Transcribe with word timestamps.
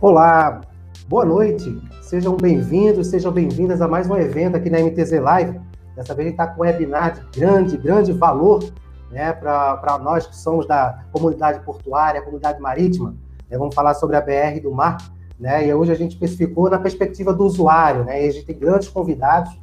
Olá, 0.00 0.60
boa 1.08 1.24
noite. 1.24 1.80
Sejam 2.02 2.36
bem-vindos, 2.36 3.06
sejam 3.06 3.30
bem-vindas 3.30 3.80
a 3.80 3.86
mais 3.86 4.10
um 4.10 4.16
evento 4.16 4.56
aqui 4.56 4.68
na 4.68 4.80
MTZ 4.80 5.20
Live. 5.20 5.60
Dessa 5.94 6.14
vez 6.14 6.26
a 6.26 6.30
gente 6.30 6.32
está 6.32 6.48
com 6.48 6.62
um 6.62 6.64
webinar 6.64 7.14
de 7.14 7.38
grande, 7.38 7.76
grande 7.76 8.12
valor 8.12 8.64
né, 9.10 9.32
para 9.32 9.98
nós 10.02 10.26
que 10.26 10.36
somos 10.36 10.66
da 10.66 11.04
comunidade 11.12 11.60
portuária, 11.60 12.20
comunidade 12.20 12.60
marítima. 12.60 13.14
Né, 13.48 13.56
vamos 13.56 13.74
falar 13.74 13.94
sobre 13.94 14.16
a 14.16 14.20
BR 14.20 14.60
do 14.60 14.72
mar. 14.72 14.98
Né, 15.38 15.68
e 15.68 15.72
hoje 15.72 15.92
a 15.92 15.96
gente 15.96 16.12
especificou 16.12 16.68
na 16.68 16.78
perspectiva 16.78 17.32
do 17.32 17.44
usuário. 17.44 18.04
Né, 18.04 18.26
e 18.26 18.28
a 18.28 18.32
gente 18.32 18.46
tem 18.46 18.58
grandes 18.58 18.88
convidados 18.88 19.56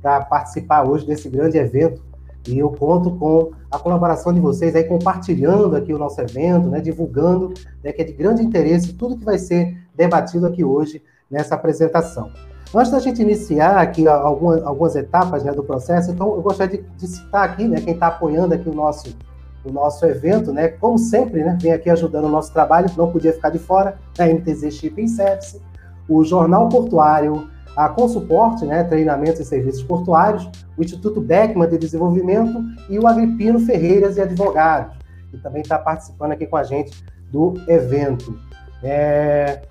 para 0.00 0.24
participar 0.24 0.84
hoje 0.84 1.04
desse 1.04 1.28
grande 1.28 1.58
evento 1.58 2.00
e 2.46 2.58
eu 2.58 2.70
conto 2.70 3.12
com 3.12 3.52
a 3.70 3.78
colaboração 3.78 4.32
de 4.32 4.40
vocês 4.40 4.74
aí, 4.76 4.84
compartilhando 4.84 5.74
aqui 5.74 5.92
o 5.92 5.98
nosso 5.98 6.20
evento, 6.20 6.68
né, 6.68 6.80
divulgando, 6.80 7.54
né, 7.82 7.92
que 7.92 8.02
é 8.02 8.04
de 8.04 8.12
grande 8.12 8.42
interesse 8.42 8.92
tudo 8.92 9.16
que 9.16 9.24
vai 9.24 9.38
ser 9.38 9.76
debatido 9.94 10.46
aqui 10.46 10.62
hoje 10.62 11.02
nessa 11.30 11.54
apresentação. 11.54 12.30
Antes 12.74 12.90
da 12.90 12.98
gente 12.98 13.22
iniciar 13.22 13.78
aqui 13.78 14.06
algumas, 14.06 14.62
algumas 14.64 14.96
etapas 14.96 15.44
né, 15.44 15.52
do 15.52 15.62
processo, 15.62 16.10
então 16.10 16.34
eu 16.34 16.42
gostaria 16.42 16.78
de, 16.78 16.84
de 16.96 17.06
citar 17.06 17.44
aqui, 17.44 17.66
né, 17.66 17.80
quem 17.80 17.94
está 17.94 18.08
apoiando 18.08 18.52
aqui 18.52 18.68
o 18.68 18.74
nosso, 18.74 19.16
o 19.64 19.72
nosso 19.72 20.04
evento, 20.04 20.52
né, 20.52 20.68
como 20.68 20.98
sempre, 20.98 21.42
né, 21.42 21.56
vem 21.60 21.72
aqui 21.72 21.88
ajudando 21.88 22.24
o 22.24 22.30
nosso 22.30 22.52
trabalho, 22.52 22.90
não 22.96 23.10
podia 23.10 23.32
ficar 23.32 23.50
de 23.50 23.58
fora, 23.58 23.96
a 24.18 24.26
MTZ 24.26 24.74
Shipping 24.74 25.08
Service, 25.08 25.62
o 26.08 26.22
Jornal 26.24 26.68
Portuário, 26.68 27.48
a 27.76 27.88
Consuporte, 27.88 28.64
né, 28.64 28.84
treinamentos 28.84 29.40
e 29.40 29.44
serviços 29.44 29.82
portuários, 29.82 30.48
o 30.76 30.82
Instituto 30.82 31.20
Beckman 31.20 31.68
de 31.68 31.78
Desenvolvimento 31.78 32.62
e 32.88 32.98
o 32.98 33.06
Agripino 33.06 33.58
Ferreiras 33.60 34.16
e 34.16 34.20
Advogados, 34.20 34.96
que 35.30 35.38
também 35.38 35.62
está 35.62 35.78
participando 35.78 36.32
aqui 36.32 36.46
com 36.46 36.56
a 36.56 36.62
gente 36.62 37.04
do 37.30 37.54
evento. 37.66 38.38
É... 38.82 39.62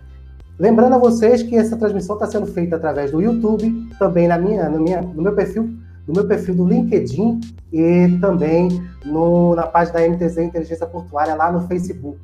Lembrando 0.60 0.96
a 0.96 0.98
vocês 0.98 1.42
que 1.42 1.56
essa 1.56 1.78
transmissão 1.78 2.16
está 2.16 2.28
sendo 2.28 2.46
feita 2.46 2.76
através 2.76 3.12
do 3.12 3.22
YouTube, 3.22 3.90
também 3.98 4.28
na 4.28 4.38
minha, 4.38 4.70
no, 4.70 4.80
minha, 4.80 5.02
no 5.02 5.22
meu 5.22 5.34
perfil, 5.34 5.74
no 6.08 6.14
meu 6.14 6.28
perfil 6.28 6.56
do 6.56 6.68
LinkedIn 6.68 7.40
e 7.72 8.18
também 8.20 8.70
no, 9.06 9.56
na 9.56 9.66
página 9.66 10.00
da 10.00 10.08
MTZ 10.08 10.38
Inteligência 10.40 10.86
Portuária 10.86 11.34
lá 11.34 11.52
no 11.52 11.68
Facebook. 11.68 12.20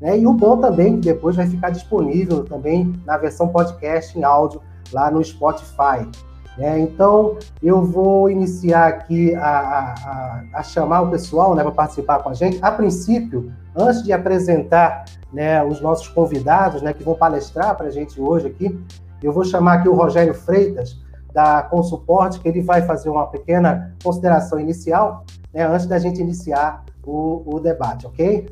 Né? 0.00 0.18
E 0.18 0.26
o 0.26 0.32
bom 0.32 0.58
também 0.58 1.00
que 1.00 1.08
depois 1.08 1.34
vai 1.34 1.46
ficar 1.46 1.70
disponível 1.70 2.44
também 2.44 2.92
na 3.04 3.16
versão 3.16 3.48
podcast 3.48 4.16
em 4.16 4.22
áudio 4.22 4.60
lá 4.92 5.10
no 5.10 5.22
Spotify. 5.24 6.08
Né? 6.56 6.78
Então, 6.80 7.36
eu 7.62 7.82
vou 7.84 8.30
iniciar 8.30 8.86
aqui 8.86 9.34
a, 9.34 9.42
a, 9.42 10.44
a 10.54 10.62
chamar 10.62 11.02
o 11.02 11.10
pessoal 11.10 11.54
né, 11.54 11.62
para 11.62 11.72
participar 11.72 12.22
com 12.22 12.28
a 12.28 12.34
gente. 12.34 12.58
A 12.62 12.70
princípio, 12.70 13.52
antes 13.74 14.02
de 14.02 14.12
apresentar 14.12 15.04
né, 15.32 15.62
os 15.64 15.80
nossos 15.80 16.08
convidados 16.08 16.80
né, 16.80 16.92
que 16.92 17.02
vão 17.02 17.14
palestrar 17.14 17.76
para 17.76 17.86
a 17.86 17.90
gente 17.90 18.20
hoje 18.20 18.46
aqui, 18.46 18.78
eu 19.22 19.32
vou 19.32 19.44
chamar 19.44 19.74
aqui 19.74 19.88
o 19.88 19.94
Rogério 19.94 20.34
Freitas, 20.34 21.02
da 21.32 21.62
Consuporte, 21.62 22.38
que 22.38 22.48
ele 22.48 22.62
vai 22.62 22.82
fazer 22.82 23.10
uma 23.10 23.26
pequena 23.26 23.92
consideração 24.04 24.60
inicial, 24.60 25.24
né, 25.52 25.66
antes 25.66 25.86
da 25.86 25.98
gente 25.98 26.20
iniciar 26.20 26.84
o, 27.04 27.42
o 27.44 27.58
debate, 27.58 28.06
ok? 28.06 28.48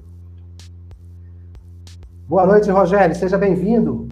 Boa 2.27 2.45
noite, 2.45 2.69
Rogério, 2.71 3.15
seja 3.15 3.39
bem-vindo. 3.39 4.09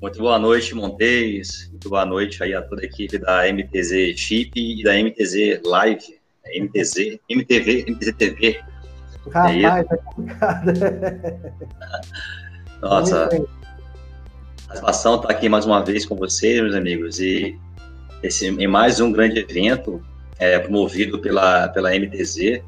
Muito 0.00 0.18
boa 0.18 0.38
noite, 0.38 0.74
Montes. 0.74 1.68
Muito 1.70 1.88
boa 1.88 2.04
noite 2.04 2.42
aí 2.42 2.54
a 2.54 2.60
toda 2.60 2.82
a 2.82 2.84
equipe 2.84 3.16
da 3.16 3.50
MTZ 3.50 4.14
Chip 4.14 4.52
e 4.54 4.84
da 4.84 4.92
MTZ 4.92 5.62
Live, 5.64 6.20
MTZ, 6.54 7.18
MTV, 7.28 7.86
MTZ 7.88 8.12
TV. 8.12 8.60
Rapaz, 9.32 9.64
é 9.64 9.84
tá 9.84 9.96
complicado. 9.96 10.72
Nossa, 12.82 13.28
a 14.68 14.74
satisfação 14.74 15.16
estar 15.16 15.28
tá 15.28 15.34
aqui 15.34 15.48
mais 15.48 15.64
uma 15.64 15.82
vez 15.82 16.04
com 16.04 16.14
vocês, 16.14 16.60
meus 16.60 16.74
amigos, 16.74 17.18
e 17.18 17.58
esse, 18.22 18.48
em 18.48 18.66
mais 18.66 19.00
um 19.00 19.10
grande 19.10 19.38
evento 19.38 20.02
é, 20.38 20.58
promovido 20.58 21.18
pela, 21.20 21.68
pela 21.68 21.90
MTZ, 21.90 22.62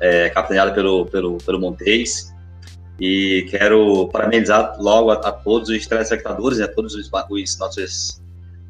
é, 0.00 0.30
capitaneado 0.30 0.74
pelo, 0.74 1.04
pelo, 1.04 1.36
pelo 1.36 1.60
Montes. 1.60 2.34
E 2.98 3.46
quero 3.50 4.08
parabenizar 4.08 4.76
logo 4.80 5.10
a, 5.10 5.14
a 5.14 5.32
todos 5.32 5.68
os 5.68 5.86
telespectadores, 5.86 6.58
né, 6.58 6.66
todos 6.66 6.94
os, 6.94 7.10
os 7.30 7.58
nossos 7.58 8.22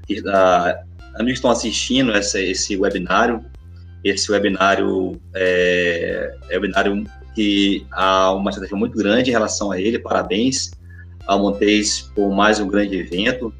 que 0.07 0.21
uh, 0.21 1.29
estão 1.29 1.51
assistindo 1.51 2.13
essa, 2.13 2.41
esse 2.41 2.77
webinário. 2.77 3.45
Esse 4.05 4.31
webinário 4.31 5.21
é, 5.35 6.37
é 6.51 6.59
um 6.59 6.61
webinário 6.61 7.05
que 7.35 7.87
há 7.93 8.33
uma 8.33 8.51
estratégia 8.51 8.77
muito 8.77 8.97
grande 8.97 9.31
em 9.31 9.33
relação 9.33 9.71
a 9.71 9.81
ele. 9.81 9.99
Parabéns 9.99 10.73
ao 11.27 11.41
Montes 11.41 12.11
por 12.15 12.31
mais 12.33 12.59
um 12.61 12.67
grande 12.67 12.97
evento. 12.97 13.53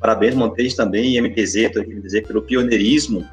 Parabéns, 0.00 0.34
Montes, 0.34 0.74
também 0.74 1.16
e 1.16 1.20
MTZ, 1.20 1.74
MTZ 1.76 2.26
pelo 2.26 2.42
pioneirismo 2.42 3.26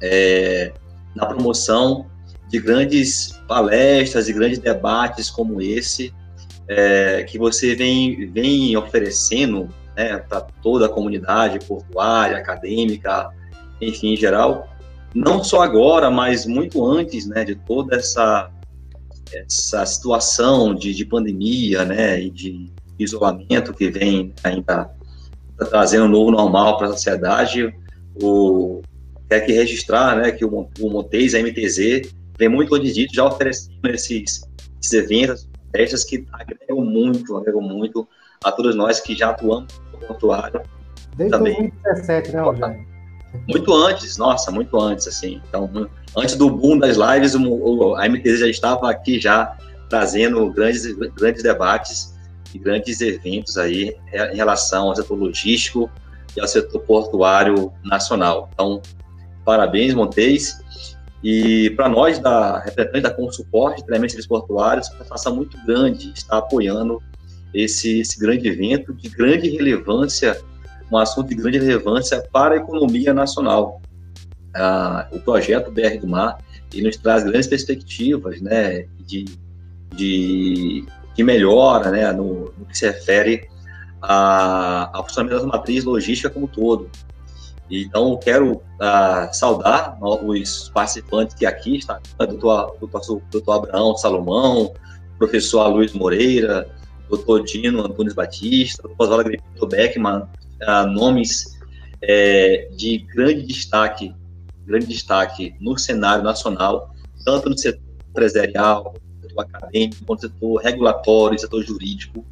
é, 0.00 0.72
na 1.14 1.24
promoção 1.24 2.06
de 2.48 2.58
grandes 2.58 3.40
palestras 3.48 4.28
e 4.28 4.32
grandes 4.32 4.58
debates 4.58 5.30
como 5.30 5.60
esse, 5.60 6.12
é, 6.68 7.24
que 7.24 7.38
você 7.38 7.74
vem, 7.74 8.30
vem 8.30 8.76
oferecendo 8.76 9.68
né, 9.96 10.18
para 10.18 10.40
toda 10.62 10.86
a 10.86 10.88
comunidade 10.88 11.58
portuária, 11.66 12.36
acadêmica, 12.36 13.30
enfim, 13.80 14.14
em 14.14 14.16
geral, 14.16 14.68
não 15.14 15.44
só 15.44 15.62
agora, 15.62 16.10
mas 16.10 16.46
muito 16.46 16.84
antes 16.84 17.26
né, 17.26 17.44
de 17.44 17.54
toda 17.54 17.96
essa, 17.96 18.50
essa 19.32 19.86
situação 19.86 20.74
de, 20.74 20.94
de 20.94 21.04
pandemia 21.04 21.84
né, 21.84 22.20
e 22.20 22.30
de 22.30 22.72
isolamento 22.98 23.72
que 23.72 23.90
vem 23.90 24.32
ainda 24.42 24.90
trazendo 25.70 26.06
um 26.06 26.08
novo 26.08 26.30
normal 26.30 26.78
para 26.78 26.88
a 26.88 26.92
sociedade, 26.92 27.72
o, 28.20 28.82
quer 29.28 29.40
que 29.40 29.52
registrar 29.52 30.16
né, 30.16 30.32
que 30.32 30.44
o, 30.44 30.68
o 30.80 30.90
Montes, 30.90 31.34
a 31.34 31.40
MTZ, 31.40 32.12
vem 32.38 32.48
muito 32.48 32.78
disso, 32.78 33.14
já 33.14 33.24
oferecendo 33.24 33.88
esses, 33.88 34.48
esses 34.80 34.92
eventos, 34.92 35.48
festas 35.74 36.04
que 36.04 36.26
agregam 36.32 36.84
muito, 36.84 37.36
agregam 37.36 37.60
muito 37.60 38.06
a 38.44 38.52
todos 38.52 38.74
nós 38.74 39.00
que 39.00 39.16
já 39.16 39.30
atuamos 39.30 39.80
no 39.92 39.98
pontuário. 40.06 40.60
Desde 41.16 41.36
também. 41.36 41.54
2017, 41.54 42.32
né, 42.32 42.40
Rogério? 42.40 42.94
Muito 43.48 43.74
antes, 43.74 44.16
nossa, 44.16 44.50
muito 44.50 44.80
antes, 44.80 45.08
assim. 45.08 45.40
Então, 45.48 45.68
antes 46.16 46.36
do 46.36 46.48
boom 46.48 46.78
das 46.78 46.96
lives, 46.96 47.34
o, 47.34 47.94
a 47.96 48.08
MTZ 48.08 48.40
já 48.40 48.48
estava 48.48 48.90
aqui 48.90 49.18
já 49.18 49.56
trazendo 49.88 50.50
grandes, 50.50 50.86
grandes 51.14 51.42
debates 51.42 52.14
e 52.54 52.58
grandes 52.58 53.00
eventos 53.00 53.58
aí 53.58 53.96
em 54.32 54.36
relação 54.36 54.88
ao 54.88 54.96
setor 54.96 55.18
logístico 55.18 55.90
e 56.36 56.40
ao 56.40 56.46
setor 56.46 56.80
portuário 56.82 57.72
nacional. 57.84 58.48
Então, 58.52 58.80
parabéns, 59.44 59.94
Montes. 59.94 60.63
E 61.24 61.70
para 61.70 61.88
nós, 61.88 62.18
da 62.18 62.58
representante 62.58 63.00
da 63.00 63.10
Consuporte, 63.10 63.82
de 63.82 63.88
serviços 63.88 64.26
portuários, 64.26 64.88
uma 64.88 64.98
satisfação 64.98 65.34
muito 65.34 65.56
grande 65.64 66.12
estar 66.14 66.36
apoiando 66.36 67.02
esse, 67.54 68.00
esse 68.00 68.18
grande 68.20 68.46
evento 68.46 68.92
de 68.92 69.08
grande 69.08 69.48
relevância, 69.48 70.38
um 70.92 70.98
assunto 70.98 71.30
de 71.30 71.34
grande 71.34 71.58
relevância 71.58 72.22
para 72.30 72.54
a 72.54 72.58
economia 72.58 73.14
nacional. 73.14 73.80
Ah, 74.54 75.08
o 75.12 75.18
projeto 75.18 75.70
BR 75.70 75.98
do 75.98 76.06
Mar 76.06 76.38
ele 76.74 76.86
nos 76.86 76.96
traz 76.96 77.24
grandes 77.24 77.46
perspectivas 77.46 78.40
né, 78.40 78.86
de, 79.00 79.24
de, 79.94 80.84
de 81.14 81.24
melhora 81.24 81.90
né, 81.90 82.12
no, 82.12 82.52
no 82.58 82.66
que 82.66 82.76
se 82.76 82.86
refere 82.86 83.48
ao 84.02 85.02
funcionamento 85.04 85.40
das 85.40 85.46
matrizes 85.46 85.84
logística 85.84 86.28
como 86.28 86.44
um 86.44 86.48
todo. 86.48 86.90
Então, 87.70 88.18
quero 88.18 88.56
uh, 88.56 89.32
saudar 89.32 89.96
os 90.00 90.68
participantes 90.68 91.34
que 91.34 91.46
aqui 91.46 91.78
estão, 91.78 91.98
doutor, 92.18 92.76
doutor, 92.78 93.22
doutor 93.30 93.52
Abraão 93.52 93.96
Salomão, 93.96 94.74
professor 95.18 95.60
Aloysio 95.60 95.98
Moreira, 95.98 96.70
doutor 97.08 97.42
Dino 97.42 97.82
Antunes 97.82 98.12
Batista, 98.12 98.82
doutor 98.82 99.04
Oswaldo 99.04 99.22
Agripino 99.22 99.66
Beckman, 99.66 100.22
uh, 100.62 100.86
nomes 100.92 101.58
é, 102.02 102.68
de 102.76 102.98
grande 102.98 103.46
destaque, 103.46 104.14
grande 104.66 104.86
destaque 104.86 105.54
no 105.58 105.78
cenário 105.78 106.22
nacional, 106.22 106.94
tanto 107.24 107.48
no 107.48 107.56
setor 107.56 107.80
empresarial, 108.10 108.94
setor 109.22 109.42
acadêmico, 109.42 110.04
quanto 110.04 110.22
no 110.26 110.28
setor 110.28 110.56
regulatório, 110.62 111.38
setor 111.38 111.62
jurídico, 111.62 112.24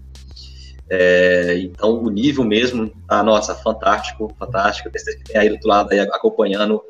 é, 0.94 1.58
então, 1.58 2.02
o 2.02 2.10
nível 2.10 2.44
mesmo, 2.44 2.92
ah, 3.08 3.22
nossa, 3.22 3.54
fantástico, 3.54 4.30
fantástico. 4.38 4.90
Você 4.92 5.16
que 5.16 5.24
tem 5.24 5.40
aí 5.40 5.48
do 5.48 5.54
outro 5.54 5.68
lado 5.68 5.90
aí 5.90 6.00
acompanhando, 6.00 6.82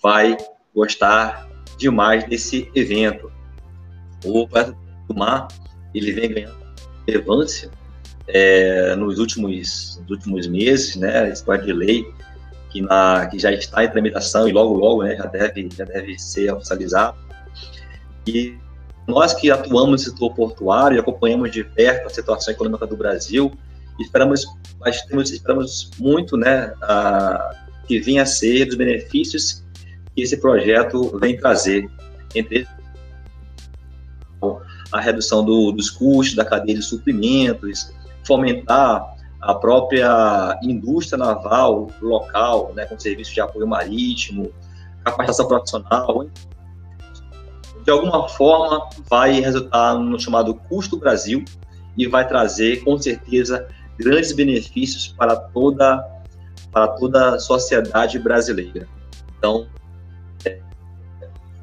vai 0.00 0.36
gostar 0.72 1.48
demais 1.76 2.22
desse 2.28 2.70
evento. 2.76 3.28
O 4.24 4.46
projeto 4.46 4.76
do 5.08 5.16
Mar, 5.16 5.48
ele 5.92 6.12
vem 6.12 6.32
ganhando 6.32 6.60
relevância 7.08 7.72
é, 8.28 8.94
nos, 8.94 9.18
últimos, 9.18 10.00
nos 10.02 10.10
últimos 10.10 10.46
meses, 10.46 10.94
né? 10.94 11.28
Esse 11.28 11.44
de 11.44 11.72
lei 11.72 12.06
que, 12.70 12.80
na, 12.80 13.26
que 13.26 13.36
já 13.36 13.50
está 13.50 13.82
em 13.82 13.90
tramitação 13.90 14.48
e 14.48 14.52
logo, 14.52 14.74
logo, 14.74 15.02
né, 15.02 15.16
já 15.16 15.26
deve, 15.26 15.68
já 15.76 15.84
deve 15.84 16.16
ser 16.20 16.54
oficializado. 16.54 17.18
E 18.28 18.56
nós 19.10 19.34
que 19.34 19.50
atuamos 19.50 19.90
no 19.90 19.98
setor 19.98 20.34
portuário 20.34 20.96
e 20.96 21.00
acompanhamos 21.00 21.50
de 21.50 21.64
perto 21.64 22.06
a 22.06 22.10
situação 22.10 22.54
econômica 22.54 22.86
do 22.86 22.96
Brasil, 22.96 23.52
esperamos, 23.98 24.46
esperamos 25.24 25.90
muito 25.98 26.36
né, 26.36 26.72
a, 26.82 27.54
que 27.86 27.98
vinha 28.00 28.22
a 28.22 28.26
ser 28.26 28.66
dos 28.66 28.76
benefícios 28.76 29.64
que 30.14 30.22
esse 30.22 30.36
projeto 30.36 31.18
vem 31.18 31.36
trazer, 31.36 31.88
entre 32.34 32.66
a 34.92 35.00
redução 35.00 35.44
do, 35.44 35.70
dos 35.72 35.90
custos 35.90 36.34
da 36.34 36.44
cadeia 36.44 36.78
de 36.78 36.82
suprimentos, 36.82 37.92
fomentar 38.24 39.16
a 39.40 39.54
própria 39.54 40.58
indústria 40.62 41.18
naval 41.18 41.90
local, 42.00 42.72
né, 42.74 42.84
com 42.86 42.98
serviços 42.98 43.32
de 43.32 43.40
apoio 43.40 43.66
marítimo, 43.66 44.52
capacitação 45.04 45.48
profissional, 45.48 46.26
de 47.84 47.90
alguma 47.90 48.28
forma 48.28 48.88
vai 49.08 49.40
resultar 49.40 49.94
no 49.94 50.18
chamado 50.18 50.54
custo 50.54 50.96
Brasil 50.96 51.44
e 51.96 52.06
vai 52.06 52.26
trazer, 52.26 52.82
com 52.84 52.96
certeza, 52.98 53.68
grandes 53.98 54.32
benefícios 54.32 55.08
para 55.08 55.36
toda, 55.36 56.04
para 56.72 56.88
toda 56.88 57.34
a 57.34 57.38
sociedade 57.38 58.18
brasileira. 58.18 58.88
Então, 59.38 59.66
é, 60.44 60.60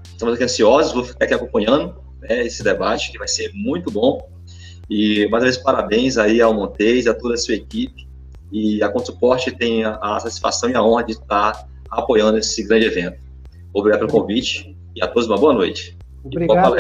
estamos 0.04 0.36
aqui 0.36 0.44
ansiosos, 0.44 0.94
vou 0.94 1.04
ficar 1.04 1.25
aqui 1.25 1.34
acompanhando 1.34 1.96
né, 2.22 2.46
esse 2.46 2.63
debate, 2.63 3.12
que 3.12 3.18
vai 3.18 3.28
ser 3.28 3.52
muito 3.54 3.92
bom. 3.92 4.30
E 4.90 5.28
mais 5.30 5.44
uma 5.44 5.50
vez, 5.50 5.58
parabéns 5.58 6.18
aí 6.18 6.42
ao 6.42 6.54
Montes 6.54 7.08
a 7.08 7.13
toda 7.13 7.34
a 7.34 7.38
sua 7.38 7.56
equipe. 7.56 8.08
E 8.52 8.81
a 8.81 8.90
Consuporte 8.90 9.52
tem 9.52 9.84
a, 9.84 9.98
a 10.02 10.20
satisfação 10.20 10.70
e 10.70 10.75
a 10.75 10.81
honra 10.81 11.04
de 11.04 11.12
estar 11.13 11.68
apoiando 11.90 12.38
esse 12.38 12.63
grande 12.63 12.86
evento. 12.86 13.18
Obrigado 13.74 14.00
pelo 14.00 14.12
convite 14.12 14.75
e 14.96 15.04
a 15.04 15.08
todos 15.08 15.28
uma 15.28 15.38
boa 15.38 15.54
noite. 15.54 15.98
Obrigado, 16.27 16.75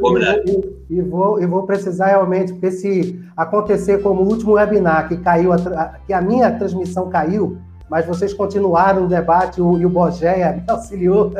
Rogério. 0.00 0.84
E, 0.90 0.96
e, 0.96 1.00
vou, 1.00 1.42
e 1.42 1.46
vou 1.46 1.62
precisar 1.64 2.06
realmente, 2.08 2.52
porque 2.52 2.70
se 2.70 3.20
acontecer 3.36 4.02
como 4.02 4.22
o 4.22 4.28
último 4.28 4.52
webinar, 4.52 5.08
que 5.08 5.16
caiu, 5.16 5.52
a, 5.52 5.98
que 6.06 6.12
a 6.12 6.20
minha 6.20 6.50
transmissão 6.52 7.08
caiu, 7.08 7.58
mas 7.88 8.06
vocês 8.06 8.32
continuaram 8.32 9.04
o 9.04 9.08
debate 9.08 9.60
o, 9.60 9.78
e 9.78 9.84
o 9.84 9.90
Bogeia 9.90 10.52
me 10.56 10.64
auxiliou. 10.66 11.32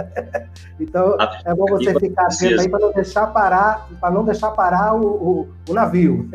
então, 0.79 1.17
ah, 1.19 1.41
é 1.45 1.55
bom 1.55 1.67
você 1.67 1.99
ficar 1.99 2.27
atento 2.27 2.61
aí 2.61 2.69
para 2.69 2.81
não 2.81 2.93
deixar 2.93 3.27
parar, 3.29 3.89
para 4.01 4.11
não 4.11 4.25
deixar 4.25 4.51
parar 4.51 4.95
o, 4.95 5.07
o, 5.07 5.49
o 5.69 5.75
navio. 5.75 6.29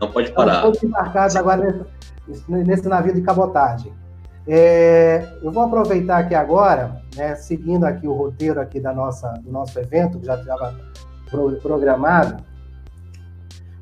Não 0.00 0.10
pode 0.10 0.32
parar. 0.32 0.56
Estamos 0.56 0.82
embarcados 0.82 1.36
agora 1.36 1.86
nesse, 2.26 2.44
nesse 2.48 2.88
navio 2.88 3.14
de 3.14 3.22
cabotagem. 3.22 3.92
É, 4.46 5.26
eu 5.42 5.50
vou 5.50 5.62
aproveitar 5.62 6.18
aqui 6.18 6.34
agora, 6.34 7.00
né, 7.16 7.34
seguindo 7.34 7.84
aqui 7.84 8.06
o 8.06 8.12
roteiro 8.12 8.60
aqui 8.60 8.78
da 8.78 8.92
nossa, 8.92 9.32
do 9.42 9.50
nosso 9.50 9.78
evento, 9.78 10.18
que 10.18 10.26
já 10.26 10.38
estava 10.38 10.74
programado, 11.62 12.42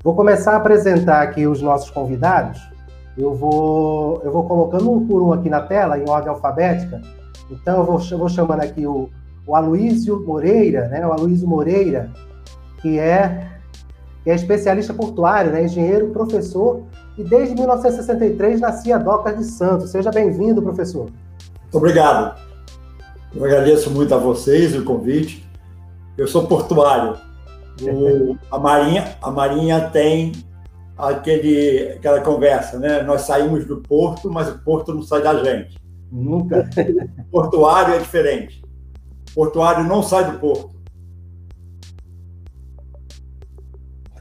vou 0.03 0.15
começar 0.15 0.53
a 0.53 0.57
apresentar 0.57 1.23
aqui 1.23 1.47
os 1.47 1.61
nossos 1.61 1.91
convidados. 1.91 2.61
Eu 3.19 3.35
vou, 3.35 4.23
eu 4.25 4.33
vou 4.33 4.45
colocando 4.47 4.91
um 4.91 5.07
por 5.07 5.23
um 5.23 5.33
aqui 5.33 5.51
na 5.51 5.61
tela, 5.61 5.99
em 5.99 6.09
ordem 6.09 6.31
alfabética. 6.31 7.03
Então, 7.51 7.79
eu 7.79 7.85
vou, 7.85 8.01
eu 8.11 8.19
vou 8.19 8.29
chamando 8.29 8.61
aqui 8.61 8.87
o, 8.87 9.11
o 9.47 9.55
Aloísio 9.55 10.25
Moreira, 10.25 10.89
né, 10.89 11.07
o 11.07 11.13
Aloísio 11.13 11.47
Moreira, 11.47 12.11
que 12.81 12.99
é, 12.99 13.52
que 14.23 14.31
é 14.31 14.35
especialista 14.35 14.95
portuário, 14.95 15.53
né, 15.53 15.65
engenheiro, 15.65 16.11
professor 16.11 16.83
e 17.17 17.23
desde 17.23 17.55
1963 17.55 18.61
nascia 18.61 18.99
Docas 18.99 19.37
de 19.37 19.45
Santos. 19.45 19.91
Seja 19.91 20.11
bem-vindo, 20.11 20.63
professor. 20.63 21.11
Muito 21.63 21.77
obrigado. 21.77 22.39
Eu 23.35 23.45
agradeço 23.45 23.91
muito 23.91 24.15
a 24.15 24.19
vocês 24.19 24.75
o 24.75 24.85
convite. 24.85 25.47
Eu 26.17 26.27
sou 26.27 26.47
portuário. 26.47 27.17
O, 27.83 28.37
a 28.51 28.59
Marinha, 28.59 29.17
a 29.21 29.31
Marinha 29.31 29.89
tem 29.91 30.33
aquele, 30.97 31.95
aquela 31.97 32.21
conversa, 32.21 32.79
né? 32.79 33.03
Nós 33.03 33.23
saímos 33.23 33.67
do 33.67 33.79
porto, 33.79 34.31
mas 34.31 34.49
o 34.49 34.59
porto 34.59 34.95
não 34.95 35.03
sai 35.03 35.23
da 35.23 35.43
gente. 35.43 35.77
Nunca. 36.11 36.69
O 37.31 37.41
portuário 37.41 37.95
é 37.95 37.99
diferente. 37.99 38.63
O 39.31 39.35
portuário 39.35 39.85
não 39.85 40.03
sai 40.03 40.31
do 40.31 40.39
porto. 40.39 40.71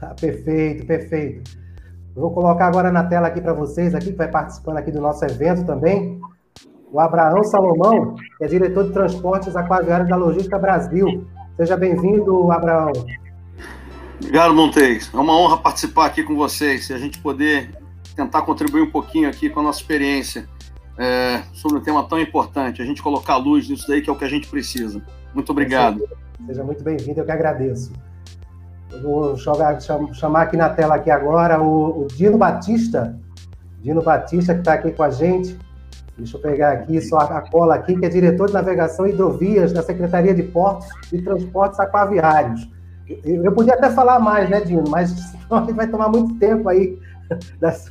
Tá, 0.02 0.16
perfeito, 0.20 0.84
perfeito. 0.84 1.56
Eu 2.16 2.22
vou 2.22 2.32
colocar 2.32 2.66
agora 2.66 2.90
na 2.90 3.04
tela 3.04 3.28
aqui 3.28 3.40
para 3.40 3.52
vocês, 3.52 3.94
aqui 3.94 4.10
que 4.10 4.18
vai 4.18 4.26
participando 4.26 4.78
aqui 4.78 4.90
do 4.90 5.00
nosso 5.00 5.24
evento 5.24 5.64
também, 5.64 6.20
o 6.90 6.98
Abraão 6.98 7.44
Salomão, 7.44 8.16
que 8.36 8.44
é 8.44 8.48
diretor 8.48 8.82
de 8.88 8.92
transportes 8.92 9.54
aquaviários 9.54 10.08
da 10.08 10.16
Logística 10.16 10.58
Brasil. 10.58 11.24
Seja 11.56 11.76
bem-vindo, 11.76 12.50
Abraão. 12.50 12.90
Obrigado, 14.20 14.52
Montes. 14.52 15.08
É 15.14 15.16
uma 15.16 15.38
honra 15.38 15.58
participar 15.58 16.06
aqui 16.06 16.24
com 16.24 16.34
vocês 16.34 16.90
e 16.90 16.92
a 16.92 16.98
gente 16.98 17.20
poder 17.20 17.70
tentar 18.16 18.42
contribuir 18.42 18.82
um 18.82 18.90
pouquinho 18.90 19.28
aqui 19.28 19.48
com 19.48 19.60
a 19.60 19.62
nossa 19.62 19.78
experiência 19.78 20.48
é, 20.98 21.42
sobre 21.52 21.78
um 21.78 21.80
tema 21.80 22.02
tão 22.08 22.18
importante, 22.18 22.82
a 22.82 22.84
gente 22.84 23.00
colocar 23.00 23.36
luz 23.36 23.68
nisso 23.68 23.86
daí 23.86 24.02
que 24.02 24.10
é 24.10 24.12
o 24.12 24.16
que 24.16 24.24
a 24.24 24.28
gente 24.28 24.48
precisa. 24.48 25.00
Muito 25.32 25.52
obrigado. 25.52 26.02
Seja 26.44 26.64
muito 26.64 26.82
bem-vindo, 26.82 27.20
eu 27.20 27.24
que 27.24 27.30
agradeço. 27.30 27.92
Vou 29.00 29.36
jogar, 29.36 29.78
chamar 29.80 30.42
aqui 30.42 30.56
na 30.56 30.68
tela 30.68 30.96
aqui 30.96 31.10
agora 31.10 31.60
o, 31.60 32.02
o 32.02 32.06
Dino 32.08 32.36
Batista. 32.36 33.18
Dino 33.80 34.02
Batista, 34.02 34.54
que 34.54 34.60
está 34.60 34.74
aqui 34.74 34.92
com 34.92 35.02
a 35.02 35.10
gente. 35.10 35.58
Deixa 36.16 36.36
eu 36.36 36.40
pegar 36.40 36.72
aqui 36.72 37.00
só 37.00 37.18
a 37.18 37.40
cola 37.50 37.74
aqui, 37.74 37.96
que 37.96 38.04
é 38.04 38.08
diretor 38.08 38.48
de 38.48 38.52
navegação 38.52 39.06
e 39.06 39.10
hidrovias 39.10 39.72
da 39.72 39.82
Secretaria 39.82 40.34
de 40.34 40.42
Portos 40.42 40.86
e 41.12 41.20
Transportes 41.22 41.80
Aquaviários. 41.80 42.68
Eu, 43.24 43.52
podia 43.52 43.74
até 43.74 43.90
falar 43.90 44.18
mais, 44.18 44.48
né, 44.48 44.60
Dino? 44.60 44.84
Mas 44.88 45.10
senão 45.48 45.66
vai 45.74 45.86
tomar 45.86 46.08
muito 46.08 46.34
tempo 46.38 46.68
aí 46.68 46.98
das, 47.58 47.90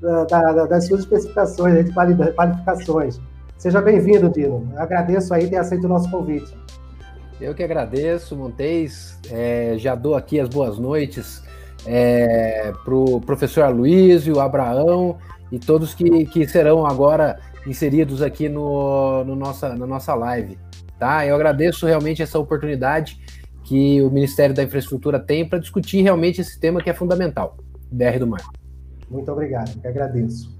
da, 0.00 0.24
da, 0.52 0.66
das 0.66 0.86
suas 0.86 1.00
especificações, 1.00 1.84
de 1.84 1.92
qualificações. 1.92 3.20
Seja 3.56 3.80
bem-vindo, 3.80 4.28
Dino. 4.28 4.68
Eu 4.72 4.80
agradeço 4.80 5.32
aí 5.32 5.48
ter 5.48 5.56
aceito 5.56 5.84
o 5.84 5.88
nosso 5.88 6.10
convite. 6.10 6.54
Eu 7.42 7.54
que 7.56 7.62
agradeço, 7.64 8.36
Montes. 8.36 9.18
É, 9.28 9.74
já 9.76 9.96
dou 9.96 10.14
aqui 10.14 10.38
as 10.38 10.48
boas 10.48 10.78
noites 10.78 11.42
é, 11.84 12.72
para 12.84 12.94
o 12.94 13.20
professor 13.20 13.64
Aloysio, 13.64 14.38
Abraão 14.38 15.18
e 15.50 15.58
todos 15.58 15.92
que, 15.92 16.24
que 16.26 16.46
serão 16.46 16.86
agora 16.86 17.40
inseridos 17.66 18.22
aqui 18.22 18.48
no, 18.48 19.24
no 19.24 19.34
nossa, 19.34 19.74
na 19.74 19.86
nossa 19.88 20.14
live. 20.14 20.56
Tá? 21.00 21.26
Eu 21.26 21.34
agradeço 21.34 21.84
realmente 21.84 22.22
essa 22.22 22.38
oportunidade 22.38 23.20
que 23.64 24.00
o 24.02 24.08
Ministério 24.08 24.54
da 24.54 24.62
Infraestrutura 24.62 25.18
tem 25.18 25.48
para 25.48 25.58
discutir 25.58 26.00
realmente 26.00 26.40
esse 26.40 26.60
tema 26.60 26.80
que 26.80 26.90
é 26.90 26.94
fundamental, 26.94 27.56
BR 27.90 28.20
do 28.20 28.26
Mar. 28.28 28.42
Muito 29.10 29.32
obrigado, 29.32 29.80
que 29.80 29.88
agradeço. 29.88 30.56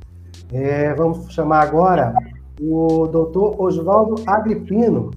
É, 0.53 0.93
vamos 0.95 1.33
chamar 1.33 1.61
agora 1.61 2.13
o 2.61 3.07
doutor 3.07 3.61
Oswaldo 3.61 4.17
Agripino, 4.27 5.13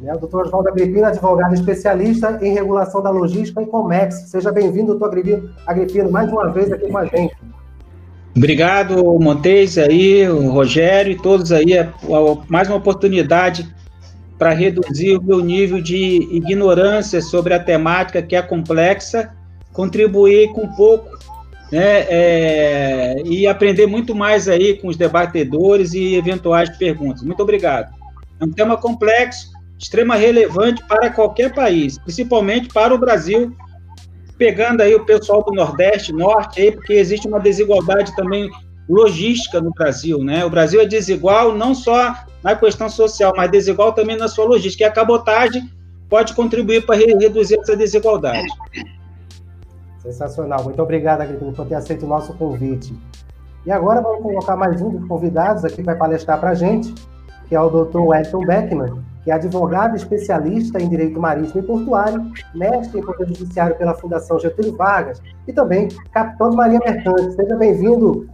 né? 0.00 0.14
O 0.14 0.18
doutor 0.18 0.46
Oswaldo 0.46 0.68
Agripino, 0.68 1.06
advogado 1.06 1.54
especialista 1.54 2.38
em 2.42 2.52
regulação 2.52 3.02
da 3.02 3.10
logística 3.10 3.62
e 3.62 3.66
Comex. 3.66 4.28
Seja 4.28 4.52
bem-vindo, 4.52 4.94
doutor 4.94 5.18
Agripino, 5.66 6.10
mais 6.10 6.30
uma 6.30 6.48
vez 6.48 6.72
aqui 6.72 6.88
com 6.88 6.98
a 6.98 7.04
gente. 7.04 7.36
Obrigado, 8.36 9.02
Montes, 9.18 9.78
aí, 9.78 10.28
o 10.28 10.50
Rogério 10.50 11.12
e 11.12 11.16
todos 11.16 11.50
aí. 11.50 11.72
É 11.72 11.92
mais 12.48 12.68
uma 12.68 12.76
oportunidade 12.76 13.68
para 14.38 14.52
reduzir 14.52 15.16
o 15.16 15.22
meu 15.22 15.40
nível 15.40 15.82
de 15.82 16.28
ignorância 16.30 17.20
sobre 17.20 17.52
a 17.52 17.58
temática 17.58 18.22
que 18.22 18.36
é 18.36 18.42
complexa, 18.42 19.34
contribuir 19.72 20.52
com 20.52 20.68
pouco 20.68 21.08
né, 21.72 22.06
é, 22.08 23.22
e 23.24 23.46
aprender 23.48 23.86
muito 23.86 24.14
mais 24.14 24.48
aí 24.48 24.74
com 24.74 24.86
os 24.86 24.96
debatedores 24.96 25.92
e 25.92 26.14
eventuais 26.14 26.70
perguntas. 26.78 27.22
Muito 27.22 27.42
obrigado. 27.42 27.92
É 28.40 28.44
um 28.44 28.52
tema 28.52 28.76
complexo, 28.76 29.50
extrema 29.78 30.16
relevante 30.16 30.84
para 30.86 31.10
qualquer 31.10 31.54
país, 31.54 31.98
principalmente 31.98 32.68
para 32.68 32.94
o 32.94 32.98
Brasil, 32.98 33.56
pegando 34.36 34.82
aí 34.82 34.94
o 34.94 35.04
pessoal 35.04 35.42
do 35.42 35.52
Nordeste, 35.52 36.12
Norte, 36.12 36.60
aí, 36.60 36.72
porque 36.72 36.94
existe 36.94 37.28
uma 37.28 37.40
desigualdade 37.40 38.14
também 38.16 38.50
logística 38.88 39.60
no 39.60 39.70
Brasil, 39.70 40.18
né? 40.18 40.44
O 40.44 40.50
Brasil 40.50 40.80
é 40.80 40.86
desigual 40.86 41.54
não 41.54 41.74
só 41.74 42.14
na 42.42 42.56
questão 42.56 42.88
social, 42.88 43.32
mas 43.36 43.50
desigual 43.50 43.92
também 43.92 44.16
na 44.16 44.28
sua 44.28 44.46
logística. 44.46 44.84
E 44.84 44.86
a 44.86 44.92
cabotagem 44.92 45.70
pode 46.08 46.34
contribuir 46.34 46.86
para 46.86 46.96
reduzir 46.96 47.58
essa 47.60 47.76
desigualdade. 47.76 48.48
Sensacional. 49.98 50.64
Muito 50.64 50.80
obrigado, 50.80 51.20
Agripino, 51.20 51.52
por 51.52 51.66
ter 51.66 51.74
aceito 51.74 52.06
o 52.06 52.08
nosso 52.08 52.32
convite. 52.34 52.94
E 53.66 53.70
agora 53.70 54.00
vamos 54.00 54.22
colocar 54.22 54.56
mais 54.56 54.80
um 54.80 54.88
dos 54.88 55.06
convidados 55.06 55.64
aqui 55.64 55.76
que 55.76 55.82
vai 55.82 55.96
palestrar 55.96 56.40
para 56.40 56.50
a 56.50 56.54
gente, 56.54 56.94
que 57.48 57.54
é 57.54 57.60
o 57.60 57.68
Dr. 57.68 57.98
Wellington 57.98 58.46
Beckman, 58.46 59.02
que 59.28 59.32
é 59.32 59.34
advogado 59.34 59.94
especialista 59.94 60.80
em 60.80 60.88
direito 60.88 61.20
marítimo 61.20 61.60
e 61.60 61.62
portuário, 61.62 62.32
mestre 62.54 62.98
em 62.98 63.04
poder 63.04 63.26
judiciário 63.26 63.76
pela 63.76 63.92
Fundação 63.92 64.40
Getúlio 64.40 64.74
Vargas 64.74 65.20
e 65.46 65.52
também 65.52 65.88
capitão 66.10 66.48
de 66.48 66.56
Marinha 66.56 66.80
Mercante. 66.82 67.34
Seja 67.34 67.54
bem-vindo, 67.56 68.26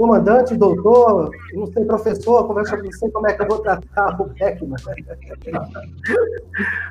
comandante, 0.00 0.56
doutor, 0.56 1.30
não 1.52 1.66
sei, 1.66 1.84
professor, 1.84 2.48
que, 2.48 2.82
não 2.82 2.92
sei 2.92 3.10
como 3.10 3.28
é 3.28 3.34
que 3.34 3.42
eu 3.42 3.46
vou 3.46 3.58
tratar 3.58 4.18
o 4.18 4.24
Beckman. 4.28 4.78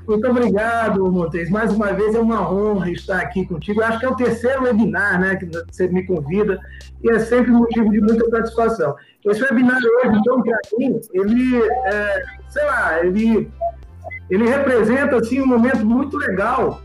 Muito 0.08 0.28
obrigado, 0.28 1.12
Montes. 1.12 1.50
Mais 1.50 1.74
uma 1.74 1.92
vez 1.92 2.14
é 2.14 2.20
uma 2.20 2.54
honra 2.54 2.92
estar 2.92 3.20
aqui 3.20 3.48
contigo. 3.48 3.82
Eu 3.82 3.86
acho 3.88 4.00
que 4.00 4.06
é 4.06 4.10
o 4.10 4.16
terceiro 4.16 4.62
webinar 4.62 5.20
né, 5.20 5.36
que 5.38 5.48
você 5.48 5.88
me 5.88 6.06
convida 6.06 6.60
e 7.04 7.10
é 7.10 7.18
sempre 7.18 7.52
motivo 7.52 7.90
de 7.90 8.00
muita 8.00 8.30
satisfação. 8.30 8.96
Esse 9.26 9.42
webinar 9.42 9.78
hoje, 9.78 10.20
então, 10.20 10.44
para 10.44 10.60
mim, 10.78 11.02
ele, 11.12 11.64
é, 11.64 12.24
sei 12.48 12.64
lá, 12.64 13.04
ele, 13.04 13.52
ele 14.30 14.48
representa 14.48 15.16
assim, 15.16 15.42
um 15.42 15.48
momento 15.48 15.84
muito 15.84 16.16
legal 16.16 16.80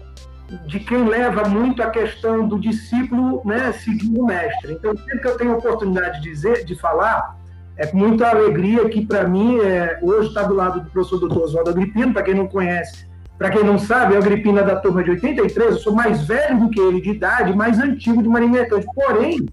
de 0.67 0.81
quem 0.81 1.09
leva 1.09 1.49
muito 1.49 1.83
a 1.83 1.91
questão 1.91 2.47
do 2.47 2.59
discípulo 2.59 3.43
né, 3.45 3.73
seguindo 3.73 4.21
o 4.21 4.27
mestre. 4.27 4.73
Então, 4.73 4.97
sempre 4.97 5.19
que 5.21 5.29
eu 5.29 5.37
tenho 5.37 5.55
oportunidade 5.55 6.21
de 6.21 6.31
dizer, 6.31 6.65
de 6.65 6.75
falar, 6.75 7.37
é 7.77 7.87
com 7.87 7.97
muita 7.97 8.29
alegria 8.29 8.89
que, 8.89 9.05
para 9.05 9.27
mim, 9.27 9.59
é, 9.61 9.99
hoje 10.03 10.29
está 10.29 10.43
do 10.43 10.55
lado 10.55 10.81
do 10.81 10.91
professor 10.91 11.19
doutor 11.19 11.45
Oswaldo 11.45 11.71
Agripino, 11.71 12.13
para 12.13 12.23
quem 12.23 12.35
não 12.35 12.47
conhece, 12.47 13.07
para 13.39 13.51
quem 13.51 13.65
não 13.65 13.79
sabe, 13.79 14.15
o 14.15 14.19
Agripino 14.19 14.59
é 14.59 14.63
da 14.63 14.77
turma 14.77 15.03
de 15.03 15.11
83, 15.11 15.73
eu 15.73 15.79
sou 15.79 15.93
mais 15.93 16.27
velho 16.27 16.61
do 16.61 16.71
que 16.71 16.81
ele 16.81 17.01
de 17.01 17.11
idade, 17.11 17.57
mais 17.57 17.81
antigo 17.81 18.23
de 18.23 18.29
Marinha 18.29 18.53
Mercante. 18.53 18.87
Porém, 18.95 19.45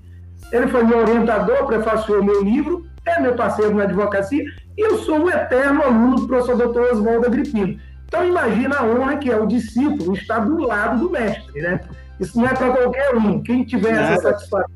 ele 0.52 0.68
foi 0.68 0.84
meu 0.84 1.00
orientador, 1.00 1.66
prefaciou 1.66 2.24
meu 2.24 2.44
livro, 2.44 2.86
é 3.06 3.20
meu 3.20 3.34
parceiro 3.34 3.74
na 3.74 3.84
advocacia, 3.84 4.44
e 4.78 4.82
eu 4.82 5.00
sou 5.00 5.24
o 5.24 5.30
eterno 5.30 5.82
aluno 5.82 6.16
do 6.18 6.28
professor 6.28 6.56
doutor 6.56 6.92
Oswaldo 6.92 7.26
Agripino. 7.26 7.80
Então, 8.12 8.28
imagina 8.28 8.76
a 8.78 8.84
honra 8.84 9.16
que 9.16 9.32
é 9.32 9.38
o 9.38 9.48
discípulo 9.48 10.14
estar 10.14 10.40
do 10.40 10.58
lado 10.58 11.00
do 11.00 11.10
mestre, 11.10 11.62
né? 11.62 11.80
Isso 12.20 12.38
não 12.38 12.46
é 12.46 12.54
para 12.54 12.70
qualquer 12.70 13.16
um. 13.16 13.42
Quem 13.42 13.64
tiver 13.64 13.92
essa 13.92 14.22
satisfação. 14.22 14.70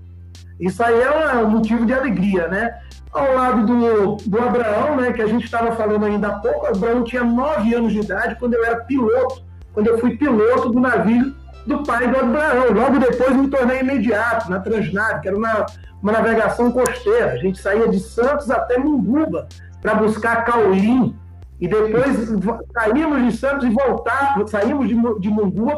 Isso 0.57 0.81
aí 0.81 1.01
é 1.01 1.35
um 1.39 1.49
motivo 1.49 1.85
de 1.85 1.93
alegria, 1.93 2.47
né? 2.47 2.79
Ao 3.11 3.35
lado 3.35 3.65
do, 3.65 4.15
do 4.25 4.41
Abraão, 4.41 4.95
né, 4.95 5.11
que 5.11 5.21
a 5.21 5.27
gente 5.27 5.43
estava 5.43 5.75
falando 5.75 6.05
ainda 6.05 6.29
há 6.29 6.39
pouco, 6.39 6.65
Abraão 6.65 7.03
tinha 7.03 7.25
nove 7.25 7.73
anos 7.73 7.91
de 7.91 7.99
idade 7.99 8.35
quando 8.39 8.53
eu 8.53 8.63
era 8.63 8.77
piloto, 8.85 9.43
quando 9.73 9.87
eu 9.87 9.97
fui 9.97 10.15
piloto 10.15 10.69
do 10.69 10.79
navio 10.79 11.35
do 11.67 11.83
pai 11.83 12.07
do 12.07 12.17
Abraão. 12.17 12.71
Logo 12.71 12.99
depois 12.99 13.35
me 13.35 13.49
tornei 13.49 13.81
imediato 13.81 14.49
na 14.49 14.61
Transnave, 14.61 15.19
que 15.19 15.27
era 15.27 15.37
uma, 15.37 15.65
uma 16.01 16.13
navegação 16.13 16.71
costeira. 16.71 17.33
A 17.33 17.37
gente 17.37 17.59
saía 17.59 17.89
de 17.89 17.99
Santos 17.99 18.49
até 18.49 18.77
Munguba 18.77 19.45
para 19.81 19.95
buscar 19.95 20.45
Caulim, 20.45 21.13
e 21.59 21.67
depois 21.67 22.27
saímos 22.73 23.23
de 23.23 23.37
Santos 23.37 23.65
e 23.65 23.69
voltávamos, 23.69 24.51
saímos 24.51 24.87
de, 24.87 24.95
de 25.19 25.29
Mungu 25.29 25.71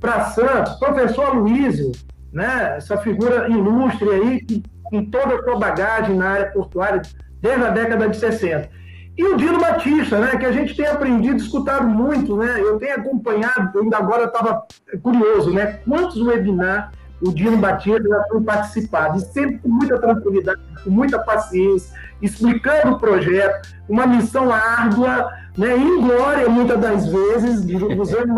para 0.00 0.24
Santos. 0.30 0.74
Professor 0.74 1.34
Luísio, 1.34 1.92
né, 2.32 2.74
essa 2.76 2.96
figura 2.98 3.48
ilustre 3.48 4.08
aí, 4.10 4.40
que, 4.44 4.62
com 4.82 5.04
toda 5.06 5.36
a 5.36 5.42
sua 5.42 5.58
bagagem 5.58 6.16
na 6.16 6.30
área 6.30 6.50
portuária 6.50 7.02
desde 7.40 7.64
a 7.64 7.70
década 7.70 8.08
de 8.08 8.16
60. 8.16 8.68
E 9.16 9.24
o 9.24 9.36
Dino 9.36 9.60
Batista, 9.60 10.18
né, 10.18 10.36
que 10.36 10.44
a 10.44 10.50
gente 10.50 10.74
tem 10.74 10.86
aprendido, 10.86 11.36
escutado 11.36 11.86
muito, 11.86 12.36
né, 12.36 12.56
eu 12.58 12.78
tenho 12.78 12.96
acompanhado, 12.96 13.78
ainda 13.78 13.96
agora 13.96 14.24
estava 14.24 14.66
curioso, 15.02 15.52
né, 15.52 15.78
quantos 15.86 16.20
webinars 16.20 16.90
o 17.22 17.32
Dino 17.32 17.56
Batista 17.56 18.02
já 18.02 18.24
foi 18.28 18.42
participado, 18.42 19.18
e 19.18 19.20
sempre 19.20 19.58
com 19.58 19.68
muita 19.68 19.98
tranquilidade, 19.98 20.60
com 20.82 20.90
muita 20.90 21.18
paciência, 21.20 21.96
explicando 22.22 22.94
o 22.94 22.98
projeto, 22.98 23.68
uma 23.88 24.06
missão 24.06 24.52
árdua, 24.52 25.30
né, 25.56 25.76
inglória 25.76 26.48
muitas 26.48 26.80
das 26.80 27.06
vezes, 27.06 27.64
usando 27.98 28.34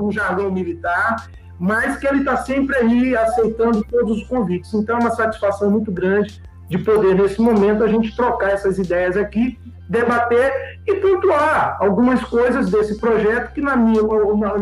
um 0.00 0.12
jargão 0.12 0.50
militar, 0.50 1.28
mas 1.58 1.96
que 1.96 2.06
ele 2.06 2.20
está 2.20 2.36
sempre 2.38 2.76
aí 2.76 3.16
aceitando 3.16 3.84
todos 3.84 4.18
os 4.18 4.28
convites. 4.28 4.72
Então 4.72 4.96
é 4.96 5.00
uma 5.00 5.10
satisfação 5.10 5.70
muito 5.70 5.90
grande 5.92 6.40
de 6.68 6.78
poder, 6.78 7.16
nesse 7.16 7.40
momento, 7.40 7.82
a 7.82 7.88
gente 7.88 8.14
trocar 8.14 8.52
essas 8.52 8.78
ideias 8.78 9.16
aqui, 9.16 9.58
debater 9.88 10.78
e 10.86 10.94
pontuar 10.94 11.76
algumas 11.80 12.22
coisas 12.22 12.70
desse 12.70 12.98
projeto 13.00 13.52
que, 13.52 13.60
na 13.60 13.76
minha, 13.76 14.00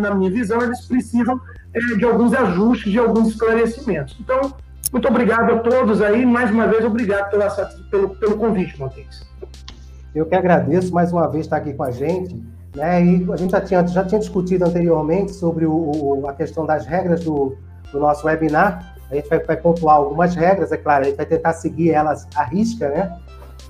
na 0.01 0.15
minha 0.15 0.31
visão, 0.31 0.63
eles 0.63 0.81
precisam 0.87 1.39
é, 1.75 1.97
de 1.97 2.05
alguns 2.07 2.33
ajustes, 2.33 2.91
de 2.91 2.99
alguns 2.99 3.29
esclarecimentos. 3.29 4.17
Então, 4.19 4.55
muito 4.93 5.09
obrigado 5.09 5.53
a 5.53 5.59
todos 5.59 6.01
aí, 6.01 6.25
mais 6.25 6.51
uma 6.51 6.67
vez, 6.67 6.85
obrigado 6.85 7.31
pela, 7.31 7.51
pelo, 7.91 8.11
pelo 8.17 8.37
convite, 8.37 8.79
Montes. 8.79 9.27
Eu 10.15 10.27
que 10.27 10.35
agradeço 10.35 10.93
mais 10.93 11.13
uma 11.13 11.29
vez 11.29 11.47
estar 11.47 11.59
aqui 11.59 11.73
com 11.75 11.83
a 11.83 11.91
gente. 11.91 12.35
Né? 12.75 13.05
E 13.05 13.33
a 13.33 13.37
gente 13.37 13.51
já 13.51 13.61
tinha, 13.61 13.87
já 13.87 14.05
tinha 14.05 14.19
discutido 14.19 14.65
anteriormente 14.65 15.33
sobre 15.33 15.67
o, 15.67 15.73
o, 15.73 16.29
a 16.29 16.33
questão 16.33 16.67
das 16.67 16.87
regras 16.87 17.25
do, 17.25 17.57
do 17.93 17.99
nosso 17.99 18.27
webinar. 18.27 18.95
A 19.11 19.15
gente 19.15 19.29
vai, 19.29 19.39
vai, 19.41 19.57
pontuar 19.57 19.97
algumas 19.97 20.35
regras, 20.35 20.71
é 20.71 20.77
claro, 20.77 21.05
a 21.05 21.07
gente 21.09 21.17
vai 21.17 21.27
tentar 21.27 21.55
seguir 21.55 21.91
elas 21.91 22.27
à 22.35 22.45
risca, 22.45 22.89
né? 22.91 23.19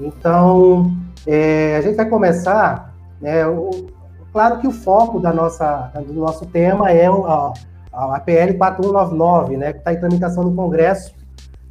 Então, 0.00 0.92
é, 1.26 1.76
a 1.76 1.80
gente 1.80 1.96
vai 1.96 2.06
começar, 2.06 2.92
né, 3.20 3.46
o, 3.46 3.86
claro 4.32 4.58
que 4.58 4.66
o 4.66 4.72
foco 4.72 5.20
da 5.20 5.32
nossa, 5.32 5.92
do 6.06 6.12
nosso 6.14 6.44
tema 6.46 6.90
é 6.90 7.06
a, 7.06 7.52
a 7.98 8.20
PL 8.20 8.54
4199, 8.54 9.56
né, 9.56 9.72
que 9.72 9.78
está 9.78 9.92
em 9.92 9.98
tramitação 9.98 10.44
no 10.44 10.54
Congresso, 10.54 11.14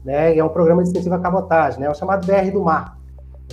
né, 0.03 0.38
é 0.38 0.43
um 0.43 0.50
programa 0.50 0.84
de 0.84 0.89
incentivo 0.89 1.15
à 1.15 1.19
cabotagem, 1.19 1.79
né, 1.79 1.88
é 1.88 1.89
o 1.89 1.96
chamado 1.96 2.25
BR 2.25 2.51
do 2.51 2.62
Mar, 2.62 2.98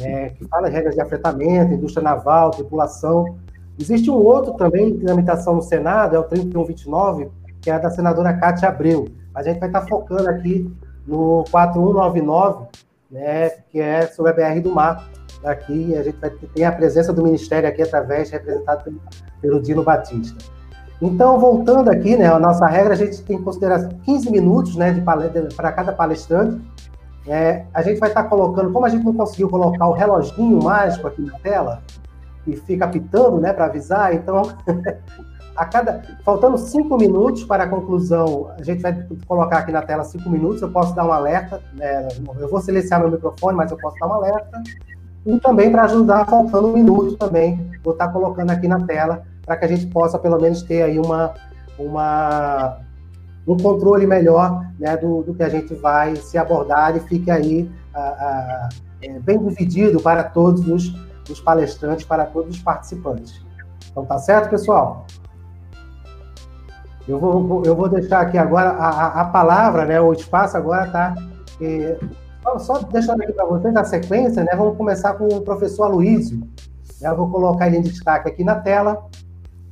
né, 0.01 0.31
que 0.31 0.45
fala 0.49 0.69
regras 0.69 0.95
de 0.95 1.01
afetamento, 1.01 1.73
indústria 1.73 2.03
naval, 2.03 2.51
tripulação. 2.51 3.37
Existe 3.79 4.11
um 4.11 4.17
outro 4.17 4.55
também 4.55 4.91
em 4.91 4.99
tramitação 4.99 5.55
no 5.55 5.63
Senado, 5.63 6.17
é 6.17 6.19
o 6.19 6.25
3129, 6.25 7.31
que 7.61 7.71
é 7.71 7.79
da 7.79 7.91
senadora 7.91 8.33
Cátia 8.35 8.69
Abreu. 8.69 9.09
A 9.35 9.43
gente 9.43 9.59
vai 9.59 9.69
estar 9.69 9.83
focando 9.83 10.29
aqui 10.29 10.71
no 11.07 11.45
4199, 11.51 12.67
né, 13.11 13.51
que 13.71 13.81
é 13.81 14.07
sobre 14.09 14.33
a 14.33 14.35
BR 14.35 14.61
do 14.61 14.75
Mar. 14.75 15.09
Aqui 15.45 15.95
a 15.97 16.03
gente 16.03 16.19
vai 16.19 16.31
ter 16.31 16.65
a 16.65 16.73
presença 16.73 17.13
do 17.13 17.23
Ministério 17.23 17.69
aqui 17.69 17.83
através, 17.83 18.31
representado 18.31 18.93
pelo 19.41 19.61
Dino 19.61 19.83
Batista. 19.83 20.54
Então, 21.05 21.39
voltando 21.39 21.91
aqui, 21.91 22.17
né, 22.17 22.29
a 22.29 22.39
nossa 22.39 22.67
regra, 22.67 22.95
a 22.95 22.97
gente 22.97 23.21
tem 23.25 23.37
que 23.37 23.45
considerar 23.45 23.91
15 24.05 24.31
minutos 24.31 24.75
né, 24.75 25.05
para 25.55 25.71
cada 25.71 25.93
palestrante. 25.93 26.59
É, 27.27 27.67
a 27.75 27.83
gente 27.83 28.01
vai 28.01 28.09
estar 28.09 28.23
tá 28.23 28.29
colocando, 28.29 28.73
como 28.73 28.87
a 28.87 28.89
gente 28.89 29.05
não 29.05 29.13
conseguiu 29.13 29.51
colocar 29.51 29.87
o 29.87 29.93
reloginho 29.93 30.63
mágico 30.63 31.07
aqui 31.07 31.21
na 31.21 31.39
tela, 31.41 31.83
e 32.47 32.57
fica 32.57 32.87
apitando 32.87 33.39
né, 33.39 33.53
para 33.53 33.67
avisar, 33.67 34.15
então, 34.15 34.51
a 35.55 35.67
cada. 35.67 36.01
Faltando 36.25 36.57
cinco 36.57 36.97
minutos 36.97 37.45
para 37.45 37.65
a 37.65 37.69
conclusão, 37.69 38.51
a 38.59 38.63
gente 38.63 38.81
vai 38.81 39.07
colocar 39.27 39.59
aqui 39.59 39.73
na 39.73 39.83
tela 39.83 40.05
cinco 40.05 40.31
minutos, 40.31 40.63
eu 40.63 40.71
posso 40.71 40.95
dar 40.95 41.05
um 41.05 41.13
alerta, 41.13 41.61
né, 41.75 42.09
eu 42.41 42.49
vou 42.49 42.63
silenciar 42.63 42.99
meu 43.01 43.11
microfone, 43.11 43.59
mas 43.59 43.71
eu 43.71 43.77
posso 43.77 43.99
dar 43.99 44.07
um 44.07 44.15
alerta. 44.15 44.63
E 45.27 45.39
também 45.39 45.71
para 45.71 45.85
ajudar, 45.85 46.25
faltando 46.25 46.69
um 46.69 46.73
minuto 46.73 47.17
também, 47.17 47.71
vou 47.83 47.93
estar 47.93 48.07
tá 48.07 48.13
colocando 48.13 48.51
aqui 48.51 48.67
na 48.67 48.81
tela 48.87 49.23
para 49.45 49.57
que 49.57 49.65
a 49.65 49.69
gente 49.69 49.87
possa 49.87 50.19
pelo 50.19 50.41
menos 50.41 50.63
ter 50.63 50.83
aí 50.83 50.99
uma, 50.99 51.35
uma, 51.79 52.79
um 53.47 53.57
controle 53.57 54.07
melhor 54.07 54.65
né, 54.79 54.97
do, 54.97 55.23
do 55.23 55.35
que 55.35 55.43
a 55.43 55.49
gente 55.49 55.75
vai 55.75 56.17
se 56.17 56.39
abordar 56.39 56.97
e 56.97 57.01
fique 57.01 57.31
aí 57.31 57.71
a, 57.93 58.01
a, 58.01 58.69
é, 59.03 59.19
bem 59.21 59.39
dividido 59.39 60.01
para 60.01 60.25
todos 60.25 60.67
os, 60.67 60.95
os 61.31 61.41
palestrantes, 61.41 62.05
para 62.05 62.25
todos 62.27 62.57
os 62.57 62.63
participantes. 62.63 63.45
Então 63.91 64.05
tá 64.05 64.19
certo, 64.19 64.51
pessoal? 64.51 65.07
Eu 67.07 67.19
vou, 67.19 67.63
eu 67.65 67.77
vou 67.77 67.89
deixar 67.89 68.21
aqui 68.23 68.39
agora 68.39 68.71
a, 68.71 69.21
a 69.21 69.25
palavra, 69.27 69.85
né, 69.85 70.01
o 70.01 70.13
espaço 70.13 70.57
agora 70.57 70.87
está. 70.87 71.15
Só 72.59 72.79
deixando 72.79 73.23
aqui 73.23 73.33
para 73.33 73.47
vocês 73.47 73.75
a 73.77 73.85
sequência, 73.85 74.43
né, 74.43 74.53
vamos 74.57 74.77
começar 74.77 75.15
com 75.15 75.27
o 75.29 75.43
professor 75.43 75.85
Aloysio. 75.85 76.47
Eu 77.01 77.17
vou 77.17 77.31
colocar 77.31 77.67
ele 77.67 77.79
em 77.79 77.83
destaque 77.83 78.29
aqui 78.29 78.43
na 78.43 78.57
tela. 78.57 79.07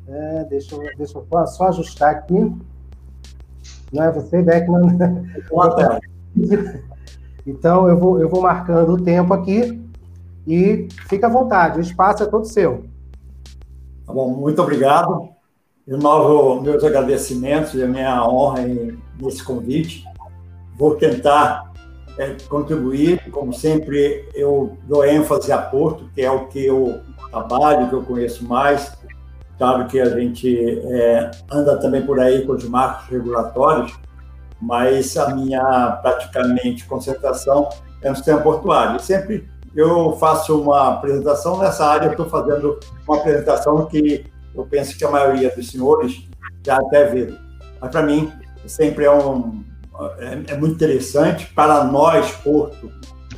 É, 0.09 0.45
deixa, 0.45 0.75
eu, 0.75 0.83
deixa 0.97 1.19
eu 1.19 1.47
só 1.47 1.69
ajustar 1.69 2.11
aqui. 2.11 2.53
Não 3.93 4.03
é 4.03 4.11
você, 4.11 4.43
Beckman? 4.43 4.99
Então, 7.45 7.89
eu 7.89 7.99
vou, 7.99 8.21
eu 8.21 8.29
vou 8.29 8.41
marcando 8.41 8.93
o 8.93 9.03
tempo 9.03 9.35
aqui 9.35 9.83
e 10.47 10.89
fica 11.09 11.27
à 11.27 11.31
vontade, 11.31 11.79
o 11.79 11.83
espaço 11.83 12.23
é 12.23 12.27
todo 12.27 12.45
seu. 12.47 12.85
Tá 14.07 14.13
bom, 14.13 14.29
muito 14.29 14.63
obrigado. 14.63 15.29
Renovo 15.87 16.63
meus 16.63 16.85
agradecimentos 16.85 17.75
e 17.75 17.83
a 17.83 17.89
minha 17.89 18.25
honra 18.25 18.61
nesse 19.21 19.43
convite. 19.43 20.05
Vou 20.79 20.95
tentar 20.95 21.73
é, 22.19 22.37
contribuir, 22.49 23.31
como 23.31 23.53
sempre, 23.53 24.29
eu 24.35 24.77
dou 24.87 25.05
ênfase 25.05 25.51
a 25.51 25.59
Porto, 25.59 26.09
que 26.15 26.23
é 26.23 26.31
o 26.31 26.47
que 26.47 26.65
eu 26.65 27.01
trabalho, 27.31 27.89
que 27.89 27.95
eu 27.95 28.03
conheço 28.03 28.45
mais, 28.45 28.97
Claro 29.59 29.87
que 29.87 30.01
a 30.01 30.09
gente 30.19 30.81
é, 30.85 31.31
anda 31.51 31.77
também 31.79 32.05
por 32.05 32.19
aí 32.19 32.45
com 32.45 32.53
os 32.53 32.65
marcos 32.65 33.09
regulatórios, 33.09 33.93
mas 34.61 35.17
a 35.17 35.35
minha 35.35 35.99
praticamente 36.03 36.85
concentração 36.87 37.69
é 38.01 38.11
no 38.11 38.17
sistema 38.17 38.41
portuário. 38.41 38.99
Sempre 39.01 39.49
eu 39.75 40.17
faço 40.19 40.61
uma 40.61 40.95
apresentação 40.95 41.59
nessa 41.59 41.87
área, 41.87 42.11
estou 42.11 42.29
fazendo 42.29 42.79
uma 43.07 43.19
apresentação 43.19 43.87
que 43.87 44.27
eu 44.55 44.65
penso 44.67 44.97
que 44.97 45.05
a 45.05 45.11
maioria 45.11 45.51
dos 45.55 45.71
senhores 45.71 46.29
já 46.65 46.77
até 46.77 47.07
viram. 47.07 47.37
Mas 47.81 47.91
para 47.91 48.03
mim 48.03 48.31
sempre 48.67 49.05
é 49.05 49.11
um 49.11 49.65
é, 50.19 50.53
é, 50.53 50.57
muito 50.57 50.75
interessante 50.75 51.47
para 51.55 51.85
nós 51.85 52.33
Porto 52.37 52.91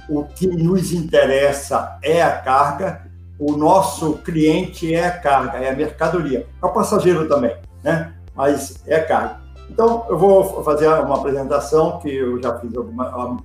o 0.08 0.24
que 0.24 0.46
nos 0.46 0.92
interessa 0.92 1.98
é 2.02 2.22
a 2.22 2.38
carga, 2.38 3.03
o 3.38 3.56
nosso 3.56 4.18
cliente 4.18 4.94
é 4.94 5.06
a 5.06 5.18
carga, 5.18 5.58
é 5.58 5.70
a 5.70 5.76
mercadoria. 5.76 6.46
É 6.62 6.66
o 6.66 6.70
passageiro 6.70 7.28
também, 7.28 7.56
né? 7.82 8.14
Mas 8.34 8.82
é 8.86 8.96
a 8.96 9.04
carga. 9.04 9.40
Então, 9.70 10.06
eu 10.08 10.18
vou 10.18 10.62
fazer 10.62 10.88
uma 10.88 11.16
apresentação 11.16 11.98
que 11.98 12.14
eu 12.14 12.40
já 12.42 12.58
fiz, 12.58 12.74
alguma, 12.76 13.10
alguns 13.10 13.42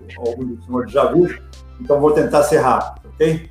dos 0.58 0.65
senhores 0.65 0.91
já 0.91 1.05
viram, 1.12 1.39
então 1.79 2.00
vou 2.00 2.12
tentar 2.12 2.43
ser 2.43 2.58
rápido, 2.58 3.10
ok? 3.13 3.50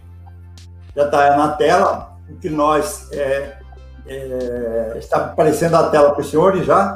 Já 0.95 1.05
está 1.07 1.37
na 1.37 1.53
tela 1.53 2.17
o 2.29 2.37
que 2.37 2.51
nós. 2.51 3.11
É, 3.13 3.59
é, 4.07 4.95
está 4.97 5.19
aparecendo 5.27 5.75
a 5.75 5.91
tela 5.91 6.13
para 6.13 6.21
os 6.21 6.31
senhores 6.31 6.65
já? 6.67 6.95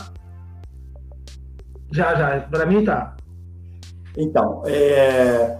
Já, 1.90 2.14
já. 2.14 2.40
Para 2.40 2.66
mim 2.66 2.80
está. 2.80 3.16
Então, 4.16 4.62
é, 4.66 5.58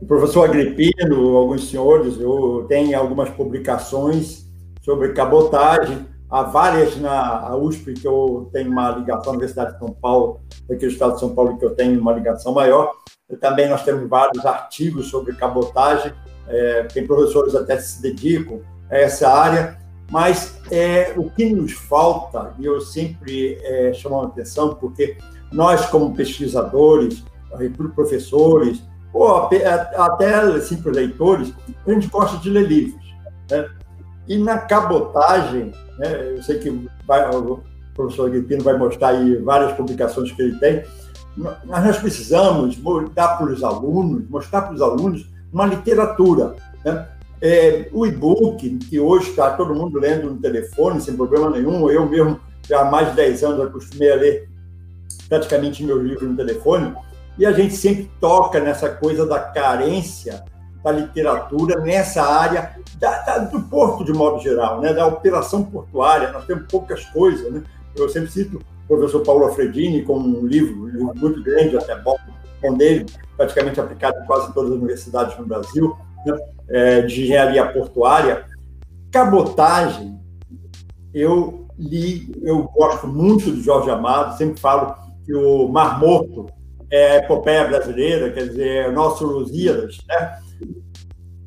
o 0.00 0.06
professor 0.06 0.48
Agripino, 0.48 1.36
alguns 1.36 1.68
senhores, 1.70 2.18
eu 2.20 2.66
tenho 2.68 2.98
algumas 2.98 3.30
publicações 3.30 4.44
sobre 4.82 5.12
cabotagem, 5.12 6.06
há 6.28 6.42
várias 6.42 6.96
na 6.96 7.56
USP, 7.56 7.94
que 7.94 8.06
eu 8.06 8.48
tenho 8.52 8.70
uma 8.70 8.90
ligação, 8.90 9.32
Universidade 9.32 9.74
de 9.74 9.78
São 9.78 9.90
Paulo, 9.90 10.40
aqui 10.70 10.84
no 10.84 10.92
estado 10.92 11.14
de 11.14 11.20
São 11.20 11.34
Paulo, 11.34 11.56
que 11.58 11.64
eu 11.64 11.74
tenho 11.74 11.98
uma 12.00 12.12
ligação 12.12 12.52
maior. 12.52 12.92
E 13.30 13.36
também 13.36 13.68
nós 13.68 13.82
temos 13.84 14.08
vários 14.08 14.44
artigos 14.44 15.06
sobre 15.08 15.34
cabotagem, 15.34 16.12
é, 16.48 16.82
tem 16.84 17.06
professores 17.06 17.54
até 17.54 17.76
que 17.76 17.82
se 17.82 18.02
dedicam 18.02 18.60
a 18.90 18.98
essa 18.98 19.30
área, 19.30 19.78
mas 20.10 20.60
é, 20.70 21.14
o 21.16 21.30
que 21.30 21.46
nos 21.50 21.72
falta, 21.72 22.52
e 22.58 22.66
eu 22.66 22.80
sempre 22.80 23.58
é, 23.62 23.92
chamo 23.94 24.20
a 24.20 24.26
atenção, 24.26 24.74
porque 24.74 25.16
nós, 25.50 25.86
como 25.86 26.14
pesquisadores, 26.14 27.24
professores, 27.94 28.82
ou 29.14 29.48
até 29.96 30.60
simples 30.60 30.96
leitores, 30.96 31.54
a 31.86 31.92
gente 31.92 32.08
gosta 32.08 32.36
de 32.38 32.50
ler 32.50 32.66
livros. 32.66 33.14
Né? 33.48 33.70
E 34.26 34.36
na 34.36 34.58
cabotagem, 34.58 35.72
né, 35.98 36.32
eu 36.36 36.42
sei 36.42 36.58
que 36.58 36.88
vai, 37.06 37.30
o 37.30 37.60
professor 37.94 38.26
Agripino 38.26 38.64
vai 38.64 38.76
mostrar 38.76 39.10
aí 39.10 39.36
várias 39.36 39.72
publicações 39.74 40.32
que 40.32 40.42
ele 40.42 40.58
tem, 40.58 40.82
mas 41.36 41.84
nós 41.84 41.98
precisamos 41.98 42.76
dar 43.14 43.38
para 43.38 43.52
os 43.52 43.62
alunos, 43.62 44.28
mostrar 44.28 44.62
para 44.62 44.74
os 44.74 44.82
alunos 44.82 45.30
uma 45.52 45.66
literatura. 45.66 46.56
Né? 46.84 47.06
É, 47.40 47.88
o 47.92 48.06
e-book, 48.06 48.78
que 48.78 48.98
hoje 48.98 49.30
está 49.30 49.50
todo 49.50 49.74
mundo 49.74 49.98
lendo 49.98 50.30
no 50.30 50.40
telefone, 50.40 51.00
sem 51.00 51.16
problema 51.16 51.50
nenhum, 51.50 51.88
eu 51.88 52.08
mesmo, 52.08 52.40
já 52.68 52.80
há 52.80 52.90
mais 52.90 53.10
de 53.10 53.16
10 53.16 53.44
anos, 53.44 53.66
acostumei 53.66 54.10
a 54.10 54.16
ler 54.16 54.48
praticamente 55.28 55.84
meus 55.84 56.02
livros 56.02 56.28
no 56.28 56.36
telefone, 56.36 56.94
e 57.38 57.44
a 57.44 57.52
gente 57.52 57.74
sempre 57.74 58.10
toca 58.20 58.60
nessa 58.60 58.88
coisa 58.88 59.26
da 59.26 59.38
carência 59.38 60.44
da 60.84 60.92
literatura 60.92 61.80
nessa 61.80 62.22
área 62.22 62.76
da, 62.98 63.22
da, 63.22 63.38
do 63.38 63.60
porto 63.62 64.04
de 64.04 64.12
modo 64.12 64.38
geral, 64.40 64.82
né? 64.82 64.92
da 64.92 65.06
operação 65.06 65.64
portuária. 65.64 66.30
Nós 66.30 66.44
temos 66.44 66.66
poucas 66.70 67.04
coisas. 67.06 67.50
Né? 67.50 67.62
Eu 67.96 68.08
sempre 68.10 68.30
cito 68.30 68.58
o 68.58 68.86
professor 68.86 69.20
Paulo 69.20 69.46
Afredini 69.46 70.02
com 70.02 70.18
um 70.18 70.46
livro, 70.46 70.82
um 70.82 70.86
livro 70.88 71.12
muito 71.16 71.42
grande, 71.42 71.76
até 71.76 71.96
bom, 71.96 72.16
bom 72.60 72.74
dele, 72.74 73.06
praticamente 73.34 73.80
aplicado 73.80 74.18
em 74.18 74.26
quase 74.26 74.52
todas 74.52 74.72
as 74.72 74.76
universidades 74.76 75.38
no 75.38 75.46
Brasil, 75.46 75.96
né? 76.26 76.36
é, 76.68 77.00
de 77.00 77.22
engenharia 77.22 77.66
portuária. 77.72 78.44
Cabotagem, 79.10 80.20
eu 81.14 81.66
li, 81.78 82.30
eu 82.42 82.64
gosto 82.64 83.06
muito 83.06 83.50
do 83.50 83.62
Jorge 83.62 83.90
Amado, 83.90 84.36
sempre 84.36 84.60
falo 84.60 84.94
que 85.24 85.34
o 85.34 85.66
Mar 85.68 85.98
Morto 85.98 86.46
é 86.90 87.12
a 87.12 87.16
epopeia 87.16 87.66
brasileira, 87.66 88.30
quer 88.30 88.48
dizer, 88.48 88.86
é 88.86 88.90
nosso 88.90 89.26
Lusíadas, 89.26 89.98
né? 90.08 90.38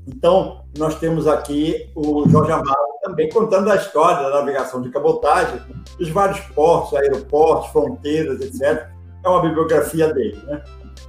Então, 0.08 0.64
nós 0.78 0.98
temos 1.00 1.28
aqui 1.28 1.90
o 1.96 2.28
Jorge 2.30 2.52
Amado 2.52 2.88
também 3.02 3.30
contando 3.30 3.70
a 3.72 3.76
história 3.76 4.24
da 4.24 4.40
navegação 4.40 4.82
de 4.82 4.90
cabotagem, 4.90 5.62
dos 5.98 6.10
vários 6.10 6.40
portos, 6.48 6.98
aeroportos, 6.98 7.70
fronteiras, 7.72 8.42
etc. 8.42 8.88
É 9.24 9.30
uma 9.30 9.42
bibliografia 9.42 10.14
dele, 10.14 10.40
né? 10.46 10.62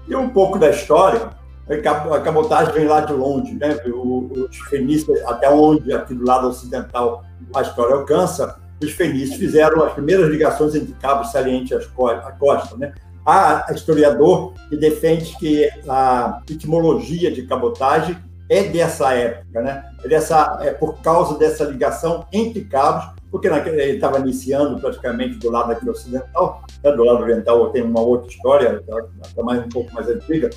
E 0.07 0.15
um 0.15 0.31
pouco 0.31 0.59
da 0.59 0.71
história, 0.71 1.31
a 1.69 2.21
cabotagem 2.21 2.73
vem 2.73 2.87
lá 2.87 3.01
de 3.01 3.13
longe, 3.13 3.55
né? 3.55 3.77
Os 3.87 4.57
fenícios, 4.69 5.21
até 5.27 5.51
onde, 5.51 5.93
aqui 5.93 6.15
do 6.15 6.25
lado 6.25 6.49
ocidental, 6.49 7.25
a 7.55 7.63
história 7.63 7.95
alcança, 7.95 8.59
os 8.83 8.93
fenícios 8.93 9.39
fizeram 9.39 9.85
as 9.85 9.93
primeiras 9.93 10.29
ligações 10.29 10.75
entre 10.75 10.95
cabos 10.95 11.31
salientes 11.33 11.73
à 11.73 12.33
costa, 12.33 12.77
né? 12.77 12.95
Há 13.25 13.67
historiador 13.75 14.55
que 14.69 14.77
defende 14.77 15.37
que 15.39 15.69
a 15.89 16.41
etimologia 16.49 17.31
de 17.31 17.43
cabotagem 17.47 18.17
é 18.49 18.65
dessa 18.65 19.13
época, 19.13 19.61
né? 19.61 19.85
É, 20.03 20.09
dessa, 20.09 20.59
é 20.63 20.71
por 20.71 21.01
causa 21.01 21.39
dessa 21.39 21.65
ligação 21.65 22.27
entre 22.33 22.65
cabos, 22.65 23.15
porque 23.31 23.51
naquele, 23.51 23.83
ele 23.83 23.93
estava 23.97 24.19
iniciando 24.19 24.81
praticamente 24.81 25.37
do 25.39 25.51
lado 25.51 25.71
aqui 25.73 25.89
ocidental, 25.89 26.63
né? 26.83 26.93
do 26.93 27.05
lado 27.05 27.23
oriental 27.23 27.71
tem 27.71 27.83
uma 27.83 28.01
outra 28.01 28.29
história, 28.29 28.83
tá, 28.87 28.97
tá 29.37 29.43
mais 29.43 29.61
um 29.65 29.69
pouco 29.69 29.93
mais 29.93 30.09
antiga, 30.09 30.49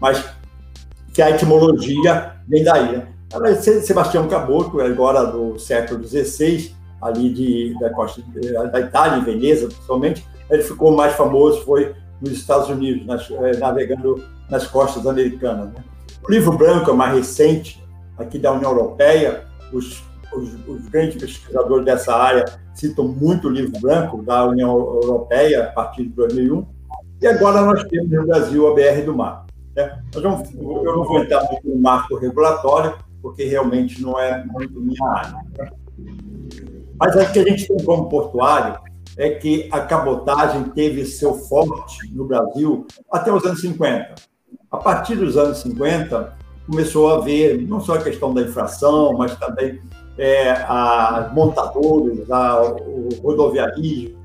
mas 0.00 0.24
que 1.12 1.20
a 1.20 1.30
etimologia 1.30 2.34
vem 2.48 2.64
daí. 2.64 2.96
Né? 2.96 3.08
Sebastião 3.82 4.26
Caboclo, 4.28 4.80
agora 4.80 5.24
do 5.24 5.58
século 5.58 6.02
XVI, 6.06 6.74
ali 7.02 7.30
de, 7.30 7.78
da 7.78 7.90
costa 7.90 8.22
da 8.72 8.80
Itália, 8.80 9.22
Veneza, 9.22 9.66
principalmente, 9.66 10.26
ele 10.50 10.62
ficou 10.62 10.92
mais 10.92 11.14
famoso, 11.14 11.62
foi 11.62 11.94
nos 12.24 12.32
Estados 12.32 12.68
Unidos, 12.68 13.06
nas, 13.06 13.30
eh, 13.30 13.56
navegando 13.58 14.22
nas 14.50 14.66
costas 14.66 15.06
americanas. 15.06 15.72
Né? 15.72 15.84
O 16.26 16.30
livro 16.30 16.56
branco 16.56 16.90
é 16.90 16.94
mais 16.94 17.14
recente, 17.14 17.82
aqui 18.18 18.38
da 18.38 18.52
União 18.52 18.70
Europeia, 18.70 19.44
os, 19.72 20.02
os, 20.32 20.54
os, 20.66 20.88
grandes 20.88 21.20
pesquisadores 21.20 21.84
dessa 21.84 22.14
área 22.14 22.44
citam 22.74 23.06
muito 23.06 23.48
o 23.48 23.50
livro 23.50 23.78
branco 23.80 24.22
da 24.22 24.44
União 24.46 24.70
Europeia, 24.70 25.64
a 25.64 25.72
partir 25.72 26.04
de 26.04 26.10
2001, 26.10 26.66
e 27.20 27.26
agora 27.26 27.60
nós 27.62 27.84
temos 27.84 28.10
no 28.10 28.26
Brasil 28.26 28.66
a 28.66 28.74
BR 28.74 29.02
do 29.04 29.14
Mar. 29.14 29.46
Né? 29.76 30.02
Vamos, 30.14 30.52
eu 30.54 30.96
não 30.96 31.04
vou 31.04 31.20
entrar 31.20 31.44
muito 31.50 31.68
no 31.68 31.76
marco 31.76 32.16
regulatório, 32.16 32.94
porque 33.20 33.44
realmente 33.44 34.00
não 34.02 34.18
é 34.18 34.44
muito 34.44 34.80
minha 34.80 35.06
área. 35.06 35.38
Né? 35.58 35.70
Mas 36.98 37.14
o 37.16 37.32
que 37.32 37.38
a 37.38 37.44
gente 37.44 37.66
tem 37.66 37.84
como 37.84 38.08
portuário 38.08 38.78
é 39.16 39.30
que 39.30 39.68
a 39.70 39.80
cabotagem 39.80 40.64
teve 40.64 41.04
seu 41.04 41.34
forte 41.34 42.10
no 42.12 42.24
Brasil 42.24 42.86
até 43.10 43.32
os 43.32 43.44
anos 43.44 43.60
50. 43.60 44.14
A 44.70 44.76
partir 44.78 45.16
dos 45.16 45.36
anos 45.36 45.58
50, 45.58 46.36
começou 46.66 47.12
a 47.12 47.18
haver 47.18 47.60
não 47.62 47.80
só 47.80 47.94
a 47.94 48.02
questão 48.02 48.34
da 48.34 48.42
infração, 48.42 49.12
mas 49.12 49.36
também 49.36 49.80
é, 50.18 50.50
as 50.50 51.32
montadoras, 51.32 52.30
a, 52.30 52.62
o 52.62 53.08
rodoviarismo, 53.22 54.18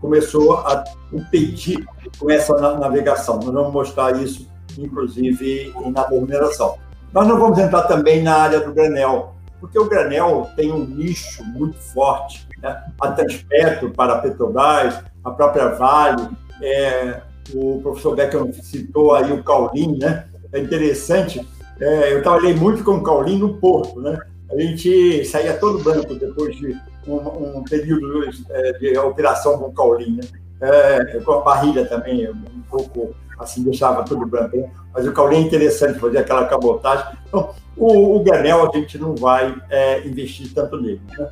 começou 0.00 0.54
a 0.54 0.84
competir 1.10 1.86
com 2.18 2.30
essa 2.30 2.76
navegação. 2.76 3.36
Nós 3.36 3.52
vamos 3.52 3.72
mostrar 3.72 4.20
isso, 4.20 4.48
inclusive, 4.76 5.72
na 5.94 6.06
remuneração. 6.06 6.76
Nós 7.12 7.26
não 7.26 7.38
vamos 7.38 7.58
entrar 7.58 7.82
também 7.82 8.22
na 8.22 8.34
área 8.34 8.60
do 8.60 8.72
granel, 8.72 9.34
porque 9.60 9.78
o 9.78 9.88
granel 9.88 10.50
tem 10.56 10.72
um 10.72 10.84
nicho 10.84 11.44
muito 11.44 11.78
forte. 11.78 12.46
Né? 12.64 12.82
A 12.98 13.12
Transpetro 13.12 13.90
para 13.90 14.14
a 14.14 14.18
Petrobras, 14.18 15.02
a 15.22 15.30
própria 15.30 15.68
Vale, 15.68 16.28
é, 16.62 17.20
o 17.52 17.80
professor 17.82 18.16
Becker 18.16 18.54
citou 18.54 19.14
aí 19.14 19.30
o 19.30 19.44
Caulim, 19.44 19.98
né? 19.98 20.24
É 20.50 20.58
interessante, 20.58 21.46
é, 21.78 22.14
eu 22.14 22.22
trabalhei 22.22 22.54
muito 22.54 22.82
com 22.82 22.92
o 22.92 23.02
Caulim 23.02 23.38
no 23.38 23.54
Porto, 23.54 24.00
né? 24.00 24.18
A 24.50 24.58
gente 24.58 25.24
saía 25.26 25.54
todo 25.54 25.82
branco 25.82 26.14
depois 26.14 26.56
de 26.56 26.74
um, 27.06 27.58
um 27.58 27.64
período 27.64 28.30
é, 28.50 28.72
de 28.72 28.96
operação 28.98 29.58
com 29.58 29.66
o 29.66 29.74
Caulim, 29.74 30.16
né? 30.16 30.22
É, 30.60 31.20
com 31.20 31.32
a 31.32 31.40
barriga 31.40 31.84
também, 31.84 32.30
um 32.30 32.62
pouco 32.70 33.14
assim, 33.38 33.62
deixava 33.62 34.04
tudo 34.04 34.24
branco. 34.26 34.56
Né? 34.56 34.70
Mas 34.94 35.06
o 35.06 35.12
Caulim 35.12 35.36
é 35.36 35.40
interessante 35.40 35.98
fazer 35.98 36.18
aquela 36.18 36.46
cabotagem. 36.46 37.04
Então, 37.26 37.50
o, 37.76 38.18
o 38.18 38.24
a 38.32 38.76
gente 38.78 38.96
não 38.96 39.14
vai 39.14 39.54
é, 39.68 40.06
investir 40.06 40.54
tanto 40.54 40.80
nele. 40.80 41.00
Né? 41.18 41.28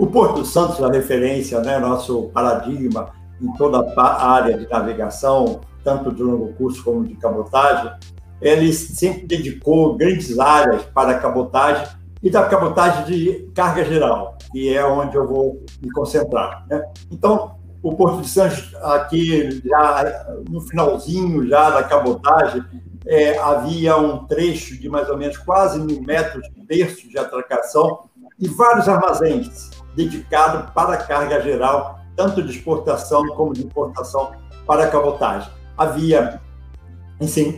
O 0.00 0.06
Porto 0.06 0.46
Santos, 0.46 0.82
a 0.82 0.90
referência, 0.90 1.60
né, 1.60 1.78
nosso 1.78 2.30
paradigma 2.30 3.10
em 3.38 3.52
toda 3.58 3.86
a 4.00 4.30
área 4.30 4.56
de 4.56 4.66
navegação, 4.66 5.60
tanto 5.84 6.10
de 6.10 6.22
longo 6.22 6.54
curso 6.54 6.82
como 6.82 7.04
de 7.04 7.14
cabotagem, 7.16 7.92
ele 8.40 8.72
sempre 8.72 9.26
dedicou 9.26 9.98
grandes 9.98 10.38
áreas 10.38 10.84
para 10.84 11.10
a 11.10 11.18
cabotagem 11.18 11.86
e 12.22 12.30
da 12.30 12.46
cabotagem 12.46 13.04
de 13.04 13.50
carga 13.54 13.84
geral, 13.84 14.38
que 14.50 14.74
é 14.74 14.82
onde 14.82 15.16
eu 15.16 15.28
vou 15.28 15.62
me 15.82 15.90
concentrar. 15.90 16.64
Né? 16.70 16.82
Então, 17.10 17.56
o 17.82 17.94
Porto 17.94 18.22
de 18.22 18.28
Santos, 18.30 18.74
aqui 18.76 19.60
já 19.62 20.34
no 20.48 20.62
finalzinho 20.62 21.46
já 21.46 21.68
da 21.68 21.82
cabotagem, 21.82 22.64
é, 23.04 23.36
havia 23.36 23.98
um 23.98 24.24
trecho 24.24 24.80
de 24.80 24.88
mais 24.88 25.10
ou 25.10 25.18
menos 25.18 25.36
quase 25.36 25.78
mil 25.78 26.00
metros 26.00 26.48
de 26.54 26.64
berço 26.64 27.06
de 27.06 27.18
atracação 27.18 28.08
e 28.38 28.48
vários 28.48 28.88
armazéns 28.88 29.68
dedicados 29.94 30.70
para 30.72 30.94
a 30.94 30.96
carga 30.96 31.40
geral, 31.40 32.00
tanto 32.16 32.42
de 32.42 32.56
exportação 32.56 33.26
como 33.28 33.52
de 33.52 33.64
importação 33.64 34.32
para 34.66 34.84
a 34.84 34.88
cabotagem. 34.88 35.50
Havia 35.76 36.40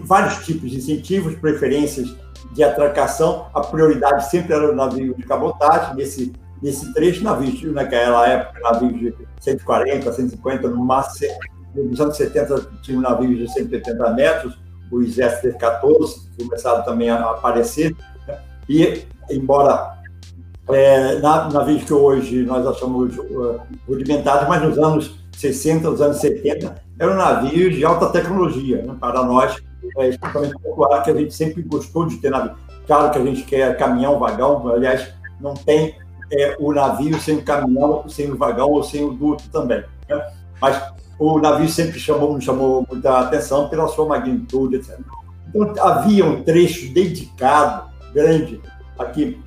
vários 0.05 0.45
tipos 0.45 0.71
de 0.71 0.79
incentivos, 0.79 1.35
preferências 1.37 2.15
de 2.53 2.63
atracação, 2.63 3.47
a 3.55 3.61
prioridade 3.61 4.29
sempre 4.29 4.53
era 4.53 4.71
o 4.71 4.75
navio 4.75 5.15
de 5.15 5.23
cabotagem, 5.23 5.95
nesse, 5.95 6.33
nesse 6.61 6.93
trecho, 6.93 7.23
navios, 7.23 7.63
naquela 7.73 8.29
época, 8.29 8.61
navios 8.61 8.99
de 8.99 9.15
140, 9.41 10.13
150, 10.13 10.69
no 10.69 10.85
máximo, 10.85 11.33
nos 11.75 12.01
anos 12.01 12.17
70 12.17 12.61
tinha 12.83 13.01
navios 13.01 13.39
de 13.39 13.53
180 13.53 14.11
metros, 14.15 14.59
os 14.91 15.19
F-14 15.19 16.29
começaram 16.39 16.85
também 16.85 17.09
a 17.09 17.31
aparecer, 17.31 17.97
né? 18.27 18.39
e 18.69 19.07
embora 19.31 20.02
é, 20.69 21.19
navios 21.19 21.85
que 21.85 21.93
hoje 21.93 22.45
nós 22.45 22.67
achamos 22.67 23.17
uh, 23.19 23.61
rudimentados, 23.89 24.49
mas 24.49 24.63
nos 24.63 24.79
anos 24.79 25.17
60, 25.37 25.91
nos 25.91 26.01
anos 26.01 26.19
70, 26.19 26.75
eram 26.99 27.15
navios 27.15 27.75
de 27.75 27.85
alta 27.85 28.09
tecnologia. 28.09 28.83
Né? 28.83 28.95
Para 29.01 29.25
nós, 29.25 29.57
é 29.99 30.17
popular 30.63 31.03
que 31.03 31.11
a 31.11 31.15
gente 31.15 31.35
sempre 31.35 31.63
gostou 31.63 32.07
de 32.07 32.17
ter 32.19 32.31
navio. 32.31 32.55
Claro 32.87 33.11
que 33.11 33.19
a 33.19 33.25
gente 33.25 33.43
quer 33.43 33.77
caminhão, 33.77 34.19
vagão, 34.19 34.69
aliás, 34.69 35.13
não 35.41 35.55
tem 35.55 35.97
é, 36.33 36.57
o 36.59 36.73
navio 36.73 37.19
sem 37.21 37.39
o 37.39 37.43
caminhão, 37.43 38.09
sem 38.09 38.31
o 38.31 38.37
vagão 38.37 38.71
ou 38.71 38.83
sem 38.83 39.05
o 39.05 39.13
duto 39.13 39.49
também. 39.51 39.83
Né? 40.09 40.33
Mas 40.61 40.81
o 41.19 41.39
navio 41.39 41.69
sempre 41.69 41.99
chamou, 41.99 42.41
chamou 42.41 42.87
muita 42.89 43.21
atenção 43.21 43.69
pela 43.69 43.89
sua 43.89 44.07
magnitude, 44.07 44.77
etc. 44.77 44.99
Então, 45.49 45.85
havia 45.85 46.25
um 46.25 46.43
trecho 46.43 46.93
dedicado, 46.93 47.91
grande, 48.15 48.61
aqui 48.99 49.41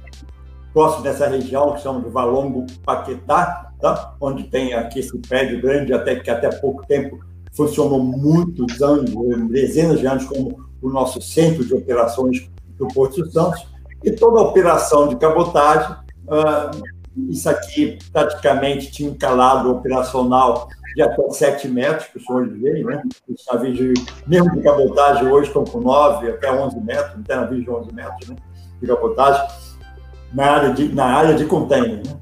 próximo 0.76 1.04
dessa 1.04 1.26
região, 1.26 1.72
que 1.72 1.82
chama 1.82 2.02
de 2.02 2.10
Valongo 2.10 2.66
Paquetá, 2.86 3.72
tá? 3.80 4.14
onde 4.20 4.44
tem 4.44 4.74
aqui 4.74 5.00
esse 5.00 5.18
prédio 5.20 5.62
grande, 5.62 5.94
até 5.94 6.18
que 6.18 6.30
até 6.30 6.50
pouco 6.50 6.86
tempo 6.86 7.18
funcionou 7.54 8.04
muitos 8.04 8.82
anos, 8.82 9.10
dezenas 9.50 10.02
de 10.02 10.06
anos, 10.06 10.26
como 10.26 10.60
o 10.82 10.90
nosso 10.90 11.22
centro 11.22 11.64
de 11.64 11.74
operações 11.74 12.50
do 12.78 12.90
Porto 12.90 13.26
Santos, 13.32 13.66
e 14.04 14.12
toda 14.12 14.42
a 14.42 14.44
operação 14.44 15.08
de 15.08 15.16
cabotagem, 15.16 15.96
uh, 16.28 16.84
isso 17.30 17.50
aqui 17.50 17.98
praticamente 18.12 18.92
tinha 18.92 19.10
um 19.10 19.16
calado 19.16 19.72
operacional 19.72 20.68
de 20.94 21.02
até 21.02 21.30
7 21.30 21.70
metros, 21.70 22.08
que 22.10 22.18
os 22.18 22.26
senhores 22.26 22.62
veem, 22.62 22.84
né? 22.84 23.02
Os 23.30 23.46
navios, 23.50 23.78
de, 23.78 23.94
mesmo 24.28 24.52
de 24.52 24.62
cabotagem, 24.62 25.26
hoje 25.32 25.48
estão 25.48 25.64
com 25.64 25.80
9 25.80 26.30
até 26.30 26.52
11 26.52 26.82
metros, 26.82 27.20
até 27.22 27.36
navios 27.38 27.64
de 27.64 27.70
11 27.70 27.94
metros 27.94 28.30
né? 28.30 28.36
de 28.82 28.88
cabotagem, 28.88 29.48
na 30.36 30.52
área 30.52 30.74
de, 30.74 30.90
na 30.90 31.06
área 31.06 31.34
de 31.34 31.46
container. 31.46 32.06
Né? 32.06 32.16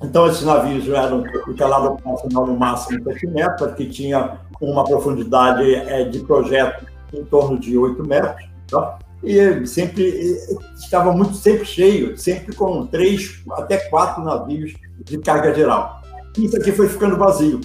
Então, 0.00 0.28
esses 0.28 0.44
navios 0.44 0.88
eram 0.88 1.24
o 1.46 1.54
calado 1.56 1.88
operacional 1.88 2.46
no 2.46 2.56
máximo 2.56 3.02
7 3.02 3.26
metros, 3.26 3.74
que 3.74 3.86
tinha 3.86 4.38
uma 4.60 4.84
profundidade 4.84 5.74
é, 5.74 6.04
de 6.04 6.20
projeto 6.20 6.86
em 7.12 7.24
torno 7.24 7.58
de 7.58 7.76
8 7.76 8.06
metros, 8.06 8.48
tá? 8.68 8.98
e 9.22 9.66
sempre 9.66 10.38
estava 10.76 11.12
muito 11.12 11.34
sempre 11.34 11.64
cheio, 11.64 12.16
sempre 12.16 12.54
com 12.54 12.86
três 12.86 13.42
até 13.52 13.76
quatro 13.88 14.22
navios 14.22 14.74
de 15.04 15.18
carga 15.18 15.52
geral. 15.52 16.00
Isso 16.36 16.56
aqui 16.56 16.70
foi 16.70 16.88
ficando 16.88 17.16
vazio, 17.16 17.60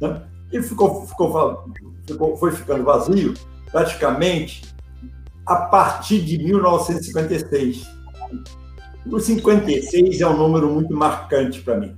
né? 0.00 0.22
E 0.52 0.62
ficou, 0.62 1.06
ficou, 1.06 1.64
ficou, 2.06 2.36
foi 2.36 2.52
ficando 2.52 2.84
vazio 2.84 3.32
praticamente 3.70 4.62
a 5.46 5.56
partir 5.56 6.20
de 6.20 6.36
1956. 6.38 7.86
O 9.10 9.18
56 9.18 10.20
é 10.20 10.26
um 10.26 10.36
número 10.36 10.70
muito 10.70 10.94
marcante 10.94 11.60
para 11.62 11.78
mim. 11.78 11.96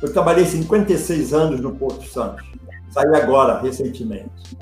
Eu 0.00 0.12
trabalhei 0.12 0.44
56 0.44 1.32
anos 1.32 1.60
no 1.60 1.74
Porto 1.74 2.04
Santos. 2.06 2.44
Saí 2.90 3.14
agora, 3.14 3.60
recentemente. 3.60 4.56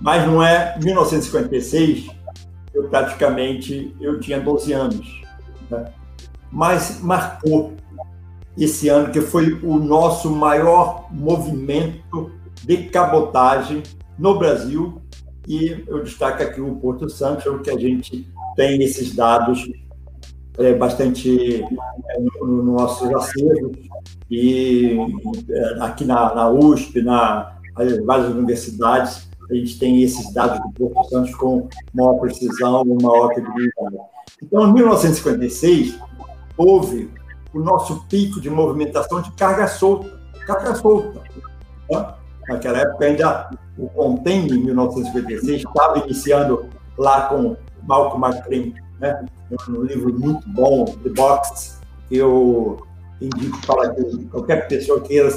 Mas 0.00 0.26
não 0.26 0.42
é 0.42 0.78
1956, 0.82 2.10
eu 2.74 2.88
praticamente 2.88 3.94
eu 4.00 4.18
tinha 4.18 4.40
12 4.40 4.72
anos. 4.72 5.22
Né? 5.70 5.92
Mas 6.50 7.00
marcou 7.00 7.74
esse 8.58 8.88
ano, 8.88 9.12
que 9.12 9.20
foi 9.20 9.54
o 9.62 9.78
nosso 9.78 10.30
maior 10.30 11.06
movimento 11.10 12.32
de 12.62 12.88
cabotagem 12.88 13.82
no 14.18 14.38
Brasil. 14.38 15.00
E 15.46 15.84
eu 15.86 16.02
destaco 16.02 16.42
aqui 16.42 16.60
o 16.60 16.76
Porto 16.76 17.08
Santos, 17.08 17.46
é 17.46 17.58
que 17.58 17.70
a 17.70 17.78
gente 17.78 18.28
tem 18.56 18.82
esses 18.82 19.14
dados 19.14 19.66
é, 20.60 20.74
bastante 20.74 21.62
é, 21.62 22.20
no, 22.40 22.46
no 22.46 22.72
nossos 22.74 23.12
acervos. 23.14 23.76
E 24.30 24.96
é, 25.48 25.82
aqui 25.82 26.04
na, 26.04 26.34
na 26.34 26.48
USP, 26.50 27.02
na 27.02 27.56
várias 28.04 28.28
universidades, 28.28 29.28
a 29.50 29.54
gente 29.54 29.78
tem 29.78 30.02
esses 30.02 30.32
dados 30.32 30.60
do 30.60 30.70
Porto 30.88 31.08
Santos 31.08 31.34
com 31.34 31.68
maior 31.92 32.14
precisão 32.20 32.84
e 32.86 33.02
maior 33.02 33.28
credibilidade. 33.30 33.96
Então, 34.42 34.68
em 34.68 34.72
1956, 34.72 35.98
houve 36.56 37.10
o 37.52 37.58
nosso 37.58 38.06
pico 38.06 38.40
de 38.40 38.48
movimentação 38.48 39.20
de 39.20 39.32
carga 39.32 39.66
solta. 39.66 40.20
Carga 40.46 40.74
solta. 40.76 41.20
Né? 41.90 42.14
Naquela 42.48 42.78
época, 42.78 43.06
ainda 43.06 43.50
o 43.76 43.88
Container, 43.88 44.52
em 44.52 44.64
1956, 44.64 45.64
estava 45.64 45.98
iniciando 45.98 46.66
lá 46.96 47.22
com 47.22 47.56
Malcolm 47.82 48.26
McLean, 48.26 48.72
né? 49.00 49.24
um 49.68 49.82
livro 49.82 50.12
muito 50.12 50.48
bom, 50.50 50.84
The 50.84 51.10
Box, 51.10 51.80
que 52.08 52.16
eu 52.16 52.78
indico 53.20 53.58
para 53.66 53.94
que 53.94 54.24
qualquer 54.26 54.68
pessoa 54.68 55.00
queira 55.00 55.30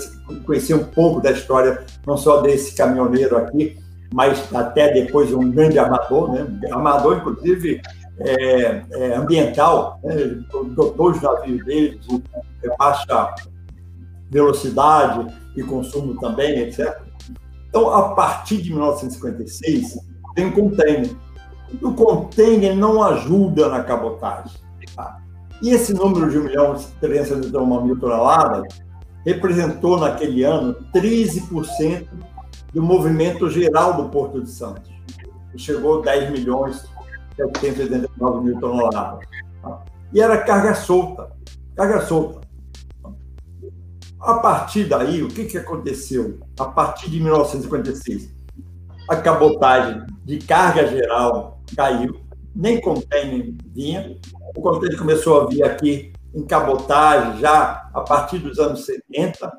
conhecer 0.46 0.74
um 0.74 0.86
pouco 0.86 1.22
da 1.22 1.32
história, 1.32 1.84
não 2.06 2.18
só 2.18 2.42
desse 2.42 2.76
caminhoneiro 2.76 3.38
aqui, 3.38 3.78
mas 4.14 4.54
até 4.54 4.94
depois 4.94 5.34
um 5.34 5.50
grande 5.52 5.80
armador, 5.80 6.32
né? 6.32 6.48
armador, 6.72 7.18
inclusive, 7.18 7.82
é, 8.20 8.84
é, 8.92 9.16
ambiental, 9.16 10.00
né? 10.04 10.16
dois 10.96 11.22
navios 11.22 11.66
dele 11.66 12.00
de 12.00 12.70
baixa 12.78 13.34
velocidade 14.30 15.34
e 15.56 15.64
consumo 15.64 16.20
também, 16.20 16.60
etc. 16.60 17.02
Então, 17.70 17.90
a 17.90 18.14
partir 18.14 18.62
de 18.62 18.72
1956, 18.72 19.98
tem 20.36 20.46
um 20.46 20.52
container. 20.52 21.10
O 21.82 21.94
container 21.94 22.76
não 22.76 23.02
ajuda 23.04 23.70
na 23.70 23.84
cabotagem. 23.84 24.52
Tá? 24.96 25.20
E 25.62 25.70
esse 25.70 25.94
número 25.94 26.30
de 26.30 26.38
1 26.38 26.44
milhão 26.44 26.74
de 26.76 26.86
301 27.00 27.82
mil 27.84 28.00
toneladas 28.00 28.64
representou, 29.26 29.98
naquele 30.00 30.44
ano, 30.44 30.76
13% 30.94 32.08
do 32.74 32.82
movimento 32.82 33.50
geral 33.50 33.94
do 33.94 34.10
Porto 34.10 34.42
de 34.42 34.50
Santos. 34.50 34.92
Chegou 35.56 36.00
a 36.00 36.06
10 36.06 36.32
milhões 36.32 36.86
789 37.36 38.46
mil 38.46 38.60
toneladas. 38.60 39.26
E 40.12 40.22
era 40.22 40.38
carga 40.44 40.76
solta, 40.76 41.32
carga 41.76 42.02
solta. 42.02 42.42
A 44.20 44.36
partir 44.36 44.86
daí, 44.86 45.22
o 45.24 45.28
que, 45.28 45.46
que 45.46 45.58
aconteceu? 45.58 46.40
A 46.60 46.66
partir 46.66 47.10
de 47.10 47.20
1956, 47.20 48.34
a 49.10 49.18
cabotagem 49.18 50.06
de 50.24 50.38
carga 50.40 50.88
geral 50.88 51.53
caiu, 51.76 52.22
nem 52.56 52.80
container 52.80 53.54
vinha. 53.68 54.18
O 54.56 54.62
container 54.62 54.98
começou 54.98 55.42
a 55.42 55.46
vir 55.48 55.64
aqui 55.64 56.14
em 56.34 56.44
cabotagem 56.44 57.40
já 57.40 57.90
a 57.94 58.02
partir 58.02 58.40
dos 58.40 58.60
anos 58.60 58.86
70. 58.86 59.52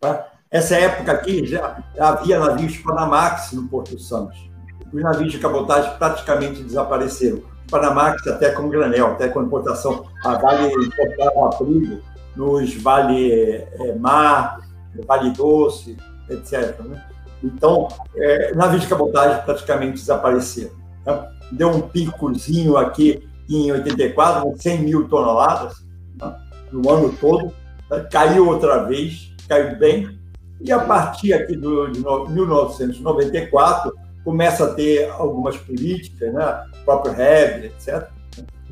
Tá? 0.00 0.28
Essa 0.50 0.76
época 0.76 1.12
aqui 1.12 1.46
já 1.46 1.82
havia 1.98 2.38
navios 2.38 2.76
Panamax 2.78 3.52
no 3.52 3.68
Porto 3.68 3.98
Santos. 3.98 4.50
Os 4.92 5.02
navios 5.02 5.32
de 5.32 5.38
cabotagem 5.38 5.96
praticamente 5.98 6.62
desapareceram. 6.62 7.42
Panamax 7.68 8.26
até 8.26 8.50
com 8.50 8.68
granel, 8.68 9.08
até 9.08 9.28
com 9.28 9.42
importação. 9.42 10.06
A 10.24 10.36
Vale 10.36 10.72
importava 10.72 11.54
abrigo 11.54 12.00
nos 12.36 12.74
Vale 12.76 13.32
é, 13.32 13.94
Mar, 13.98 14.60
Vale 15.06 15.30
Doce, 15.30 15.96
etc. 16.30 16.78
Né? 16.80 17.02
Então, 17.42 17.88
é, 18.14 18.54
navios 18.54 18.82
de 18.82 18.88
cabotagem 18.88 19.42
praticamente 19.44 19.94
desapareceram. 19.94 20.83
Tá? 21.04 21.30
Deu 21.52 21.68
um 21.68 21.80
picozinho 21.80 22.76
aqui 22.76 23.28
em 23.48 23.70
84, 23.70 24.54
100 24.56 24.82
mil 24.82 25.08
toneladas 25.08 25.84
tá? 26.18 26.40
no 26.72 26.90
ano 26.90 27.12
todo. 27.20 27.52
Tá? 27.88 28.04
Caiu 28.04 28.48
outra 28.48 28.84
vez, 28.84 29.32
caiu 29.48 29.78
bem, 29.78 30.18
e 30.60 30.72
a 30.72 30.78
partir 30.78 31.32
aqui 31.32 31.56
do, 31.56 31.88
de 31.88 32.00
1994, 32.00 33.92
começa 34.24 34.64
a 34.64 34.74
ter 34.74 35.10
algumas 35.10 35.56
políticas, 35.56 36.32
né? 36.32 36.64
o 36.80 36.84
próprio 36.84 37.12
REB, 37.12 37.66
etc., 37.66 38.08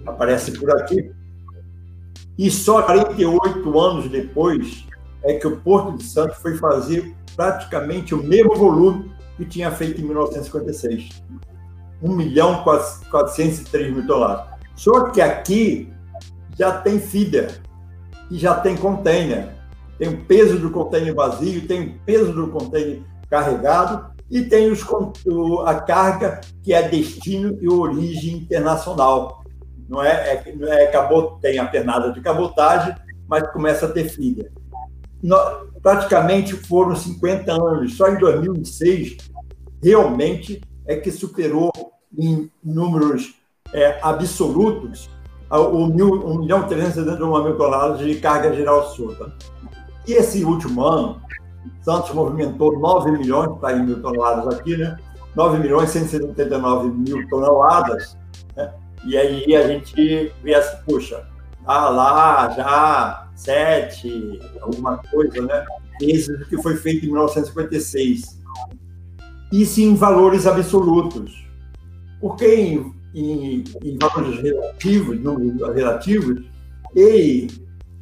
aparece 0.06 0.52
por 0.52 0.70
aqui. 0.70 1.12
E 2.38 2.50
só 2.50 2.82
48 2.82 3.78
anos 3.78 4.08
depois 4.10 4.86
é 5.22 5.34
que 5.34 5.46
o 5.46 5.58
Porto 5.58 5.98
de 5.98 6.04
Santos 6.04 6.38
foi 6.38 6.56
fazer 6.56 7.14
praticamente 7.36 8.14
o 8.14 8.22
mesmo 8.22 8.56
volume 8.56 9.12
que 9.36 9.44
tinha 9.44 9.70
feito 9.70 10.00
em 10.00 10.04
1956. 10.04 11.22
1 12.02 12.14
milhão 12.14 12.64
403 12.64 13.92
mil 13.92 14.06
toneladas. 14.06 14.46
Só 14.74 15.10
que 15.10 15.20
aqui 15.20 15.92
já 16.58 16.80
tem 16.80 16.98
feeder 16.98 17.60
e 18.30 18.38
já 18.38 18.54
tem 18.54 18.76
container 18.76 19.62
tem 20.02 20.08
o 20.08 20.24
peso 20.24 20.58
do 20.58 20.68
container 20.70 21.14
vazio, 21.14 21.64
tem 21.68 21.80
o 21.82 21.98
peso 22.04 22.32
do 22.32 22.48
container 22.48 23.00
carregado 23.30 24.12
E 24.28 24.42
tem 24.42 24.68
os, 24.68 24.84
a 25.64 25.74
carga 25.76 26.40
que 26.60 26.72
é 26.72 26.88
destino 26.88 27.56
e 27.60 27.68
origem 27.68 28.38
internacional. 28.38 29.44
Não 29.88 30.02
é, 30.02 30.42
é, 30.44 30.84
é 30.84 31.08
tem 31.40 31.60
a 31.60 31.66
pernada 31.66 32.12
de 32.12 32.20
cabotagem, 32.20 32.96
mas 33.28 33.46
começa 33.52 33.86
a 33.86 33.90
ter 33.90 34.08
filha. 34.08 34.50
Praticamente 35.80 36.54
foram 36.54 36.96
50 36.96 37.52
anos. 37.52 37.96
Só 37.96 38.08
em 38.08 38.18
2006, 38.18 39.18
realmente, 39.80 40.60
é 40.84 40.96
que 40.96 41.12
superou 41.12 41.70
em 42.18 42.50
números 42.62 43.34
é, 43.72 43.98
absolutos 44.02 45.10
o 45.50 45.86
mil, 45.86 46.26
1 46.26 46.38
milhão 46.38 46.62
e 46.62 46.68
371 46.68 47.44
mil 47.44 47.56
toneladas 47.56 47.98
de 47.98 48.14
carga 48.16 48.54
geral 48.54 48.88
solta. 48.94 49.32
E 50.06 50.12
esse 50.12 50.44
último 50.44 50.82
ano, 50.82 51.20
Santos 51.82 52.12
movimentou 52.12 52.78
9 52.78 53.12
milhões, 53.12 53.54
está 53.54 53.72
em 53.72 53.84
mil 53.84 54.00
toneladas 54.00 54.54
aqui, 54.54 54.76
né? 54.76 54.96
9 55.36 55.58
milhões 55.58 55.90
e 55.90 55.92
179 55.92 56.88
mil 56.88 57.28
toneladas, 57.28 58.16
né? 58.56 58.72
E 59.04 59.16
aí 59.16 59.54
a 59.54 59.66
gente 59.66 60.32
vê 60.42 60.54
assim, 60.54 60.76
puxa, 60.86 61.26
ah 61.66 61.88
lá 61.90 62.50
já 62.50 63.28
7, 63.34 64.40
alguma 64.60 64.98
coisa, 65.10 65.40
né? 65.42 65.64
Esse 66.00 66.36
que 66.46 66.60
foi 66.62 66.76
feito 66.76 67.04
em 67.04 67.10
1956. 67.10 68.40
Isso 69.52 69.80
em 69.80 69.94
valores 69.94 70.46
absolutos. 70.46 71.46
Porque 72.22 72.46
em, 72.46 72.94
em, 73.12 73.64
em 73.82 73.98
valores 73.98 74.40
relativos, 74.40 75.20
números 75.20 75.74
relativos, 75.74 76.46
e 76.94 77.48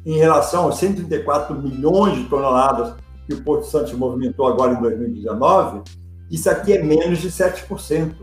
em 0.05 0.17
relação 0.17 0.65
aos 0.65 0.77
134 0.77 1.59
milhões 1.59 2.17
de 2.17 2.25
toneladas 2.25 2.95
que 3.27 3.33
o 3.33 3.41
Porto 3.43 3.65
Santos 3.65 3.93
movimentou 3.93 4.47
agora 4.47 4.73
em 4.73 4.81
2019, 4.81 5.81
isso 6.29 6.49
aqui 6.49 6.73
é 6.73 6.83
menos 6.83 7.19
de 7.19 7.29
7%. 7.29 8.13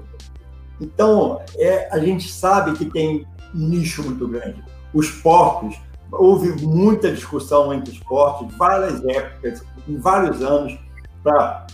Então, 0.80 1.40
é, 1.56 1.88
a 1.92 1.98
gente 1.98 2.30
sabe 2.30 2.72
que 2.78 2.84
tem 2.86 3.26
um 3.54 3.58
nicho 3.58 4.02
muito 4.04 4.28
grande. 4.28 4.62
Os 4.94 5.10
portos, 5.10 5.76
houve 6.12 6.64
muita 6.64 7.12
discussão 7.12 7.74
entre 7.74 7.92
os 7.92 7.98
portos, 8.00 8.54
várias 8.56 9.04
épocas, 9.04 9.64
em 9.88 9.96
vários 9.96 10.40
anos, 10.42 10.78
para 11.22 11.66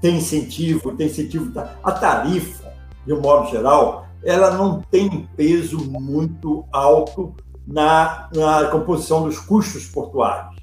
ter 0.00 0.10
incentivo, 0.10 0.92
ter 0.96 1.06
incentivo. 1.06 1.52
A 1.82 1.92
tarifa, 1.92 2.72
de 3.06 3.12
um 3.12 3.20
modo 3.20 3.50
geral, 3.50 4.06
ela 4.22 4.50
não 4.50 4.80
tem 4.82 5.08
um 5.08 5.26
peso 5.36 5.78
muito 5.90 6.64
alto 6.72 7.34
na, 7.66 8.28
na 8.34 8.66
composição 8.66 9.22
dos 9.22 9.38
custos 9.38 9.86
portuários. 9.86 10.56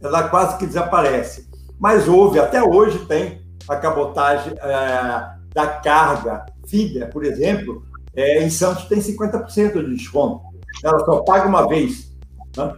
Ela 0.00 0.28
quase 0.28 0.58
que 0.58 0.66
desaparece. 0.66 1.48
Mas 1.78 2.08
houve, 2.08 2.38
até 2.38 2.62
hoje 2.62 2.98
tem 3.06 3.42
a 3.68 3.76
cabotagem 3.76 4.54
é, 4.60 5.38
da 5.54 5.66
carga 5.66 6.46
FIDA, 6.66 7.06
por 7.06 7.24
exemplo, 7.24 7.82
é, 8.14 8.42
em 8.42 8.50
Santos 8.50 8.84
tem 8.84 8.98
50% 8.98 9.84
de 9.84 9.96
desconto. 9.96 10.42
Ela 10.84 10.98
só 11.00 11.20
paga 11.22 11.46
uma 11.46 11.66
vez. 11.68 12.12
Né? 12.56 12.74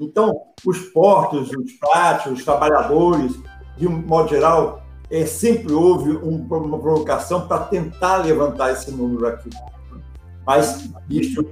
Então, 0.00 0.40
os 0.64 0.78
portos, 0.78 1.50
os 1.50 1.72
práticos, 1.72 2.38
os 2.38 2.44
trabalhadores, 2.44 3.38
de 3.76 3.86
um 3.86 4.02
modo 4.02 4.28
geral, 4.28 4.83
é, 5.14 5.24
sempre 5.26 5.72
houve 5.72 6.10
um, 6.10 6.44
uma 6.44 6.78
provocação 6.78 7.46
para 7.46 7.60
tentar 7.66 8.16
levantar 8.16 8.72
esse 8.72 8.90
número 8.90 9.28
aqui. 9.28 9.48
Mas 10.44 10.90
isso 11.08 11.46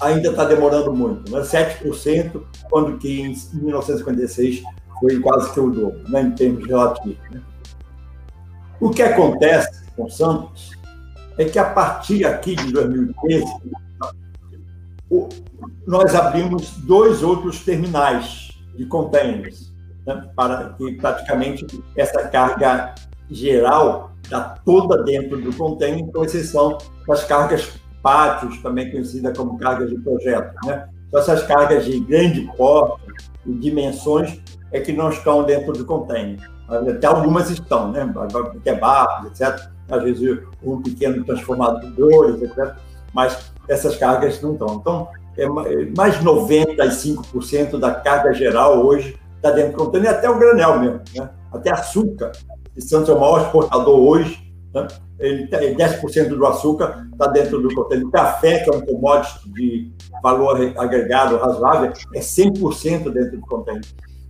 ainda 0.00 0.30
está 0.30 0.44
demorando 0.44 0.92
muito. 0.92 1.30
Né? 1.30 1.40
7%, 1.40 2.42
quando 2.68 2.98
que 2.98 3.20
em 3.20 3.28
1956 3.54 4.60
foi 4.98 5.20
quase 5.20 5.52
que 5.52 5.60
o 5.60 5.70
dobro, 5.70 6.00
né? 6.08 6.22
em 6.22 6.32
termos 6.32 6.66
relativos. 6.66 7.30
Né? 7.30 7.40
O 8.80 8.90
que 8.90 9.02
acontece 9.02 9.84
com 9.94 10.10
Santos 10.10 10.72
é 11.38 11.44
que 11.44 11.60
a 11.60 11.70
partir 11.70 12.26
aqui 12.26 12.56
de 12.56 12.72
2013, 12.72 13.46
nós 15.86 16.12
abrimos 16.12 16.72
dois 16.78 17.22
outros 17.22 17.64
terminais 17.64 18.50
de 18.74 18.84
containers, 18.86 19.72
né? 20.06 20.28
para 20.34 20.70
que 20.70 20.92
praticamente 20.92 21.66
essa 21.96 22.28
carga 22.28 22.94
geral 23.30 24.12
está 24.22 24.56
toda 24.64 25.02
dentro 25.02 25.40
do 25.40 25.52
container, 25.54 26.06
com 26.12 26.24
exceção 26.24 26.78
das 27.06 27.24
cargas 27.24 27.78
pátios, 28.02 28.60
também 28.62 28.90
conhecida 28.90 29.32
como 29.32 29.58
cargas 29.58 29.90
de 29.90 29.98
projeto. 29.98 30.54
Né? 30.64 30.88
Então, 31.08 31.20
essas 31.20 31.42
cargas 31.42 31.84
de 31.84 31.98
grande 32.00 32.42
porte 32.56 33.02
e 33.44 33.52
dimensões 33.52 34.40
é 34.72 34.80
que 34.80 34.92
não 34.92 35.10
estão 35.10 35.44
dentro 35.44 35.72
do 35.72 35.84
container. 35.84 36.38
Até 36.68 37.06
algumas 37.06 37.48
estão, 37.48 37.92
né? 37.92 38.12
Kebabs, 38.64 39.26
etc. 39.30 39.70
Às 39.88 40.02
vezes 40.02 40.40
um 40.62 40.82
pequeno 40.82 41.24
transformadores, 41.24 42.42
etc. 42.42 42.74
Mas 43.14 43.52
essas 43.68 43.96
cargas 43.96 44.42
não 44.42 44.54
estão. 44.54 44.74
Então, 44.74 45.08
é 45.38 45.46
mais 45.96 46.18
de 46.18 46.24
95% 46.24 47.78
da 47.78 47.94
carga 47.94 48.32
geral 48.32 48.84
hoje 48.84 49.16
está 49.46 49.50
dentro 49.50 49.72
do 49.72 49.84
container, 49.84 50.10
até 50.10 50.28
o 50.28 50.38
granel 50.38 50.80
mesmo, 50.80 51.00
né? 51.14 51.30
Até 51.52 51.70
açúcar. 51.70 52.32
E 52.76 52.82
Santos 52.82 53.08
é 53.08 53.12
o 53.12 53.20
maior 53.20 53.42
exportador 53.42 53.98
hoje, 53.98 54.52
né? 54.74 54.86
ele, 55.18 55.46
10% 55.48 56.28
do 56.28 56.46
açúcar 56.46 57.08
está 57.12 57.26
dentro 57.28 57.60
do 57.60 57.74
container. 57.74 58.06
O 58.06 58.10
café, 58.10 58.62
que 58.62 58.70
é 58.70 58.76
um 58.76 58.80
commodity 58.80 59.50
de 59.52 59.92
valor 60.22 60.74
agregado 60.76 61.38
razoável, 61.38 61.92
é 62.14 62.20
100% 62.20 63.10
dentro 63.10 63.38
do 63.38 63.46
container. 63.46 63.84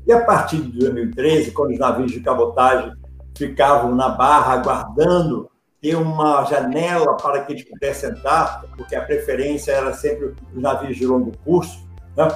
E 0.07 0.12
a 0.12 0.24
partir 0.24 0.61
de 0.61 0.79
2013, 0.79 1.50
quando 1.50 1.72
os 1.72 1.79
navios 1.79 2.12
de 2.12 2.20
cabotagem 2.20 2.92
ficavam 3.37 3.94
na 3.94 4.11
barra 4.11 4.55
aguardando 4.55 5.50
ter 5.81 5.96
uma 5.96 6.44
janela 6.44 7.16
para 7.16 7.44
que 7.44 7.52
eles 7.52 7.68
pudessem 7.68 8.11
entrar, 8.11 8.62
porque 8.76 8.94
a 8.94 9.02
preferência 9.02 9.72
era 9.72 9.92
sempre 9.92 10.35
os 10.55 10.62
navios 10.62 10.96
de 10.96 11.07
longo 11.07 11.33
curso, 11.44 11.87
né? 12.16 12.29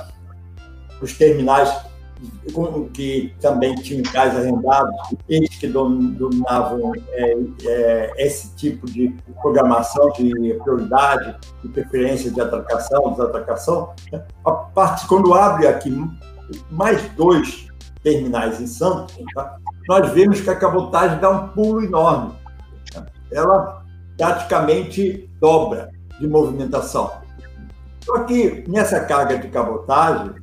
os 1.01 1.16
terminais 1.16 1.73
que 2.93 3.35
também 3.41 3.75
tinham 3.77 4.03
cais 4.03 4.37
arrendados, 4.37 4.95
eles 5.29 5.49
que 5.57 5.67
dominavam 5.67 6.93
é, 7.13 7.37
é, 7.65 8.13
esse 8.19 8.55
tipo 8.57 8.87
de 8.87 9.15
programação 9.41 10.11
de 10.13 10.55
prioridade, 10.63 11.37
de 11.63 11.69
preferência 11.69 12.31
de 12.31 12.41
atracação, 12.41 13.13
desatracação. 13.13 13.93
Né? 14.13 14.23
A 14.45 14.53
parte, 14.53 15.07
quando 15.07 15.35
abre 15.35 15.67
aqui 15.67 15.95
mais 16.71 17.03
dois 17.11 17.69
terminais 18.03 18.61
em 18.61 18.67
Santos, 18.67 19.17
tá? 19.35 19.57
nós 19.89 20.11
vemos 20.13 20.41
que 20.41 20.51
a 20.51 20.57
cabotagem 20.57 21.19
dá 21.19 21.31
um 21.31 21.49
pulo 21.49 21.85
enorme. 21.85 22.33
Tá? 22.93 23.07
Ela 23.31 23.85
praticamente 24.17 25.31
dobra 25.41 25.91
de 26.19 26.27
movimentação. 26.27 27.11
Só 28.05 28.25
que 28.25 28.65
nessa 28.69 29.01
carga 29.01 29.39
de 29.39 29.49
cabotagem, 29.49 30.35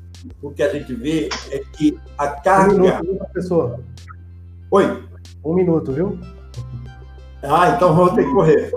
o 0.41 0.51
que 0.51 0.63
a 0.63 0.69
gente 0.71 0.93
vê 0.93 1.29
é 1.51 1.59
que 1.73 1.97
a 2.17 2.27
carga. 2.27 2.75
Um 2.75 2.79
minuto, 2.79 3.17
professor. 3.17 3.79
Oi? 4.71 5.03
Um 5.43 5.53
minuto, 5.53 5.91
viu? 5.91 6.19
Ah, 7.43 7.69
então 7.69 7.95
vamos 7.95 8.13
ter 8.13 8.25
que 8.25 8.31
correr. 8.31 8.71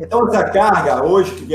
Então, 0.00 0.26
essa 0.28 0.44
carga, 0.44 1.04
hoje, 1.04 1.32
que 1.34 1.54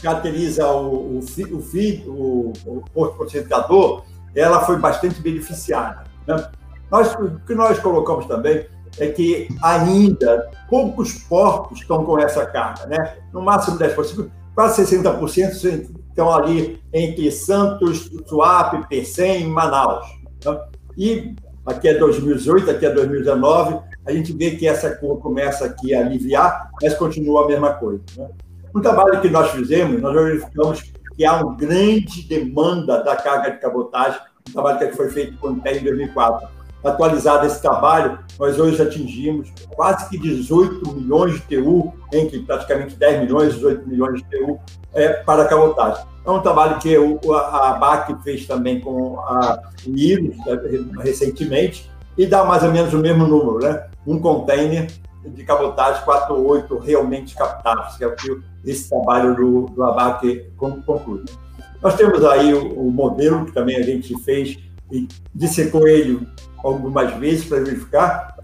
caracteriza 0.00 0.66
o, 0.68 1.18
o, 1.18 1.20
o, 1.20 2.52
o, 2.66 2.82
o 2.94 3.06
processador, 3.08 4.04
ela 4.34 4.60
foi 4.60 4.78
bastante 4.78 5.20
beneficiada. 5.20 6.04
Né? 6.26 6.50
Nós, 6.90 7.14
o 7.14 7.40
que 7.46 7.54
nós 7.54 7.78
colocamos 7.80 8.26
também 8.26 8.66
é 8.98 9.08
que 9.08 9.48
ainda 9.62 10.50
poucos 10.68 11.14
portos 11.24 11.80
estão 11.80 12.04
com 12.04 12.18
essa 12.18 12.46
carga, 12.46 12.86
né? 12.86 13.16
no 13.32 13.42
máximo 13.42 13.78
10%, 13.78 14.30
quase 14.54 14.82
60% 14.82 15.90
estão 16.12 16.32
ali 16.32 16.80
entre 16.92 17.30
Santos, 17.30 18.10
Suape, 18.26 18.86
e 18.94 19.44
Manaus. 19.44 20.06
Né? 20.44 20.60
E 20.96 21.34
aqui 21.66 21.88
é 21.88 21.94
2018, 21.94 22.70
aqui 22.70 22.86
é 22.86 22.90
2019, 22.90 23.80
a 24.04 24.12
gente 24.12 24.32
vê 24.32 24.52
que 24.52 24.66
essa 24.66 24.94
curva 24.94 25.20
começa 25.20 25.64
aqui 25.64 25.94
a 25.94 26.00
aliviar, 26.00 26.70
mas 26.80 26.94
continua 26.94 27.44
a 27.44 27.48
mesma 27.48 27.74
coisa. 27.74 28.02
Né? 28.16 28.28
Um 28.74 28.80
trabalho 28.80 29.20
que 29.20 29.28
nós 29.28 29.50
fizemos, 29.50 30.00
nós 30.00 30.14
verificamos 30.14 30.92
que 31.16 31.24
há 31.24 31.42
uma 31.42 31.56
grande 31.56 32.22
demanda 32.22 33.02
da 33.02 33.16
carga 33.16 33.50
de 33.50 33.58
cabotagem, 33.58 34.20
um 34.48 34.52
trabalho 34.52 34.78
que 34.78 34.96
foi 34.96 35.10
feito 35.10 35.36
com 35.38 35.48
o 35.48 35.56
em 35.56 35.82
2004. 35.82 36.48
Atualizado 36.84 37.46
esse 37.46 37.60
trabalho, 37.62 38.18
nós 38.38 38.58
hoje 38.58 38.82
atingimos 38.82 39.52
quase 39.74 40.08
que 40.08 40.18
18 40.18 40.92
milhões 40.92 41.34
de 41.34 41.40
TU, 41.42 41.92
entre 42.12 42.40
praticamente 42.40 42.96
10 42.96 43.22
milhões 43.22 43.52
e 43.52 43.56
18 43.56 43.88
milhões 43.88 44.22
de 44.22 44.24
TU 44.24 44.58
é, 44.92 45.08
para 45.10 45.42
a 45.42 45.46
cabotagem. 45.46 46.04
É 46.24 46.30
um 46.30 46.40
trabalho 46.40 46.78
que 46.78 46.96
a 46.96 47.70
ABAC 47.70 48.22
fez 48.22 48.46
também 48.46 48.80
com 48.80 49.18
a 49.20 49.60
IROS 49.86 50.36
né, 50.38 51.02
recentemente, 51.02 51.90
e 52.16 52.26
dá 52.26 52.44
mais 52.44 52.62
ou 52.62 52.70
menos 52.70 52.92
o 52.92 52.98
mesmo 52.98 53.26
número, 53.26 53.58
né? 53.58 53.86
Um 54.06 54.18
container 54.18 54.88
de 55.24 55.44
cabotagem 55.44 56.04
48 56.04 56.78
realmente 56.78 57.34
captados, 57.34 57.96
que 57.96 58.04
é 58.04 58.06
o 58.06 58.14
que 58.14 58.40
esse 58.64 58.88
trabalho 58.88 59.34
do, 59.34 59.66
do 59.66 59.82
ABAC 59.84 60.50
conclui. 60.56 61.24
Nós 61.80 61.94
temos 61.96 62.24
aí 62.24 62.54
o, 62.54 62.78
o, 62.78 62.90
modelo 62.90 63.44
que 63.44 63.52
também 63.52 63.76
a 63.76 63.82
gente 63.82 64.16
fez 64.22 64.58
dissecou 65.34 65.88
ele 65.88 66.26
algumas 66.62 67.14
vezes 67.14 67.44
para 67.44 67.60
verificar. 67.60 68.36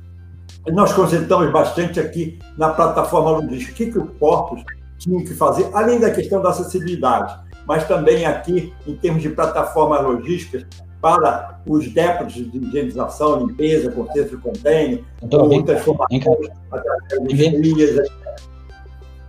nós 0.66 0.92
concentramos 0.92 1.50
bastante 1.52 2.00
aqui 2.00 2.38
na 2.56 2.70
plataforma 2.70 3.30
logística. 3.30 3.72
O 3.72 3.74
que, 3.74 3.92
que 3.92 3.98
os 3.98 4.10
portos 4.18 4.64
tinham 4.98 5.24
que 5.24 5.34
fazer, 5.34 5.70
além 5.72 6.00
da 6.00 6.10
questão 6.10 6.42
da 6.42 6.50
acessibilidade, 6.50 7.38
mas 7.66 7.86
também 7.86 8.26
aqui 8.26 8.72
em 8.86 8.96
termos 8.96 9.22
de 9.22 9.28
plataformas 9.30 10.02
logísticas 10.02 10.66
para 11.00 11.60
os 11.66 11.92
dépotos 11.92 12.34
de 12.34 12.58
higienização, 12.58 13.46
limpeza, 13.46 13.92
conserto 13.92 14.36
de 14.36 14.42
contêiner, 14.42 15.04
ou 15.30 15.62
transformações 15.62 16.50
através 16.72 18.10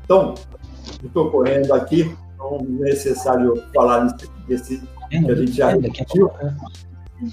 Então, 0.03 0.34
estou 1.03 1.29
correndo 1.29 1.73
aqui, 1.73 2.15
não 2.38 2.58
é 2.58 2.89
necessário 2.89 3.62
falar 3.73 4.08
desse, 4.47 4.82
que 5.10 5.15
a 5.32 5.36
gente 5.36 5.51
já 5.51 5.69
repetiu. 5.69 6.32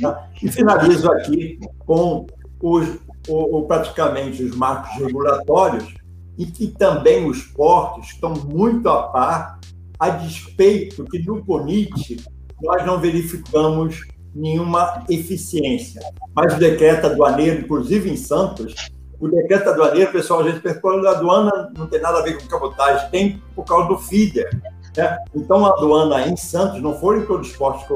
Tá? 0.01 0.29
E 0.43 0.51
finalizo 0.51 1.11
aqui 1.11 1.59
com 1.87 2.27
os, 2.61 2.89
o, 3.29 3.59
o, 3.59 3.67
praticamente 3.67 4.43
os 4.43 4.57
marcos 4.57 4.93
regulatórios 4.97 5.95
e 6.39 6.47
que 6.47 6.69
também 6.69 7.29
os 7.29 7.43
portos 7.43 8.09
estão 8.09 8.35
muito 8.35 8.89
a 8.89 9.05
par, 9.05 9.61
a 9.99 10.11
despeito 10.11 11.05
que 11.05 11.19
no 11.21 11.45
CONIT 11.45 12.25
nós 12.63 12.85
não 12.85 13.01
verificamos 13.01 14.01
nenhuma 14.35 15.05
eficiência. 15.09 16.01
Mas 16.35 16.55
o 16.55 16.59
decreto 16.59 17.07
aduaneiro, 17.07 17.61
inclusive 17.61 18.11
em 18.11 18.17
Santos, 18.17 18.75
o 19.19 19.29
decreto 19.29 19.71
aduaneiro, 19.71 20.13
pessoal, 20.13 20.41
a 20.41 20.51
gente 20.51 20.61
pergunta, 20.61 21.09
a 21.09 21.13
aduana 21.13 21.73
não 21.77 21.87
tem 21.87 22.01
nada 22.01 22.19
a 22.19 22.23
ver 22.23 22.39
com 22.39 22.47
cabotagem, 22.47 23.11
tem 23.11 23.43
por 23.55 23.65
causa 23.65 23.89
do 23.89 23.99
FIDER. 23.99 24.49
Né? 24.95 25.17
Então, 25.35 25.65
a 25.65 25.71
aduana 25.71 26.29
em 26.29 26.37
Santos, 26.37 26.83
não 26.83 26.95
foi 26.99 27.21
em 27.21 27.27
todos 27.27 27.51
os 27.51 27.57
portos 27.57 27.87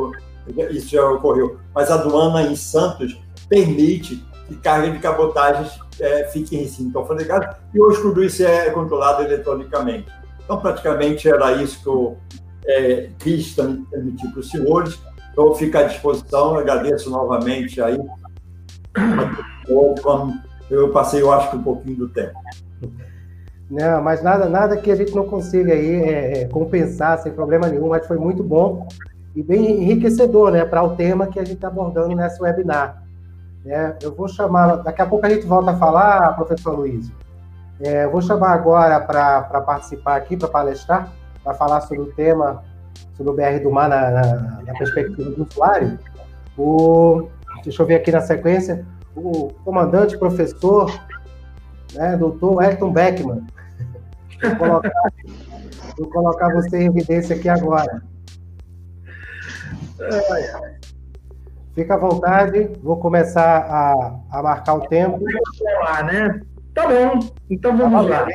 isso 0.71 0.89
já 0.89 1.05
ocorreu, 1.09 1.59
mas 1.75 1.91
a 1.91 1.95
aduana 1.95 2.43
em 2.43 2.57
Santos 2.57 3.21
permite 3.49 4.25
que 4.49 4.57
carga 4.57 4.91
de 4.91 4.99
cabotagens 4.99 5.79
é, 6.01 6.25
fique 6.25 6.57
em 6.57 6.61
recinto 6.61 6.99
alfandegado, 6.99 7.57
e 7.73 7.81
hoje 7.81 8.01
tudo 8.01 8.25
isso 8.25 8.43
é 8.45 8.71
controlado 8.71 9.23
eletronicamente. 9.23 10.09
Então, 10.43 10.61
praticamente 10.61 11.29
era 11.29 11.53
isso 11.63 11.81
que 11.83 11.89
eu 11.89 12.17
é, 12.67 13.11
quis 13.19 13.55
transmitir 13.55 14.31
para 14.33 14.41
os 14.41 14.51
senhores. 14.51 14.99
Então, 15.31 15.55
fico 15.55 15.79
à 15.79 15.85
disposição, 15.85 16.57
agradeço 16.57 17.09
novamente 17.11 17.81
aí. 17.81 17.99
Eu 20.69 20.91
passei, 20.91 21.23
eu 21.23 21.33
acho 21.33 21.51
que 21.51 21.57
um 21.57 21.63
pouquinho 21.63 21.97
do 21.97 22.09
tempo. 22.09 22.35
Não, 23.71 24.03
mas 24.03 24.21
nada, 24.23 24.49
nada 24.49 24.77
que 24.77 24.91
a 24.91 24.97
gente 24.97 25.15
não 25.15 25.25
consiga 25.29 25.73
aí 25.73 25.95
é, 26.03 26.43
é, 26.43 26.45
compensar 26.47 27.19
sem 27.19 27.33
problema 27.33 27.69
nenhum, 27.69 27.89
mas 27.89 28.05
foi 28.05 28.19
muito 28.19 28.43
bom 28.43 28.89
e 29.35 29.43
bem 29.43 29.83
enriquecedor, 29.83 30.51
né, 30.51 30.65
para 30.65 30.83
o 30.83 30.97
tema 30.97 31.27
que 31.27 31.39
a 31.39 31.45
gente 31.45 31.55
está 31.55 31.69
abordando 31.69 32.15
nessa 32.15 32.43
webinar. 32.43 33.03
É, 33.65 33.97
eu 34.03 34.15
vou 34.15 34.27
chamar, 34.27 34.77
daqui 34.77 35.03
a 35.03 35.07
pouco 35.07 35.27
a 35.27 35.31
gente 35.31 35.47
volta 35.47 35.73
a 35.73 35.77
falar, 35.77 36.35
professor 36.35 36.77
Luiz. 36.77 37.11
É, 37.81 38.05
eu 38.05 38.11
vou 38.11 38.21
chamar 38.21 38.53
agora 38.53 39.01
para 39.01 39.61
participar 39.61 40.17
aqui, 40.17 40.37
para 40.37 40.49
palestrar, 40.49 41.09
para 41.43 41.55
falar 41.55 41.81
sobre 41.83 42.03
o 42.03 42.13
tema, 42.13 42.63
sobre 43.17 43.33
o 43.33 43.35
BR 43.35 43.63
do 43.63 43.71
mar 43.71 43.89
na, 43.89 44.11
na, 44.11 44.25
na, 44.67 44.73
perspectiva 44.75 45.31
do 45.31 45.47
usuário. 45.49 45.99
O, 46.59 47.29
deixa 47.63 47.83
eu 47.83 47.87
ver 47.87 47.97
aqui 47.97 48.11
na 48.11 48.21
sequência, 48.21 48.85
o 49.15 49.49
comandante, 49.65 50.19
professor, 50.19 50.91
né, 51.95 52.17
doutor 52.17 52.63
Elton 52.63 52.93
Beckman. 52.93 53.47
Vou 54.43 54.57
colocar, 54.57 55.13
vou 55.99 56.11
colocar 56.11 56.53
você 56.53 56.79
em 56.79 56.87
evidência 56.87 57.37
aqui 57.37 57.49
agora. 57.49 58.03
Fica 61.75 61.95
à 61.95 61.99
vontade, 61.99 62.71
vou 62.83 62.97
começar 62.97 63.43
a, 63.43 64.39
a 64.39 64.43
marcar 64.43 64.75
o 64.75 64.81
tempo. 64.89 65.21
Lá, 65.83 66.03
né? 66.03 66.41
Tá 66.75 66.87
bom, 66.89 67.19
então 67.49 67.77
vamos 67.77 68.07
tá 68.07 68.23
lá. 68.23 68.29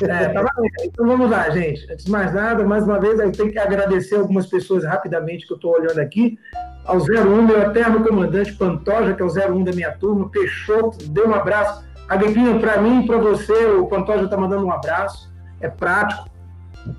É, 0.00 0.28
tá 0.28 0.46
então 0.84 1.06
vamos 1.06 1.30
lá, 1.30 1.50
gente. 1.50 1.90
Antes 1.90 2.04
de 2.04 2.10
mais 2.10 2.32
nada, 2.32 2.64
mais 2.64 2.84
uma 2.84 3.00
vez, 3.00 3.18
eu 3.18 3.32
tenho 3.32 3.50
que 3.50 3.58
agradecer 3.58 4.16
algumas 4.16 4.46
pessoas 4.46 4.84
rapidamente 4.84 5.46
que 5.46 5.52
eu 5.52 5.56
estou 5.56 5.74
olhando 5.74 5.98
aqui. 5.98 6.38
Ao 6.84 6.98
01, 6.98 7.42
meu 7.42 7.60
eterno 7.62 8.04
comandante 8.04 8.52
Pantoja, 8.54 9.14
que 9.14 9.22
é 9.22 9.24
o 9.24 9.28
01 9.28 9.64
da 9.64 9.72
minha 9.72 9.92
turma, 9.92 10.28
Peixoto, 10.28 11.04
deu 11.08 11.28
um 11.28 11.34
abraço. 11.34 11.84
Aguinho, 12.08 12.60
para 12.60 12.80
mim 12.80 13.02
e 13.02 13.06
para 13.06 13.18
você, 13.18 13.66
o 13.66 13.86
Pantoja 13.86 14.24
está 14.24 14.36
mandando 14.36 14.66
um 14.66 14.72
abraço. 14.72 15.32
É 15.60 15.68
prático, 15.68 16.28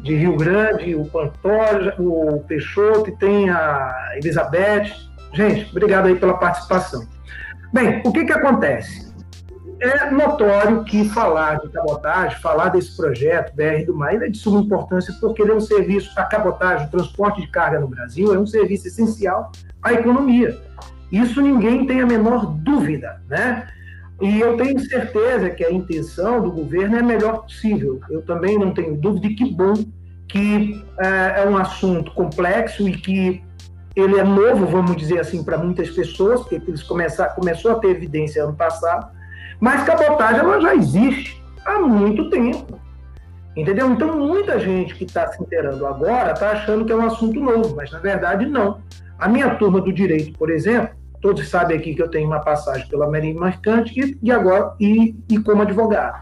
de 0.01 0.15
Rio 0.15 0.35
Grande, 0.37 0.95
o 0.95 1.05
Pantoja, 1.05 1.95
o 1.99 2.39
Peixoto, 2.47 3.09
e 3.09 3.15
tem 3.17 3.49
a 3.49 4.13
Elizabeth. 4.15 4.91
Gente, 5.33 5.69
obrigado 5.71 6.07
aí 6.07 6.15
pela 6.15 6.35
participação. 6.35 7.07
Bem, 7.73 8.01
o 8.05 8.11
que, 8.11 8.25
que 8.25 8.31
acontece? 8.31 9.11
É 9.79 10.09
notório 10.11 10.83
que 10.85 11.09
falar 11.09 11.59
de 11.59 11.69
cabotagem, 11.69 12.39
falar 12.39 12.69
desse 12.69 12.95
projeto 12.95 13.53
BR 13.55 13.85
do 13.85 13.95
Mar, 13.95 14.13
é 14.13 14.29
de 14.29 14.37
suma 14.37 14.61
importância 14.61 15.13
porque 15.19 15.41
ele 15.41 15.51
é 15.51 15.55
um 15.55 15.59
serviço, 15.59 16.11
a 16.15 16.23
cabotagem, 16.23 16.87
o 16.87 16.91
transporte 16.91 17.41
de 17.41 17.47
carga 17.47 17.79
no 17.79 17.87
Brasil, 17.87 18.33
é 18.33 18.39
um 18.39 18.45
serviço 18.45 18.87
essencial 18.87 19.51
à 19.81 19.91
economia. 19.91 20.57
Isso 21.11 21.41
ninguém 21.41 21.85
tem 21.85 21.99
a 22.01 22.05
menor 22.05 22.45
dúvida, 22.45 23.21
né? 23.27 23.67
E 24.21 24.39
eu 24.39 24.55
tenho 24.57 24.79
certeza 24.79 25.49
que 25.49 25.63
a 25.65 25.71
intenção 25.71 26.41
do 26.41 26.51
governo 26.51 26.95
é 26.95 26.99
a 26.99 27.03
melhor 27.03 27.43
possível. 27.43 27.99
Eu 28.09 28.21
também 28.21 28.57
não 28.57 28.73
tenho 28.73 28.95
dúvida 28.95 29.27
e 29.27 29.35
que 29.35 29.51
bom 29.53 29.73
que 30.27 30.83
é, 30.99 31.43
é 31.43 31.47
um 31.47 31.57
assunto 31.57 32.11
complexo 32.13 32.87
e 32.87 32.93
que 32.93 33.43
ele 33.95 34.17
é 34.17 34.23
novo, 34.23 34.65
vamos 34.65 34.95
dizer 34.97 35.19
assim, 35.19 35.43
para 35.43 35.57
muitas 35.57 35.89
pessoas, 35.91 36.41
porque 36.41 36.55
eles 36.55 36.81
começar, 36.81 37.29
começou 37.35 37.71
a 37.71 37.75
ter 37.75 37.89
evidência 37.89 38.43
ano 38.43 38.55
passado, 38.55 39.11
mas 39.59 39.83
cabotagem 39.83 40.39
ela 40.39 40.59
já 40.59 40.75
existe 40.75 41.43
há 41.63 41.79
muito 41.79 42.29
tempo. 42.29 42.79
Entendeu? 43.55 43.91
Então, 43.91 44.17
muita 44.17 44.59
gente 44.59 44.95
que 44.95 45.03
está 45.03 45.27
se 45.27 45.41
inteirando 45.41 45.85
agora 45.85 46.31
está 46.31 46.51
achando 46.51 46.85
que 46.85 46.91
é 46.91 46.95
um 46.95 47.05
assunto 47.05 47.39
novo, 47.39 47.75
mas 47.75 47.91
na 47.91 47.99
verdade 47.99 48.47
não. 48.47 48.81
A 49.19 49.27
minha 49.27 49.55
turma 49.55 49.79
do 49.79 49.93
direito, 49.93 50.37
por 50.39 50.49
exemplo, 50.49 50.95
Todos 51.23 51.47
sabem 51.47 51.77
aqui 51.77 51.95
que 51.95 52.03
eu 52.03 52.09
tenho 52.09 52.27
uma 52.27 52.41
passagem 52.41 52.85
pela 52.89 53.09
Marinha 53.09 53.39
Mercante 53.39 53.97
e, 53.97 54.17
e 54.21 54.29
agora 54.29 54.75
e, 54.77 55.15
e 55.29 55.39
como 55.39 55.61
advogado. 55.61 56.21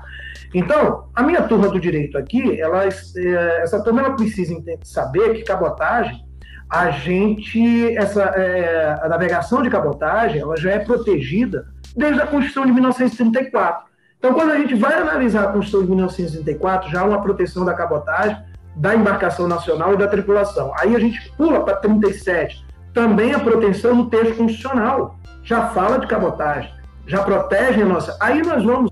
Então, 0.53 1.09
a 1.15 1.23
minha 1.23 1.41
turma 1.41 1.69
do 1.69 1.79
direito 1.79 2.19
aqui, 2.19 2.61
ela, 2.61 2.85
é, 2.85 3.61
essa 3.63 3.83
turma 3.83 4.01
ela 4.01 4.15
precisa 4.15 4.55
saber 4.83 5.33
que 5.33 5.43
cabotagem, 5.43 6.23
a 6.69 6.91
gente, 6.91 7.97
essa, 7.97 8.21
é, 8.21 8.99
a 9.01 9.09
navegação 9.09 9.63
de 9.63 9.71
cabotagem, 9.71 10.39
ela 10.39 10.55
já 10.55 10.69
é 10.69 10.77
protegida 10.77 11.65
desde 11.97 12.21
a 12.21 12.27
Constituição 12.27 12.67
de 12.67 12.71
1934. 12.71 13.85
Então, 14.19 14.35
quando 14.35 14.51
a 14.51 14.57
gente 14.57 14.75
vai 14.75 14.93
analisar 14.93 15.45
a 15.45 15.51
Constituição 15.51 15.81
de 15.81 15.95
1934, 15.95 16.91
já 16.91 17.01
há 17.01 17.05
uma 17.05 17.23
proteção 17.23 17.65
da 17.65 17.73
cabotagem, 17.73 18.37
da 18.75 18.93
embarcação 18.93 19.47
nacional 19.47 19.95
e 19.95 19.97
da 19.97 20.07
tripulação. 20.07 20.71
Aí 20.77 20.95
a 20.95 20.99
gente 20.99 21.31
pula 21.31 21.65
para 21.65 21.77
37, 21.77 22.63
também 22.93 23.33
a 23.33 23.39
proteção 23.39 23.95
no 23.95 24.09
texto 24.09 24.35
constitucional. 24.35 25.19
Já 25.43 25.69
fala 25.69 25.99
de 25.99 26.07
cabotagem, 26.07 26.71
já 27.07 27.23
protege 27.23 27.81
a 27.81 27.85
nossa. 27.85 28.17
Aí 28.21 28.41
nós 28.41 28.63
vamos 28.63 28.91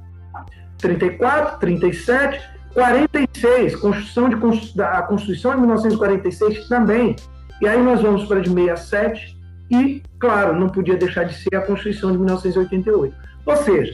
34, 0.80 1.60
37, 1.60 2.42
46, 2.74 3.76
Constituição 3.76 4.30
de, 4.30 4.82
a 4.82 5.02
Constituição 5.04 5.52
de 5.52 5.58
1946 5.60 6.68
também. 6.68 7.16
E 7.62 7.68
aí 7.68 7.82
nós 7.82 8.02
vamos 8.02 8.26
para 8.26 8.42
de 8.42 8.50
67 8.50 9.38
e, 9.70 10.02
claro, 10.18 10.58
não 10.58 10.70
podia 10.70 10.96
deixar 10.96 11.26
de 11.26 11.36
ser 11.36 11.56
a 11.56 11.62
Constituição 11.62 12.12
de 12.12 12.18
1988. 12.18 13.16
Ou 13.46 13.56
seja, 13.58 13.94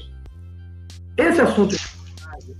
esse 1.17 1.41
assunto, 1.41 1.75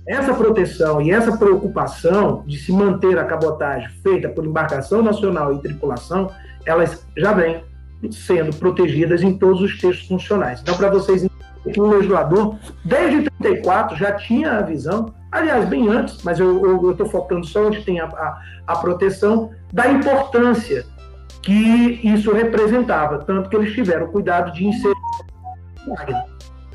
essa 0.06 0.32
proteção 0.34 1.02
e 1.02 1.10
essa 1.10 1.36
preocupação 1.36 2.44
de 2.46 2.58
se 2.58 2.72
manter 2.72 3.18
a 3.18 3.24
cabotagem 3.24 3.88
feita 4.02 4.28
por 4.28 4.44
embarcação 4.44 5.02
nacional 5.02 5.54
e 5.54 5.58
tripulação 5.58 6.30
elas 6.66 7.06
já 7.16 7.32
vêm 7.32 7.64
sendo 8.10 8.54
protegidas 8.56 9.22
em 9.22 9.38
todos 9.38 9.62
os 9.62 9.78
textos 9.78 10.06
funcionais. 10.06 10.60
Então, 10.60 10.76
para 10.76 10.90
vocês 10.90 11.22
entenderem 11.22 11.72
que 11.72 11.80
o 11.80 11.86
legislador, 11.86 12.56
desde 12.84 13.30
34, 13.38 13.96
já 13.96 14.12
tinha 14.12 14.58
a 14.58 14.62
visão, 14.62 15.14
aliás, 15.32 15.66
bem 15.68 15.88
antes, 15.88 16.22
mas 16.22 16.38
eu 16.38 16.90
estou 16.90 17.06
focando 17.08 17.46
só 17.46 17.66
onde 17.66 17.82
tem 17.82 18.00
a, 18.00 18.06
a, 18.06 18.42
a 18.66 18.76
proteção, 18.76 19.50
da 19.72 19.88
importância 19.88 20.84
que 21.42 22.00
isso 22.02 22.32
representava, 22.32 23.18
tanto 23.18 23.48
que 23.48 23.56
eles 23.56 23.72
tiveram 23.72 24.08
cuidado 24.08 24.52
de 24.52 24.66
inserir. 24.66 24.94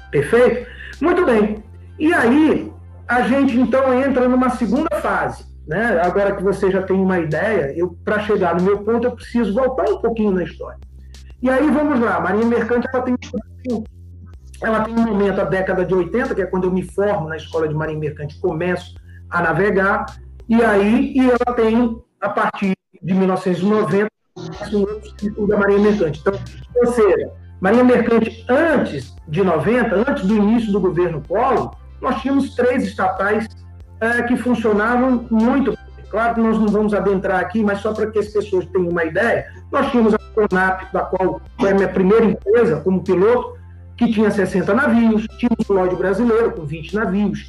Perfeito? 0.09 0.67
Muito 1.01 1.25
bem. 1.25 1.63
E 1.99 2.13
aí, 2.13 2.70
a 3.11 3.23
gente 3.23 3.59
então 3.59 3.93
entra 4.01 4.29
numa 4.29 4.49
segunda 4.51 4.89
fase, 5.01 5.43
né? 5.67 5.99
Agora 6.01 6.33
que 6.33 6.41
você 6.41 6.71
já 6.71 6.81
tem 6.81 6.95
uma 6.95 7.19
ideia, 7.19 7.77
eu 7.77 7.93
para 8.05 8.21
chegar 8.21 8.55
no 8.55 8.63
meu 8.63 8.85
ponto 8.85 9.05
eu 9.05 9.11
preciso 9.11 9.53
voltar 9.53 9.83
um 9.89 9.97
pouquinho 9.97 10.31
na 10.31 10.43
história. 10.43 10.79
E 11.41 11.49
aí 11.49 11.69
vamos 11.69 11.99
lá, 11.99 12.21
Marinha 12.21 12.45
Mercante 12.45 12.87
ela 12.93 13.03
tem 13.03 13.17
ela 14.63 14.81
tem 14.85 14.93
um 14.93 15.05
momento 15.05 15.41
a 15.41 15.43
década 15.43 15.83
de 15.83 15.93
80, 15.93 16.35
que 16.35 16.41
é 16.41 16.45
quando 16.45 16.65
eu 16.65 16.71
me 16.71 16.83
formo 16.83 17.27
na 17.27 17.35
escola 17.35 17.67
de 17.67 17.73
Marinha 17.73 17.99
Mercante, 17.99 18.39
começo 18.39 18.95
a 19.29 19.41
navegar, 19.41 20.05
e 20.47 20.63
aí 20.63 21.11
e 21.13 21.19
ela 21.19 21.53
tem 21.53 22.01
a 22.21 22.29
partir 22.29 22.71
de 23.01 23.13
1990 23.13 24.07
o 25.35 25.47
da 25.47 25.57
Marinha 25.57 25.79
Mercante. 25.79 26.21
Então, 26.21 26.33
ou 26.77 26.87
seja, 26.93 27.29
Marinha 27.59 27.83
Mercante, 27.83 28.45
antes 28.47 29.13
de 29.27 29.43
90, 29.43 29.95
antes 30.09 30.25
do 30.25 30.33
início 30.33 30.71
do 30.71 30.79
governo 30.79 31.19
Polo, 31.19 31.80
nós 32.01 32.21
tínhamos 32.21 32.55
três 32.55 32.83
estatais 32.83 33.47
é, 33.99 34.23
que 34.23 34.35
funcionavam 34.37 35.27
muito 35.29 35.77
Claro 36.11 36.35
que 36.35 36.41
nós 36.41 36.59
não 36.59 36.67
vamos 36.67 36.93
adentrar 36.93 37.39
aqui, 37.39 37.63
mas 37.63 37.79
só 37.79 37.93
para 37.93 38.11
que 38.11 38.19
as 38.19 38.27
pessoas 38.27 38.65
tenham 38.65 38.89
uma 38.89 39.05
ideia, 39.05 39.47
nós 39.71 39.89
tínhamos 39.89 40.13
a 40.13 40.17
Conap, 40.35 40.91
da 40.91 40.99
qual 41.05 41.41
foi 41.57 41.71
a 41.71 41.73
minha 41.73 41.87
primeira 41.87 42.25
empresa 42.25 42.81
como 42.81 43.01
piloto, 43.01 43.57
que 43.95 44.11
tinha 44.11 44.29
60 44.29 44.73
navios, 44.73 45.25
tínhamos 45.37 45.69
o 45.69 45.73
Lloyd 45.73 45.95
brasileiro 45.95 46.51
com 46.51 46.65
20 46.65 46.95
navios, 46.95 47.47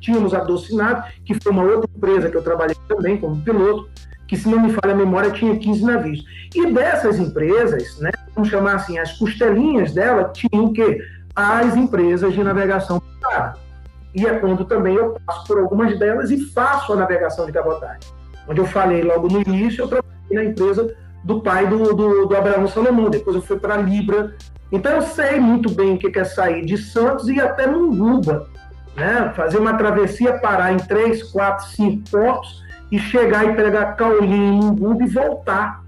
tínhamos 0.00 0.32
a 0.32 0.38
Docinado, 0.40 1.04
que 1.22 1.34
foi 1.34 1.52
uma 1.52 1.64
outra 1.64 1.90
empresa 1.94 2.30
que 2.30 2.36
eu 2.36 2.42
trabalhei 2.42 2.76
também 2.88 3.18
como 3.18 3.42
piloto, 3.42 3.90
que 4.26 4.36
se 4.36 4.48
não 4.48 4.60
me 4.60 4.72
falha 4.72 4.94
a 4.94 4.96
memória 4.96 5.30
tinha 5.30 5.58
15 5.58 5.84
navios. 5.84 6.24
E 6.54 6.72
dessas 6.72 7.18
empresas, 7.18 7.98
né, 7.98 8.10
vamos 8.34 8.48
chamar 8.48 8.76
assim, 8.76 8.98
as 8.98 9.18
costelinhas 9.18 9.92
dela 9.92 10.32
tinham 10.32 10.66
o 10.66 10.72
quê? 10.72 10.98
As 11.36 11.76
empresas 11.76 12.32
de 12.32 12.42
navegação 12.42 13.00
privada 13.00 13.67
e 14.14 14.26
é 14.26 14.38
quando 14.38 14.64
também 14.64 14.94
eu 14.94 15.16
passo 15.26 15.46
por 15.46 15.58
algumas 15.58 15.98
delas 15.98 16.30
e 16.30 16.38
faço 16.52 16.92
a 16.92 16.96
navegação 16.96 17.46
de 17.46 17.52
cabotagem. 17.52 18.00
Onde 18.48 18.60
eu 18.60 18.66
falei 18.66 19.02
logo 19.02 19.28
no 19.28 19.40
início, 19.42 19.82
eu 19.82 19.88
trabalhei 19.88 20.14
na 20.30 20.44
empresa 20.44 20.94
do 21.24 21.40
pai 21.40 21.66
do, 21.66 21.94
do, 21.94 22.26
do 22.26 22.36
Abraão 22.36 22.66
Salomão, 22.66 23.10
depois 23.10 23.36
eu 23.36 23.42
fui 23.42 23.58
para 23.58 23.74
a 23.74 23.78
Libra. 23.78 24.34
Então 24.72 24.92
eu 24.92 25.02
sei 25.02 25.38
muito 25.38 25.70
bem 25.70 25.94
o 25.94 25.98
que 25.98 26.18
é 26.18 26.24
sair 26.24 26.64
de 26.64 26.78
Santos 26.78 27.28
e 27.28 27.40
até 27.40 27.66
Munguba, 27.66 28.48
né? 28.96 29.32
fazer 29.36 29.58
uma 29.58 29.74
travessia, 29.74 30.38
parar 30.38 30.72
em 30.72 30.78
três, 30.78 31.22
quatro, 31.30 31.66
cinco 31.68 32.10
portos 32.10 32.62
e 32.90 32.98
chegar 32.98 33.44
e 33.44 33.54
pegar 33.54 33.96
Caulim 33.96 34.52
Munguba 34.52 35.04
e 35.04 35.08
voltar. 35.08 35.84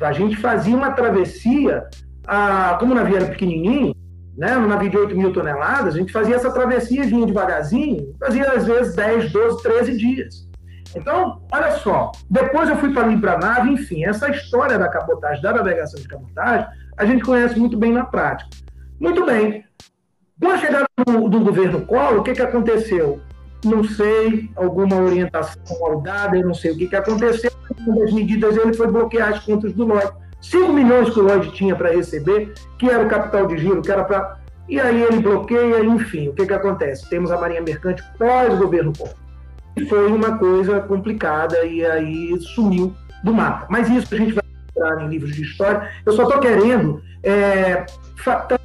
A 0.00 0.12
gente 0.12 0.36
fazia 0.36 0.76
uma 0.76 0.90
travessia, 0.90 1.84
a, 2.26 2.76
como 2.78 2.92
o 2.92 2.94
navio 2.94 3.16
era 3.16 3.26
pequenininho, 3.26 3.94
né, 4.36 4.54
no 4.56 4.68
navio 4.68 4.90
de 4.90 4.98
8 4.98 5.16
mil 5.16 5.32
toneladas, 5.32 5.94
a 5.94 5.98
gente 5.98 6.12
fazia 6.12 6.36
essa 6.36 6.50
travessia, 6.50 7.04
vinha 7.04 7.26
devagarzinho, 7.26 8.14
fazia 8.20 8.52
às 8.52 8.66
vezes 8.66 8.94
10, 8.94 9.32
12, 9.32 9.62
13 9.62 9.96
dias. 9.96 10.46
Então, 10.94 11.42
olha 11.52 11.72
só, 11.78 12.12
depois 12.28 12.68
eu 12.68 12.76
fui 12.76 12.92
para 12.92 13.04
ali 13.04 13.20
para 13.20 13.34
a 13.34 13.38
nave, 13.38 13.70
enfim, 13.70 14.04
essa 14.04 14.30
história 14.30 14.78
da 14.78 14.88
cabotagem, 14.88 15.42
da 15.42 15.52
navegação 15.52 16.00
de 16.00 16.08
cabotagem, 16.08 16.66
a 16.96 17.04
gente 17.04 17.24
conhece 17.24 17.58
muito 17.58 17.76
bem 17.76 17.92
na 17.92 18.04
prática. 18.04 18.50
Muito 19.00 19.24
bem. 19.26 19.64
Com 20.40 20.50
a 20.50 20.58
chegada 20.58 20.86
do, 21.06 21.28
do 21.28 21.40
governo 21.40 21.84
Collor, 21.86 22.18
o 22.18 22.22
que, 22.22 22.32
que 22.32 22.42
aconteceu? 22.42 23.20
Não 23.64 23.84
sei, 23.84 24.50
alguma 24.54 24.96
orientação 24.96 26.02
dada, 26.02 26.36
eu 26.36 26.46
não 26.46 26.54
sei 26.54 26.72
o 26.72 26.76
que, 26.76 26.88
que 26.88 26.96
aconteceu. 26.96 27.50
Uma 27.86 28.00
das 28.00 28.12
medidas 28.12 28.56
ele 28.56 28.74
foi 28.74 28.86
bloquear 28.86 29.30
as 29.30 29.40
contas 29.40 29.72
do 29.72 29.86
Lloyd 29.86 30.12
5 30.40 30.72
milhões 30.72 31.10
que 31.10 31.18
o 31.18 31.22
Lloyd 31.22 31.50
tinha 31.52 31.74
para 31.74 31.90
receber, 31.90 32.52
que 32.78 32.88
era 32.88 33.04
o 33.04 33.08
capital 33.08 33.46
de 33.46 33.58
giro, 33.58 33.82
que 33.82 33.90
era 33.90 34.04
para. 34.04 34.38
E 34.68 34.80
aí 34.80 35.02
ele 35.02 35.20
bloqueia, 35.20 35.84
enfim, 35.84 36.28
o 36.28 36.34
que, 36.34 36.46
que 36.46 36.52
acontece? 36.52 37.08
Temos 37.08 37.30
a 37.30 37.38
Marinha 37.38 37.60
Mercante 37.60 38.02
pós-governo 38.18 38.92
Collor. 38.96 39.14
E 39.76 39.86
foi 39.86 40.06
uma 40.10 40.38
coisa 40.38 40.80
complicada 40.80 41.64
e 41.64 41.84
aí 41.84 42.38
sumiu 42.40 42.94
do 43.22 43.32
mapa. 43.32 43.66
Mas 43.68 43.88
isso 43.88 44.12
a 44.14 44.18
gente 44.18 44.32
vai 44.32 44.44
entrar 44.70 45.04
em 45.04 45.08
livros 45.08 45.34
de 45.34 45.42
história. 45.42 45.88
Eu 46.04 46.12
só 46.12 46.24
estou 46.24 46.40
querendo 46.40 47.02
é, 47.22 47.84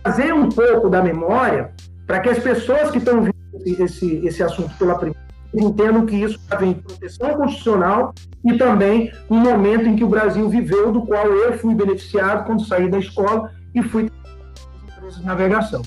trazer 0.03 0.33
um 0.33 0.49
pouco 0.49 0.89
da 0.89 1.01
memória 1.03 1.71
para 2.07 2.19
que 2.19 2.29
as 2.29 2.39
pessoas 2.39 2.89
que 2.91 2.97
estão 2.97 3.21
vendo 3.21 3.35
esse, 3.83 4.25
esse 4.25 4.41
assunto 4.41 4.75
pela 4.77 4.95
primeira 4.95 5.30
entendam 5.53 6.05
que 6.05 6.15
isso 6.15 6.39
vem 6.59 6.73
proteção 6.73 7.33
constitucional 7.35 8.13
e 8.43 8.57
também 8.57 9.11
um 9.29 9.37
momento 9.37 9.87
em 9.87 9.95
que 9.95 10.03
o 10.03 10.09
Brasil 10.09 10.47
viveu, 10.49 10.91
do 10.91 11.05
qual 11.05 11.25
eu 11.25 11.57
fui 11.57 11.75
beneficiado 11.75 12.45
quando 12.45 12.65
saí 12.65 12.89
da 12.89 12.99
escola 12.99 13.51
e 13.73 13.81
fui 13.81 14.09
empresas 14.83 15.19
de 15.19 15.25
navegação. 15.25 15.81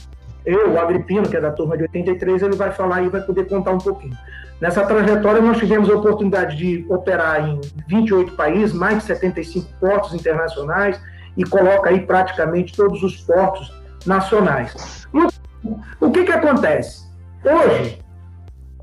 Eu, 0.45 0.73
o 0.73 0.79
Agripino, 0.79 1.29
que 1.29 1.37
é 1.37 1.41
da 1.41 1.51
turma 1.51 1.77
de 1.77 1.85
83, 1.85 2.43
ele 2.43 2.57
vai 2.57 2.71
falar 2.71 3.03
e 3.03 3.09
vai 3.09 3.23
poder 3.23 3.49
contar 3.49 3.73
um 3.73 3.79
pouquinho. 3.79 4.17
Nessa 4.61 4.85
trajetória, 4.85 5.41
nós 5.41 5.59
tivemos 5.59 5.89
a 5.91 5.95
oportunidade 5.95 6.57
de 6.57 6.87
operar 6.89 7.49
em 7.49 7.61
28 7.89 8.33
países, 8.33 8.75
mais 8.75 8.99
de 8.99 9.05
75 9.05 9.69
portos 9.81 10.15
internacionais, 10.15 11.01
e 11.37 11.45
coloca 11.45 11.91
aí 11.91 12.01
praticamente 12.01 12.77
todos 12.77 13.03
os 13.03 13.17
portos 13.23 13.73
nacionais. 14.07 15.07
O 16.01 16.11
que, 16.11 16.25
que 16.25 16.33
acontece? 16.33 17.05
Hoje, 17.45 17.99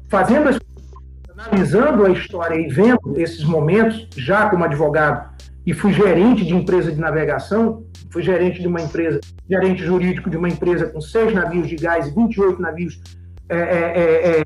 fazendo 0.09 0.49
esse 0.49 0.60
analisando 1.47 2.05
a 2.05 2.09
história 2.09 2.55
e 2.55 2.67
vendo 2.67 3.13
esses 3.17 3.43
momentos, 3.43 4.07
já 4.15 4.49
como 4.49 4.63
advogado, 4.63 5.29
e 5.65 5.73
fui 5.73 5.93
gerente 5.93 6.45
de 6.45 6.53
empresa 6.53 6.91
de 6.91 6.99
navegação, 6.99 7.83
fui 8.09 8.21
gerente 8.21 8.61
de 8.61 8.67
uma 8.67 8.81
empresa, 8.81 9.19
gerente 9.49 9.83
jurídico 9.83 10.29
de 10.29 10.37
uma 10.37 10.49
empresa 10.49 10.87
com 10.87 10.99
seis 10.99 11.33
navios 11.33 11.67
de 11.67 11.75
gás 11.75 12.07
e 12.07 12.11
28 12.11 12.61
navios, 12.61 13.01
é, 13.49 13.57
é, 13.57 14.39
é, 14.39 14.43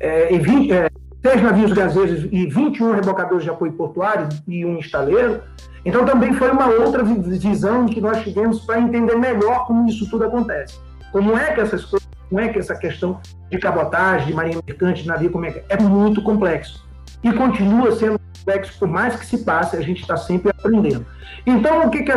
é, 0.00 0.34
e 0.34 0.38
20, 0.38 0.72
é, 0.72 0.90
seis 1.24 1.42
navios 1.42 1.72
gaseiros 1.72 2.28
e 2.30 2.46
21 2.46 2.92
rebocadores 2.92 3.44
de 3.44 3.50
apoio 3.50 3.72
portuário 3.72 4.28
e 4.46 4.64
um 4.64 4.78
estaleiro. 4.78 5.42
Então 5.84 6.04
também 6.04 6.32
foi 6.34 6.50
uma 6.50 6.66
outra 6.66 7.02
visão 7.04 7.86
que 7.86 8.00
nós 8.00 8.22
tivemos 8.22 8.60
para 8.60 8.80
entender 8.80 9.16
melhor 9.16 9.66
como 9.66 9.88
isso 9.88 10.08
tudo 10.08 10.24
acontece. 10.24 10.78
Como 11.12 11.36
é 11.36 11.52
que 11.52 11.60
essas 11.60 11.84
coisas, 11.84 12.07
como 12.28 12.40
é 12.40 12.48
que 12.48 12.58
essa 12.58 12.74
questão 12.74 13.20
de 13.50 13.58
cabotagem, 13.58 14.28
de 14.28 14.34
marinha 14.34 14.60
mercante, 14.66 15.02
de 15.02 15.08
navio, 15.08 15.30
como 15.30 15.46
é 15.46 15.52
que 15.52 15.58
é? 15.58 15.64
É 15.70 15.82
muito 15.82 16.22
complexo. 16.22 16.86
E 17.22 17.32
continua 17.32 17.92
sendo 17.96 18.18
complexo, 18.18 18.78
por 18.78 18.88
mais 18.88 19.16
que 19.16 19.26
se 19.26 19.38
passe, 19.38 19.76
a 19.76 19.80
gente 19.80 20.02
está 20.02 20.16
sempre 20.16 20.50
aprendendo. 20.50 21.04
Então, 21.46 21.86
o 21.86 21.90
que, 21.90 22.02
que 22.02 22.12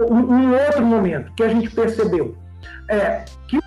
um, 0.00 0.14
um 0.14 0.52
outro 0.52 0.84
momento 0.84 1.32
que 1.34 1.42
a 1.42 1.48
gente 1.48 1.70
percebeu 1.70 2.36
é 2.88 3.24
que 3.48 3.58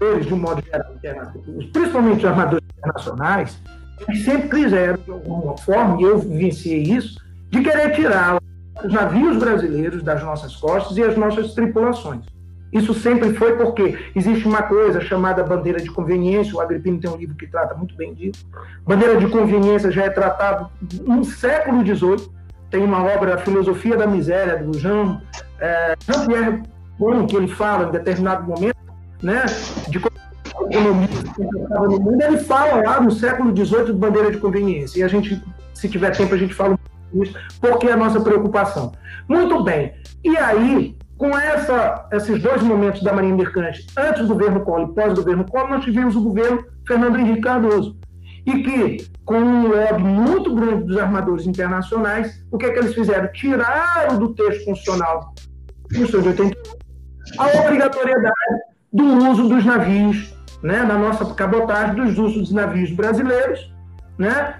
os 0.00 0.26
de 0.26 0.34
um 0.34 0.38
modo 0.38 0.62
geral, 0.62 1.32
principalmente 1.72 2.18
os 2.18 2.24
armadores 2.24 2.66
internacionais, 2.76 3.62
eles 4.06 4.24
sempre 4.24 4.48
quiseram, 4.48 4.98
de 5.02 5.10
alguma 5.10 5.56
forma, 5.56 6.00
e 6.00 6.04
eu 6.04 6.18
vivenciei 6.18 6.82
isso, 6.82 7.18
de 7.50 7.62
querer 7.62 7.94
tirar 7.94 8.38
os 8.84 8.92
navios 8.92 9.38
brasileiros 9.38 10.02
das 10.02 10.22
nossas 10.22 10.54
costas 10.56 10.96
e 10.96 11.02
as 11.02 11.16
nossas 11.16 11.54
tripulações. 11.54 12.24
Isso 12.76 12.92
sempre 12.94 13.32
foi 13.34 13.56
porque 13.56 13.98
existe 14.14 14.46
uma 14.46 14.62
coisa 14.62 15.00
chamada 15.00 15.42
bandeira 15.42 15.80
de 15.80 15.90
conveniência, 15.90 16.54
o 16.54 16.60
Agripino 16.60 17.00
tem 17.00 17.10
um 17.10 17.16
livro 17.16 17.34
que 17.34 17.46
trata 17.46 17.74
muito 17.74 17.96
bem 17.96 18.12
disso. 18.12 18.46
Bandeira 18.86 19.16
de 19.16 19.26
conveniência 19.28 19.90
já 19.90 20.04
é 20.04 20.10
tratado 20.10 20.68
no 21.02 21.24
século 21.24 21.80
XVIII, 21.84 22.28
tem 22.70 22.82
uma 22.82 23.02
obra, 23.02 23.34
A 23.34 23.38
Filosofia 23.38 23.96
da 23.96 24.06
Miséria, 24.06 24.62
do 24.62 24.78
Jean, 24.78 25.22
é, 25.58 25.94
Jean-Pierre 26.06 26.62
Bon, 26.98 27.26
que 27.26 27.36
ele 27.36 27.48
fala 27.48 27.88
em 27.88 27.92
determinado 27.92 28.44
momento, 28.44 28.76
né, 29.22 29.44
de 29.88 29.98
economia 29.98 31.08
que 31.08 31.42
estava 31.42 31.86
no 31.86 32.00
mundo, 32.00 32.22
ele 32.22 32.38
fala 32.38 32.82
lá 32.82 33.00
no 33.00 33.10
século 33.10 33.54
XVIII 33.56 33.86
de 33.86 33.92
bandeira 33.92 34.30
de 34.30 34.38
conveniência. 34.38 35.00
E 35.00 35.02
a 35.02 35.08
gente, 35.08 35.42
se 35.74 35.88
tiver 35.88 36.10
tempo, 36.16 36.34
a 36.34 36.38
gente 36.38 36.54
fala 36.54 36.78
isso, 37.14 37.34
porque 37.60 37.86
é 37.86 37.92
a 37.92 37.96
nossa 37.96 38.20
preocupação. 38.20 38.92
Muito 39.28 39.62
bem. 39.62 39.94
E 40.24 40.36
aí, 40.36 40.95
com 41.16 41.36
essa, 41.36 42.08
esses 42.12 42.42
dois 42.42 42.62
momentos 42.62 43.02
da 43.02 43.12
Marinha 43.12 43.34
Mercante, 43.34 43.86
antes 43.96 44.22
do 44.22 44.34
governo 44.34 44.60
Collor 44.60 44.90
e 44.90 44.94
pós-governo 44.94 45.44
Collor, 45.44 45.70
nós 45.70 45.84
tivemos 45.84 46.14
o 46.14 46.20
governo 46.20 46.64
Fernando 46.86 47.18
Henrique 47.18 47.40
Cardoso. 47.40 47.96
E 48.44 48.62
que, 48.62 49.10
com 49.24 49.38
um 49.38 49.68
lobby 49.68 50.04
muito 50.04 50.54
grande 50.54 50.84
dos 50.84 50.96
armadores 50.98 51.46
internacionais, 51.46 52.44
o 52.50 52.58
que, 52.58 52.66
é 52.66 52.70
que 52.70 52.78
eles 52.78 52.94
fizeram? 52.94 53.32
Tiraram 53.32 54.18
do 54.18 54.34
texto 54.34 54.64
funcional, 54.66 55.34
de 55.90 56.02
81, 56.02 56.50
a 57.38 57.60
obrigatoriedade 57.60 58.32
do 58.92 59.04
uso 59.30 59.48
dos 59.48 59.64
navios, 59.64 60.32
né, 60.62 60.82
na 60.82 60.96
nossa 60.98 61.24
cabotagem, 61.34 61.96
dos 61.96 62.18
usos 62.18 62.38
dos 62.42 62.52
navios 62.52 62.92
brasileiros, 62.92 63.72
né, 64.18 64.54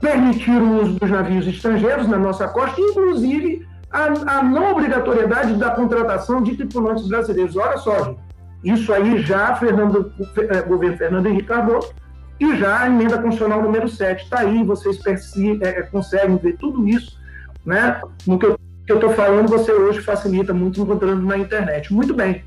permitir 0.00 0.50
o 0.52 0.82
uso 0.82 0.98
dos 0.98 1.10
navios 1.10 1.46
estrangeiros 1.46 2.08
na 2.08 2.16
nossa 2.16 2.48
costa, 2.48 2.80
inclusive 2.80 3.68
a, 3.90 4.38
a 4.38 4.42
não 4.42 4.72
obrigatoriedade 4.72 5.54
da 5.54 5.70
contratação 5.70 6.42
de 6.42 6.56
tripulantes 6.56 7.08
brasileiros. 7.08 7.56
Olha 7.56 7.76
só, 7.78 8.04
gente, 8.04 8.20
isso 8.62 8.92
aí 8.92 9.20
já 9.22 9.54
Fernando, 9.56 10.12
é, 10.36 10.62
governo 10.62 10.96
Fernando 10.96 11.26
Henrique 11.26 11.48
Cardoso 11.48 11.92
e 12.38 12.56
já 12.56 12.80
a 12.80 12.86
emenda 12.86 13.16
constitucional 13.16 13.62
número 13.62 13.88
7. 13.88 14.24
Está 14.24 14.40
aí, 14.40 14.62
vocês 14.64 15.00
é, 15.06 15.68
é, 15.68 15.82
conseguem 15.82 16.36
ver 16.36 16.56
tudo 16.56 16.86
isso, 16.88 17.18
né? 17.64 18.00
No 18.26 18.38
que 18.38 18.46
eu 18.46 18.58
estou 18.88 19.10
falando, 19.10 19.48
você 19.48 19.72
hoje 19.72 20.00
facilita 20.00 20.54
muito 20.54 20.80
encontrando 20.80 21.24
na 21.24 21.36
internet. 21.36 21.92
Muito 21.92 22.14
bem. 22.14 22.44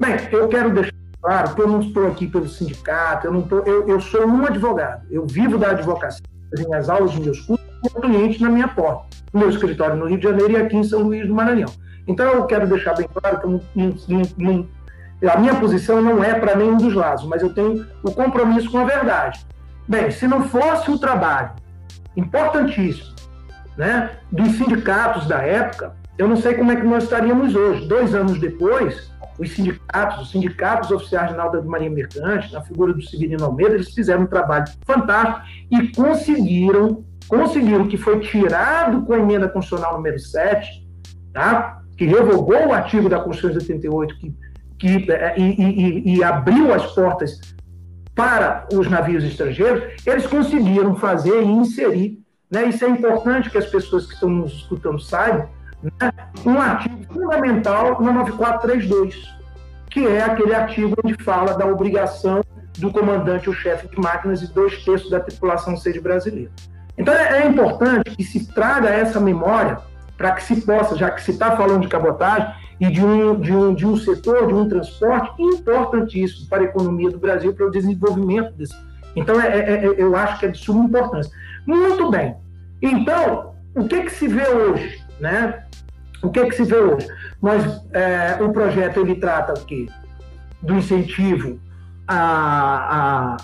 Bem, 0.00 0.16
eu 0.32 0.48
quero 0.48 0.70
deixar 0.70 0.92
claro 1.20 1.54
que 1.54 1.60
eu 1.60 1.68
não 1.68 1.80
estou 1.80 2.06
aqui 2.06 2.26
pelo 2.26 2.48
sindicato, 2.48 3.26
eu, 3.26 3.32
não 3.32 3.42
tô, 3.42 3.58
eu, 3.60 3.88
eu 3.88 4.00
sou 4.00 4.24
um 4.26 4.46
advogado, 4.46 5.04
eu 5.10 5.26
vivo 5.26 5.58
da 5.58 5.70
advocacia, 5.70 6.22
as 6.54 6.64
minhas 6.64 6.88
aulas, 6.88 7.12
os 7.12 7.18
meus 7.18 7.40
cursos, 7.40 7.66
com 7.80 8.00
cliente 8.00 8.42
na 8.42 8.50
minha 8.50 8.68
porta 8.68 9.08
no 9.32 9.40
meu 9.40 9.50
escritório 9.50 9.96
no 9.96 10.06
Rio 10.06 10.18
de 10.18 10.24
Janeiro 10.24 10.52
e 10.52 10.56
aqui 10.56 10.76
em 10.76 10.84
São 10.84 11.02
Luís 11.02 11.26
do 11.26 11.34
Maranhão. 11.34 11.70
Então, 12.06 12.26
eu 12.26 12.46
quero 12.46 12.66
deixar 12.66 12.94
bem 12.94 13.06
claro 13.06 13.38
que 13.38 13.46
eu 13.46 13.50
não, 13.74 13.92
não, 14.38 14.68
a 15.30 15.38
minha 15.38 15.54
posição 15.56 16.00
não 16.00 16.22
é 16.22 16.34
para 16.38 16.56
nenhum 16.56 16.76
dos 16.76 16.94
lados, 16.94 17.24
mas 17.26 17.42
eu 17.42 17.52
tenho 17.52 17.86
o 18.02 18.10
compromisso 18.12 18.70
com 18.70 18.78
a 18.78 18.84
verdade. 18.84 19.44
Bem, 19.86 20.10
se 20.10 20.26
não 20.26 20.44
fosse 20.44 20.90
o 20.90 20.98
trabalho 20.98 21.50
importantíssimo 22.16 23.14
né, 23.76 24.10
dos 24.30 24.52
sindicatos 24.52 25.26
da 25.26 25.38
época, 25.42 25.94
eu 26.16 26.26
não 26.26 26.36
sei 26.36 26.54
como 26.54 26.72
é 26.72 26.76
que 26.76 26.86
nós 26.86 27.04
estaríamos 27.04 27.54
hoje. 27.54 27.86
Dois 27.86 28.14
anos 28.14 28.40
depois, 28.40 29.10
os 29.38 29.52
sindicatos, 29.52 30.22
os 30.22 30.30
sindicatos 30.30 30.90
oficiais 30.90 31.30
de 31.30 31.36
Náutica 31.36 31.62
de 31.62 31.68
Marinha 31.68 31.90
Mercante, 31.90 32.52
na 32.52 32.60
figura 32.62 32.92
do 32.92 33.02
Severino 33.02 33.44
Almeida, 33.44 33.74
eles 33.74 33.94
fizeram 33.94 34.22
um 34.22 34.26
trabalho 34.26 34.64
fantástico 34.84 35.46
e 35.70 35.88
conseguiram, 35.88 37.04
conseguiram 37.28 37.86
que 37.86 37.96
foi 37.96 38.20
tirado 38.20 39.02
com 39.02 39.12
a 39.12 39.18
emenda 39.18 39.48
constitucional 39.48 39.96
número 39.96 40.18
7, 40.18 40.86
tá? 41.32 41.82
que 41.96 42.06
revogou 42.06 42.68
o 42.68 42.72
artigo 42.72 43.08
da 43.08 43.20
Constituição 43.20 43.58
de 43.58 43.90
88, 43.90 44.18
que, 44.18 44.34
que, 44.78 45.12
é, 45.12 45.34
e, 45.38 45.42
e, 45.42 46.16
e 46.16 46.24
abriu 46.24 46.72
as 46.72 46.86
portas 46.94 47.40
para 48.14 48.66
os 48.72 48.88
navios 48.88 49.22
estrangeiros, 49.22 49.82
eles 50.06 50.26
conseguiram 50.26 50.96
fazer 50.96 51.42
e 51.42 51.46
inserir, 51.46 52.18
né? 52.50 52.64
isso 52.64 52.84
é 52.84 52.88
importante 52.88 53.50
que 53.50 53.58
as 53.58 53.66
pessoas 53.66 54.06
que 54.06 54.14
estão 54.14 54.28
nos 54.28 54.52
escutando 54.52 54.98
saibam, 54.98 55.48
né, 55.82 56.12
um 56.44 56.60
artigo 56.60 57.04
fundamental 57.12 58.02
na 58.02 58.12
9432, 58.12 59.36
que 59.90 60.06
é 60.06 60.22
aquele 60.22 60.54
artigo 60.54 60.96
onde 61.04 61.14
fala 61.22 61.54
da 61.54 61.66
obrigação 61.66 62.42
do 62.78 62.90
comandante 62.90 63.48
ou 63.48 63.54
chefe 63.54 63.88
de 63.88 64.00
máquinas 64.00 64.42
e 64.42 64.52
dois 64.52 64.84
terços 64.84 65.10
da 65.10 65.20
tripulação 65.20 65.76
ser 65.76 66.00
brasileira. 66.00 66.50
Então 66.98 67.14
é, 67.14 67.42
é 67.42 67.46
importante 67.46 68.10
que 68.16 68.24
se 68.24 68.52
traga 68.52 68.88
essa 68.88 69.20
memória 69.20 69.78
para 70.16 70.32
que 70.32 70.42
se 70.42 70.60
possa, 70.62 70.96
já 70.96 71.10
que 71.10 71.22
se 71.22 71.30
está 71.30 71.56
falando 71.56 71.82
de 71.82 71.88
cabotagem 71.88 72.52
e 72.80 72.90
de 72.90 73.04
um, 73.04 73.40
de, 73.40 73.54
um, 73.54 73.74
de 73.74 73.86
um 73.86 73.96
setor, 73.96 74.48
de 74.48 74.54
um 74.54 74.68
transporte 74.68 75.40
importantíssimo 75.40 76.48
para 76.48 76.62
a 76.62 76.64
economia 76.64 77.10
do 77.10 77.18
Brasil, 77.18 77.54
para 77.54 77.66
o 77.66 77.70
desenvolvimento 77.70 78.52
desse. 78.54 78.74
Então, 79.14 79.40
é, 79.40 79.58
é, 79.58 79.84
é 79.84 79.94
eu 79.96 80.16
acho 80.16 80.40
que 80.40 80.46
é 80.46 80.48
de 80.48 80.58
suma 80.58 80.84
importância. 80.84 81.32
Muito 81.64 82.10
bem. 82.10 82.36
Então, 82.82 83.54
o 83.74 83.86
que, 83.86 84.02
que 84.02 84.10
se 84.10 84.26
vê 84.26 84.48
hoje? 84.48 85.00
Né? 85.20 85.62
O 86.22 86.30
que, 86.30 86.44
que 86.46 86.54
se 86.54 86.64
vê 86.64 86.76
hoje? 86.76 87.08
Nós, 87.40 87.64
é, 87.92 88.42
o 88.42 88.52
projeto 88.52 89.00
ele 89.00 89.14
trata 89.14 89.54
o 89.54 89.64
quê? 89.64 89.86
do 90.62 90.74
incentivo 90.74 91.60
à, 92.06 93.34
à, 93.34 93.36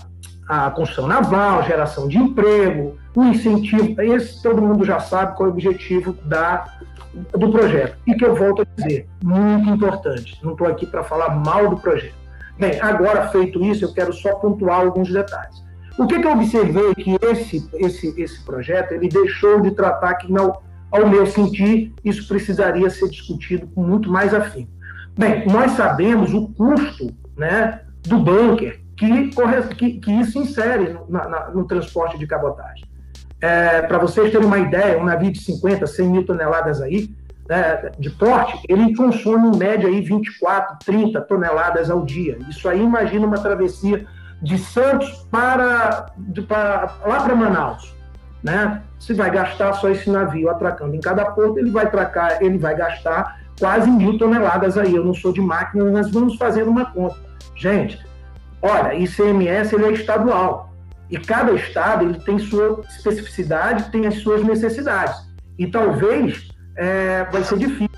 à, 0.48 0.70
construção 0.70 1.06
naval, 1.06 1.62
geração 1.64 2.08
de 2.08 2.18
emprego, 2.18 2.96
o 3.14 3.24
incentivo, 3.24 4.00
esse 4.02 4.42
todo 4.42 4.60
mundo 4.60 4.84
já 4.84 5.00
sabe 5.00 5.36
qual 5.36 5.48
é 5.48 5.50
o 5.50 5.54
objetivo 5.54 6.12
da, 6.24 6.64
do 7.32 7.50
projeto. 7.50 7.96
E 8.06 8.14
que 8.14 8.24
eu 8.24 8.34
volto 8.34 8.62
a 8.62 8.66
dizer, 8.76 9.08
muito 9.22 9.68
importante, 9.70 10.38
não 10.42 10.52
estou 10.52 10.66
aqui 10.66 10.86
para 10.86 11.04
falar 11.04 11.30
mal 11.30 11.68
do 11.70 11.76
projeto. 11.76 12.14
Bem, 12.58 12.80
agora 12.80 13.28
feito 13.28 13.64
isso, 13.64 13.84
eu 13.84 13.92
quero 13.92 14.12
só 14.12 14.34
pontuar 14.36 14.80
alguns 14.80 15.12
detalhes. 15.12 15.64
O 15.98 16.06
que, 16.06 16.20
que 16.20 16.26
eu 16.26 16.32
observei 16.32 16.94
que 16.94 17.16
esse, 17.22 17.68
esse, 17.74 18.20
esse 18.20 18.44
projeto 18.44 18.92
ele 18.92 19.08
deixou 19.08 19.60
de 19.60 19.70
tratar 19.70 20.14
que 20.14 20.32
não 20.32 20.52
ao 20.90 21.08
meu 21.08 21.26
sentir, 21.26 21.92
isso 22.04 22.28
precisaria 22.28 22.88
ser 22.88 23.08
discutido 23.08 23.66
com 23.74 23.82
muito 23.82 24.10
mais 24.10 24.32
afinco. 24.32 24.70
Bem, 25.18 25.44
nós 25.46 25.72
sabemos 25.72 26.32
o 26.32 26.48
custo 26.48 27.12
né, 27.36 27.80
do 28.02 28.18
bunker 28.18 28.83
que, 28.96 29.30
que, 29.76 29.92
que 29.98 30.12
isso 30.12 30.38
insere 30.40 30.92
no, 30.92 31.06
na, 31.08 31.50
no 31.50 31.64
transporte 31.66 32.18
de 32.18 32.26
cabotagem. 32.26 32.84
É, 33.40 33.82
Para 33.82 33.98
vocês 33.98 34.30
terem 34.30 34.46
uma 34.46 34.58
ideia, 34.58 34.98
um 34.98 35.04
navio 35.04 35.32
de 35.32 35.40
50, 35.40 35.86
100 35.86 36.08
mil 36.08 36.24
toneladas 36.24 36.80
aí, 36.80 37.10
né, 37.48 37.90
de 37.98 38.08
porte, 38.10 38.58
ele 38.68 38.96
consome 38.96 39.54
em 39.54 39.58
média 39.58 39.88
aí 39.88 40.00
24, 40.00 40.78
30 40.84 41.20
toneladas 41.22 41.90
ao 41.90 42.04
dia. 42.04 42.38
Isso 42.48 42.68
aí 42.68 42.82
imagina 42.82 43.26
uma 43.26 43.38
travessia 43.38 44.06
de 44.40 44.56
Santos 44.58 45.26
para, 45.30 46.06
de, 46.16 46.42
para 46.42 46.96
lá 47.04 47.22
para 47.22 47.34
Manaus 47.34 47.94
né? 48.44 48.82
Se 48.98 49.14
vai 49.14 49.30
gastar 49.30 49.72
só 49.72 49.88
esse 49.88 50.10
navio 50.10 50.50
atracando 50.50 50.94
em 50.94 51.00
cada 51.00 51.24
porto, 51.24 51.58
ele 51.58 51.70
vai 51.70 51.86
atracar, 51.86 52.42
ele 52.42 52.58
vai 52.58 52.76
gastar 52.76 53.40
quase 53.58 53.90
mil 53.90 54.18
toneladas 54.18 54.76
aí. 54.76 54.94
Eu 54.94 55.02
não 55.02 55.14
sou 55.14 55.32
de 55.32 55.40
máquina, 55.40 55.84
nós 55.84 56.10
vamos 56.10 56.36
fazendo 56.36 56.70
uma 56.70 56.84
conta. 56.84 57.16
Gente, 57.56 57.98
olha, 58.64 58.94
ICMS 58.94 59.74
ele 59.74 59.84
é 59.84 59.92
estadual 59.92 60.72
e 61.10 61.18
cada 61.18 61.52
estado 61.52 62.04
ele 62.06 62.18
tem 62.20 62.38
sua 62.38 62.80
especificidade, 62.88 63.90
tem 63.90 64.06
as 64.06 64.16
suas 64.16 64.42
necessidades. 64.42 65.16
E 65.58 65.66
talvez 65.66 66.48
é, 66.76 67.24
vai 67.30 67.44
ser 67.44 67.58
difícil 67.58 67.90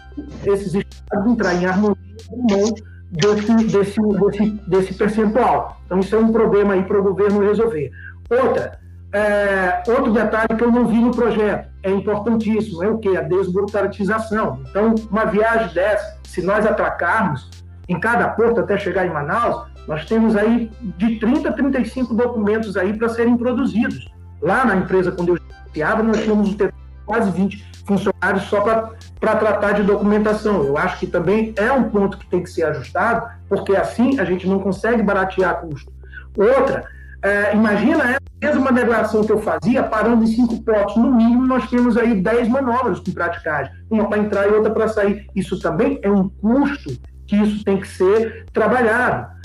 esses 0.45 0.75
estados 0.75 1.33
entrar 1.33 1.55
em 1.55 1.67
harmonia 1.67 1.97
com 2.29 2.37
mão 2.51 2.75
desse, 3.13 3.55
desse, 3.67 4.01
desse, 4.01 4.51
desse 4.69 4.95
percentual. 4.95 5.81
Então, 5.87 6.01
isso 6.01 6.17
é 6.17 6.19
um 6.19 6.33
problema 6.33 6.75
aí 6.75 6.83
para 6.83 6.99
o 6.99 7.03
governo 7.03 7.47
resolver. 7.47 7.91
Outra, 8.29 8.79
é, 9.13 9.83
outro 9.87 10.13
detalhe 10.13 10.49
que 10.57 10.65
eu 10.65 10.73
não 10.73 10.89
vi 10.89 10.99
no 10.99 11.13
projeto, 11.13 11.71
é 11.85 11.91
importantíssimo, 11.91 12.83
é 12.83 12.89
o 12.89 12.99
que? 12.99 13.17
A 13.17 13.23
desburocratização. 13.23 14.61
Então, 14.69 14.95
uma 15.11 15.25
viagem 15.27 15.73
dessa, 15.73 16.19
se 16.25 16.43
nós 16.43 16.67
atracarmos 16.67 17.49
em 17.89 18.01
cada 18.01 18.29
porto 18.31 18.61
até 18.61 18.77
chegar 18.77 19.07
em 19.07 19.11
Manaus, 19.11 19.76
nós 19.87 20.05
temos 20.07 20.37
aí 20.37 20.71
de 20.99 21.17
30 21.17 21.49
a 21.49 21.53
35 21.53 22.15
documentos 22.15 22.77
aí 22.77 22.93
para 22.93 23.09
serem 23.09 23.37
produzidos. 23.37 24.13
Lá 24.43 24.65
na 24.65 24.77
empresa, 24.77 25.13
quando 25.13 25.31
eu 25.31 25.39
iniciava, 25.65 26.03
nós 26.03 26.23
tínhamos 26.23 26.57
quase 27.05 27.31
20 27.31 27.65
funcionários 27.87 28.43
só 28.45 28.61
para 28.61 29.37
tratar 29.37 29.73
de 29.73 29.83
documentação. 29.85 30.65
Eu 30.65 30.77
acho 30.77 30.99
que 30.99 31.07
também 31.07 31.55
é 31.57 31.71
um 31.71 31.85
ponto 31.85 32.19
que 32.19 32.27
tem 32.27 32.43
que 32.43 32.51
ser 32.51 32.65
ajustado, 32.65 33.29
porque 33.49 33.77
assim 33.77 34.19
a 34.19 34.25
gente 34.25 34.47
não 34.47 34.59
consegue 34.59 35.03
baratear 35.03 35.61
custo. 35.61 35.93
Outra, 36.37 36.85
é, 37.23 37.55
imagina 37.55 38.05
essa 38.11 38.21
mesma 38.55 38.71
navegação 38.71 39.25
que 39.25 39.33
eu 39.33 39.41
fazia, 39.41 39.83
parando 39.83 40.25
em 40.25 40.27
cinco 40.27 40.63
portos, 40.63 40.97
no 40.97 41.15
mínimo 41.15 41.47
nós 41.47 41.69
temos 41.71 41.97
aí 41.97 42.21
dez 42.21 42.49
manobras 42.49 43.01
com 43.01 43.13
praticagem, 43.13 43.73
uma 43.91 44.09
para 44.09 44.19
entrar 44.19 44.47
e 44.47 44.53
outra 44.53 44.71
para 44.71 44.89
sair. 44.89 45.27
Isso 45.35 45.59
também 45.59 45.99
é 46.03 46.11
um 46.11 46.29
custo 46.29 46.91
que 47.27 47.37
isso 47.37 47.65
tem 47.65 47.81
que 47.81 47.89
ser 47.89 48.47
trabalhado. 48.53 49.36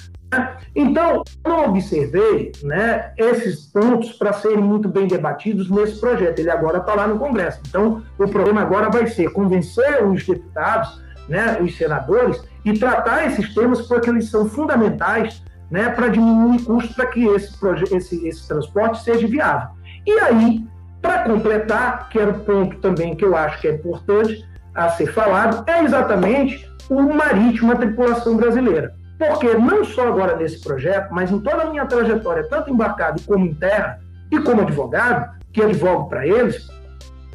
Então, 0.74 1.24
eu 1.44 1.52
não 1.52 1.66
observei 1.70 2.52
né, 2.64 3.12
esses 3.18 3.66
pontos 3.66 4.14
para 4.14 4.32
serem 4.34 4.64
muito 4.64 4.88
bem 4.88 5.08
debatidos 5.08 5.70
nesse 5.70 6.00
projeto. 6.00 6.40
Ele 6.40 6.50
agora 6.50 6.78
está 6.78 6.96
lá 6.96 7.08
no 7.08 7.20
Congresso. 7.20 7.60
Então, 7.68 8.02
o 8.18 8.28
problema 8.28 8.62
agora 8.62 8.90
vai 8.90 9.08
ser 9.08 9.32
convencer 9.32 10.04
os 10.06 10.26
deputados, 10.26 11.02
né, 11.28 11.60
os 11.62 11.78
senadores, 11.78 12.42
e 12.64 12.74
tratar 12.74 13.26
esses 13.26 13.54
temas 13.54 13.82
porque 13.82 14.10
eles 14.10 14.30
são 14.30 14.48
fundamentais 14.48 15.44
né, 15.70 15.90
para 15.90 16.08
diminuir 16.08 16.64
custos 16.64 16.96
para 16.96 17.08
que 17.08 17.26
esse, 17.26 17.54
esse, 17.96 18.28
esse 18.28 18.48
transporte 18.48 19.04
seja 19.04 19.28
viável. 19.28 19.70
E 20.06 20.12
aí, 20.20 20.66
para 21.02 21.24
completar, 21.24 22.10
que 22.10 22.20
era 22.20 22.32
o 22.32 22.40
ponto 22.40 22.78
também 22.78 23.16
que 23.16 23.26
eu 23.26 23.36
acho 23.36 23.60
que 23.60 23.68
é 23.68 23.74
importante 23.74 24.46
a 24.74 24.90
ser 24.90 25.08
falado, 25.08 25.64
é 25.70 25.84
exatamente 25.84 26.70
o 26.90 27.02
marítimo, 27.02 27.72
a 27.72 27.76
tripulação 27.76 28.38
brasileira. 28.38 28.94
Porque 29.28 29.54
não 29.54 29.86
só 29.86 30.08
agora 30.08 30.36
nesse 30.36 30.60
projeto, 30.62 31.14
mas 31.14 31.30
em 31.30 31.40
toda 31.40 31.62
a 31.62 31.70
minha 31.70 31.86
trajetória, 31.86 32.48
tanto 32.50 32.72
embarcado 32.72 33.22
como 33.22 33.46
em 33.46 33.54
terra, 33.54 34.00
e 34.32 34.40
como 34.40 34.62
advogado, 34.62 35.38
que 35.54 35.62
advogo 35.62 36.10
para 36.10 36.26
eles, 36.26 36.68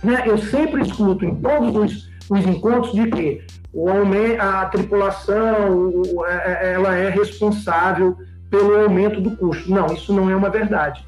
né, 0.02 0.24
eu 0.26 0.36
sempre 0.36 0.82
escuto 0.82 1.24
em 1.24 1.36
todos 1.36 1.76
os, 1.76 2.10
os 2.28 2.44
encontros 2.44 2.92
de 2.92 3.06
que 3.08 3.46
o 3.72 3.88
aumento, 3.88 4.40
a 4.40 4.66
tripulação 4.66 5.92
é, 6.26 6.70
é, 6.70 6.72
ela 6.72 6.94
é 6.96 7.08
responsável 7.08 8.16
pelo 8.50 8.82
aumento 8.82 9.20
do 9.20 9.36
custo. 9.36 9.70
Não, 9.70 9.86
isso 9.86 10.12
não 10.12 10.28
é 10.28 10.34
uma 10.34 10.50
verdade. 10.50 11.06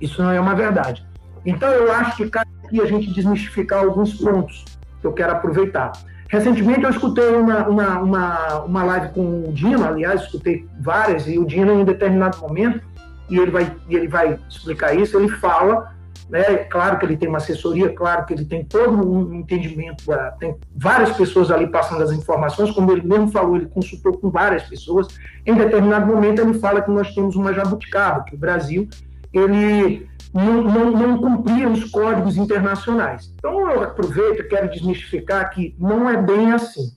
Isso 0.00 0.20
não 0.20 0.32
é 0.32 0.40
uma 0.40 0.56
verdade. 0.56 1.06
Então, 1.44 1.68
eu 1.70 1.92
acho 1.92 2.16
que 2.16 2.28
cabe 2.28 2.50
aqui 2.64 2.80
a 2.80 2.86
gente 2.86 3.12
desmistificar 3.12 3.84
alguns 3.84 4.14
pontos 4.14 4.64
que 5.00 5.06
eu 5.06 5.12
quero 5.12 5.32
aproveitar. 5.32 5.92
Recentemente, 6.28 6.82
eu 6.82 6.90
escutei 6.90 7.36
uma, 7.36 7.68
uma, 7.68 8.00
uma, 8.00 8.58
uma 8.64 8.84
live 8.84 9.14
com 9.14 9.44
o 9.48 9.52
Dino, 9.52 9.84
aliás, 9.84 10.22
escutei 10.22 10.66
várias, 10.80 11.26
e 11.28 11.38
o 11.38 11.44
Dino, 11.44 11.72
em 11.72 11.78
um 11.78 11.84
determinado 11.84 12.38
momento, 12.38 12.80
e 13.28 13.38
ele 13.38 13.50
vai, 13.50 13.72
ele 13.88 14.08
vai 14.08 14.38
explicar 14.48 14.94
isso, 14.94 15.16
ele 15.18 15.28
fala 15.28 15.94
né? 16.28 16.42
Claro 16.64 16.98
que 16.98 17.06
ele 17.06 17.16
tem 17.16 17.28
uma 17.28 17.38
assessoria, 17.38 17.90
claro 17.90 18.24
que 18.26 18.34
ele 18.34 18.44
tem 18.44 18.64
todo 18.64 19.08
um 19.08 19.34
entendimento, 19.34 20.10
ah, 20.12 20.34
tem 20.38 20.56
várias 20.74 21.16
pessoas 21.16 21.50
ali 21.50 21.66
passando 21.68 22.02
as 22.02 22.12
informações, 22.12 22.70
como 22.72 22.90
ele 22.90 23.06
mesmo 23.06 23.28
falou, 23.28 23.56
ele 23.56 23.66
consultou 23.66 24.16
com 24.18 24.30
várias 24.30 24.64
pessoas. 24.64 25.06
Em 25.44 25.54
determinado 25.54 26.06
momento, 26.06 26.40
ele 26.40 26.54
fala 26.54 26.82
que 26.82 26.90
nós 26.90 27.14
temos 27.14 27.36
uma 27.36 27.52
jabuticaba, 27.52 28.24
que 28.24 28.34
o 28.34 28.38
Brasil 28.38 28.88
ele 29.32 30.08
não, 30.36 30.62
não, 30.62 30.90
não 30.90 31.18
cumpria 31.18 31.68
os 31.68 31.84
códigos 31.84 32.36
internacionais. 32.36 33.32
Então, 33.38 33.70
eu 33.70 33.82
aproveito 33.82 34.40
e 34.40 34.48
quero 34.48 34.70
desmistificar 34.70 35.50
que 35.50 35.74
não 35.78 36.08
é 36.08 36.20
bem 36.20 36.52
assim. 36.52 36.92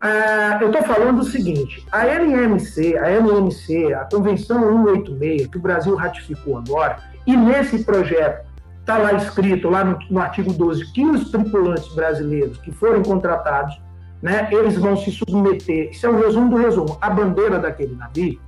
Ah, 0.00 0.58
eu 0.60 0.68
estou 0.68 0.84
falando 0.84 1.20
o 1.20 1.24
seguinte: 1.24 1.84
a 1.90 2.06
LMC, 2.06 2.96
a 2.96 3.08
LMC, 3.10 3.92
a 3.94 4.04
Convenção 4.04 4.60
186, 4.84 5.48
que 5.48 5.56
o 5.56 5.60
Brasil 5.60 5.96
ratificou 5.96 6.56
agora, 6.56 6.98
e 7.26 7.36
nesse 7.36 7.84
projeto 7.84 8.46
está 8.80 8.96
lá 8.96 9.12
escrito, 9.14 9.68
lá 9.68 9.84
no, 9.84 9.98
no, 10.08 10.20
artigo 10.20 10.52
12, 10.52 10.92
que 10.92 11.04
os 11.04 11.30
tripulantes 11.30 11.92
brasileiros 11.94 12.58
que 12.58 12.70
forem 12.70 13.02
contratados, 13.02 13.78
né, 14.22 14.48
eles 14.52 14.76
vão 14.76 14.96
se 14.96 15.10
submeter, 15.10 15.90
isso 15.90 16.06
é 16.06 16.10
um 16.10 16.18
resumo 16.18 16.48
do 16.48 16.56
resumo, 16.56 16.96
a 17.00 17.10
bandeira 17.10 17.58
daquele 17.58 17.94
navio. 17.96 18.40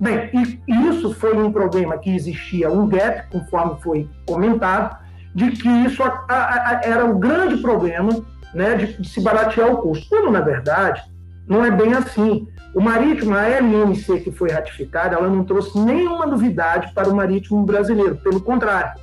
Bem, 0.00 0.30
isso 0.66 1.12
foi 1.14 1.36
um 1.36 1.52
problema 1.52 1.98
que 1.98 2.08
existia, 2.14 2.70
um 2.70 2.88
gap, 2.88 3.28
conforme 3.30 3.78
foi 3.82 4.08
comentado, 4.26 4.98
de 5.34 5.50
que 5.50 5.68
isso 5.68 6.02
a, 6.02 6.24
a, 6.26 6.70
a, 6.70 6.80
era 6.82 7.04
um 7.04 7.20
grande 7.20 7.58
problema 7.58 8.24
né, 8.54 8.76
de, 8.76 9.06
se 9.06 9.20
baratear 9.20 9.70
o 9.70 9.76
custo. 9.76 10.08
Quando, 10.08 10.30
na 10.30 10.40
verdade, 10.40 11.02
não 11.46 11.64
é 11.64 11.70
bem 11.70 11.92
assim. 11.92 12.48
O 12.74 12.80
marítimo, 12.80 13.34
a 13.34 13.46
LMC 13.46 14.20
que 14.20 14.32
foi 14.32 14.50
ratificada, 14.50 15.16
ela 15.16 15.28
não 15.28 15.44
trouxe 15.44 15.78
nenhuma 15.78 16.24
novidade 16.24 16.94
para 16.94 17.08
o 17.08 17.14
marítimo 17.14 17.62
brasileiro, 17.64 18.16
pelo 18.16 18.40
contrário. 18.40 18.98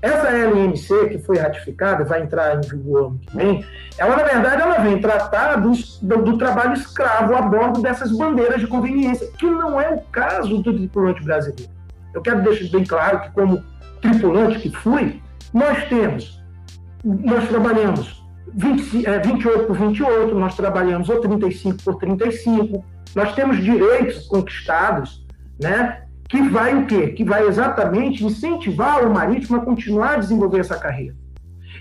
Essa 0.00 0.30
LMC 0.30 1.08
que 1.08 1.18
foi 1.18 1.38
ratificada, 1.38 2.04
vai 2.04 2.22
entrar 2.22 2.56
em 2.56 2.60
vigor 2.60 3.06
ano 3.06 3.18
que 3.18 3.36
vem, 3.36 3.66
ela, 3.96 4.16
na 4.16 4.22
verdade, 4.22 4.62
ela 4.62 4.78
vem 4.78 5.00
tratar 5.00 5.56
do, 5.56 5.72
do, 6.02 6.38
trabalho 6.38 6.74
escravo 6.74 7.34
a 7.34 7.42
bordo 7.42 7.82
dessas 7.82 8.12
bandeiras 8.12 8.60
de 8.60 8.68
conveniência, 8.68 9.28
que 9.36 9.46
não 9.46 9.80
é 9.80 9.90
o 9.90 10.00
caso 10.12 10.62
do 10.62 10.72
tripulante 10.72 11.24
brasileiro. 11.24 11.72
Eu 12.14 12.22
quero 12.22 12.42
deixar 12.42 12.70
bem 12.70 12.84
claro 12.84 13.22
que, 13.22 13.30
como 13.32 13.62
tripulante 14.00 14.60
que 14.60 14.70
fui, 14.70 15.20
nós 15.52 15.88
temos, 15.88 16.40
nós 17.04 17.48
trabalhamos 17.48 18.24
20, 18.54 19.06
é, 19.06 19.18
28 19.18 19.64
por 19.64 19.76
28, 19.76 20.34
nós 20.34 20.54
trabalhamos 20.54 21.08
ou 21.08 21.20
35 21.20 21.82
por 21.82 21.96
35, 21.96 22.84
nós 23.16 23.34
temos 23.34 23.62
direitos 23.62 24.26
conquistados, 24.28 25.26
né? 25.60 26.02
Que 26.28 26.42
vai 26.42 26.76
o 26.76 26.86
quê? 26.86 27.08
Que 27.08 27.24
vai 27.24 27.46
exatamente 27.46 28.24
incentivar 28.24 29.04
o 29.04 29.12
marítimo 29.12 29.56
a 29.56 29.64
continuar 29.64 30.14
a 30.14 30.18
desenvolver 30.18 30.60
essa 30.60 30.78
carreira. 30.78 31.16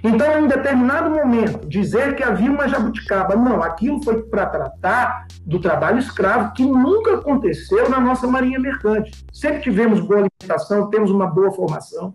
Então, 0.03 0.43
em 0.43 0.47
determinado 0.47 1.09
momento, 1.09 1.67
dizer 1.67 2.15
que 2.15 2.23
havia 2.23 2.51
uma 2.51 2.67
jabuticaba, 2.67 3.35
não, 3.35 3.61
aquilo 3.61 4.01
foi 4.03 4.21
para 4.23 4.45
tratar 4.45 5.27
do 5.45 5.59
trabalho 5.59 5.97
escravo, 5.97 6.53
que 6.53 6.63
nunca 6.63 7.15
aconteceu 7.15 7.89
na 7.89 7.99
nossa 7.99 8.27
marinha 8.27 8.59
mercante. 8.59 9.25
Sempre 9.33 9.61
tivemos 9.61 9.99
boa 9.99 10.27
alimentação, 10.27 10.89
temos 10.89 11.09
uma 11.09 11.27
boa 11.27 11.51
formação, 11.51 12.13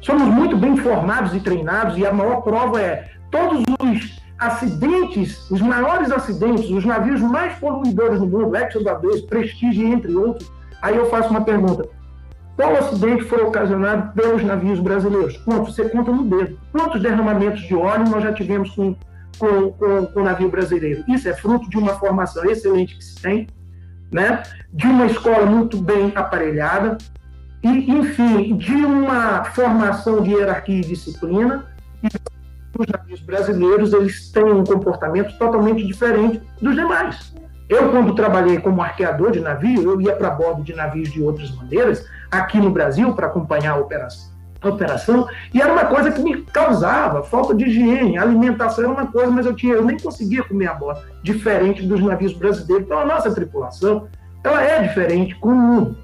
somos 0.00 0.28
muito 0.28 0.56
bem 0.56 0.76
formados 0.76 1.34
e 1.34 1.40
treinados, 1.40 1.98
e 1.98 2.06
a 2.06 2.12
maior 2.12 2.40
prova 2.40 2.80
é 2.80 3.10
todos 3.30 3.64
os 3.80 4.20
acidentes, 4.38 5.50
os 5.50 5.60
maiores 5.60 6.10
acidentes, 6.10 6.70
os 6.70 6.84
navios 6.84 7.20
mais 7.20 7.58
poluidores 7.58 8.18
do 8.18 8.26
mundo, 8.26 8.56
Exxon 8.56 8.82
2 8.82 9.22
Prestige, 9.22 9.84
entre 9.84 10.14
outros. 10.14 10.50
Aí 10.82 10.96
eu 10.96 11.08
faço 11.10 11.30
uma 11.30 11.42
pergunta: 11.42 11.88
qual 12.56 12.76
acidente 12.76 13.24
foi 13.24 13.42
ocasionado 13.42 14.12
pelos 14.12 14.42
navios 14.44 14.80
brasileiros? 14.80 15.36
Quanto? 15.38 15.72
Você 15.72 15.88
conta 15.88 16.12
no 16.12 16.24
dedo. 16.24 16.58
Quantos 16.72 17.00
derramamentos 17.00 17.62
de 17.62 17.74
óleo 17.74 18.08
nós 18.08 18.22
já 18.22 18.32
tivemos 18.32 18.70
com, 18.70 18.94
com, 19.38 19.72
com, 19.72 20.06
com 20.06 20.20
o 20.20 20.24
navio 20.24 20.50
brasileiro? 20.50 21.04
Isso 21.08 21.28
é 21.28 21.34
fruto 21.34 21.68
de 21.70 21.78
uma 21.78 21.94
formação 21.94 22.44
excelente 22.44 22.96
que 22.96 23.04
se 23.04 23.20
tem, 23.20 23.46
né? 24.12 24.42
de 24.72 24.86
uma 24.86 25.06
escola 25.06 25.46
muito 25.46 25.76
bem 25.78 26.12
aparelhada, 26.14 26.98
e, 27.62 27.68
enfim, 27.90 28.56
de 28.56 28.74
uma 28.74 29.44
formação 29.44 30.22
de 30.22 30.30
hierarquia 30.30 30.78
e 30.78 30.80
disciplina, 30.80 31.66
e 32.02 32.08
os 32.78 32.86
navios 32.86 33.20
brasileiros 33.20 33.92
eles 33.92 34.30
têm 34.30 34.44
um 34.44 34.64
comportamento 34.64 35.36
totalmente 35.38 35.86
diferente 35.86 36.40
dos 36.60 36.74
demais. 36.74 37.34
Eu, 37.70 37.88
quando 37.92 38.16
trabalhei 38.16 38.58
como 38.58 38.82
arqueador 38.82 39.30
de 39.30 39.38
navio, 39.38 39.80
eu 39.80 40.00
ia 40.00 40.12
para 40.16 40.28
bordo 40.28 40.60
de 40.60 40.74
navios 40.74 41.08
de 41.08 41.22
outras 41.22 41.50
bandeiras, 41.50 42.04
aqui 42.28 42.58
no 42.58 42.68
Brasil, 42.68 43.14
para 43.14 43.28
acompanhar 43.28 43.74
a 43.74 43.76
operação, 43.76 44.28
operação, 44.60 45.28
e 45.54 45.62
era 45.62 45.72
uma 45.72 45.84
coisa 45.84 46.10
que 46.10 46.20
me 46.20 46.42
causava 46.42 47.22
falta 47.22 47.54
de 47.54 47.66
higiene, 47.66 48.18
alimentação 48.18 48.82
era 48.82 48.92
uma 48.92 49.06
coisa, 49.06 49.30
mas 49.30 49.46
eu, 49.46 49.54
tinha, 49.54 49.74
eu 49.74 49.84
nem 49.84 49.96
conseguia 49.96 50.42
comer 50.42 50.66
a 50.66 50.74
bordo, 50.74 51.00
diferente 51.22 51.86
dos 51.86 52.02
navios 52.02 52.32
brasileiros. 52.32 52.86
Então, 52.86 52.98
a 52.98 53.04
nossa 53.04 53.32
tripulação, 53.32 54.08
ela 54.42 54.60
é 54.64 54.82
diferente, 54.82 55.36
comum. 55.36 55.94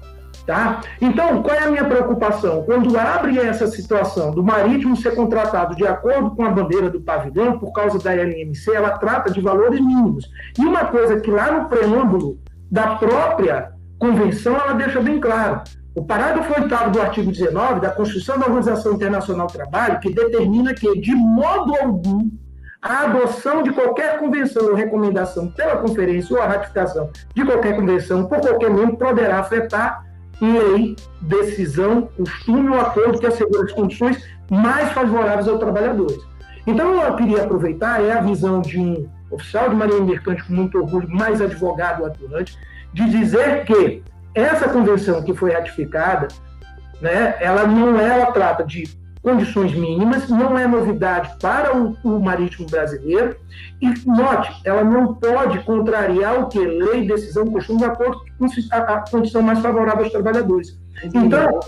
Tá? 0.47 0.79
Então, 1.01 1.43
qual 1.43 1.53
é 1.53 1.65
a 1.65 1.69
minha 1.69 1.83
preocupação? 1.83 2.63
Quando 2.63 2.97
abre 2.97 3.37
essa 3.37 3.67
situação 3.67 4.31
do 4.31 4.41
marítimo 4.41 4.95
ser 4.95 5.13
contratado 5.13 5.75
de 5.75 5.85
acordo 5.85 6.31
com 6.31 6.45
a 6.45 6.49
bandeira 6.49 6.89
do 6.89 7.01
pavilhão, 7.01 7.59
por 7.59 7.73
causa 7.73 7.99
da 7.99 8.13
LMC, 8.13 8.73
ela 8.73 8.97
trata 8.97 9.29
de 9.29 9.41
valores 9.41 9.81
mínimos. 9.81 10.25
E 10.57 10.61
uma 10.61 10.85
coisa 10.85 11.19
que 11.19 11.29
lá 11.29 11.51
no 11.51 11.67
preâmbulo 11.67 12.39
da 12.71 12.95
própria 12.95 13.73
convenção, 13.99 14.55
ela 14.55 14.71
deixa 14.71 15.01
bem 15.01 15.19
claro. 15.19 15.63
O 15.93 16.05
parágrafo 16.05 16.53
8 16.53 16.91
do 16.91 17.01
artigo 17.01 17.29
19 17.29 17.81
da 17.81 17.89
Constituição 17.89 18.39
da 18.39 18.45
Organização 18.45 18.93
Internacional 18.93 19.47
do 19.47 19.53
Trabalho, 19.53 19.99
que 19.99 20.13
determina 20.13 20.73
que, 20.73 20.97
de 21.01 21.13
modo 21.13 21.75
algum, 21.75 22.29
a 22.81 23.03
adoção 23.03 23.63
de 23.63 23.73
qualquer 23.73 24.17
convenção 24.17 24.67
ou 24.67 24.75
recomendação 24.75 25.51
pela 25.51 25.75
conferência 25.75 26.33
ou 26.33 26.41
a 26.41 26.47
ratificação 26.47 27.09
de 27.35 27.43
qualquer 27.43 27.75
convenção 27.75 28.27
por 28.27 28.39
qualquer 28.39 28.69
membro 28.69 28.95
poderá 28.95 29.39
afetar 29.39 30.06
lei, 30.41 30.95
decisão, 31.21 32.09
costume 32.17 32.69
ou 32.69 32.79
acordo 32.79 33.19
que 33.19 33.25
assegura 33.25 33.63
as 33.63 33.71
condições 33.71 34.23
mais 34.49 34.91
favoráveis 34.91 35.47
aos 35.47 35.59
trabalhadores. 35.59 36.19
Então, 36.65 37.01
eu 37.01 37.15
queria 37.15 37.43
aproveitar 37.43 38.03
é 38.03 38.11
a 38.11 38.21
visão 38.21 38.61
de 38.61 38.77
um 38.77 39.09
oficial 39.31 39.69
de 39.69 39.75
marinha 39.75 40.01
mercante 40.01 40.43
com 40.43 40.53
muito 40.53 40.77
orgulho, 40.77 41.09
mais 41.09 41.41
advogado 41.41 42.05
atuante, 42.05 42.57
de 42.93 43.09
dizer 43.09 43.65
que 43.65 44.03
essa 44.33 44.69
convenção 44.69 45.23
que 45.23 45.33
foi 45.33 45.51
ratificada, 45.51 46.27
né, 47.01 47.35
ela 47.39 47.65
não 47.65 47.99
é, 47.99 48.19
ela 48.19 48.31
trata 48.31 48.63
de 48.63 48.87
condições 49.27 49.73
mínimas, 49.73 50.29
não 50.29 50.57
é 50.57 50.65
novidade 50.65 51.35
para 51.41 51.75
o, 51.75 51.97
o, 52.01 52.17
marítimo 52.17 52.65
brasileiro. 52.69 53.35
E 53.81 53.87
note, 54.05 54.49
ela 54.63 54.85
não 54.85 55.15
pode 55.15 55.59
contrariar 55.65 56.39
o 56.39 56.47
que? 56.47 56.59
Lei, 56.59 57.05
decisão, 57.05 57.45
costume, 57.45 57.79
de 57.79 57.85
acordo 57.85 58.21
com 58.39 58.45
a, 58.45 58.77
a 58.77 58.99
condição 59.11 59.41
mais 59.41 59.59
favorável 59.59 60.05
aos 60.05 60.13
trabalhadores. 60.13 60.79
Então, 61.03 61.59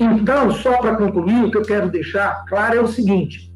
então 0.00 0.50
só 0.50 0.78
para 0.78 0.96
concluir, 0.96 1.44
o 1.44 1.50
que 1.52 1.58
eu 1.58 1.62
quero 1.62 1.88
deixar 1.88 2.44
claro 2.46 2.76
é 2.76 2.80
o 2.80 2.88
seguinte: 2.88 3.54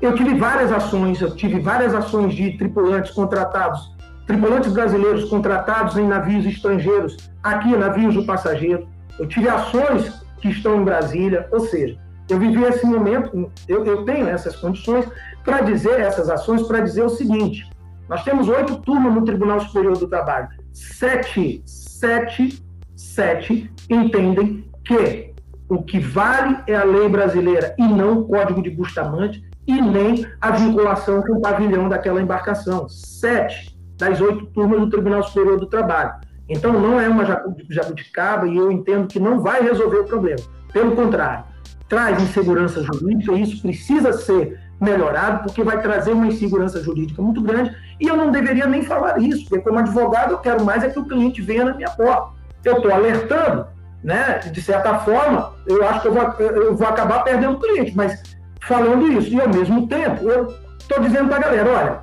eu 0.00 0.14
tive 0.14 0.34
várias 0.38 0.70
ações, 0.70 1.20
eu 1.20 1.34
tive 1.34 1.58
várias 1.58 1.92
ações 1.92 2.34
de 2.34 2.56
tripulantes 2.56 3.10
contratados, 3.10 3.96
tripulantes 4.28 4.72
brasileiros 4.72 5.24
contratados 5.24 5.96
em 5.96 6.06
navios 6.06 6.46
estrangeiros, 6.46 7.16
aqui 7.42 7.76
navios 7.76 8.14
do 8.14 8.24
passageiro. 8.24 8.86
Eu 9.18 9.26
tive 9.26 9.48
ações 9.48 10.24
que 10.46 10.52
estão 10.52 10.80
em 10.80 10.84
Brasília, 10.84 11.48
ou 11.50 11.60
seja, 11.60 11.98
eu 12.28 12.38
vivi 12.38 12.62
esse 12.64 12.84
momento, 12.86 13.50
eu, 13.68 13.84
eu 13.84 14.04
tenho 14.04 14.28
essas 14.28 14.56
condições 14.56 15.06
para 15.44 15.60
dizer 15.60 16.00
essas 16.00 16.28
ações, 16.28 16.62
para 16.62 16.80
dizer 16.80 17.02
o 17.02 17.08
seguinte: 17.08 17.68
nós 18.08 18.24
temos 18.24 18.48
oito 18.48 18.78
turmas 18.78 19.14
no 19.14 19.24
Tribunal 19.24 19.60
Superior 19.60 19.96
do 19.96 20.08
Trabalho, 20.08 20.48
sete, 20.72 21.62
sete, 21.64 22.62
sete 22.96 23.70
entendem 23.88 24.68
que 24.84 25.34
o 25.68 25.82
que 25.82 25.98
vale 25.98 26.58
é 26.66 26.74
a 26.74 26.84
lei 26.84 27.08
brasileira 27.08 27.74
e 27.78 27.82
não 27.82 28.20
o 28.20 28.24
Código 28.24 28.62
de 28.62 28.70
Bustamante 28.70 29.42
e 29.66 29.80
nem 29.80 30.26
a 30.40 30.52
vinculação 30.52 31.22
com 31.22 31.34
o 31.34 31.40
pavilhão 31.40 31.88
daquela 31.88 32.22
embarcação. 32.22 32.88
Sete 32.88 33.76
das 33.96 34.20
oito 34.20 34.46
turmas 34.46 34.80
do 34.80 34.90
Tribunal 34.90 35.22
Superior 35.24 35.58
do 35.58 35.66
Trabalho. 35.66 36.14
Então, 36.48 36.72
não 36.72 37.00
é 37.00 37.08
uma 37.08 37.24
jabuticaba 37.68 38.46
e 38.46 38.56
eu 38.56 38.70
entendo 38.70 39.08
que 39.08 39.18
não 39.18 39.40
vai 39.40 39.62
resolver 39.62 39.98
o 39.98 40.04
problema. 40.04 40.40
Pelo 40.72 40.94
contrário, 40.94 41.44
traz 41.88 42.22
insegurança 42.22 42.82
jurídica 42.82 43.32
e 43.32 43.42
isso 43.42 43.62
precisa 43.62 44.12
ser 44.12 44.60
melhorado 44.80 45.44
porque 45.44 45.62
vai 45.62 45.80
trazer 45.80 46.12
uma 46.12 46.26
insegurança 46.26 46.82
jurídica 46.82 47.22
muito 47.22 47.40
grande 47.40 47.74
e 48.00 48.06
eu 48.06 48.16
não 48.16 48.30
deveria 48.30 48.66
nem 48.66 48.82
falar 48.82 49.18
isso, 49.18 49.48
porque 49.48 49.64
como 49.64 49.78
advogado 49.78 50.32
eu 50.32 50.38
quero 50.38 50.64
mais 50.64 50.84
é 50.84 50.90
que 50.90 50.98
o 50.98 51.04
cliente 51.04 51.40
venha 51.40 51.64
na 51.64 51.74
minha 51.74 51.90
porta. 51.90 52.36
Eu 52.64 52.76
estou 52.76 52.92
alertando, 52.92 53.66
né? 54.02 54.38
De 54.38 54.60
certa 54.60 54.98
forma, 54.98 55.54
eu 55.66 55.86
acho 55.86 56.02
que 56.02 56.08
eu 56.08 56.12
vou, 56.12 56.22
eu 56.22 56.76
vou 56.76 56.86
acabar 56.86 57.24
perdendo 57.24 57.54
o 57.54 57.60
cliente, 57.60 57.96
mas 57.96 58.22
falando 58.60 59.06
isso, 59.12 59.32
e 59.32 59.40
ao 59.40 59.48
mesmo 59.48 59.86
tempo, 59.86 60.28
eu 60.28 60.54
estou 60.78 61.00
dizendo 61.00 61.28
para 61.28 61.36
a 61.36 61.40
galera, 61.40 61.70
olha, 61.70 62.02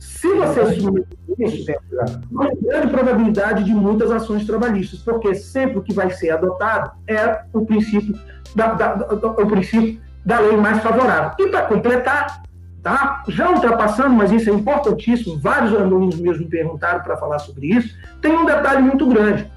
se 0.00 0.32
você 0.32 0.74
submeter 0.74 1.06
isso, 1.38 1.70
há 1.70 2.20
uma 2.30 2.50
grande 2.54 2.88
probabilidade 2.88 3.64
de 3.64 3.74
muitas 3.74 4.10
ações 4.10 4.46
trabalhistas, 4.46 5.00
porque 5.00 5.34
sempre 5.34 5.78
o 5.78 5.82
que 5.82 5.92
vai 5.92 6.10
ser 6.10 6.30
adotado 6.30 6.92
é 7.06 7.42
o 7.52 7.66
princípio 7.66 8.18
da, 8.56 8.72
da, 8.72 8.94
da 8.94 9.28
o 9.28 9.46
princípio 9.46 10.00
da 10.24 10.40
lei 10.40 10.56
mais 10.56 10.82
favorável. 10.82 11.32
E 11.38 11.50
para 11.50 11.66
completar, 11.66 12.42
tá? 12.82 13.22
já 13.28 13.50
ultrapassando, 13.50 14.14
mas 14.14 14.32
isso 14.32 14.48
é 14.48 14.52
importantíssimo, 14.54 15.38
vários 15.38 15.74
alunos 15.74 16.18
meus 16.18 16.38
me 16.38 16.46
perguntaram 16.46 17.02
para 17.02 17.18
falar 17.18 17.38
sobre 17.38 17.66
isso, 17.66 17.94
tem 18.22 18.34
um 18.34 18.46
detalhe 18.46 18.80
muito 18.80 19.06
grande. 19.06 19.50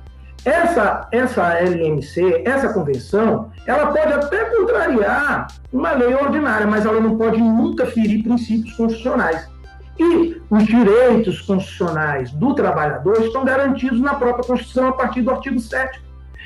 Essa, 0.44 1.08
essa 1.14 1.54
LMC, 1.58 2.44
essa 2.46 2.74
convenção, 2.74 3.50
ela 3.66 3.94
pode 3.94 4.12
até 4.12 4.44
contrariar 4.44 5.48
uma 5.72 5.94
lei 5.94 6.14
ordinária, 6.14 6.68
mas 6.68 6.86
ela 6.86 7.00
não 7.00 7.18
pode 7.18 7.40
nunca 7.40 7.86
ferir 7.86 8.24
princípios 8.24 8.76
constitucionais. 8.76 9.53
E 10.00 10.42
os 10.50 10.66
direitos 10.66 11.42
constitucionais 11.42 12.32
do 12.32 12.54
trabalhador 12.56 13.22
estão 13.22 13.46
garantidos 13.46 14.00
na 14.00 14.16
própria 14.16 14.46
Constituição 14.46 14.88
a 14.90 14.94
partir 14.94 15.22
do 15.22 15.32
artigo 15.32 15.60
7. 15.60 16.02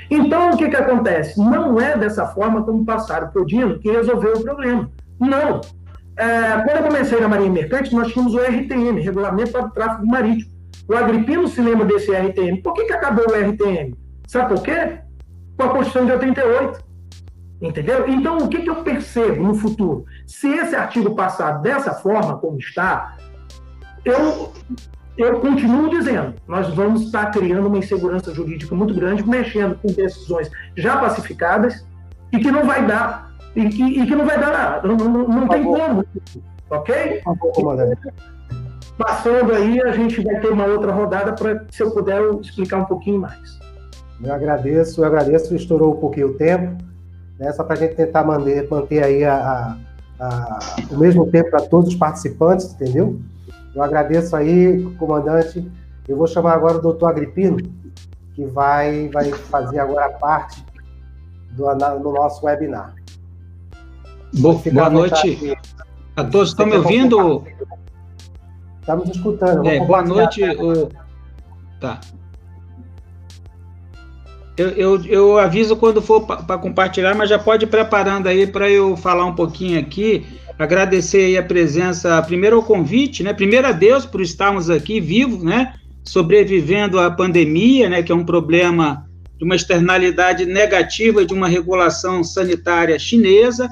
Então, 0.09 0.51
o 0.51 0.57
que, 0.57 0.69
que 0.69 0.75
acontece? 0.75 1.39
Não 1.39 1.79
é 1.79 1.97
dessa 1.97 2.25
forma 2.27 2.63
como 2.63 2.85
passaram 2.85 3.29
por 3.29 3.45
Dino 3.45 3.79
que 3.79 3.91
resolveu 3.91 4.33
o 4.33 4.43
problema. 4.43 4.89
Não. 5.19 5.61
É, 6.17 6.61
quando 6.63 6.77
eu 6.77 6.83
comecei 6.83 7.19
na 7.19 7.27
Marinha 7.27 7.51
Mercante, 7.51 7.93
nós 7.93 8.11
tínhamos 8.11 8.33
o 8.33 8.39
RTM, 8.39 9.01
Regulamento 9.01 9.51
para 9.51 9.65
o 9.65 9.69
Tráfego 9.71 10.07
Marítimo. 10.07 10.51
O 10.89 10.95
Agripino 10.95 11.47
se 11.47 11.61
lembra 11.61 11.85
desse 11.85 12.11
RTM. 12.11 12.61
Por 12.61 12.73
que, 12.73 12.85
que 12.85 12.93
acabou 12.93 13.25
o 13.29 13.33
RTM? 13.33 13.93
Sabe 14.25 14.53
por 14.53 14.63
quê? 14.63 14.99
Com 15.57 15.63
a 15.63 15.69
Constituição 15.69 16.05
de 16.05 16.11
88. 16.13 16.87
Entendeu? 17.61 18.07
Então, 18.07 18.37
o 18.37 18.47
que, 18.47 18.61
que 18.61 18.69
eu 18.69 18.83
percebo 18.83 19.43
no 19.43 19.55
futuro? 19.55 20.05
Se 20.25 20.47
esse 20.47 20.75
artigo 20.75 21.15
passar 21.15 21.53
dessa 21.61 21.93
forma, 21.93 22.37
como 22.37 22.57
está, 22.57 23.17
eu, 24.07 24.53
eu 25.17 25.39
continuo 25.39 25.89
dizendo, 25.89 26.35
nós 26.47 26.73
vamos 26.73 27.03
estar 27.03 27.31
criando 27.31 27.67
uma 27.67 27.77
insegurança 27.77 28.33
jurídica 28.33 28.73
muito 28.75 28.93
grande, 28.93 29.27
mexendo 29.27 29.75
com 29.75 29.87
decisões 29.87 30.49
já 30.75 30.97
pacificadas 30.97 31.85
e 32.31 32.39
que 32.39 32.51
não 32.51 32.65
vai 32.65 32.85
dar, 32.85 33.31
e 33.55 33.67
que, 33.67 33.83
e 33.83 34.05
que 34.05 34.15
não 34.15 34.25
vai 34.25 34.39
dar 34.39 34.51
nada, 34.51 34.87
não, 34.87 34.95
não, 34.95 35.27
não 35.27 35.47
tem 35.47 35.63
como, 35.63 36.05
ok? 36.69 37.21
Passando 38.97 39.53
aí, 39.53 39.79
a 39.81 39.91
gente 39.91 40.21
vai 40.21 40.39
ter 40.39 40.49
uma 40.49 40.65
outra 40.65 40.91
rodada 40.91 41.33
para, 41.33 41.65
se 41.69 41.83
eu 41.83 41.91
puder, 41.91 42.17
eu 42.17 42.41
explicar 42.41 42.77
um 42.77 42.85
pouquinho 42.85 43.19
mais. 43.19 43.59
Eu 44.23 44.33
agradeço, 44.33 45.01
eu 45.01 45.05
agradeço, 45.05 45.55
estourou 45.55 45.93
um 45.93 45.99
pouquinho 45.99 46.29
o 46.29 46.33
tempo, 46.33 46.77
né, 47.39 47.51
só 47.53 47.63
para 47.63 47.75
a 47.75 47.77
gente 47.77 47.95
tentar 47.95 48.23
manter, 48.23 48.67
manter 48.69 49.03
aí 49.03 49.23
a, 49.23 49.77
a, 50.19 50.25
a, 50.25 50.59
o 50.91 50.97
mesmo 50.97 51.27
tempo 51.27 51.51
para 51.51 51.61
todos 51.61 51.89
os 51.89 51.95
participantes, 51.95 52.73
entendeu? 52.73 53.19
Eu 53.77 53.83
agradeço 53.83 54.35
aí, 54.35 54.81
comandante. 54.97 55.71
Eu 56.07 56.17
vou 56.17 56.25
chamar 56.25 56.53
agora 56.53 56.79
o 56.79 56.81
doutor 56.81 57.11
Agripino, 57.11 57.57
que 58.33 58.43
vai, 58.43 59.07
vai 59.09 59.31
fazer 59.31 59.77
agora 59.77 60.09
parte 60.13 60.65
do, 61.51 61.63
do 61.99 62.11
nosso 62.11 62.43
webinar. 62.43 62.95
Boa, 64.33 64.59
boa 64.73 64.89
noite 64.89 65.55
a 66.15 66.23
todos. 66.23 66.49
Estão 66.49 66.65
me 66.65 66.75
ouvindo? 66.75 67.43
Estamos 68.79 69.09
escutando. 69.11 69.67
É, 69.67 69.79
boa 69.85 70.01
noite. 70.01 70.43
O... 70.43 70.89
Tá. 71.79 71.99
Eu, 74.57 74.69
eu, 74.69 75.05
eu, 75.05 75.37
aviso 75.37 75.75
quando 75.75 76.01
for 76.01 76.21
para 76.21 76.57
compartilhar, 76.57 77.13
mas 77.13 77.29
já 77.29 77.37
pode 77.37 77.65
ir 77.65 77.67
preparando 77.67 78.25
aí 78.25 78.47
para 78.47 78.67
eu 78.67 78.97
falar 78.97 79.25
um 79.25 79.35
pouquinho 79.35 79.79
aqui. 79.79 80.25
Agradecer 80.57 81.25
aí 81.25 81.37
a 81.37 81.43
presença, 81.43 82.21
primeiro 82.23 82.55
ao 82.55 82.63
convite, 82.63 83.23
né? 83.23 83.33
Primeiro 83.33 83.67
a 83.67 83.71
Deus 83.71 84.05
por 84.05 84.21
estarmos 84.21 84.69
aqui 84.69 84.99
vivos, 84.99 85.43
né? 85.43 85.73
Sobrevivendo 86.03 86.99
à 86.99 87.11
pandemia, 87.11 87.89
né? 87.89 88.01
Que 88.01 88.11
é 88.11 88.15
um 88.15 88.25
problema 88.25 89.07
de 89.37 89.43
uma 89.43 89.55
externalidade 89.55 90.45
negativa 90.45 91.23
de 91.23 91.33
uma 91.33 91.47
regulação 91.47 92.23
sanitária 92.23 92.97
chinesa, 92.97 93.69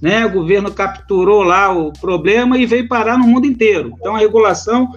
né? 0.00 0.24
O 0.24 0.30
governo 0.30 0.70
capturou 0.70 1.42
lá 1.42 1.70
o 1.70 1.92
problema 1.92 2.56
e 2.56 2.64
veio 2.64 2.88
parar 2.88 3.18
no 3.18 3.26
mundo 3.26 3.46
inteiro. 3.46 3.92
Então 3.98 4.16
a 4.16 4.18
regulação 4.18 4.88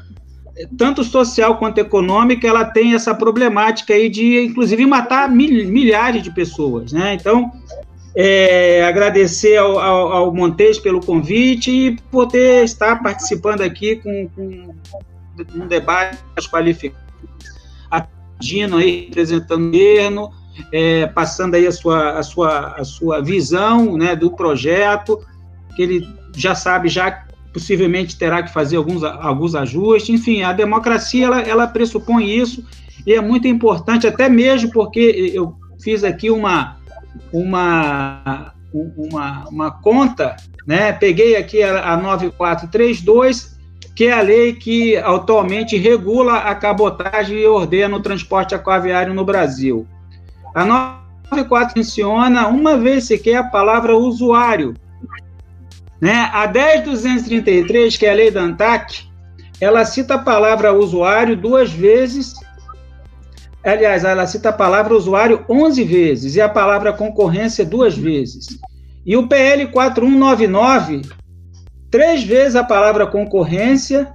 tanto 0.77 1.03
social 1.03 1.57
quanto 1.57 1.77
econômica, 1.77 2.47
ela 2.47 2.65
tem 2.65 2.95
essa 2.95 3.13
problemática 3.13 3.93
aí 3.93 4.09
de, 4.09 4.45
inclusive, 4.45 4.85
matar 4.85 5.29
mil, 5.29 5.67
milhares 5.67 6.23
de 6.23 6.31
pessoas, 6.31 6.91
né? 6.91 7.13
Então, 7.13 7.51
é, 8.19 8.83
agradecer 8.83 9.57
ao, 9.57 9.77
ao, 9.77 10.11
ao 10.11 10.33
Montes 10.33 10.79
pelo 10.79 10.99
convite 10.99 11.69
e 11.69 11.95
poder 12.09 12.63
estar 12.63 12.95
participando 13.03 13.61
aqui 13.61 13.97
com, 13.97 14.27
com 14.29 14.73
um 15.53 15.67
debate 15.67 16.17
qualificado. 16.49 17.05
Aí 18.75 19.05
representando 19.05 19.67
o 19.67 19.71
governo, 19.71 20.31
é, 20.71 21.05
passando 21.05 21.53
aí 21.53 21.67
a 21.67 21.71
sua, 21.71 22.17
a, 22.17 22.23
sua, 22.23 22.67
a 22.69 22.83
sua 22.83 23.21
visão 23.21 23.95
né, 23.95 24.15
do 24.15 24.31
projeto, 24.31 25.19
que 25.75 25.83
ele 25.83 26.07
já 26.35 26.55
sabe 26.55 26.89
já 26.89 27.23
possivelmente 27.53 28.17
terá 28.17 28.41
que 28.41 28.51
fazer 28.51 28.77
alguns, 28.77 29.03
alguns 29.03 29.53
ajustes. 29.53 30.09
Enfim, 30.09 30.41
a 30.41 30.53
democracia 30.53 31.27
ela, 31.27 31.41
ela 31.41 31.67
pressupõe 31.67 32.27
isso 32.27 32.65
e 33.05 33.13
é 33.13 33.21
muito 33.21 33.47
importante, 33.47 34.07
até 34.07 34.27
mesmo 34.27 34.71
porque 34.71 35.31
eu 35.33 35.55
fiz 35.79 36.03
aqui 36.03 36.31
uma, 36.31 36.76
uma, 37.31 38.53
uma, 38.73 39.49
uma 39.49 39.71
conta, 39.71 40.35
né? 40.65 40.93
peguei 40.93 41.35
aqui 41.35 41.61
a, 41.63 41.93
a 41.93 41.97
9432, 41.97 43.57
que 43.95 44.05
é 44.05 44.13
a 44.13 44.21
lei 44.21 44.53
que 44.53 44.95
atualmente 44.97 45.77
regula 45.77 46.37
a 46.37 46.55
cabotagem 46.55 47.37
e 47.37 47.47
ordena 47.47 47.97
o 47.97 48.01
transporte 48.01 48.53
aquaviário 48.53 49.13
no 49.13 49.25
Brasil. 49.25 49.87
A 50.53 50.63
94 50.63 51.73
menciona 51.75 52.47
uma 52.47 52.77
vez 52.77 53.05
sequer 53.05 53.37
a 53.37 53.43
palavra 53.43 53.95
usuário, 53.95 54.75
né? 56.01 56.29
A 56.31 56.47
10.233, 56.47 57.97
que 57.97 58.05
é 58.05 58.11
a 58.11 58.15
lei 58.15 58.31
da 58.31 58.41
ANTAC, 58.41 59.07
ela 59.59 59.83
cita 59.85 60.15
a 60.15 60.19
palavra 60.19 60.73
usuário 60.73 61.35
duas 61.35 61.71
vezes. 61.71 62.35
Aliás, 63.67 64.05
ela 64.05 64.25
cita 64.25 64.49
a 64.49 64.53
palavra 64.53 64.95
usuário 64.95 65.43
11 65.49 65.83
vezes 65.83 66.35
e 66.35 66.41
a 66.41 66.47
palavra 66.47 66.93
concorrência 66.93 67.65
duas 67.65 67.97
vezes. 67.97 68.47
E 69.05 69.17
o 69.17 69.27
PL 69.27 69.67
4199, 69.67 71.01
três 71.91 72.23
vezes 72.23 72.55
a 72.55 72.63
palavra 72.63 73.05
concorrência, 73.05 74.09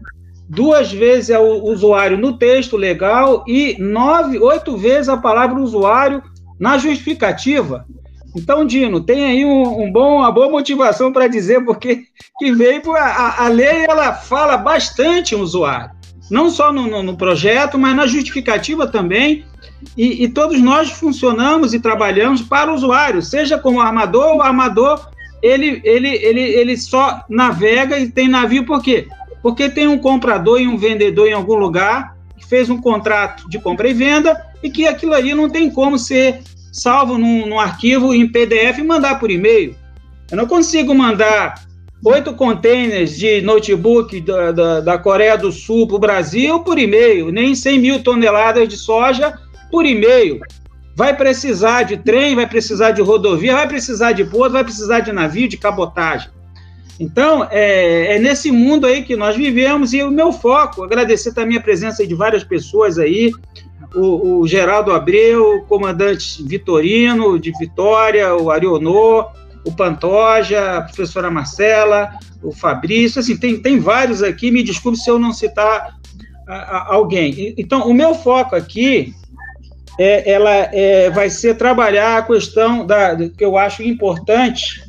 duas 0.48 0.90
vezes 0.90 1.28
é 1.28 1.38
o 1.38 1.64
usuário 1.64 2.16
no 2.16 2.38
texto 2.38 2.78
legal 2.78 3.44
e 3.46 3.76
nove, 3.78 4.38
oito 4.38 4.74
vezes 4.78 5.11
a 5.11 5.18
palavra 5.18 5.61
usuário 5.61 6.22
na 6.59 6.78
justificativa. 6.78 7.84
Então, 8.34 8.64
Dino, 8.64 9.03
tem 9.03 9.26
aí 9.26 9.44
um, 9.44 9.82
um 9.82 9.92
bom, 9.92 10.20
uma 10.20 10.32
boa 10.32 10.48
motivação 10.48 11.12
para 11.12 11.28
dizer 11.28 11.62
porque 11.62 12.05
que 12.38 12.53
veio 12.53 12.80
a, 12.92 13.44
a 13.44 13.48
lei 13.48 13.84
ela 13.86 14.14
fala 14.14 14.57
bastante 14.57 15.34
usuário, 15.34 15.90
não 16.31 16.51
só 16.51 16.73
no, 16.73 16.87
no, 16.87 17.03
no 17.03 17.16
projeto, 17.16 17.79
mas 17.79 17.95
na 17.95 18.07
justificativa 18.07 18.87
também. 18.87 19.45
E, 19.97 20.25
e, 20.25 20.29
todos 20.29 20.61
nós 20.61 20.91
funcionamos 20.91 21.75
e 21.75 21.81
trabalhamos 21.81 22.41
para 22.41 22.70
o 22.70 22.75
usuário, 22.75 23.20
seja 23.20 23.59
como 23.59 23.81
armador, 23.81 24.37
o 24.37 24.43
armador 24.43 25.11
ele, 25.43 25.81
ele, 25.85 26.09
ele, 26.09 26.41
ele 26.41 26.77
só 26.77 27.25
navega 27.29 27.99
e 27.99 28.09
tem 28.09 28.29
navio 28.29 28.64
por 28.64 28.81
quê? 28.81 29.09
Porque 29.43 29.68
tem 29.68 29.89
um 29.89 29.99
comprador 29.99 30.61
e 30.61 30.68
um 30.68 30.77
vendedor 30.77 31.27
em 31.27 31.33
algum 31.33 31.57
lugar 31.57 32.16
que 32.39 32.47
fez 32.47 32.70
um 32.70 32.81
contrato 32.81 33.49
de 33.51 33.59
compra 33.59 33.89
e 33.89 33.93
venda 33.93 34.41
e 34.62 34.70
que 34.70 34.87
aquilo 34.87 35.14
ali 35.14 35.35
não 35.35 35.51
tem 35.51 35.68
como 35.68 35.99
ser 35.99 36.43
salvo 36.73 37.18
num, 37.18 37.47
num 37.47 37.59
arquivo 37.59 38.14
em 38.14 38.31
PDF 38.31 38.79
e 38.79 38.85
mandar 38.85 39.18
por 39.18 39.31
e-mail. 39.31 39.75
Eu 40.31 40.37
não 40.37 40.47
consigo 40.47 40.95
mandar 40.95 41.66
oito 42.05 42.34
containers 42.34 43.16
de 43.16 43.40
notebook 43.40 44.20
da, 44.20 44.53
da, 44.53 44.80
da 44.80 44.98
Coreia 44.98 45.36
do 45.36 45.53
Sul 45.53 45.86
para 45.86 45.96
o 45.96 46.00
Brasil 46.00 46.61
por 46.61 46.78
e-mail, 46.78 47.30
nem 47.30 47.55
100 47.55 47.78
mil 47.78 48.03
toneladas 48.03 48.68
de 48.68 48.76
soja 48.76 49.38
por 49.70 49.86
e-mail. 49.86 50.40
Vai 50.96 51.16
precisar 51.16 51.84
de 51.84 51.96
trem, 51.96 52.34
vai 52.34 52.46
precisar 52.46 52.90
de 52.90 53.00
rodovia, 53.00 53.55
vai 53.55 53.68
precisar 53.68 54.12
de 54.12 54.24
porto, 54.24 54.53
vai 54.53 54.64
precisar 54.64 55.00
de 55.00 55.12
navio, 55.12 55.48
de 55.48 55.57
cabotagem. 55.57 56.30
Então, 57.00 57.48
é, 57.50 58.16
é, 58.16 58.18
nesse 58.18 58.53
mundo 58.53 58.86
aí 58.86 59.03
que 59.03 59.16
nós 59.16 59.34
vivemos 59.34 59.92
e 59.94 60.03
o 60.03 60.11
meu 60.11 60.32
foco, 60.32 60.84
agradecer 60.84 61.32
também 61.32 61.57
a 61.57 61.61
presença 61.61 62.07
de 62.07 62.14
várias 62.14 62.44
pessoas 62.44 62.98
aí, 62.98 63.32
o, 63.94 64.40
o 64.40 64.46
Geraldo 64.46 64.92
Abreu, 64.92 65.57
o 65.57 65.64
comandante 65.64 66.42
Vitorino, 66.42 67.38
de 67.38 67.53
Vitória, 67.59 68.34
o 68.34 68.50
Arionô, 68.50 69.26
o 69.65 69.73
Pantoja, 69.73 70.79
a 70.79 70.83
professora 70.83 71.31
Marcela, 71.31 72.11
o 72.43 72.53
Fabrício, 72.53 73.21
assim, 73.21 73.37
tem, 73.37 73.61
tem 73.61 73.79
vários 73.79 74.23
aqui, 74.23 74.51
me 74.51 74.63
desculpe 74.63 74.99
se 74.99 75.11
eu 75.11 75.19
não 75.19 75.33
citar 75.33 75.97
a, 76.49 76.55
a, 76.55 76.95
alguém. 76.95 77.55
Então, 77.57 77.89
o 77.89 77.95
meu 77.95 78.15
foco 78.15 78.57
aqui 78.57 79.15
é, 79.99 80.31
ela 80.31 80.51
é, 80.51 81.11
vai 81.11 81.31
ser 81.31 81.57
trabalhar 81.57 82.19
a 82.19 82.23
questão 82.23 82.85
da, 82.87 83.17
que 83.17 83.45
eu 83.45 83.57
acho 83.57 83.83
importante, 83.83 84.83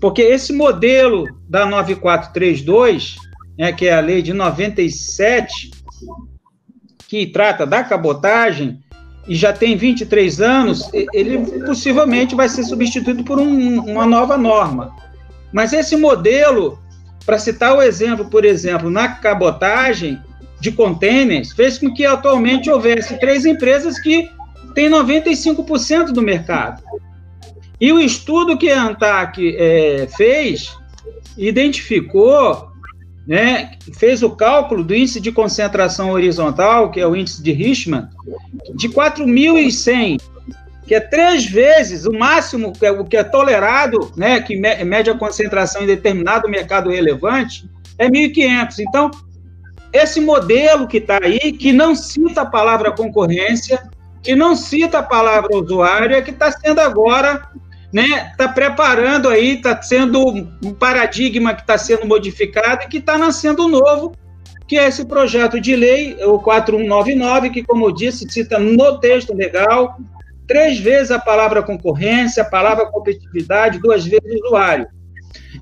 porque 0.00 0.22
esse 0.22 0.52
modelo 0.52 1.26
da 1.48 1.66
9432, 1.66 3.16
né, 3.58 3.72
que 3.72 3.86
é 3.86 3.94
a 3.94 4.00
lei 4.00 4.22
de 4.22 4.32
97, 4.32 5.70
que 7.08 7.26
trata 7.26 7.66
da 7.66 7.82
cabotagem 7.82 8.78
e 9.28 9.34
já 9.34 9.52
tem 9.52 9.76
23 9.76 10.40
anos, 10.40 10.88
ele 11.12 11.38
possivelmente 11.60 12.34
vai 12.34 12.48
ser 12.48 12.64
substituído 12.64 13.22
por 13.22 13.38
um, 13.38 13.80
uma 13.80 14.06
nova 14.06 14.38
norma. 14.38 14.96
Mas 15.52 15.74
esse 15.74 15.96
modelo, 15.96 16.78
para 17.26 17.38
citar 17.38 17.76
o 17.76 17.82
exemplo, 17.82 18.24
por 18.30 18.46
exemplo, 18.46 18.88
na 18.88 19.08
cabotagem 19.08 20.18
de 20.60 20.72
contêineres, 20.72 21.52
fez 21.52 21.76
com 21.76 21.92
que 21.92 22.06
atualmente 22.06 22.70
houvesse 22.70 23.20
três 23.20 23.44
empresas 23.44 23.98
que 23.98 24.30
têm 24.74 24.88
95% 24.90 26.06
do 26.06 26.22
mercado. 26.22 26.82
E 27.78 27.92
o 27.92 28.00
estudo 28.00 28.56
que 28.56 28.70
a 28.70 28.82
ANTAC 28.82 29.56
é, 29.58 30.08
fez 30.16 30.74
identificou 31.36 32.68
né, 33.28 33.72
fez 33.92 34.22
o 34.22 34.30
cálculo 34.30 34.82
do 34.82 34.94
índice 34.94 35.20
de 35.20 35.30
concentração 35.30 36.12
horizontal, 36.12 36.90
que 36.90 36.98
é 36.98 37.06
o 37.06 37.14
índice 37.14 37.42
de 37.42 37.52
Richman, 37.52 38.08
de 38.74 38.88
4.100, 38.88 40.18
que 40.86 40.94
é 40.94 41.00
três 41.00 41.44
vezes 41.44 42.06
o 42.06 42.12
máximo 42.12 42.72
que 42.72 42.86
é, 42.86 42.90
o 42.90 43.04
que 43.04 43.18
é 43.18 43.22
tolerado, 43.22 44.10
né, 44.16 44.40
que 44.40 44.56
mede 44.56 45.10
a 45.10 45.14
concentração 45.14 45.82
em 45.82 45.86
determinado 45.86 46.48
mercado 46.48 46.88
relevante, 46.88 47.68
é 47.98 48.08
1.500. 48.08 48.78
Então, 48.78 49.10
esse 49.92 50.22
modelo 50.22 50.88
que 50.88 50.96
está 50.96 51.20
aí, 51.22 51.52
que 51.52 51.70
não 51.70 51.94
cita 51.94 52.40
a 52.40 52.46
palavra 52.46 52.92
concorrência, 52.92 53.90
que 54.22 54.34
não 54.34 54.56
cita 54.56 55.00
a 55.00 55.02
palavra 55.02 55.54
usuário, 55.54 56.16
é 56.16 56.22
que 56.22 56.30
está 56.30 56.50
sendo 56.50 56.80
agora 56.80 57.46
né, 57.92 58.30
está 58.30 58.48
preparando 58.48 59.28
aí, 59.28 59.56
está 59.56 59.80
sendo 59.80 60.26
um 60.62 60.74
paradigma 60.74 61.54
que 61.54 61.62
está 61.62 61.78
sendo 61.78 62.06
modificado 62.06 62.84
e 62.84 62.88
que 62.88 62.98
está 62.98 63.16
nascendo 63.16 63.68
novo, 63.68 64.12
que 64.66 64.78
é 64.78 64.86
esse 64.86 65.06
projeto 65.06 65.58
de 65.60 65.74
lei, 65.74 66.14
o 66.24 66.38
4199, 66.38 67.50
que, 67.50 67.62
como 67.62 67.86
eu 67.86 67.92
disse, 67.92 68.30
cita 68.30 68.58
no 68.58 68.98
texto 68.98 69.34
legal 69.34 69.96
três 70.46 70.78
vezes 70.78 71.10
a 71.10 71.18
palavra 71.18 71.62
concorrência, 71.62 72.42
a 72.42 72.48
palavra 72.48 72.86
competitividade, 72.86 73.78
duas 73.78 74.04
vezes 74.04 74.40
usuário. 74.42 74.88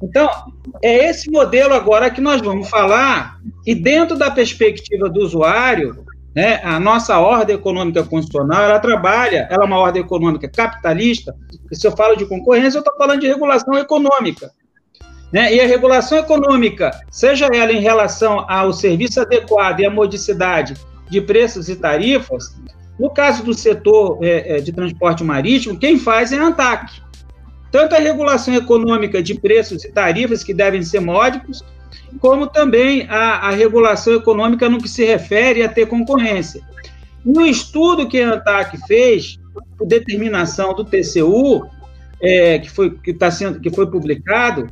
Então, 0.02 0.28
é 0.82 1.08
esse 1.08 1.30
modelo 1.30 1.74
agora 1.74 2.10
que 2.10 2.20
nós 2.20 2.40
vamos 2.40 2.70
falar, 2.70 3.38
e 3.66 3.74
dentro 3.74 4.16
da 4.16 4.30
perspectiva 4.30 5.08
do 5.08 5.20
usuário, 5.20 6.04
né, 6.36 6.60
a 6.62 6.78
nossa 6.78 7.18
ordem 7.18 7.56
econômica 7.56 8.04
constitucional, 8.04 8.62
ela 8.62 8.78
trabalha, 8.78 9.48
ela 9.50 9.64
é 9.64 9.66
uma 9.66 9.78
ordem 9.78 10.02
econômica 10.02 10.46
capitalista, 10.46 11.34
se 11.72 11.86
eu 11.86 11.92
falo 11.92 12.14
de 12.14 12.26
concorrência, 12.26 12.76
eu 12.76 12.80
estou 12.80 12.94
falando 12.98 13.22
de 13.22 13.26
regulação 13.26 13.72
econômica. 13.78 14.50
Né? 15.32 15.54
E 15.54 15.60
a 15.60 15.66
regulação 15.66 16.18
econômica, 16.18 16.90
seja 17.10 17.46
ela 17.46 17.72
em 17.72 17.80
relação 17.80 18.44
ao 18.50 18.70
serviço 18.74 19.18
adequado 19.18 19.80
e 19.80 19.86
à 19.86 19.90
modicidade 19.90 20.74
de 21.08 21.22
preços 21.22 21.70
e 21.70 21.76
tarifas, 21.76 22.54
no 23.00 23.08
caso 23.08 23.42
do 23.42 23.54
setor 23.54 24.18
é, 24.22 24.58
é 24.58 24.60
de 24.60 24.72
transporte 24.72 25.24
marítimo, 25.24 25.78
quem 25.78 25.98
faz 25.98 26.32
é 26.32 26.38
a 26.38 26.44
ANTAC. 26.44 27.00
Tanto 27.72 27.94
a 27.94 27.98
regulação 27.98 28.52
econômica 28.52 29.22
de 29.22 29.40
preços 29.40 29.84
e 29.84 29.90
tarifas, 29.90 30.44
que 30.44 30.52
devem 30.52 30.82
ser 30.82 31.00
módicos, 31.00 31.64
como 32.20 32.46
também 32.46 33.06
a, 33.08 33.48
a 33.48 33.50
regulação 33.50 34.14
econômica 34.14 34.68
no 34.68 34.78
que 34.78 34.88
se 34.88 35.04
refere 35.04 35.62
a 35.62 35.68
ter 35.68 35.86
concorrência. 35.86 36.62
No 37.24 37.44
estudo 37.44 38.08
que 38.08 38.20
a 38.20 38.34
ANTAC 38.34 38.78
fez, 38.86 39.38
por 39.76 39.86
determinação 39.86 40.74
do 40.74 40.84
TCU, 40.84 41.66
é, 42.20 42.58
que, 42.58 42.70
foi, 42.70 42.90
que, 42.90 43.12
tá 43.12 43.30
sendo, 43.30 43.60
que 43.60 43.70
foi 43.70 43.86
publicado, 43.90 44.68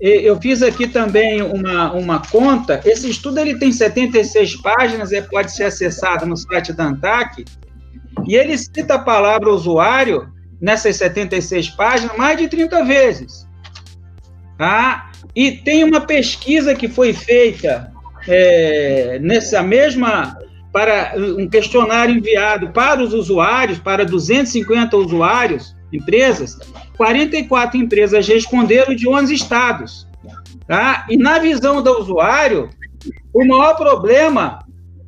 eu 0.00 0.38
fiz 0.40 0.62
aqui 0.62 0.86
também 0.86 1.42
uma, 1.42 1.92
uma 1.92 2.22
conta. 2.26 2.80
Esse 2.84 3.08
estudo 3.08 3.40
ele 3.40 3.58
tem 3.58 3.72
76 3.72 4.56
páginas, 4.56 5.12
é, 5.12 5.22
pode 5.22 5.52
ser 5.52 5.64
acessado 5.64 6.26
no 6.26 6.36
site 6.36 6.72
da 6.72 6.84
ANTAC, 6.84 7.44
e 8.26 8.34
ele 8.34 8.56
cita 8.56 8.94
a 8.94 8.98
palavra 8.98 9.50
usuário 9.50 10.30
nessas 10.60 10.96
76 10.96 11.70
páginas 11.70 12.16
mais 12.16 12.36
de 12.38 12.48
30 12.48 12.84
vezes. 12.84 13.46
Tá? 14.58 15.10
E 15.34 15.52
tem 15.52 15.84
uma 15.84 16.00
pesquisa 16.00 16.74
que 16.74 16.88
foi 16.88 17.12
feita 17.12 17.92
é, 18.26 19.18
nessa 19.20 19.62
mesma 19.62 20.38
para 20.72 21.14
um 21.16 21.48
questionário 21.48 22.14
enviado 22.14 22.68
para 22.68 23.02
os 23.02 23.14
usuários, 23.14 23.78
para 23.78 24.04
250 24.04 24.94
usuários, 24.96 25.74
empresas, 25.90 26.58
44 26.98 27.78
empresas 27.78 28.26
responderam 28.28 28.94
de 28.94 29.08
11 29.08 29.34
estados. 29.34 30.06
Tá? 30.66 31.06
E 31.08 31.16
na 31.16 31.38
visão 31.38 31.82
do 31.82 31.98
usuário, 31.98 32.68
o 33.32 33.44
maior 33.46 33.74
problema, 33.74 34.58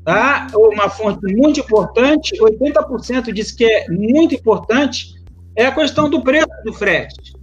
tá? 0.05 0.47
uma 0.55 0.89
fonte 0.89 1.21
muito 1.35 1.61
importante, 1.61 2.39
80% 2.41 3.33
diz 3.33 3.53
que 3.53 3.65
é 3.65 3.87
muito 3.91 4.35
importante, 4.35 5.15
é 5.57 5.67
a 5.67 5.73
questão 5.73 6.09
do 6.09 6.23
preço 6.23 6.49
do 6.65 6.73
frete. 6.73 7.38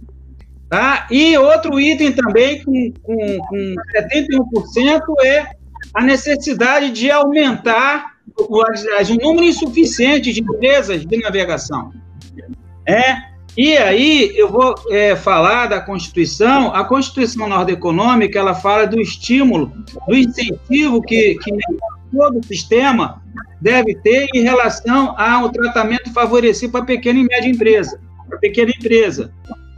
Tá? 0.68 1.06
E 1.10 1.38
outro 1.38 1.78
item 1.78 2.12
também, 2.12 2.64
com, 2.64 2.92
com, 3.02 3.38
com 3.38 3.74
71%, 3.96 5.00
é 5.24 5.46
a 5.94 6.02
necessidade 6.02 6.90
de 6.90 7.10
aumentar 7.10 8.16
o, 8.36 8.60
o 8.60 9.14
número 9.22 9.44
insuficiente 9.44 10.32
de 10.32 10.40
empresas 10.40 11.06
de 11.06 11.16
navegação. 11.18 11.92
É, 12.84 13.16
e 13.56 13.76
aí 13.76 14.32
eu 14.36 14.50
vou 14.50 14.74
é, 14.90 15.14
falar 15.14 15.66
da 15.66 15.80
Constituição. 15.80 16.74
A 16.74 16.84
Constituição 16.84 17.48
Norte-Econômica 17.48 18.38
ela 18.38 18.54
fala 18.54 18.86
do 18.86 19.00
estímulo, 19.00 19.72
do 20.06 20.14
incentivo 20.14 21.00
que, 21.00 21.36
que 21.36 21.52
todo 22.12 22.44
sistema 22.44 23.22
deve 23.60 23.94
ter 23.94 24.26
em 24.34 24.42
relação 24.42 25.14
ao 25.18 25.48
tratamento 25.48 26.12
favorecido 26.12 26.72
para 26.72 26.82
a 26.82 26.86
pequena 26.86 27.20
e 27.20 27.24
média 27.24 27.48
empresa 27.48 28.00
para 28.28 28.38
pequena 28.38 28.70
empresa. 28.70 29.32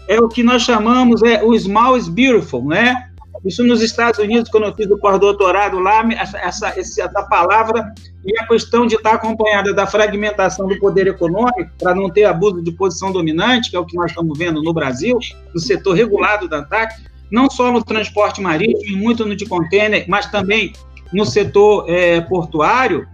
É 0.08 0.18
o 0.18 0.28
que 0.28 0.42
nós 0.42 0.62
chamamos 0.62 1.22
é 1.22 1.44
o 1.44 1.56
small 1.58 1.96
is 1.96 2.08
beautiful, 2.08 2.64
né? 2.64 3.08
Isso 3.44 3.62
nos 3.62 3.82
Estados 3.82 4.18
Unidos, 4.18 4.50
quando 4.50 4.64
eu 4.64 4.74
fiz 4.74 4.90
o 4.90 4.98
pós-doutorado 4.98 5.78
lá, 5.78 6.02
essa, 6.12 6.68
essa 6.76 7.08
palavra 7.30 7.94
e 8.24 8.36
a 8.38 8.46
questão 8.46 8.86
de 8.86 8.96
estar 8.96 9.14
acompanhada 9.14 9.72
da 9.72 9.86
fragmentação 9.86 10.66
do 10.66 10.78
poder 10.78 11.06
econômico, 11.06 11.70
para 11.78 11.94
não 11.94 12.10
ter 12.10 12.24
abuso 12.24 12.60
de 12.62 12.72
posição 12.72 13.12
dominante, 13.12 13.70
que 13.70 13.76
é 13.76 13.78
o 13.78 13.84
que 13.84 13.96
nós 13.96 14.10
estamos 14.10 14.36
vendo 14.36 14.62
no 14.62 14.72
Brasil, 14.72 15.18
no 15.54 15.60
setor 15.60 15.94
regulado 15.94 16.48
da 16.48 16.58
ANTAC, 16.58 17.00
não 17.30 17.48
só 17.48 17.70
no 17.70 17.84
transporte 17.84 18.40
marítimo, 18.40 18.96
muito 18.96 19.24
no 19.24 19.36
de 19.36 19.46
contêiner, 19.46 20.04
mas 20.08 20.26
também 20.26 20.72
no 21.12 21.24
setor 21.24 21.88
é, 21.88 22.20
portuário, 22.22 23.06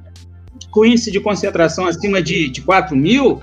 com 0.71 0.85
índice 0.85 1.11
de 1.11 1.21
concentração 1.21 1.87
acima 1.87 2.23
de, 2.23 2.49
de 2.49 2.63
4 2.63 2.97
mil. 2.97 3.43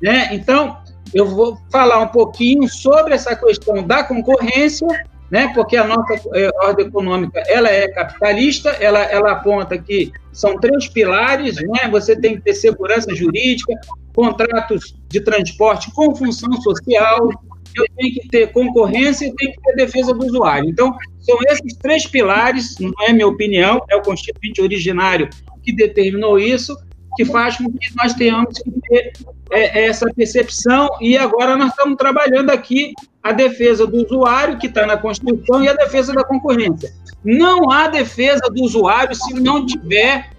Né? 0.00 0.34
Então, 0.34 0.78
eu 1.14 1.26
vou 1.26 1.56
falar 1.70 2.00
um 2.00 2.08
pouquinho 2.08 2.68
sobre 2.68 3.14
essa 3.14 3.36
questão 3.36 3.82
da 3.82 4.02
concorrência, 4.02 4.86
né, 5.30 5.50
porque 5.54 5.76
a 5.76 5.86
nossa 5.86 6.14
é, 6.34 6.50
ordem 6.62 6.86
econômica 6.86 7.42
ela 7.46 7.68
é 7.68 7.88
capitalista, 7.88 8.70
ela, 8.70 9.00
ela 9.00 9.32
aponta 9.32 9.78
que 9.78 10.12
são 10.32 10.58
três 10.58 10.88
pilares, 10.88 11.56
né, 11.56 11.88
você 11.90 12.14
tem 12.14 12.36
que 12.36 12.42
ter 12.42 12.54
segurança 12.54 13.14
jurídica, 13.14 13.72
contratos 14.14 14.94
de 15.08 15.20
transporte 15.20 15.90
com 15.92 16.14
função 16.14 16.52
social, 16.60 17.30
eu 17.74 17.84
tenho 17.96 18.14
que 18.14 18.28
ter 18.28 18.52
concorrência 18.52 19.26
e 19.26 19.34
tenho 19.34 19.52
que 19.52 19.60
ter 19.62 19.74
defesa 19.74 20.12
do 20.12 20.24
usuário. 20.24 20.68
Então, 20.68 20.96
são 21.20 21.36
esses 21.48 21.76
três 21.78 22.06
pilares, 22.06 22.76
não 22.78 22.92
é 23.02 23.12
minha 23.12 23.26
opinião, 23.26 23.82
é 23.90 23.96
o 23.96 24.02
constituinte 24.02 24.60
originário 24.60 25.28
que 25.62 25.74
determinou 25.74 26.38
isso, 26.38 26.76
que 27.16 27.24
faz 27.24 27.56
com 27.56 27.64
que 27.72 27.88
nós 27.96 28.12
tenhamos 28.14 28.58
que 28.58 28.70
ter 28.88 29.12
é, 29.50 29.80
é, 29.80 29.86
essa 29.86 30.06
percepção 30.14 30.88
e 31.00 31.16
agora 31.16 31.56
nós 31.56 31.70
estamos 31.70 31.96
trabalhando 31.96 32.50
aqui 32.50 32.92
a 33.22 33.32
defesa 33.32 33.86
do 33.86 34.04
usuário, 34.04 34.58
que 34.58 34.66
está 34.66 34.86
na 34.86 34.96
Constituição, 34.96 35.62
e 35.62 35.68
a 35.68 35.72
defesa 35.74 36.12
da 36.12 36.24
concorrência. 36.24 36.92
Não 37.24 37.70
há 37.70 37.88
defesa 37.88 38.42
do 38.50 38.62
usuário 38.62 39.14
se 39.14 39.32
não 39.34 39.64
tiver, 39.64 40.30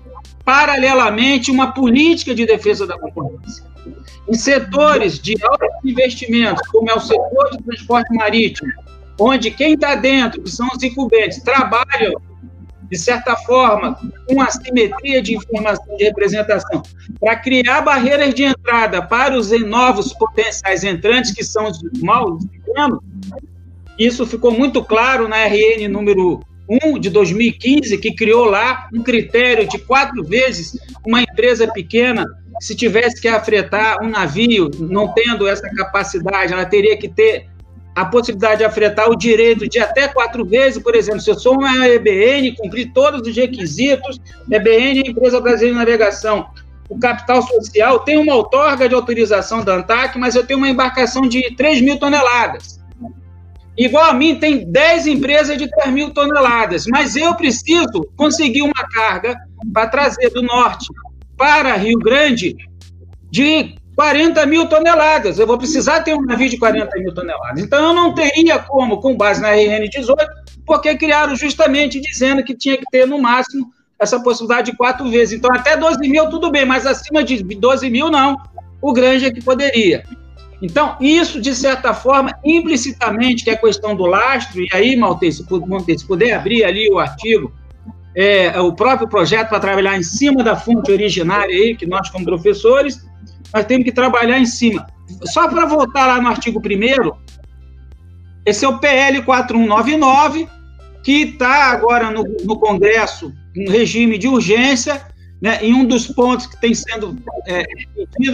paralelamente, 0.44 1.50
uma 1.50 1.72
política 1.72 2.36
de 2.36 2.46
defesa 2.46 2.86
da 2.86 2.98
concorrência. 2.98 3.64
Em 4.28 4.34
setores 4.34 5.20
de 5.20 5.36
altos 5.44 5.68
investimentos, 5.84 6.68
como 6.68 6.90
é 6.90 6.94
o 6.94 7.00
setor 7.00 7.52
de 7.52 7.64
transporte 7.64 8.14
marítimo, 8.14 8.72
onde 9.20 9.50
quem 9.50 9.74
está 9.74 9.96
dentro, 9.96 10.42
que 10.42 10.52
são 10.52 10.68
os 10.76 10.84
incumbentes, 10.84 11.42
trabalham 11.42 12.22
de 12.90 12.98
certa 12.98 13.36
forma, 13.36 13.98
com 14.28 14.42
assimetria 14.42 15.22
de 15.22 15.36
informação 15.36 15.98
de 15.98 16.04
representação, 16.04 16.84
para 17.20 17.36
criar 17.36 17.82
barreiras 17.82 18.34
de 18.34 18.44
entrada 18.44 19.02
para 19.02 19.38
os 19.38 19.52
novos 19.62 20.14
potenciais 20.14 20.84
entrantes, 20.84 21.32
que 21.32 21.44
são 21.44 21.70
os 21.70 21.80
mal 22.02 22.38
pequenos. 22.38 23.00
Isso 23.98 24.26
ficou 24.26 24.52
muito 24.52 24.84
claro 24.84 25.28
na 25.28 25.46
RN 25.46 25.88
número 25.90 26.42
1 26.70 27.00
de 27.00 27.10
2015, 27.10 27.98
que 27.98 28.14
criou 28.14 28.46
lá 28.46 28.90
um 28.94 29.02
critério 29.02 29.68
de 29.68 29.78
quatro 29.78 30.24
vezes 30.24 30.78
uma 31.06 31.22
empresa 31.22 31.68
pequena, 31.72 32.26
se 32.60 32.76
tivesse 32.76 33.22
que 33.22 33.28
afretar 33.28 34.04
um 34.04 34.10
navio, 34.10 34.72
não 34.80 35.14
tendo 35.14 35.48
essa 35.48 35.70
capacidade, 35.70 36.54
ela 36.54 36.66
teria 36.66 36.98
que 36.98 37.08
ter 37.08 37.48
a 37.96 38.04
possibilidade 38.04 38.58
de 38.58 38.66
afetar 38.66 39.10
o 39.10 39.16
direito 39.16 39.68
de 39.70 39.80
até 39.80 40.10
quatro 40.10 40.46
vezes, 40.46 40.84
por 40.84 40.94
exemplo, 40.94 41.22
se 41.22 41.32
eu 41.32 41.40
sou 41.40 41.54
uma 41.54 41.88
EBN, 41.88 42.54
cumprir 42.58 42.92
todos 42.94 43.26
os 43.26 43.36
requisitos, 43.36 44.20
EBN 44.52 45.00
é 45.00 45.10
Empresa 45.10 45.40
Brasileira 45.40 45.74
de 45.74 45.80
Navegação, 45.80 46.48
o 46.90 47.00
capital 47.00 47.42
social 47.42 48.00
tem 48.00 48.18
uma 48.18 48.36
outorga 48.36 48.88
de 48.88 48.94
autorização 48.94 49.64
da 49.64 49.76
ANTAC, 49.76 50.20
mas 50.20 50.36
eu 50.36 50.46
tenho 50.46 50.60
uma 50.60 50.70
embarcação 50.70 51.24
de 51.24 51.56
3 51.56 51.82
mil 51.82 51.98
toneladas. 51.98 52.80
Igual 53.78 54.06
a 54.06 54.14
mim, 54.14 54.36
tem 54.36 54.70
10 54.70 55.08
empresas 55.08 55.58
de 55.58 55.70
3 55.70 55.94
mil 55.94 56.14
toneladas, 56.14 56.86
mas 56.88 57.16
eu 57.16 57.34
preciso 57.36 58.08
conseguir 58.16 58.62
uma 58.62 58.88
carga 58.94 59.36
para 59.74 59.88
trazer 59.88 60.30
do 60.30 60.42
norte 60.42 60.86
para 61.38 61.76
Rio 61.76 61.98
Grande 62.00 62.56
de 63.32 63.76
40 63.96 64.46
mil 64.46 64.68
toneladas. 64.68 65.40
Eu 65.40 65.48
vou 65.48 65.58
precisar 65.58 66.02
ter 66.02 66.14
um 66.14 66.22
navio 66.22 66.50
de 66.50 66.58
40 66.58 67.00
mil 67.00 67.14
toneladas. 67.14 67.64
Então, 67.64 67.84
eu 67.84 67.94
não 67.94 68.14
teria 68.14 68.60
como, 68.60 69.00
com 69.00 69.16
base 69.16 69.42
na 69.42 69.52
RN 69.52 69.88
18, 69.90 70.26
porque 70.66 70.96
criaram 70.96 71.36
justamente 71.36 72.00
dizendo 72.02 72.44
que 72.44 72.56
tinha 72.56 72.78
que 72.78 72.86
ter, 72.92 73.08
no 73.08 73.20
máximo, 73.20 73.72
essa 73.98 74.20
possibilidade 74.20 74.72
de 74.72 74.78
quatro 74.78 75.10
vezes. 75.10 75.38
Então, 75.38 75.54
até 75.54 75.78
12 75.78 76.00
mil, 76.10 76.30
tudo 76.30 76.52
bem, 76.52 76.66
mas 76.66 76.86
acima 76.86 77.24
de 77.24 77.42
12 77.44 77.90
mil, 77.90 78.10
não. 78.10 78.36
O 78.82 78.92
grande 78.92 79.26
é 79.26 79.32
que 79.32 79.42
poderia. 79.42 80.04
Então, 80.62 80.98
isso, 81.00 81.40
de 81.40 81.56
certa 81.56 81.94
forma, 81.94 82.38
implicitamente, 82.44 83.44
que 83.44 83.50
é 83.50 83.54
a 83.54 83.58
questão 83.58 83.96
do 83.96 84.06
lastro, 84.06 84.62
e 84.62 84.68
aí, 84.74 84.96
Maltese, 84.96 85.46
se 85.98 86.08
puder 86.08 86.34
abrir 86.34 86.64
ali 86.64 86.90
o 86.92 87.00
artigo, 87.00 87.54
é, 88.16 88.60
o 88.60 88.74
próprio 88.74 89.08
projeto 89.08 89.50
para 89.50 89.60
trabalhar 89.60 89.98
em 89.98 90.04
cima 90.04 90.44
da 90.44 90.56
fonte 90.56 90.92
originária 90.92 91.54
aí, 91.54 91.76
que 91.76 91.86
nós, 91.86 92.10
como 92.10 92.26
professores, 92.26 93.06
nós 93.56 93.66
temos 93.66 93.86
que 93.86 93.92
trabalhar 93.92 94.38
em 94.38 94.46
cima. 94.46 94.86
só 95.24 95.48
para 95.48 95.66
voltar 95.66 96.06
lá 96.08 96.22
no 96.22 96.28
artigo 96.28 96.60
1 96.60 97.26
esse 98.46 98.64
é 98.64 98.68
o 98.68 98.78
PL 98.78 99.24
4199, 99.24 100.48
que 101.04 101.24
está 101.24 101.72
agora 101.72 102.12
no, 102.12 102.24
no 102.44 102.60
Congresso, 102.60 103.34
no 103.56 103.72
regime 103.72 104.20
de 104.20 104.28
urgência, 104.28 105.02
né, 105.42 105.58
em 105.62 105.74
um 105.74 105.84
dos 105.84 106.08
pontos 106.08 106.46
que 106.46 106.60
tem 106.62 106.74
sendo 106.74 107.18
é, 107.48 107.66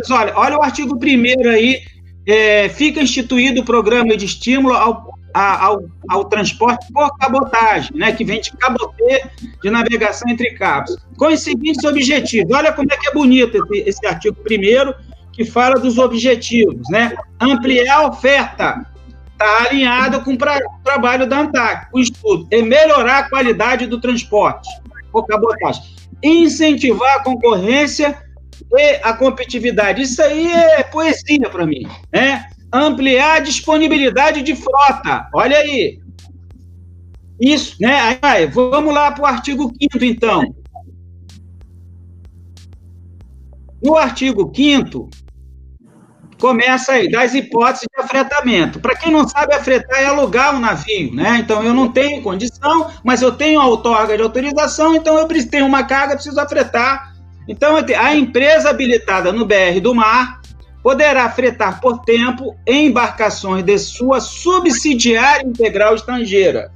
olha, 0.09 0.33
olha 0.35 0.57
o 0.57 0.63
artigo 0.63 0.95
1 0.95 1.49
aí, 1.49 1.81
é, 2.27 2.67
fica 2.67 3.01
instituído 3.01 3.61
o 3.61 3.65
programa 3.65 4.17
de 4.17 4.25
estímulo 4.25 4.73
ao, 4.75 5.17
ao, 5.33 5.83
ao, 6.09 6.25
transporte 6.25 6.85
por 6.91 7.15
cabotagem, 7.17 7.95
né, 7.95 8.11
que 8.11 8.25
vem 8.25 8.41
de 8.41 8.51
cabotê 8.51 9.23
de 9.63 9.69
navegação 9.69 10.29
entre 10.29 10.51
cabos, 10.55 10.97
com 11.15 11.27
os 11.27 11.39
seguintes 11.39 11.83
objetivos. 11.85 12.53
Olha 12.53 12.73
como 12.73 12.91
é 12.91 12.97
que 12.97 13.07
é 13.07 13.13
bonito 13.13 13.57
esse, 13.57 13.89
esse 13.89 14.05
artigo 14.05 14.35
1 14.41 15.10
que 15.41 15.51
fala 15.51 15.79
dos 15.79 15.97
objetivos, 15.97 16.87
né? 16.89 17.15
Ampliar 17.39 17.97
a 17.97 18.07
oferta, 18.07 18.85
está 19.31 19.63
alinhado 19.63 20.21
com 20.21 20.33
o 20.33 20.37
trabalho 20.83 21.27
da 21.27 21.39
ANTAC, 21.39 21.87
o 21.91 21.99
estudo, 21.99 22.47
é 22.51 22.61
melhorar 22.61 23.19
a 23.19 23.29
qualidade 23.29 23.87
do 23.87 23.99
transporte 23.99 24.69
por 25.11 25.25
cabotagem, 25.25 25.83
incentivar 26.21 27.17
a 27.17 27.23
concorrência 27.23 28.17
e 28.71 28.99
a 29.03 29.13
competitividade. 29.13 30.03
Isso 30.03 30.21
aí 30.21 30.51
é 30.51 30.83
poesia 30.83 31.49
para 31.49 31.65
mim, 31.65 31.87
né? 32.13 32.45
Ampliar 32.71 33.37
a 33.37 33.39
disponibilidade 33.39 34.43
de 34.43 34.55
frota. 34.55 35.27
Olha 35.33 35.57
aí. 35.57 35.99
Isso, 37.39 37.75
né? 37.81 38.19
Aí, 38.21 38.45
vamos 38.45 38.93
lá 38.93 39.11
para 39.11 39.23
o 39.23 39.25
artigo 39.25 39.73
5 39.81 40.05
então. 40.05 40.55
No 43.83 43.97
artigo 43.97 44.51
5 44.55 45.09
começa 46.41 46.93
aí, 46.93 47.09
das 47.09 47.35
hipóteses 47.35 47.87
de 47.95 48.03
afretamento. 48.03 48.79
Para 48.79 48.95
quem 48.95 49.11
não 49.11 49.27
sabe, 49.27 49.53
afretar 49.53 50.01
é 50.01 50.07
alugar 50.07 50.55
um 50.55 50.59
navio, 50.59 51.13
né? 51.13 51.37
Então 51.39 51.63
eu 51.63 51.73
não 51.73 51.87
tenho 51.87 52.21
condição, 52.23 52.89
mas 53.03 53.21
eu 53.21 53.31
tenho 53.31 53.61
a 53.61 53.67
outorga 53.67 54.17
de 54.17 54.23
autorização, 54.23 54.95
então 54.95 55.17
eu 55.17 55.27
tenho 55.47 55.67
uma 55.67 55.83
carga, 55.83 56.15
preciso 56.15 56.39
afretar. 56.39 57.13
Então 57.47 57.75
a 57.77 58.15
empresa 58.15 58.71
habilitada 58.71 59.31
no 59.31 59.45
BR 59.45 59.79
do 59.81 59.93
Mar 59.93 60.41
poderá 60.81 61.29
fretar 61.29 61.79
por 61.79 61.99
tempo 61.99 62.55
em 62.65 62.87
embarcações 62.87 63.63
de 63.63 63.77
sua 63.77 64.19
subsidiária 64.19 65.45
integral 65.45 65.93
estrangeira, 65.93 66.71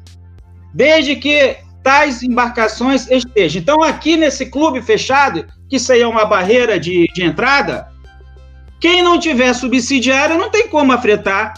desde 0.72 1.16
que 1.16 1.57
tais 1.82 2.22
embarcações 2.22 3.09
estejam. 3.09 3.61
Então, 3.61 3.84
aqui 3.84 4.16
nesse 4.16 4.47
clube 4.47 4.82
fechado, 4.82 5.45
que 5.70 5.78
isso 5.78 5.91
aí 5.91 6.01
é 6.01 6.07
uma 6.07 6.26
barreira 6.26 6.80
de, 6.80 7.07
de 7.13 7.24
entrada, 7.24 7.88
quem 8.86 9.01
não 9.01 9.19
tiver 9.19 9.51
subsidiária 9.55 10.38
não 10.38 10.51
tem 10.51 10.67
como 10.67 10.91
afetar. 10.91 11.55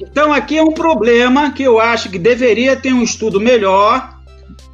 Então, 0.00 0.32
aqui 0.32 0.56
é 0.56 0.62
um 0.62 0.70
problema 0.70 1.50
que 1.50 1.64
eu 1.64 1.80
acho 1.80 2.08
que 2.08 2.20
deveria 2.20 2.76
ter 2.76 2.92
um 2.92 3.02
estudo 3.02 3.40
melhor, 3.40 4.16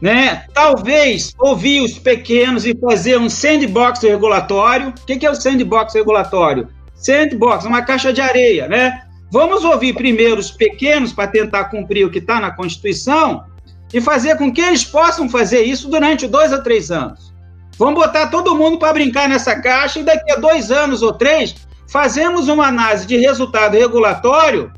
né? 0.02 0.44
Talvez 0.52 1.32
ouvir 1.38 1.80
os 1.80 1.98
pequenos 1.98 2.66
e 2.66 2.78
fazer 2.78 3.18
um 3.18 3.30
sandbox 3.30 4.02
regulatório. 4.02 4.90
O 4.90 4.92
que 5.06 5.24
é 5.24 5.30
o 5.30 5.34
sandbox 5.34 5.94
regulatório? 5.94 6.68
Sandbox, 6.94 7.64
uma 7.64 7.80
caixa 7.80 8.12
de 8.12 8.20
areia, 8.20 8.68
né? 8.68 9.02
Vamos 9.32 9.64
ouvir 9.64 9.94
primeiro 9.94 10.38
os 10.38 10.50
pequenos 10.50 11.10
para 11.10 11.28
tentar 11.28 11.70
cumprir 11.70 12.04
o 12.04 12.10
que 12.10 12.18
está 12.18 12.38
na 12.38 12.50
Constituição 12.50 13.46
e 13.94 13.98
fazer 13.98 14.36
com 14.36 14.52
que 14.52 14.60
eles 14.60 14.84
possam 14.84 15.26
fazer 15.26 15.62
isso 15.62 15.88
durante 15.88 16.26
dois 16.26 16.52
a 16.52 16.60
três 16.60 16.90
anos. 16.90 17.34
Vamos 17.78 17.94
botar 17.94 18.28
todo 18.28 18.56
mundo 18.56 18.78
para 18.78 18.92
brincar 18.92 19.28
nessa 19.28 19.60
caixa 19.60 20.00
e 20.00 20.02
daqui 20.02 20.30
a 20.32 20.36
dois 20.36 20.70
anos 20.70 21.02
ou 21.02 21.12
três 21.12 21.54
fazemos 21.88 22.48
uma 22.48 22.66
análise 22.66 23.06
de 23.06 23.16
resultado 23.16 23.74
regulatório 23.74 24.72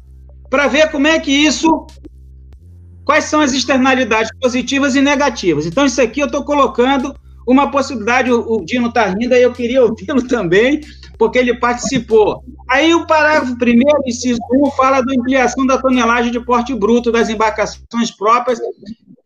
para 0.51 0.66
ver 0.66 0.90
como 0.90 1.07
é 1.07 1.18
que 1.18 1.30
isso. 1.30 1.86
Quais 3.05 3.24
são 3.24 3.40
as 3.40 3.53
externalidades 3.53 4.30
positivas 4.38 4.94
e 4.94 5.01
negativas. 5.01 5.64
Então, 5.64 5.86
isso 5.86 6.01
aqui 6.03 6.20
eu 6.20 6.26
estou 6.26 6.44
colocando 6.44 7.14
uma 7.46 7.70
possibilidade. 7.70 8.30
O, 8.30 8.62
Dino 8.66 8.88
está 8.88 9.07
rindo, 9.07 9.34
eu 9.34 9.51
queria 9.51 9.82
ouvi-lo 9.82 10.26
também, 10.28 10.82
porque 11.16 11.38
ele 11.38 11.55
participou. 11.55 12.44
Aí 12.68 12.94
o 12.94 13.07
parágrafo 13.07 13.57
primeiro, 13.57 14.03
inciso 14.07 14.38
1, 14.53 14.70
fala 14.72 15.01
da 15.01 15.14
ampliação 15.14 15.64
da 15.64 15.78
tonelagem 15.78 16.30
de 16.30 16.40
porte 16.40 16.74
bruto 16.74 17.11
das 17.11 17.30
embarcações 17.30 18.11
próprias 18.11 18.59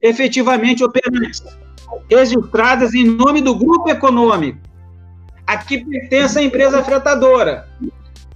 efetivamente 0.00 0.84
operantes 0.84 1.42
registradas 2.10 2.94
em 2.94 3.04
nome 3.04 3.40
do 3.40 3.54
grupo 3.54 3.88
econômico, 3.88 4.58
a 5.46 5.56
que 5.56 5.84
pertence 5.84 6.38
a 6.38 6.42
empresa 6.42 6.82
fretadora. 6.82 7.68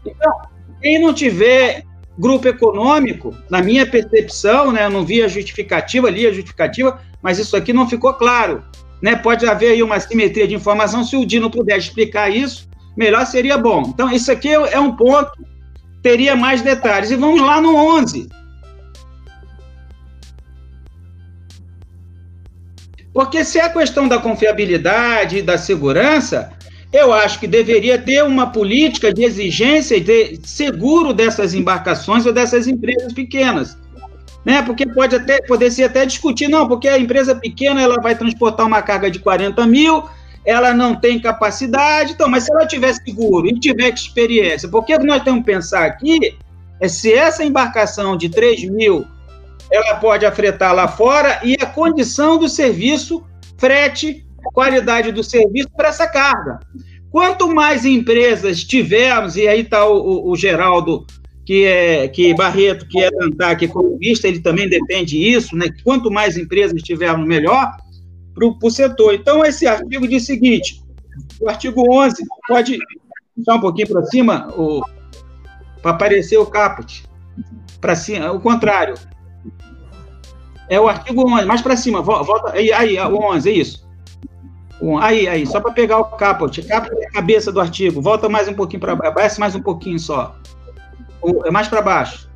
Então, 0.04 0.32
quem 0.80 1.00
não 1.00 1.12
tiver 1.12 1.84
grupo 2.18 2.48
econômico, 2.48 3.34
na 3.50 3.60
minha 3.62 3.86
percepção, 3.86 4.72
né, 4.72 4.86
eu 4.86 4.90
não 4.90 5.04
vi 5.04 5.22
a 5.22 5.28
justificativa, 5.28 6.10
li 6.10 6.26
a 6.26 6.32
justificativa, 6.32 7.00
mas 7.20 7.38
isso 7.38 7.56
aqui 7.56 7.72
não 7.72 7.88
ficou 7.88 8.12
claro. 8.14 8.62
Né? 9.02 9.14
Pode 9.16 9.46
haver 9.46 9.72
aí 9.72 9.82
uma 9.82 10.00
simetria 10.00 10.48
de 10.48 10.54
informação, 10.54 11.04
se 11.04 11.16
o 11.16 11.26
Dino 11.26 11.50
puder 11.50 11.76
explicar 11.76 12.30
isso, 12.30 12.68
melhor 12.96 13.26
seria 13.26 13.58
bom. 13.58 13.82
Então, 13.88 14.10
isso 14.10 14.32
aqui 14.32 14.48
é 14.48 14.80
um 14.80 14.96
ponto, 14.96 15.32
teria 16.02 16.34
mais 16.34 16.62
detalhes. 16.62 17.10
E 17.10 17.16
vamos 17.16 17.40
lá 17.40 17.60
no 17.60 17.74
11. 17.74 18.28
Porque 23.16 23.42
se 23.42 23.58
é 23.58 23.62
a 23.62 23.70
questão 23.70 24.06
da 24.06 24.18
confiabilidade 24.18 25.38
e 25.38 25.42
da 25.42 25.56
segurança, 25.56 26.52
eu 26.92 27.14
acho 27.14 27.40
que 27.40 27.46
deveria 27.46 27.98
ter 27.98 28.22
uma 28.22 28.48
política 28.52 29.10
de 29.10 29.24
exigência 29.24 29.98
de 29.98 30.38
seguro 30.44 31.14
dessas 31.14 31.54
embarcações 31.54 32.26
ou 32.26 32.32
dessas 32.34 32.66
empresas 32.66 33.14
pequenas. 33.14 33.78
Né? 34.44 34.60
Porque 34.60 34.86
pode 34.86 35.16
até 35.16 35.40
poder 35.40 35.70
ser 35.70 35.84
até 35.84 36.04
discutir, 36.04 36.46
não, 36.46 36.68
porque 36.68 36.88
a 36.88 36.98
empresa 36.98 37.34
pequena 37.34 37.80
ela 37.80 37.96
vai 38.02 38.14
transportar 38.14 38.66
uma 38.66 38.82
carga 38.82 39.10
de 39.10 39.18
40 39.18 39.66
mil, 39.66 40.04
ela 40.44 40.74
não 40.74 40.94
tem 40.94 41.18
capacidade, 41.18 42.12
então, 42.12 42.28
mas 42.28 42.44
se 42.44 42.52
ela 42.52 42.66
tiver 42.66 42.92
seguro 42.92 43.46
e 43.46 43.58
tiver 43.58 43.94
experiência, 43.94 44.68
porque 44.68 44.98
nós 44.98 45.22
temos 45.22 45.40
que 45.40 45.46
pensar 45.46 45.86
aqui 45.86 46.36
é 46.78 46.86
se 46.86 47.14
essa 47.14 47.42
embarcação 47.42 48.14
de 48.14 48.28
3 48.28 48.68
mil 48.68 49.06
ela 49.70 49.96
pode 49.96 50.24
afretar 50.24 50.74
lá 50.74 50.88
fora 50.88 51.40
e 51.42 51.54
a 51.60 51.66
condição 51.66 52.38
do 52.38 52.48
serviço, 52.48 53.24
frete, 53.58 54.26
qualidade 54.52 55.12
do 55.12 55.24
serviço 55.24 55.68
para 55.76 55.88
essa 55.88 56.06
carga. 56.06 56.60
Quanto 57.10 57.52
mais 57.52 57.84
empresas 57.84 58.62
tivermos, 58.62 59.36
e 59.36 59.48
aí 59.48 59.60
está 59.60 59.86
o, 59.86 59.96
o, 59.96 60.30
o, 60.30 60.36
Geraldo, 60.36 61.06
que 61.44 61.64
é 61.64 62.08
que 62.08 62.34
Barreto, 62.34 62.86
que 62.86 63.02
é 63.02 63.10
da 63.10 63.24
ANTAC 63.24 63.64
economista, 63.64 64.28
ele 64.28 64.40
também 64.40 64.68
depende 64.68 65.18
disso, 65.18 65.56
né? 65.56 65.66
Quanto 65.82 66.10
mais 66.10 66.36
empresas 66.36 66.82
tivermos, 66.82 67.26
melhor 67.26 67.76
para 68.34 68.46
o 68.46 68.70
setor. 68.70 69.14
Então, 69.14 69.44
esse 69.44 69.66
artigo 69.66 70.06
diz 70.06 70.24
o 70.24 70.26
seguinte: 70.26 70.82
o 71.40 71.48
artigo 71.48 71.84
11 71.90 72.22
pode 72.46 72.78
puxar 73.34 73.54
um 73.54 73.60
pouquinho 73.60 73.88
para 73.88 74.04
cima, 74.04 74.48
para 75.80 75.92
aparecer 75.92 76.36
o 76.36 76.46
caput. 76.46 77.04
Para 77.80 77.94
cima, 77.94 78.32
o 78.32 78.40
contrário. 78.40 78.94
É 80.68 80.80
o 80.80 80.88
artigo 80.88 81.28
11, 81.28 81.44
mais 81.44 81.62
para 81.62 81.76
cima, 81.76 82.02
volta, 82.02 82.52
aí, 82.52 82.72
aí, 82.72 82.98
o 82.98 83.18
11, 83.18 83.48
é 83.48 83.52
isso. 83.52 83.86
Aí, 85.00 85.26
aí, 85.26 85.46
só 85.46 85.60
para 85.60 85.72
pegar 85.72 85.98
o 85.98 86.04
caput, 86.04 86.60
caput 86.62 86.94
é 87.00 87.06
a 87.06 87.10
cabeça 87.10 87.50
do 87.52 87.60
artigo, 87.60 88.02
volta 88.02 88.28
mais 88.28 88.48
um 88.48 88.54
pouquinho 88.54 88.80
para 88.80 88.94
baixo, 88.94 89.14
desce 89.14 89.40
mais 89.40 89.54
um 89.54 89.62
pouquinho 89.62 89.98
só. 89.98 90.36
É 91.44 91.50
mais 91.50 91.68
para 91.68 91.80
baixo. 91.80 92.28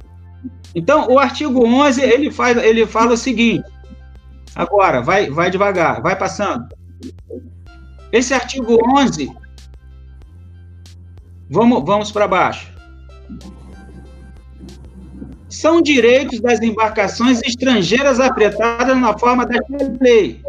Então, 0.74 1.08
o 1.08 1.18
artigo 1.18 1.66
11, 1.66 2.00
ele, 2.00 2.30
faz, 2.30 2.56
ele 2.56 2.86
fala 2.86 3.14
o 3.14 3.16
seguinte, 3.16 3.68
agora, 4.54 5.02
vai, 5.02 5.28
vai 5.28 5.50
devagar, 5.50 6.00
vai 6.00 6.16
passando. 6.16 6.66
Esse 8.12 8.32
artigo 8.32 8.78
11, 8.96 9.30
vamos, 11.50 11.84
vamos 11.84 12.10
para 12.10 12.26
baixo 12.26 12.70
são 15.50 15.82
direitos 15.82 16.40
das 16.40 16.60
embarcações 16.60 17.42
estrangeiras 17.42 18.20
apretadas 18.20 18.96
na 18.96 19.18
forma 19.18 19.44
da 19.44 19.58
lei. 20.00 20.40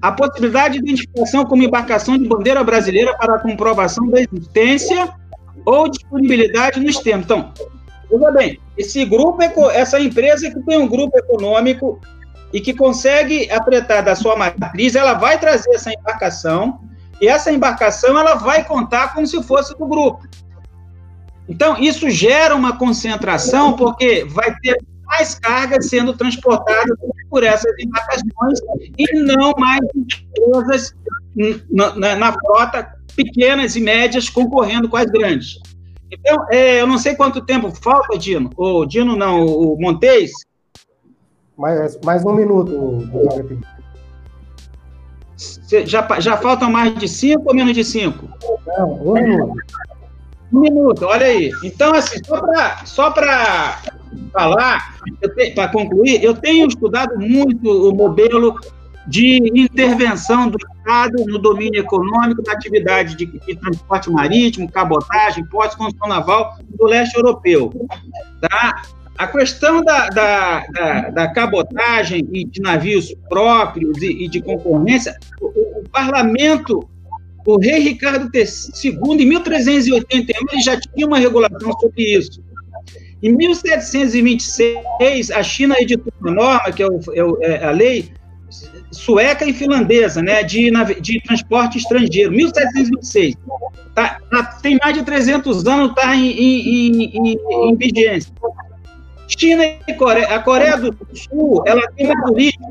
A 0.00 0.10
possibilidade 0.10 0.74
de 0.74 0.80
identificação 0.80 1.44
como 1.44 1.62
embarcação 1.62 2.16
de 2.18 2.26
bandeira 2.26 2.64
brasileira 2.64 3.16
para 3.16 3.38
comprovação 3.38 4.08
da 4.08 4.20
existência 4.20 5.12
ou 5.64 5.88
disponibilidade 5.88 6.80
nos 6.80 6.96
termos. 6.96 7.26
Então, 7.26 7.52
veja 8.10 8.30
bem, 8.32 8.58
esse 8.76 9.04
grupo, 9.04 9.42
essa 9.70 10.00
empresa 10.00 10.50
que 10.50 10.60
tem 10.62 10.78
um 10.78 10.88
grupo 10.88 11.16
econômico 11.18 12.00
e 12.52 12.60
que 12.60 12.74
consegue 12.74 13.50
apretar 13.50 14.02
da 14.02 14.14
sua 14.16 14.34
matriz, 14.34 14.96
ela 14.96 15.12
vai 15.14 15.38
trazer 15.38 15.74
essa 15.74 15.92
embarcação 15.92 16.80
e 17.20 17.28
essa 17.28 17.52
embarcação 17.52 18.18
ela 18.18 18.34
vai 18.34 18.64
contar 18.64 19.14
como 19.14 19.26
se 19.26 19.40
fosse 19.42 19.76
do 19.78 19.86
grupo. 19.86 20.26
Então, 21.52 21.76
isso 21.76 22.08
gera 22.08 22.56
uma 22.56 22.78
concentração, 22.78 23.74
porque 23.76 24.24
vai 24.24 24.56
ter 24.60 24.74
mais 25.04 25.34
cargas 25.34 25.86
sendo 25.86 26.14
transportadas 26.14 26.96
por 27.28 27.44
essas 27.44 27.70
embarcações 27.78 28.58
e 28.98 29.20
não 29.20 29.52
mais 29.58 29.80
empresas 29.94 30.94
na, 31.70 31.94
na, 31.94 32.16
na 32.16 32.32
frota 32.32 32.90
pequenas 33.14 33.76
e 33.76 33.82
médias 33.82 34.30
concorrendo 34.30 34.88
com 34.88 34.96
as 34.96 35.04
grandes. 35.10 35.60
Então, 36.10 36.46
é, 36.50 36.80
eu 36.80 36.86
não 36.86 36.96
sei 36.96 37.14
quanto 37.14 37.44
tempo 37.44 37.70
falta, 37.70 38.16
Dino. 38.16 38.48
O 38.56 38.86
Dino 38.86 39.14
não, 39.14 39.44
o 39.44 39.76
Montes. 39.78 40.32
Mais, 41.58 42.00
mais 42.02 42.24
um 42.24 42.32
minuto, 42.32 43.06
já, 45.84 46.18
já 46.18 46.36
faltam 46.38 46.70
mais 46.70 46.94
de 46.94 47.06
cinco 47.06 47.42
ou 47.48 47.54
menos 47.54 47.74
de 47.74 47.84
cinco? 47.84 48.26
Não, 48.66 49.06
um 49.06 49.12
minuto. 49.12 49.54
Um 50.52 50.60
minuto, 50.60 51.04
olha 51.06 51.26
aí. 51.26 51.50
Então, 51.64 51.94
assim, 51.94 52.18
só 52.84 53.10
para 53.10 53.80
falar, 54.32 54.98
para 55.54 55.68
concluir, 55.68 56.22
eu 56.22 56.34
tenho 56.34 56.66
estudado 56.68 57.18
muito 57.18 57.88
o 57.88 57.94
modelo 57.94 58.58
de 59.06 59.38
intervenção 59.54 60.48
do 60.48 60.58
Estado 60.76 61.24
no 61.26 61.38
domínio 61.38 61.80
econômico 61.80 62.42
da 62.42 62.52
atividade 62.52 63.16
de, 63.16 63.26
de 63.26 63.56
transporte 63.56 64.10
marítimo, 64.10 64.70
cabotagem, 64.70 65.44
portos, 65.46 65.76
construção 65.76 66.08
naval 66.08 66.56
do 66.68 66.86
leste 66.86 67.16
europeu. 67.16 67.72
Tá? 68.40 68.82
A 69.18 69.26
questão 69.26 69.82
da, 69.82 70.08
da, 70.08 70.66
da, 70.72 71.10
da, 71.10 71.28
cabotagem 71.32 72.26
e 72.32 72.44
de 72.44 72.60
navios 72.60 73.14
próprios 73.28 74.00
e, 74.02 74.24
e 74.24 74.28
de 74.28 74.40
concorrência, 74.40 75.16
o, 75.40 75.46
o, 75.46 75.88
parlamento, 75.90 76.88
o 77.44 77.58
rei 77.58 77.80
Ricardo 77.80 78.30
II, 78.34 78.46
em 79.22 79.26
1381, 79.26 80.46
ele 80.52 80.62
já 80.62 80.78
tinha 80.78 81.06
uma 81.06 81.18
regulação 81.18 81.72
sobre 81.78 82.16
isso. 82.16 82.42
Em 83.22 83.32
1726, 83.36 85.30
a 85.30 85.42
China 85.42 85.76
editou 85.78 86.12
uma 86.20 86.32
norma, 86.32 86.72
que 86.72 86.82
é, 86.82 86.86
o, 86.86 86.98
é, 87.42 87.52
é 87.52 87.64
a 87.64 87.70
lei 87.70 88.12
sueca 88.90 89.44
e 89.46 89.52
finlandesa, 89.52 90.20
né, 90.22 90.42
de, 90.42 90.70
de 91.00 91.20
transporte 91.22 91.78
estrangeiro, 91.78 92.32
1726. 92.32 93.36
Tá, 93.94 94.20
tá, 94.30 94.44
tem 94.62 94.78
mais 94.82 94.94
de 94.94 95.04
300 95.04 95.66
anos, 95.66 95.90
está 95.90 96.14
em, 96.14 96.30
em, 96.30 97.04
em, 97.14 97.38
em, 97.68 97.76
vigência. 97.76 98.32
China 99.38 99.64
e 99.64 99.94
Coreia. 99.94 100.26
A 100.28 100.38
Coreia 100.38 100.76
do 100.76 100.96
Sul, 101.14 101.62
ela 101.66 101.82
tem 101.96 102.06
uma 102.06 102.22
política, 102.22 102.64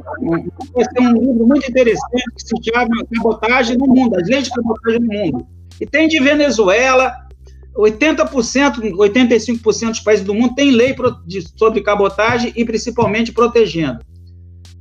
vai 0.74 0.86
ser 0.86 1.01
um 1.01 1.14
livro 1.14 1.47
muito 1.47 1.70
interessante 1.70 2.24
que 2.36 2.41
se 2.41 2.55
chama 2.72 3.05
Cabotagem 3.16 3.78
no 3.78 3.88
Mundo, 3.88 4.18
as 4.20 4.28
leis 4.28 4.45
de 4.45 4.51
cabotagem 4.51 4.99
no 4.99 5.14
mundo. 5.14 5.47
E 5.80 5.86
tem 5.86 6.07
de 6.07 6.20
Venezuela, 6.20 7.14
80%, 7.76 8.91
85% 8.93 9.89
dos 9.89 9.99
países 9.99 10.26
do 10.26 10.34
mundo 10.34 10.55
têm 10.55 10.72
lei 10.72 10.95
sobre 11.55 11.82
cabotagem 11.82 12.51
e 12.55 12.66
principalmente 12.66 13.32
protegendo. 13.32 13.99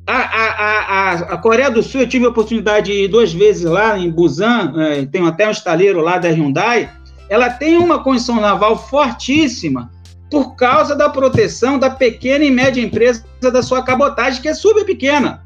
A, 0.06 0.16
a, 0.16 0.48
a, 0.48 1.12
a, 1.34 1.38
Coreia 1.38 1.70
do 1.70 1.82
Sul, 1.82 2.00
eu 2.00 2.08
tive 2.08 2.26
a 2.26 2.30
oportunidade 2.30 2.86
de 2.86 3.04
ir 3.04 3.08
duas 3.08 3.32
vezes 3.32 3.62
lá 3.62 3.96
em 3.96 4.10
Busan, 4.10 4.72
é, 4.76 5.06
tem 5.06 5.24
até 5.26 5.46
um 5.46 5.52
estaleiro 5.52 6.00
lá 6.00 6.18
da 6.18 6.28
Hyundai, 6.28 6.90
ela 7.28 7.48
tem 7.48 7.76
uma 7.76 8.02
condição 8.02 8.40
naval 8.40 8.76
fortíssima 8.76 9.88
por 10.30 10.54
causa 10.54 10.94
da 10.94 11.08
proteção 11.08 11.78
da 11.78 11.90
pequena 11.90 12.44
e 12.44 12.50
média 12.50 12.80
empresa 12.80 13.24
da 13.40 13.62
sua 13.62 13.82
cabotagem, 13.82 14.40
que 14.40 14.48
é 14.48 14.54
super 14.54 14.84
pequena. 14.84 15.42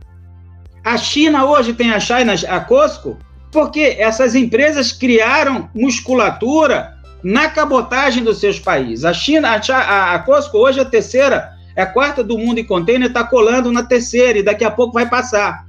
A 0.85 0.99
China 0.99 1.47
hoje 1.47 1.73
tem 1.73 1.91
a 1.91 1.99
China, 1.99 2.35
a 2.49 2.61
Costco, 2.61 3.19
porque 3.51 3.97
essas 3.99 4.35
empresas 4.35 4.93
criaram 4.93 5.71
musculatura 5.75 6.99
na 7.23 7.49
cabotagem 7.49 8.23
dos 8.23 8.39
seus 8.39 8.61
países. 8.61 9.05
A 9.05 9.15
China, 9.15 9.49
a, 9.51 10.15
a 10.15 10.19
Costco 10.19 10.59
hoje 10.59 10.79
é 10.79 10.83
a 10.83 10.85
terceira 10.85 11.55
é 11.77 11.83
a 11.83 11.87
quarta 11.87 12.23
do 12.23 12.39
mundo 12.39 12.61
em 12.61 12.65
container, 12.65 13.09
está 13.09 13.25
colando 13.25 13.73
na 13.73 13.83
terceira 13.83 14.39
e 14.39 14.43
daqui 14.43 14.65
a 14.65 14.71
pouco 14.71 14.93
vai 14.93 15.09
passar. 15.09 15.67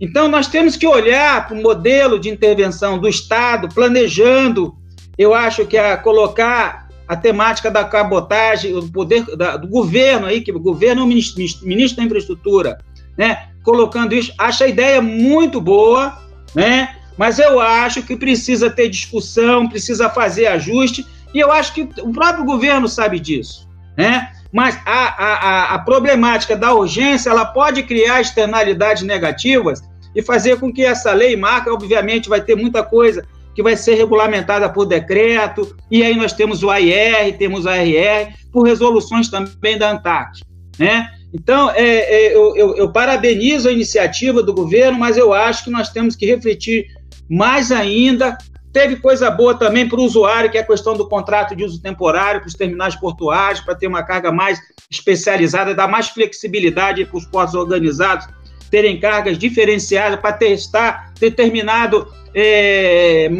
Então, 0.00 0.28
nós 0.28 0.46
temos 0.48 0.76
que 0.76 0.86
olhar 0.86 1.46
para 1.46 1.56
o 1.56 1.62
modelo 1.62 2.18
de 2.18 2.28
intervenção 2.28 2.98
do 2.98 3.08
Estado, 3.08 3.68
planejando. 3.72 4.74
Eu 5.16 5.32
acho 5.32 5.64
que 5.64 5.76
é 5.76 5.96
colocar 5.96 6.81
a 7.12 7.16
temática 7.16 7.70
da 7.70 7.84
cabotagem, 7.84 8.74
o 8.74 8.90
poder 8.90 9.36
da, 9.36 9.58
do 9.58 9.68
governo 9.68 10.26
aí, 10.26 10.40
que 10.40 10.50
o 10.50 10.58
governo 10.58 11.02
é 11.02 11.04
o 11.04 11.06
ministro, 11.06 11.42
ministro 11.62 11.98
da 11.98 12.04
infraestrutura, 12.04 12.78
né? 13.18 13.48
Colocando 13.62 14.14
isso, 14.14 14.32
acho 14.38 14.64
a 14.64 14.66
ideia 14.66 15.02
muito 15.02 15.60
boa, 15.60 16.18
né? 16.54 16.96
Mas 17.18 17.38
eu 17.38 17.60
acho 17.60 18.02
que 18.02 18.16
precisa 18.16 18.70
ter 18.70 18.88
discussão, 18.88 19.68
precisa 19.68 20.08
fazer 20.08 20.46
ajuste, 20.46 21.06
e 21.34 21.38
eu 21.38 21.52
acho 21.52 21.74
que 21.74 21.82
o 22.00 22.10
próprio 22.12 22.46
governo 22.46 22.88
sabe 22.88 23.20
disso, 23.20 23.68
né? 23.94 24.32
Mas 24.50 24.80
a, 24.86 25.24
a, 25.24 25.74
a 25.74 25.78
problemática 25.80 26.56
da 26.56 26.72
urgência 26.72 27.28
ela 27.28 27.44
pode 27.44 27.82
criar 27.82 28.22
externalidades 28.22 29.02
negativas 29.02 29.82
e 30.16 30.22
fazer 30.22 30.58
com 30.58 30.72
que 30.72 30.82
essa 30.82 31.12
lei 31.12 31.36
marca, 31.36 31.70
obviamente, 31.70 32.30
vai 32.30 32.40
ter 32.40 32.56
muita 32.56 32.82
coisa 32.82 33.22
que 33.54 33.62
vai 33.62 33.76
ser 33.76 33.94
regulamentada 33.94 34.68
por 34.68 34.86
decreto, 34.86 35.76
e 35.90 36.02
aí 36.02 36.16
nós 36.16 36.32
temos 36.32 36.62
o 36.62 36.70
AIR, 36.70 37.36
temos 37.36 37.64
o 37.64 37.68
ARR, 37.68 38.32
por 38.50 38.66
resoluções 38.66 39.28
também 39.28 39.78
da 39.78 39.90
ANTAC. 39.90 40.40
Né? 40.78 41.08
Então, 41.34 41.70
é, 41.70 41.82
é, 41.82 42.36
eu, 42.36 42.56
eu, 42.56 42.76
eu, 42.76 42.92
parabenizo 42.92 43.68
a 43.68 43.72
iniciativa 43.72 44.42
do 44.42 44.54
governo, 44.54 44.98
mas 44.98 45.16
eu 45.16 45.32
acho 45.32 45.64
que 45.64 45.70
nós 45.70 45.90
temos 45.90 46.16
que 46.16 46.26
refletir 46.26 46.86
mais 47.28 47.70
ainda 47.70 48.36
Teve 48.72 48.96
coisa 48.96 49.30
boa 49.30 49.54
também 49.54 49.86
para 49.86 50.00
o 50.00 50.02
usuário, 50.02 50.50
que 50.50 50.56
é 50.56 50.62
a 50.62 50.66
questão 50.66 50.94
do 50.94 51.06
contrato 51.06 51.54
de 51.54 51.62
uso 51.62 51.80
temporário 51.82 52.40
para 52.40 52.48
os 52.48 52.54
terminais 52.54 52.96
portuários, 52.96 53.60
para 53.60 53.74
ter 53.74 53.86
uma 53.86 54.02
carga 54.02 54.32
mais 54.32 54.58
especializada, 54.90 55.74
dar 55.74 55.86
mais 55.86 56.08
flexibilidade 56.08 57.04
para 57.04 57.18
os 57.18 57.26
portos 57.26 57.54
organizados 57.54 58.26
terem 58.72 58.98
cargas 58.98 59.36
diferenciadas 59.38 60.18
para 60.18 60.32
testar 60.32 61.12
determinado 61.20 62.08
é, 62.34 63.30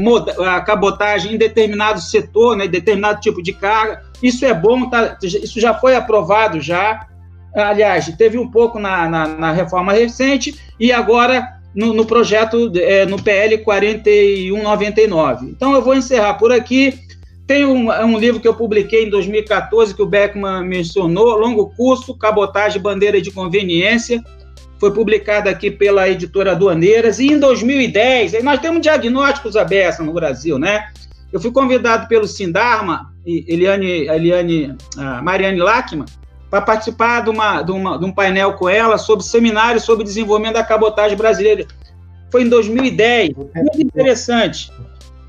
a 0.47 0.61
cabotagem 0.61 1.33
em 1.33 1.39
determinado 1.39 2.03
setor, 2.03 2.55
né, 2.55 2.68
determinado 2.68 3.18
tipo 3.18 3.43
de 3.43 3.55
carga. 3.55 4.03
Isso 4.22 4.45
é 4.45 4.53
bom, 4.53 4.91
tá, 4.91 5.16
isso 5.22 5.59
já 5.59 5.72
foi 5.72 5.97
aprovado 5.97 6.61
já. 6.61 7.09
Aliás, 7.55 8.07
teve 8.18 8.37
um 8.37 8.51
pouco 8.51 8.78
na, 8.78 9.09
na, 9.09 9.26
na 9.26 9.53
reforma 9.53 9.95
recente 9.95 10.55
e 10.78 10.93
agora 10.93 11.49
no, 11.74 11.95
no 11.95 12.05
projeto, 12.05 12.70
é, 12.76 13.07
no 13.07 13.20
PL 13.20 13.57
4199. 13.59 15.47
Então, 15.47 15.72
eu 15.72 15.80
vou 15.80 15.95
encerrar 15.95 16.35
por 16.35 16.53
aqui. 16.53 16.99
Tem 17.47 17.64
um, 17.64 17.91
um, 17.91 18.18
livro 18.18 18.39
que 18.39 18.47
eu 18.47 18.55
publiquei 18.55 19.07
em 19.07 19.11
2014, 19.11 19.95
que 19.95 20.03
o 20.03 20.07
Beckman 20.07 20.62
mencionou, 20.64 21.39
Longo 21.39 21.70
Curso, 21.74 22.16
Cabotagem 22.16 22.80
Bandeira 22.80 23.20
de 23.20 23.30
Conveniência, 23.30 24.22
foi 24.83 24.93
publicado 24.93 25.49
aqui 25.49 25.70
pela 25.70 26.09
editora 26.09 26.51
Aduaneiras, 26.51 27.20
e 27.20 27.28
em 27.28 27.39
2010, 27.39 28.43
nós 28.43 28.59
temos 28.59 28.83
diagnósticos 28.83 29.57
abertos 29.57 30.05
no 30.05 30.12
Brasil, 30.12 30.59
né? 30.59 30.89
Eu 31.33 31.39
fui 31.39 31.53
convidado 31.53 32.09
pelo 32.09 32.26
Sindarma, 32.26 33.14
Eliane, 33.24 34.09
Eliane, 34.09 34.76
Mariane 35.22 35.61
Lachman, 35.61 36.05
para 36.51 36.62
participar 36.62 37.20
de, 37.20 37.30
uma, 37.30 37.62
de, 37.62 37.70
uma, 37.70 37.97
de 37.97 38.05
um 38.05 38.11
painel 38.11 38.55
com 38.55 38.68
ela 38.68 38.99
sobre 38.99 39.24
seminário 39.24 39.80
sobre 39.80 40.03
desenvolvimento 40.03 40.55
da 40.55 40.64
cabotagem 40.64 41.16
brasileira. 41.16 41.64
Foi 42.33 42.43
em 42.43 42.49
2010, 42.49 43.37
muito 43.37 43.80
interessante. 43.80 44.73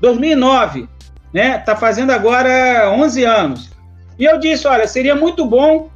2009, 0.00 0.88
né? 1.32 1.58
Está 1.58 1.76
fazendo 1.76 2.10
agora 2.10 2.90
11 2.90 3.22
anos. 3.22 3.70
E 4.18 4.24
eu 4.24 4.36
disse, 4.36 4.66
olha, 4.66 4.88
seria 4.88 5.14
muito 5.14 5.46
bom 5.46 5.90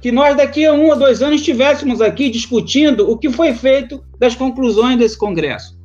que 0.00 0.10
nós 0.10 0.36
daqui 0.36 0.64
a 0.64 0.72
um 0.72 0.88
ou 0.88 0.96
dois 0.96 1.22
anos 1.22 1.40
estivéssemos 1.40 2.00
aqui 2.00 2.30
discutindo 2.30 3.10
o 3.10 3.18
que 3.18 3.30
foi 3.30 3.52
feito 3.54 4.02
das 4.18 4.34
conclusões 4.34 4.98
desse 4.98 5.18
congresso, 5.18 5.78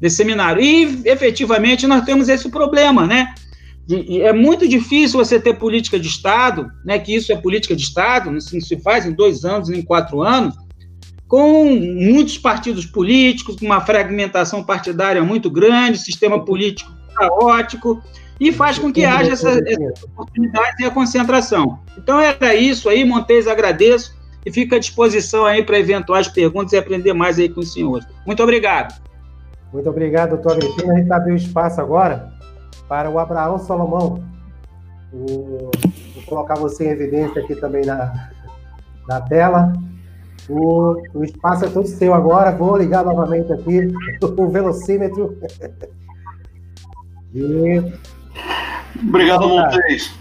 desse 0.00 0.16
seminário. 0.16 0.62
E 0.62 1.02
efetivamente 1.04 1.86
nós 1.86 2.04
temos 2.04 2.28
esse 2.28 2.50
problema, 2.50 3.06
né? 3.06 3.34
é 4.20 4.32
muito 4.34 4.68
difícil 4.68 5.18
você 5.18 5.40
ter 5.40 5.54
política 5.54 5.98
de 5.98 6.06
Estado, 6.06 6.70
né, 6.84 6.98
que 6.98 7.14
isso 7.14 7.32
é 7.32 7.36
política 7.36 7.74
de 7.74 7.82
Estado, 7.82 8.30
não 8.30 8.40
se 8.40 8.76
faz 8.82 9.06
em 9.06 9.12
dois 9.12 9.46
anos, 9.46 9.70
em 9.70 9.80
quatro 9.80 10.22
anos, 10.22 10.54
com 11.26 11.64
muitos 11.64 12.36
partidos 12.36 12.84
políticos, 12.84 13.56
com 13.56 13.64
uma 13.64 13.80
fragmentação 13.80 14.62
partidária 14.62 15.22
muito 15.22 15.50
grande, 15.50 15.98
sistema 15.98 16.44
político 16.44 16.90
caótico, 17.14 18.02
e 18.40 18.52
faz 18.52 18.78
com 18.78 18.92
que 18.92 19.04
haja 19.04 19.32
essa, 19.32 19.60
oportunidade 20.04 20.76
e 20.80 20.84
a 20.84 20.90
concentração. 20.90 21.78
Então 21.96 22.20
era 22.20 22.54
isso 22.54 22.88
aí, 22.88 23.04
Montes, 23.04 23.46
agradeço 23.46 24.16
e 24.46 24.52
fico 24.52 24.74
à 24.74 24.78
disposição 24.78 25.44
aí 25.44 25.64
para 25.64 25.78
eventuais 25.78 26.28
perguntas 26.28 26.72
e 26.72 26.76
aprender 26.76 27.12
mais 27.12 27.38
aí 27.38 27.48
com 27.48 27.60
os 27.60 27.72
senhores. 27.72 28.06
Muito 28.24 28.42
obrigado. 28.42 28.94
Muito 29.72 29.90
obrigado, 29.90 30.30
doutor 30.30 30.52
Agripino. 30.52 30.92
A 30.92 30.98
gente 30.98 31.12
abriu 31.12 31.36
espaço 31.36 31.80
agora 31.80 32.32
para 32.88 33.10
o 33.10 33.18
Abraão 33.18 33.58
Salomão. 33.58 34.22
Vou 35.12 35.70
colocar 36.26 36.54
você 36.54 36.86
em 36.86 36.90
evidência 36.90 37.42
aqui 37.42 37.54
também 37.56 37.84
na, 37.84 38.30
na 39.08 39.20
tela. 39.20 39.72
O, 40.48 40.96
o 41.12 41.24
espaço 41.24 41.66
é 41.66 41.68
todo 41.68 41.86
seu 41.86 42.14
agora. 42.14 42.52
Vou 42.52 42.76
ligar 42.76 43.04
novamente 43.04 43.52
aqui 43.52 43.92
o 44.22 44.48
velocímetro. 44.48 45.36
E... 47.34 47.82
Obrigado, 49.02 49.48
Montes. 49.48 50.12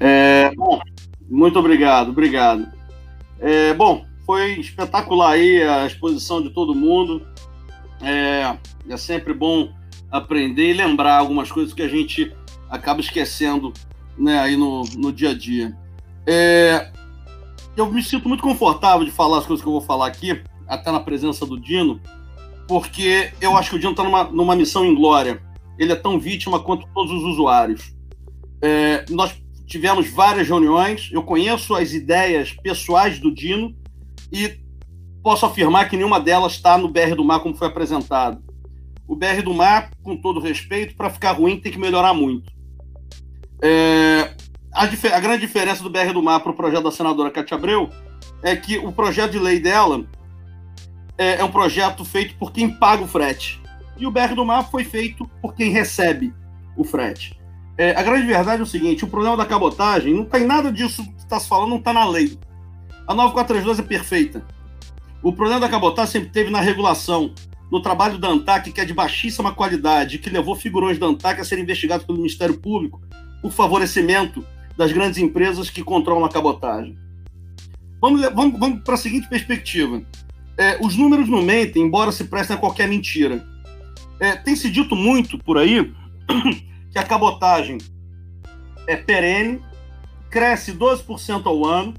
É, 0.00 0.50
bom, 0.54 0.80
muito 1.28 1.58
obrigado, 1.58 2.10
obrigado. 2.10 2.66
É, 3.40 3.74
bom, 3.74 4.04
foi 4.24 4.60
espetacular 4.60 5.32
aí 5.32 5.62
a 5.62 5.86
exposição 5.86 6.42
de 6.42 6.50
todo 6.50 6.74
mundo. 6.74 7.26
É, 8.00 8.56
é 8.88 8.96
sempre 8.96 9.34
bom 9.34 9.72
aprender 10.10 10.70
e 10.70 10.72
lembrar 10.72 11.18
algumas 11.18 11.50
coisas 11.50 11.74
que 11.74 11.82
a 11.82 11.88
gente 11.88 12.32
acaba 12.70 13.00
esquecendo 13.00 13.72
né, 14.16 14.38
aí 14.38 14.56
no, 14.56 14.82
no 14.96 15.12
dia 15.12 15.30
a 15.30 15.34
dia. 15.34 15.76
É, 16.26 16.90
eu 17.76 17.90
me 17.90 18.02
sinto 18.02 18.28
muito 18.28 18.42
confortável 18.42 19.04
de 19.04 19.10
falar 19.10 19.38
as 19.38 19.46
coisas 19.46 19.62
que 19.62 19.68
eu 19.68 19.72
vou 19.72 19.80
falar 19.80 20.06
aqui, 20.06 20.42
até 20.66 20.90
na 20.90 21.00
presença 21.00 21.46
do 21.46 21.58
Dino, 21.58 22.00
porque 22.66 23.32
eu 23.40 23.56
acho 23.56 23.70
que 23.70 23.76
o 23.76 23.78
Dino 23.78 23.92
está 23.92 24.04
numa, 24.04 24.24
numa 24.24 24.56
missão 24.56 24.84
em 24.84 24.94
glória. 24.94 25.42
Ele 25.78 25.92
é 25.92 25.96
tão 25.96 26.18
vítima 26.18 26.60
quanto 26.60 26.86
todos 26.92 27.12
os 27.12 27.22
usuários. 27.22 27.96
É, 28.60 29.04
nós 29.10 29.34
tivemos 29.66 30.10
várias 30.10 30.48
reuniões, 30.48 31.10
eu 31.12 31.22
conheço 31.22 31.74
as 31.74 31.92
ideias 31.92 32.52
pessoais 32.52 33.18
do 33.18 33.32
Dino 33.32 33.76
e 34.32 34.58
posso 35.22 35.44
afirmar 35.44 35.88
que 35.88 35.96
nenhuma 35.96 36.18
delas 36.18 36.52
está 36.52 36.78
no 36.78 36.88
BR 36.88 37.14
do 37.14 37.24
Mar 37.24 37.40
como 37.40 37.54
foi 37.54 37.68
apresentado. 37.68 38.42
O 39.06 39.14
BR 39.14 39.42
do 39.42 39.54
Mar, 39.54 39.90
com 40.02 40.16
todo 40.16 40.40
respeito, 40.40 40.96
para 40.96 41.10
ficar 41.10 41.32
ruim 41.32 41.58
tem 41.58 41.72
que 41.72 41.78
melhorar 41.78 42.14
muito. 42.14 42.50
É, 43.62 44.34
a, 44.72 44.84
a, 44.84 45.20
grande 45.20 45.40
diferença 45.40 45.82
do 45.82 45.90
BR 45.90 46.12
do 46.12 46.22
Mar 46.22 46.40
para 46.40 46.52
o 46.52 46.54
projeto 46.54 46.84
da 46.84 46.90
senadora 46.90 47.30
Cátia 47.30 47.56
Abreu 47.56 47.90
é 48.42 48.54
que 48.54 48.78
o 48.78 48.92
projeto 48.92 49.32
de 49.32 49.38
lei 49.38 49.60
dela 49.60 50.06
é, 51.16 51.36
é 51.36 51.44
um 51.44 51.50
projeto 51.50 52.04
feito 52.04 52.36
por 52.36 52.52
quem 52.52 52.70
paga 52.70 53.02
o 53.02 53.08
frete. 53.08 53.60
E 53.96 54.06
o 54.06 54.10
BR 54.10 54.34
do 54.34 54.44
Mar 54.44 54.70
foi 54.70 54.84
feito 54.84 55.28
por 55.42 55.54
quem 55.54 55.70
recebe 55.70 56.32
o 56.76 56.84
frete. 56.84 57.37
É, 57.78 57.92
a 57.92 58.02
grande 58.02 58.26
verdade 58.26 58.60
é 58.60 58.64
o 58.64 58.66
seguinte: 58.66 59.04
o 59.04 59.08
problema 59.08 59.36
da 59.36 59.46
cabotagem 59.46 60.12
não 60.12 60.24
tem 60.24 60.44
nada 60.44 60.72
disso 60.72 61.04
que 61.04 61.18
está 61.20 61.38
se 61.38 61.48
falando, 61.48 61.70
não 61.70 61.78
está 61.78 61.92
na 61.92 62.06
lei. 62.06 62.36
A 63.06 63.14
9432 63.14 63.78
é 63.78 63.82
perfeita. 63.82 64.44
O 65.22 65.32
problema 65.32 65.60
da 65.60 65.68
cabotagem 65.68 66.12
sempre 66.12 66.30
teve 66.30 66.50
na 66.50 66.60
regulação, 66.60 67.32
no 67.70 67.80
trabalho 67.80 68.18
da 68.18 68.28
ANTAC, 68.28 68.72
que 68.72 68.80
é 68.80 68.84
de 68.84 68.92
baixíssima 68.92 69.54
qualidade, 69.54 70.18
que 70.18 70.28
levou 70.28 70.56
figurões 70.56 70.98
da 70.98 71.06
ANTAC 71.06 71.40
a 71.40 71.44
serem 71.44 71.62
investigados 71.62 72.04
pelo 72.04 72.18
Ministério 72.18 72.58
Público 72.58 73.00
por 73.40 73.52
favorecimento 73.52 74.44
das 74.76 74.90
grandes 74.90 75.18
empresas 75.18 75.70
que 75.70 75.82
controlam 75.82 76.24
a 76.24 76.28
cabotagem. 76.28 76.98
Vamos, 78.00 78.20
vamos, 78.34 78.58
vamos 78.58 78.82
para 78.82 78.94
a 78.94 78.98
seguinte 78.98 79.28
perspectiva. 79.28 80.02
É, 80.56 80.78
os 80.84 80.96
números 80.96 81.28
não 81.28 81.42
mentem, 81.42 81.82
embora 81.82 82.10
se 82.10 82.24
prestem 82.24 82.56
a 82.56 82.60
qualquer 82.60 82.88
mentira. 82.88 83.44
É, 84.20 84.34
tem 84.34 84.56
se 84.56 84.68
dito 84.68 84.96
muito 84.96 85.38
por 85.38 85.58
aí 85.58 85.92
que 86.90 86.98
a 86.98 87.02
cabotagem 87.02 87.78
é 88.86 88.96
perene, 88.96 89.60
cresce 90.30 90.72
12% 90.72 91.46
ao 91.46 91.64
ano 91.64 91.94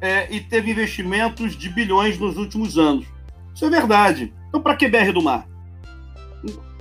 é, 0.00 0.32
e 0.34 0.40
teve 0.40 0.70
investimentos 0.70 1.56
de 1.56 1.68
bilhões 1.68 2.18
nos 2.18 2.36
últimos 2.36 2.78
anos. 2.78 3.06
Isso 3.54 3.64
é 3.64 3.70
verdade. 3.70 4.32
Então, 4.48 4.60
para 4.60 4.76
que 4.76 4.88
BR 4.88 5.12
do 5.12 5.22
Mar? 5.22 5.48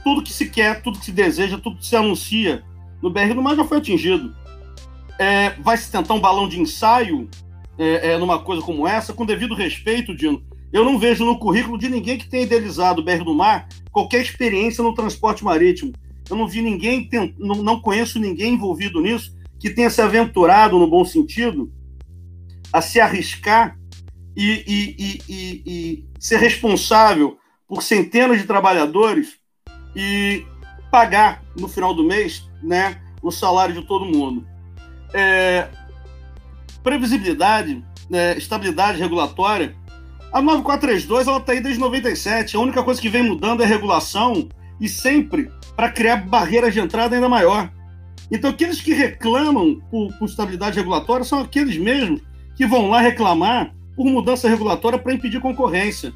Tudo 0.03 0.21
que 0.21 0.31
se 0.31 0.49
quer, 0.49 0.81
tudo 0.81 0.99
que 0.99 1.05
se 1.05 1.11
deseja, 1.11 1.57
tudo 1.57 1.77
que 1.77 1.85
se 1.85 1.95
anuncia 1.95 2.63
no 3.01 3.09
BR 3.09 3.33
do 3.33 3.41
Mar 3.41 3.55
já 3.55 3.63
foi 3.63 3.77
atingido. 3.77 4.35
É, 5.17 5.51
vai 5.61 5.77
se 5.77 5.91
tentar 5.91 6.13
um 6.13 6.19
balão 6.19 6.47
de 6.47 6.59
ensaio 6.59 7.29
é, 7.77 8.11
é, 8.11 8.17
numa 8.17 8.39
coisa 8.39 8.61
como 8.61 8.87
essa, 8.87 9.13
com 9.13 9.25
devido 9.25 9.55
respeito, 9.55 10.15
Dino. 10.15 10.43
Eu 10.71 10.83
não 10.83 10.99
vejo 10.99 11.25
no 11.25 11.39
currículo 11.39 11.77
de 11.77 11.89
ninguém 11.89 12.17
que 12.17 12.27
tenha 12.27 12.43
idealizado 12.43 13.01
o 13.01 13.03
BR 13.03 13.23
do 13.23 13.33
Mar 13.33 13.67
qualquer 13.91 14.21
experiência 14.21 14.83
no 14.83 14.93
transporte 14.93 15.43
marítimo. 15.43 15.93
Eu 16.29 16.35
não 16.35 16.47
vi 16.47 16.61
ninguém, 16.61 17.09
não, 17.37 17.79
conheço 17.79 18.19
ninguém 18.19 18.53
envolvido 18.53 18.99
nisso 19.01 19.35
que 19.59 19.69
tenha 19.69 19.89
se 19.89 20.01
aventurado, 20.01 20.77
no 20.77 20.89
bom 20.89 21.05
sentido, 21.05 21.71
a 22.71 22.81
se 22.81 22.99
arriscar 22.99 23.77
e, 24.35 24.63
e, 24.67 25.21
e, 25.29 25.63
e, 25.65 26.05
ser 26.19 26.37
responsável 26.37 27.37
por 27.67 27.81
centenas 27.81 28.39
de 28.39 28.45
trabalhadores 28.45 29.37
e 29.95 30.45
pagar 30.91 31.43
no 31.57 31.67
final 31.67 31.93
do 31.93 32.03
mês 32.03 32.49
né, 32.61 33.01
o 33.21 33.31
salário 33.31 33.73
de 33.73 33.87
todo 33.87 34.05
mundo. 34.05 34.45
É, 35.13 35.69
previsibilidade, 36.83 37.83
é, 38.11 38.37
estabilidade 38.37 38.99
regulatória. 38.99 39.75
A 40.31 40.41
9432 40.41 41.27
está 41.27 41.53
aí 41.53 41.61
desde 41.61 41.79
97. 41.79 42.55
A 42.55 42.59
única 42.59 42.83
coisa 42.83 43.01
que 43.01 43.09
vem 43.09 43.23
mudando 43.23 43.63
é 43.63 43.65
regulação 43.65 44.49
e 44.79 44.89
sempre 44.89 45.49
para 45.75 45.91
criar 45.91 46.17
barreiras 46.17 46.73
de 46.73 46.79
entrada 46.79 47.15
ainda 47.15 47.29
maior. 47.29 47.71
Então, 48.31 48.49
aqueles 48.49 48.81
que 48.81 48.93
reclamam 48.93 49.79
por, 49.91 50.11
por 50.17 50.25
estabilidade 50.25 50.77
regulatória 50.77 51.23
são 51.23 51.39
aqueles 51.39 51.77
mesmos 51.77 52.21
que 52.55 52.65
vão 52.65 52.89
lá 52.89 53.01
reclamar 53.01 53.73
por 53.95 54.05
mudança 54.05 54.49
regulatória 54.49 54.97
para 54.97 55.13
impedir 55.13 55.39
concorrência. 55.39 56.13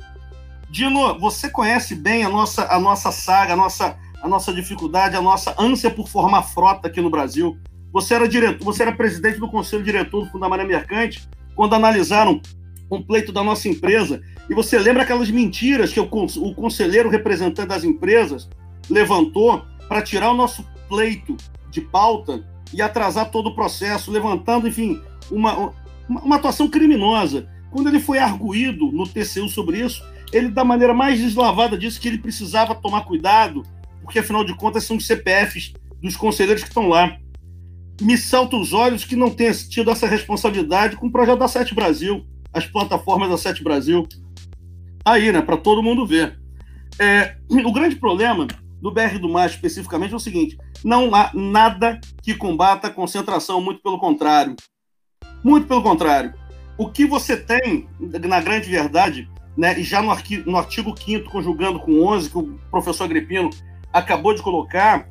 Dino, 0.69 1.17
você 1.19 1.49
conhece 1.49 1.95
bem 1.95 2.23
a 2.23 2.29
nossa, 2.29 2.71
a 2.71 2.79
nossa 2.79 3.11
saga, 3.11 3.53
a 3.53 3.55
nossa, 3.55 3.97
a 4.21 4.27
nossa 4.27 4.53
dificuldade, 4.53 5.15
a 5.15 5.21
nossa 5.21 5.55
ânsia 5.57 5.89
por 5.89 6.07
formar 6.07 6.43
frota 6.43 6.87
aqui 6.87 7.01
no 7.01 7.09
Brasil. 7.09 7.57
Você 7.91 8.13
era 8.13 8.27
diretor, 8.27 8.63
você 8.63 8.83
era 8.83 8.91
presidente 8.91 9.39
do 9.39 9.49
conselho 9.49 9.83
diretor 9.83 10.29
do 10.29 10.39
Maré 10.39 10.63
Mercante 10.63 11.27
quando 11.55 11.73
analisaram 11.73 12.39
um 12.89 13.01
pleito 13.01 13.31
da 13.31 13.43
nossa 13.43 13.67
empresa. 13.67 14.21
E 14.49 14.53
você 14.53 14.77
lembra 14.79 15.03
aquelas 15.03 15.29
mentiras 15.29 15.91
que 15.91 15.99
o, 15.99 16.07
conselheiro 16.07 17.09
representante 17.09 17.67
das 17.67 17.83
empresas 17.83 18.49
levantou 18.89 19.63
para 19.87 20.01
tirar 20.01 20.31
o 20.31 20.35
nosso 20.35 20.65
pleito 20.87 21.37
de 21.69 21.81
pauta 21.81 22.43
e 22.73 22.81
atrasar 22.81 23.29
todo 23.31 23.49
o 23.49 23.55
processo, 23.55 24.11
levantando, 24.11 24.67
enfim, 24.67 24.99
uma, 25.31 25.73
uma 26.07 26.35
atuação 26.35 26.67
criminosa. 26.67 27.47
Quando 27.71 27.87
ele 27.87 27.99
foi 27.99 28.17
arguído 28.17 28.91
no 28.91 29.07
TCU 29.07 29.47
sobre 29.47 29.79
isso, 29.79 30.03
ele, 30.31 30.49
da 30.49 30.63
maneira 30.63 30.93
mais 30.93 31.19
deslavada, 31.19 31.77
disse 31.77 31.99
que 31.99 32.07
ele 32.07 32.17
precisava 32.17 32.75
tomar 32.75 33.01
cuidado, 33.01 33.63
porque 34.01 34.19
afinal 34.19 34.43
de 34.43 34.55
contas 34.55 34.83
são 34.83 34.97
os 34.97 35.05
CPFs 35.05 35.73
dos 36.01 36.15
conselheiros 36.15 36.63
que 36.63 36.69
estão 36.69 36.87
lá. 36.87 37.17
Me 38.01 38.17
salta 38.17 38.55
os 38.55 38.73
olhos 38.73 39.03
que 39.03 39.15
não 39.15 39.29
tenha 39.29 39.53
tido 39.53 39.91
essa 39.91 40.07
responsabilidade 40.07 40.95
com 40.95 41.07
o 41.07 41.11
projeto 41.11 41.39
da 41.39 41.47
Sete 41.47 41.75
Brasil, 41.75 42.25
as 42.53 42.65
plataformas 42.65 43.29
da 43.29 43.37
Sete 43.37 43.63
Brasil. 43.63 44.07
Aí, 45.05 45.31
né, 45.31 45.41
para 45.41 45.57
todo 45.57 45.83
mundo 45.83 46.05
ver. 46.05 46.39
É, 46.99 47.37
o 47.49 47.71
grande 47.71 47.95
problema 47.95 48.45
do 48.81 48.91
BR 48.91 49.17
do 49.19 49.29
Mar 49.29 49.49
especificamente 49.49 50.13
é 50.13 50.17
o 50.17 50.19
seguinte: 50.19 50.57
não 50.83 51.13
há 51.13 51.31
nada 51.33 51.99
que 52.21 52.35
combata 52.35 52.87
a 52.87 52.91
concentração, 52.91 53.61
muito 53.61 53.81
pelo 53.81 53.99
contrário. 53.99 54.55
Muito 55.43 55.67
pelo 55.67 55.81
contrário. 55.81 56.33
O 56.77 56.89
que 56.89 57.05
você 57.05 57.35
tem, 57.35 57.87
na 57.99 58.41
grande 58.41 58.69
verdade, 58.69 59.29
né, 59.57 59.77
e 59.77 59.83
já 59.83 60.01
no, 60.01 60.11
artigo, 60.11 60.49
no 60.49 60.57
artigo 60.57 60.95
5 60.97 61.29
conjugando 61.29 61.79
com 61.79 62.01
11, 62.05 62.29
que 62.29 62.37
o 62.37 62.59
professor 62.71 63.03
Agripino 63.03 63.49
acabou 63.91 64.33
de 64.33 64.41
colocar, 64.41 65.07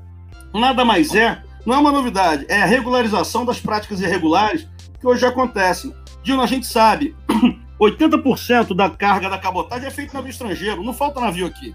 nada 0.55 0.85
mais 0.85 1.15
é, 1.15 1.43
não 1.67 1.75
é 1.75 1.79
uma 1.79 1.93
novidade, 1.93 2.47
é 2.49 2.63
a 2.63 2.67
regularização 2.67 3.45
das 3.45 3.61
práticas 3.61 4.01
irregulares 4.01 4.67
que 4.99 5.07
hoje 5.07 5.27
acontecem. 5.27 5.93
Dino, 6.23 6.43
a 6.43 6.47
gente 6.47 6.67
sabe, 6.67 7.15
80% 7.81 8.75
da 8.75 8.91
carga 8.91 9.31
da 9.31 9.39
cabotagem 9.39 9.87
é 9.87 9.91
feita 9.91 10.13
no 10.13 10.19
navio 10.19 10.31
estrangeiro, 10.31 10.83
não 10.83 10.93
falta 10.93 11.21
navio 11.21 11.47
aqui. 11.47 11.75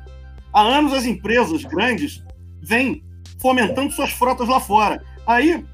Há 0.53 0.61
anos 0.61 0.93
as 0.93 1.05
empresas 1.05 1.63
grandes 1.63 2.23
vêm 2.61 3.03
fomentando 3.39 3.91
suas 3.91 4.11
frotas 4.11 4.47
lá 4.47 4.59
fora. 4.59 5.03
Aí 5.25 5.65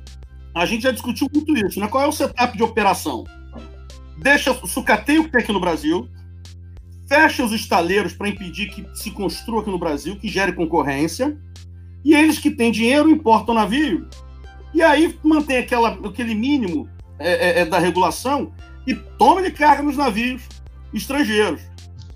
a 0.54 0.66
gente 0.66 0.84
já 0.84 0.92
discutiu 0.92 1.28
muito 1.34 1.56
isso, 1.58 1.80
né? 1.80 1.88
Qual 1.88 2.04
é 2.04 2.08
o 2.08 2.12
setup 2.12 2.56
de 2.56 2.64
operação? 2.64 3.26
Deixa, 4.18 4.54
sucateia 4.66 5.22
o 5.22 5.26
que 5.26 5.32
tem 5.32 5.42
aqui 5.42 5.52
no 5.52 5.60
Brasil, 5.60 6.10
fecha 7.08 7.44
os 7.44 7.52
estaleiros 7.52 8.14
para 8.14 8.28
impedir 8.28 8.70
que 8.70 8.86
se 8.94 9.12
construa 9.12 9.62
aqui 9.62 9.70
no 9.70 9.80
Brasil, 9.80 10.18
que 10.18 10.28
gere 10.28 10.54
concorrência, 10.54 11.38
e 12.04 12.14
eles 12.14 12.38
que 12.38 12.52
têm 12.52 12.72
dinheiro 12.72 13.10
importam 13.10 13.56
navio, 13.56 14.08
e 14.74 14.82
aí 14.82 15.18
mantém 15.24 15.58
aquela, 15.58 15.90
aquele 15.90 16.36
mínimo 16.36 16.88
é, 17.20 17.32
é, 17.32 17.60
é 17.60 17.66
da 17.66 17.78
regulação 17.78 18.52
e 18.88 18.96
toma 18.96 19.42
de 19.42 19.52
carga 19.52 19.84
nos 19.84 19.98
navios 19.98 20.42
estrangeiros. 20.94 21.62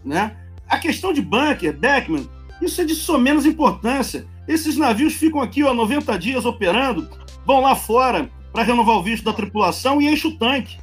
Né? 0.03 0.35
A 0.67 0.77
questão 0.77 1.13
de 1.13 1.21
bunker, 1.21 1.77
Beckman, 1.77 2.27
isso 2.61 2.81
é 2.81 2.85
de 2.85 2.95
só 2.95 3.17
menos 3.17 3.45
importância. 3.45 4.25
Esses 4.47 4.77
navios 4.77 5.13
ficam 5.13 5.41
aqui 5.41 5.61
há 5.61 5.73
90 5.73 6.17
dias 6.17 6.45
operando, 6.45 7.09
vão 7.45 7.61
lá 7.61 7.75
fora 7.75 8.29
para 8.51 8.63
renovar 8.63 8.95
o 8.95 9.03
visto 9.03 9.23
da 9.23 9.33
tripulação 9.33 10.01
e 10.01 10.07
enchem 10.07 10.31
o 10.31 10.37
tanque. 10.37 10.77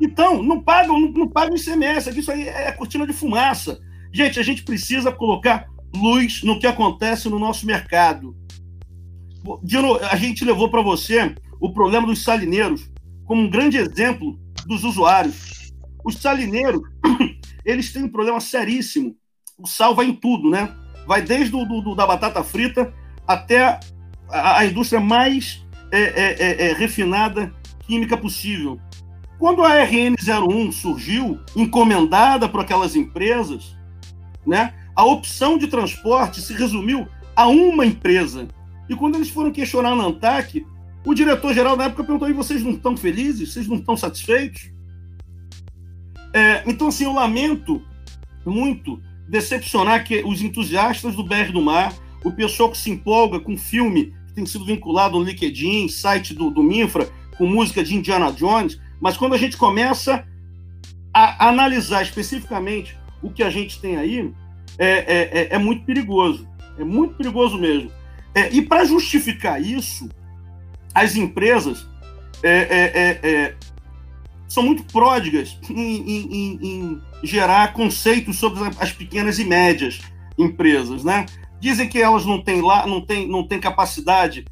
Então, 0.00 0.42
não 0.42 0.62
pagam, 0.62 0.98
não, 0.98 1.10
não 1.10 1.28
pagam 1.28 1.56
ICMS, 1.56 2.08
aqui 2.08 2.20
isso 2.20 2.30
aí 2.30 2.48
é 2.48 2.70
cortina 2.72 3.06
de 3.06 3.12
fumaça. 3.12 3.80
Gente, 4.12 4.38
a 4.38 4.42
gente 4.42 4.62
precisa 4.62 5.12
colocar 5.12 5.66
luz 5.94 6.42
no 6.42 6.58
que 6.58 6.66
acontece 6.66 7.28
no 7.28 7.38
nosso 7.38 7.66
mercado. 7.66 8.36
Dino, 9.62 9.96
a 9.96 10.16
gente 10.16 10.44
levou 10.44 10.70
para 10.70 10.82
você 10.82 11.34
o 11.60 11.72
problema 11.72 12.06
dos 12.06 12.22
salineiros 12.22 12.90
como 13.28 13.42
um 13.42 13.50
grande 13.50 13.76
exemplo 13.76 14.40
dos 14.66 14.82
usuários. 14.82 15.70
Os 16.02 16.16
salineiros, 16.16 16.80
eles 17.62 17.92
têm 17.92 18.04
um 18.04 18.08
problema 18.08 18.40
seríssimo. 18.40 19.14
O 19.58 19.66
sal 19.66 19.94
vai 19.94 20.06
em 20.06 20.14
tudo, 20.14 20.50
né? 20.50 20.74
Vai 21.06 21.20
desde 21.20 21.54
o 21.54 21.64
do, 21.64 21.94
da 21.94 22.06
batata 22.06 22.42
frita 22.42 22.92
até 23.26 23.78
a, 24.30 24.58
a 24.58 24.64
indústria 24.64 24.98
mais 24.98 25.64
é, 25.92 26.00
é, 26.00 26.36
é, 26.38 26.70
é, 26.70 26.72
refinada 26.72 27.54
química 27.86 28.16
possível. 28.16 28.80
Quando 29.38 29.62
a 29.62 29.70
RN01 29.86 30.72
surgiu, 30.72 31.38
encomendada 31.54 32.48
por 32.48 32.60
aquelas 32.60 32.96
empresas, 32.96 33.76
né, 34.46 34.74
a 34.96 35.04
opção 35.04 35.58
de 35.58 35.68
transporte 35.68 36.40
se 36.40 36.54
resumiu 36.54 37.06
a 37.36 37.46
uma 37.46 37.84
empresa. 37.84 38.48
E 38.88 38.96
quando 38.96 39.16
eles 39.16 39.28
foram 39.28 39.52
questionar 39.52 39.94
na 39.94 40.04
ANTAC, 40.04 40.64
O 41.08 41.14
diretor-geral 41.14 41.74
na 41.74 41.84
época 41.84 42.04
perguntou: 42.04 42.28
e 42.28 42.34
vocês 42.34 42.62
não 42.62 42.72
estão 42.72 42.94
felizes? 42.94 43.54
Vocês 43.54 43.66
não 43.66 43.78
estão 43.78 43.96
satisfeitos? 43.96 44.70
É, 46.34 46.62
então, 46.66 46.88
assim, 46.88 47.04
eu 47.04 47.14
lamento 47.14 47.82
muito 48.44 49.00
decepcionar 49.26 50.04
que 50.04 50.22
os 50.22 50.42
entusiastas 50.42 51.16
do 51.16 51.24
BR 51.24 51.50
do 51.50 51.62
Mar, 51.62 51.94
o 52.22 52.30
pessoal 52.30 52.70
que 52.70 52.76
se 52.76 52.90
empolga 52.90 53.40
com 53.40 53.56
filme 53.56 54.12
que 54.26 54.34
tem 54.34 54.44
sido 54.44 54.66
vinculado 54.66 55.18
no 55.18 55.24
LinkedIn, 55.24 55.88
site 55.88 56.34
do, 56.34 56.50
do 56.50 56.62
Minfra, 56.62 57.08
com 57.38 57.46
música 57.46 57.82
de 57.82 57.96
Indiana 57.96 58.30
Jones, 58.30 58.78
mas 59.00 59.16
quando 59.16 59.32
a 59.32 59.38
gente 59.38 59.56
começa 59.56 60.28
a 61.14 61.48
analisar 61.48 62.02
especificamente 62.02 62.98
o 63.22 63.30
que 63.30 63.42
a 63.42 63.48
gente 63.48 63.80
tem 63.80 63.96
aí, 63.96 64.30
é, 64.76 64.88
é, 64.88 65.40
é, 65.40 65.48
é 65.54 65.58
muito 65.58 65.86
perigoso. 65.86 66.46
É 66.78 66.84
muito 66.84 67.14
perigoso 67.14 67.56
mesmo. 67.56 67.90
É, 68.34 68.52
e 68.52 68.60
para 68.60 68.84
justificar 68.84 69.58
isso, 69.62 70.06
as 70.98 71.16
empresas 71.16 71.86
é, 72.42 72.50
é, 72.50 73.30
é, 73.30 73.54
são 74.48 74.62
muito 74.62 74.84
pródigas 74.84 75.58
em, 75.70 75.76
em, 75.76 76.58
em, 76.62 77.00
gerar 77.22 77.72
conceitos 77.72 78.36
sobre 78.36 78.60
as 78.78 78.92
pequenas 78.92 79.38
e 79.38 79.44
médias 79.44 80.00
empresas, 80.36 81.04
né? 81.04 81.26
Dizem 81.60 81.88
que 81.88 82.00
elas 82.00 82.24
não 82.24 82.42
têm 82.42 82.60
lá, 82.60 82.86
não 82.86 83.00
têm, 83.00 83.28
não 83.28 83.46
têm 83.46 83.58
capacidade 83.58 84.44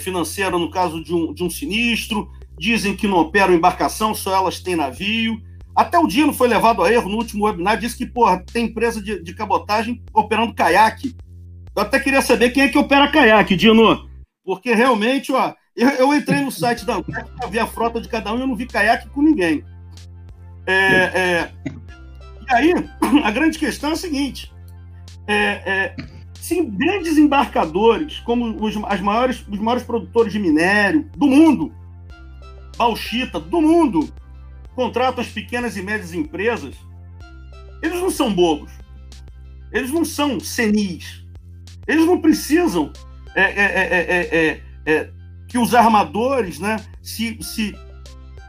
financeira 0.00 0.58
no 0.58 0.68
caso 0.68 1.02
de 1.02 1.14
um, 1.14 1.32
de 1.32 1.44
um 1.44 1.50
sinistro, 1.50 2.28
dizem 2.58 2.96
que 2.96 3.06
não 3.06 3.18
operam 3.18 3.54
embarcação, 3.54 4.12
só 4.12 4.34
elas 4.34 4.58
têm 4.58 4.74
navio. 4.74 5.40
Até 5.76 5.96
o 5.96 6.08
Dino 6.08 6.32
foi 6.32 6.48
levado 6.48 6.82
a 6.82 6.92
erro 6.92 7.08
no 7.08 7.18
último 7.18 7.44
webinar, 7.44 7.78
disse 7.78 7.96
que, 7.96 8.04
porra, 8.04 8.44
tem 8.52 8.66
empresa 8.66 9.00
de, 9.00 9.22
de 9.22 9.32
cabotagem 9.32 10.02
operando 10.12 10.54
caiaque. 10.54 11.14
Eu 11.74 11.82
até 11.82 12.00
queria 12.00 12.20
saber 12.20 12.50
quem 12.50 12.64
é 12.64 12.68
que 12.68 12.76
opera 12.76 13.10
caiaque, 13.10 13.54
Dino. 13.54 14.11
Porque 14.44 14.74
realmente, 14.74 15.32
ó, 15.32 15.54
eu, 15.76 15.88
eu 15.90 16.14
entrei 16.14 16.40
no 16.40 16.50
site 16.50 16.84
da 16.84 16.96
Anguera 16.96 17.26
para 17.38 17.48
ver 17.48 17.60
a 17.60 17.66
frota 17.66 18.00
de 18.00 18.08
cada 18.08 18.32
um 18.32 18.38
e 18.38 18.40
eu 18.40 18.46
não 18.46 18.56
vi 18.56 18.66
caiaque 18.66 19.08
com 19.08 19.22
ninguém. 19.22 19.64
É, 20.66 20.74
é, 20.74 21.52
e 22.48 22.54
aí, 22.54 22.74
a 23.24 23.30
grande 23.30 23.58
questão 23.58 23.90
é 23.90 23.92
a 23.94 23.96
seguinte: 23.96 24.52
é, 25.26 25.36
é 25.36 25.96
se 26.42 26.60
grandes 26.60 27.18
embarcadores, 27.18 28.18
como 28.20 28.64
os, 28.64 28.76
as 28.88 29.00
maiores, 29.00 29.46
os 29.48 29.58
maiores 29.60 29.84
produtores 29.84 30.32
de 30.32 30.40
minério 30.40 31.08
do 31.16 31.28
mundo, 31.28 31.72
bauxita 32.76 33.38
do 33.38 33.60
mundo, 33.60 34.12
contratam 34.74 35.22
as 35.22 35.28
pequenas 35.28 35.76
e 35.76 35.82
médias 35.82 36.12
empresas, 36.12 36.74
eles 37.80 38.00
não 38.00 38.10
são 38.10 38.32
bobos. 38.32 38.72
Eles 39.72 39.92
não 39.92 40.04
são 40.04 40.40
senis. 40.40 41.24
Eles 41.86 42.04
não 42.04 42.20
precisam 42.20 42.92
é, 43.34 44.60
é, 44.60 44.60
é, 44.86 45.10
que 45.48 45.58
os 45.58 45.74
armadores 45.74 46.58
né, 46.58 46.76
se, 47.02 47.38
se, 47.42 47.76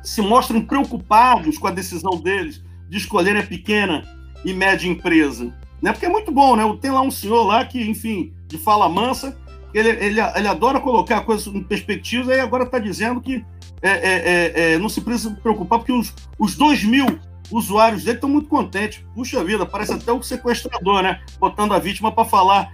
se 0.03 0.21
mostrem 0.21 0.61
preocupados 0.61 1.57
com 1.57 1.67
a 1.67 1.71
decisão 1.71 2.19
deles 2.19 2.63
de 2.89 2.97
escolherem 2.97 3.41
a 3.41 3.45
pequena 3.45 4.03
e 4.45 4.53
média 4.53 4.87
empresa. 4.87 5.53
Né? 5.81 5.91
Porque 5.91 6.05
é 6.05 6.09
muito 6.09 6.31
bom, 6.31 6.55
né? 6.55 6.63
Tem 6.81 6.91
lá 6.91 7.01
um 7.01 7.11
senhor 7.11 7.43
lá 7.43 7.65
que, 7.65 7.81
enfim, 7.81 8.33
de 8.47 8.57
fala 8.57 8.87
mansa, 8.87 9.37
ele, 9.73 9.89
ele, 9.89 10.21
ele 10.21 10.47
adora 10.47 10.79
colocar 10.79 11.21
coisas 11.21 11.47
em 11.47 11.63
perspectiva 11.63 12.33
e 12.33 12.39
agora 12.39 12.63
está 12.63 12.79
dizendo 12.79 13.19
que 13.19 13.43
é, 13.81 13.89
é, 13.89 13.91
é, 13.91 14.73
é, 14.73 14.77
não 14.77 14.87
se 14.87 15.01
precisa 15.01 15.31
preocupar, 15.31 15.79
porque 15.79 15.91
os, 15.91 16.13
os 16.39 16.55
2 16.55 16.85
mil 16.85 17.19
usuários 17.51 18.03
dele 18.03 18.17
estão 18.17 18.29
muito 18.29 18.47
contentes. 18.47 19.03
Puxa 19.13 19.43
vida, 19.43 19.65
parece 19.65 19.93
até 19.93 20.11
o 20.11 20.23
sequestrador, 20.23 21.01
né? 21.03 21.21
Botando 21.37 21.73
a 21.73 21.79
vítima 21.79 22.11
para 22.11 22.23
falar 22.23 22.71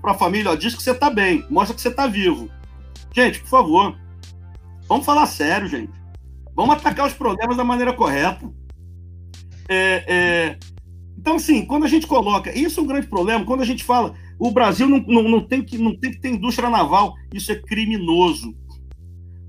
para 0.00 0.12
a 0.12 0.18
família: 0.18 0.50
ó, 0.50 0.54
diz 0.54 0.74
que 0.74 0.82
você 0.82 0.92
está 0.92 1.10
bem, 1.10 1.44
mostra 1.50 1.74
que 1.74 1.80
você 1.80 1.88
está 1.88 2.06
vivo. 2.06 2.50
Gente, 3.14 3.40
por 3.40 3.48
favor, 3.48 3.98
vamos 4.88 5.04
falar 5.04 5.26
sério, 5.26 5.68
gente. 5.68 5.92
Vamos 6.54 6.76
atacar 6.76 7.06
os 7.06 7.12
problemas 7.12 7.56
da 7.56 7.64
maneira 7.64 7.92
correta. 7.92 8.50
É, 9.68 10.04
é, 10.06 10.58
então, 11.18 11.36
assim, 11.36 11.64
quando 11.64 11.84
a 11.84 11.88
gente 11.88 12.06
coloca. 12.06 12.56
Isso 12.56 12.80
é 12.80 12.82
um 12.82 12.86
grande 12.86 13.06
problema. 13.06 13.44
Quando 13.44 13.62
a 13.62 13.66
gente 13.66 13.84
fala. 13.84 14.14
O 14.38 14.50
Brasil 14.50 14.88
não, 14.88 15.00
não, 15.06 15.22
não, 15.24 15.46
tem, 15.46 15.62
que, 15.62 15.76
não 15.76 15.94
tem 15.94 16.12
que 16.12 16.18
ter 16.18 16.30
indústria 16.30 16.70
naval. 16.70 17.14
Isso 17.32 17.52
é 17.52 17.56
criminoso. 17.56 18.56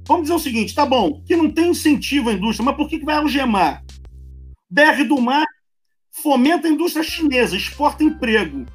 Vamos 0.06 0.24
dizer 0.24 0.34
o 0.34 0.40
seguinte: 0.40 0.76
tá 0.76 0.86
bom, 0.86 1.22
que 1.26 1.36
não 1.36 1.50
tem 1.50 1.70
incentivo 1.70 2.30
à 2.30 2.34
indústria, 2.34 2.66
mas 2.66 2.76
por 2.76 2.90
que, 2.90 3.00
que 3.00 3.06
vai 3.06 3.16
algemar? 3.16 3.84
BR 4.70 5.04
do 5.08 5.22
Mar 5.22 5.46
fomenta 6.12 6.68
a 6.68 6.72
indústria 6.72 7.04
chinesa, 7.04 7.56
exporta 7.56 8.04
emprego. 8.04 8.66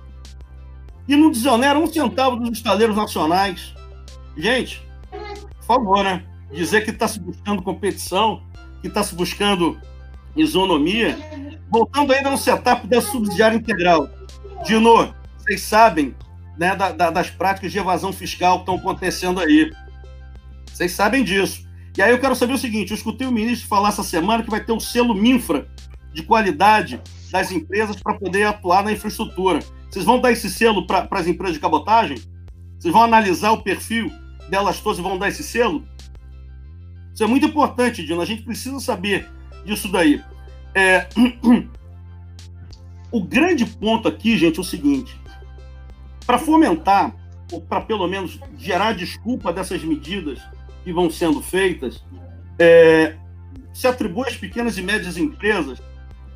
E 1.08 1.14
não 1.16 1.30
desonera 1.30 1.78
um 1.78 1.86
centavo 1.86 2.36
dos 2.36 2.50
estaleiros 2.50 2.96
nacionais. 2.96 3.74
Gente, 4.36 4.82
por 5.10 5.64
favor, 5.64 6.04
né? 6.04 6.24
Dizer 6.52 6.84
que 6.84 6.90
está 6.90 7.06
se 7.06 7.20
buscando 7.20 7.62
competição, 7.62 8.42
que 8.80 8.88
está 8.88 9.02
se 9.02 9.14
buscando 9.14 9.80
isonomia. 10.36 11.18
Voltando 11.70 12.12
ainda 12.12 12.30
no 12.30 12.38
setup 12.38 12.86
da 12.86 13.00
subsidiária 13.00 13.56
integral. 13.56 14.08
Dino, 14.64 15.14
vocês 15.38 15.62
sabem 15.62 16.14
né, 16.56 16.74
da, 16.74 16.92
da, 16.92 17.10
das 17.10 17.30
práticas 17.30 17.70
de 17.70 17.78
evasão 17.78 18.12
fiscal 18.12 18.56
que 18.56 18.62
estão 18.62 18.76
acontecendo 18.76 19.40
aí. 19.40 19.72
Vocês 20.72 20.92
sabem 20.92 21.22
disso. 21.22 21.66
E 21.96 22.02
aí 22.02 22.10
eu 22.10 22.18
quero 22.18 22.36
saber 22.36 22.54
o 22.54 22.58
seguinte: 22.58 22.90
eu 22.90 22.96
escutei 22.96 23.26
o 23.26 23.32
ministro 23.32 23.68
falar 23.68 23.90
essa 23.90 24.02
semana 24.02 24.42
que 24.42 24.50
vai 24.50 24.62
ter 24.62 24.72
o 24.72 24.80
selo 24.80 25.14
Minfra 25.14 25.66
de 26.12 26.22
qualidade 26.22 27.00
das 27.30 27.50
empresas 27.50 27.96
para 27.96 28.14
poder 28.14 28.44
atuar 28.44 28.82
na 28.82 28.92
infraestrutura. 28.92 29.60
Vocês 29.90 30.04
vão 30.04 30.20
dar 30.20 30.32
esse 30.32 30.50
selo 30.50 30.86
para 30.86 31.08
as 31.10 31.26
empresas 31.26 31.54
de 31.54 31.60
cabotagem? 31.60 32.18
Vocês 32.78 32.92
vão 32.92 33.02
analisar 33.02 33.52
o 33.52 33.62
perfil 33.62 34.10
delas 34.48 34.80
todas 34.80 34.98
e 34.98 35.02
vão 35.02 35.18
dar 35.18 35.28
esse 35.28 35.42
selo? 35.42 35.86
Isso 37.14 37.24
é 37.24 37.26
muito 37.26 37.46
importante, 37.46 38.04
Dino. 38.04 38.20
A 38.20 38.26
gente 38.26 38.42
precisa 38.42 38.78
saber 38.78 39.28
disso 39.64 39.90
daí. 39.90 40.22
É... 40.74 41.08
O 43.12 43.22
grande 43.22 43.64
ponto 43.64 44.08
aqui, 44.08 44.36
gente, 44.36 44.58
é 44.58 44.60
o 44.60 44.64
seguinte: 44.64 45.18
para 46.26 46.38
fomentar, 46.38 47.14
ou 47.52 47.60
para 47.60 47.80
pelo 47.80 48.06
menos 48.08 48.38
gerar 48.58 48.92
desculpa 48.92 49.52
dessas 49.52 49.82
medidas 49.84 50.40
que 50.84 50.92
vão 50.92 51.08
sendo 51.08 51.40
feitas, 51.40 52.04
é... 52.58 53.16
se 53.72 53.86
atribui 53.86 54.28
às 54.28 54.36
pequenas 54.36 54.76
e 54.76 54.82
médias 54.82 55.16
empresas 55.16 55.80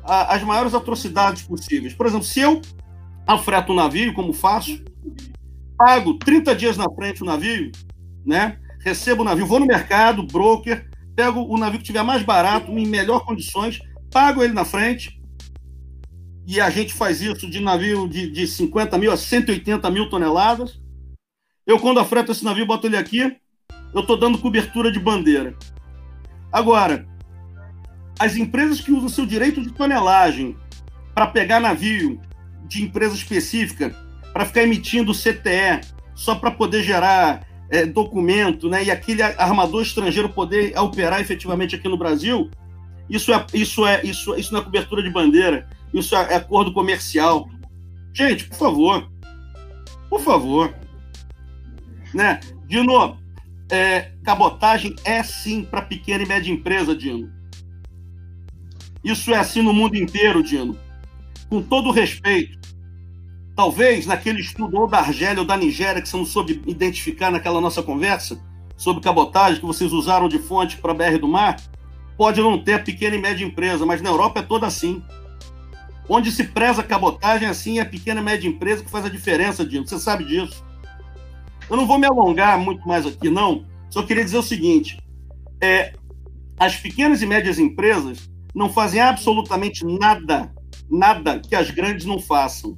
as 0.03 0.41
maiores 0.43 0.73
atrocidades 0.73 1.43
possíveis. 1.43 1.93
Por 1.93 2.07
exemplo, 2.07 2.25
se 2.25 2.39
eu 2.39 2.61
afreto 3.25 3.71
o 3.71 3.75
navio, 3.75 4.13
como 4.13 4.33
faço, 4.33 4.83
pago 5.77 6.15
30 6.15 6.55
dias 6.55 6.77
na 6.77 6.85
frente 6.93 7.23
o 7.23 7.25
navio, 7.25 7.71
né? 8.25 8.57
Recebo 8.79 9.21
o 9.21 9.25
navio, 9.25 9.45
vou 9.45 9.59
no 9.59 9.65
mercado, 9.65 10.23
broker, 10.23 10.89
pego 11.15 11.41
o 11.41 11.57
navio 11.57 11.79
que 11.79 11.85
tiver 11.85 12.03
mais 12.03 12.23
barato, 12.23 12.71
em 12.71 12.87
melhor 12.87 13.25
condições, 13.25 13.79
pago 14.11 14.43
ele 14.43 14.53
na 14.53 14.65
frente. 14.65 15.19
E 16.47 16.59
a 16.59 16.69
gente 16.69 16.93
faz 16.93 17.21
isso 17.21 17.49
de 17.49 17.59
navio 17.59 18.07
de, 18.07 18.29
de 18.29 18.47
50 18.47 18.97
mil 18.97 19.11
a 19.11 19.17
180 19.17 19.89
mil 19.91 20.09
toneladas. 20.09 20.81
Eu, 21.65 21.79
quando 21.79 21.99
afreto 21.99 22.31
esse 22.31 22.43
navio, 22.43 22.65
boto 22.65 22.87
ele 22.87 22.97
aqui, 22.97 23.37
eu 23.93 24.01
estou 24.01 24.17
dando 24.17 24.39
cobertura 24.39 24.91
de 24.91 24.99
bandeira. 24.99 25.55
Agora, 26.51 27.07
as 28.19 28.35
empresas 28.35 28.81
que 28.81 28.91
usam 28.91 29.09
seu 29.09 29.25
direito 29.25 29.61
de 29.61 29.71
tonelagem 29.71 30.57
para 31.13 31.27
pegar 31.27 31.59
navio 31.59 32.19
de 32.65 32.83
empresa 32.83 33.15
específica, 33.15 33.95
para 34.33 34.45
ficar 34.45 34.63
emitindo 34.63 35.13
CTE, 35.13 35.81
só 36.15 36.35
para 36.35 36.51
poder 36.51 36.83
gerar 36.83 37.45
é, 37.69 37.85
documento, 37.85 38.69
né, 38.69 38.83
e 38.83 38.91
aquele 38.91 39.21
armador 39.21 39.81
estrangeiro 39.81 40.29
poder 40.29 40.77
operar 40.77 41.21
efetivamente 41.21 41.75
aqui 41.75 41.87
no 41.87 41.97
Brasil, 41.97 42.49
isso 43.09 43.33
é 43.33 43.45
isso 43.53 43.85
é 43.85 44.01
isso 44.05 44.35
isso 44.35 44.53
não 44.53 44.61
é 44.61 44.63
cobertura 44.63 45.03
de 45.03 45.09
bandeira, 45.09 45.67
isso 45.93 46.15
é, 46.15 46.33
é 46.33 46.35
acordo 46.35 46.71
comercial. 46.71 47.49
Gente, 48.13 48.45
por 48.45 48.57
favor, 48.57 49.11
por 50.09 50.21
favor, 50.21 50.73
né? 52.13 52.39
Dino, 52.67 53.17
é, 53.69 54.11
cabotagem 54.23 54.95
é 55.03 55.23
sim 55.23 55.63
para 55.63 55.81
pequena 55.81 56.23
e 56.23 56.27
média 56.27 56.51
empresa, 56.51 56.95
Dino. 56.95 57.31
Isso 59.03 59.33
é 59.33 59.37
assim 59.37 59.61
no 59.61 59.73
mundo 59.73 59.95
inteiro, 59.95 60.43
Dino. 60.43 60.77
Com 61.51 61.61
todo 61.61 61.91
respeito, 61.91 62.57
Talvez 63.55 64.05
naquele 64.05 64.41
estudo 64.41 64.75
ou 64.79 64.87
da 64.87 64.99
Argélia 64.99 65.41
ou 65.41 65.45
da 65.45 65.57
Nigéria, 65.57 66.01
que 66.01 66.09
você 66.09 66.17
não 66.17 66.25
soube 66.25 66.61
identificar 66.65 67.29
naquela 67.29 67.61
nossa 67.61 67.83
conversa, 67.83 68.41
sobre 68.77 69.03
cabotagem, 69.03 69.59
que 69.59 69.65
vocês 69.65 69.93
usaram 69.93 70.27
de 70.27 70.39
fonte 70.39 70.77
para 70.77 70.91
a 70.91 70.95
BR 70.95 71.19
do 71.19 71.27
Mar, 71.27 71.57
pode 72.17 72.41
não 72.41 72.57
ter 72.57 72.83
pequena 72.83 73.15
e 73.15 73.21
média 73.21 73.45
empresa, 73.45 73.85
mas 73.85 74.01
na 74.01 74.09
Europa 74.09 74.39
é 74.39 74.43
toda 74.43 74.65
assim. 74.65 75.03
Onde 76.09 76.31
se 76.31 76.45
preza 76.45 76.81
cabotagem, 76.81 77.47
assim, 77.47 77.77
é 77.77 77.81
a 77.81 77.85
pequena 77.85 78.21
e 78.21 78.23
média 78.23 78.47
empresa 78.47 78.83
que 78.83 78.89
faz 78.89 79.05
a 79.05 79.09
diferença, 79.09 79.63
Dino. 79.63 79.87
Você 79.87 79.99
sabe 79.99 80.25
disso. 80.25 80.65
Eu 81.69 81.77
não 81.77 81.85
vou 81.85 81.99
me 81.99 82.07
alongar 82.07 82.57
muito 82.57 82.87
mais 82.87 83.05
aqui, 83.05 83.29
não. 83.29 83.65
Só 83.91 84.01
queria 84.01 84.23
dizer 84.23 84.39
o 84.39 84.43
seguinte: 84.43 84.97
é, 85.61 85.93
as 86.59 86.75
pequenas 86.75 87.21
e 87.21 87.27
médias 87.27 87.59
empresas 87.59 88.27
não 88.55 88.69
fazem 88.69 88.99
absolutamente 88.99 89.85
nada, 89.85 90.51
nada 90.91 91.39
que 91.39 91.55
as 91.55 91.71
grandes 91.71 92.05
não 92.05 92.19
façam. 92.19 92.77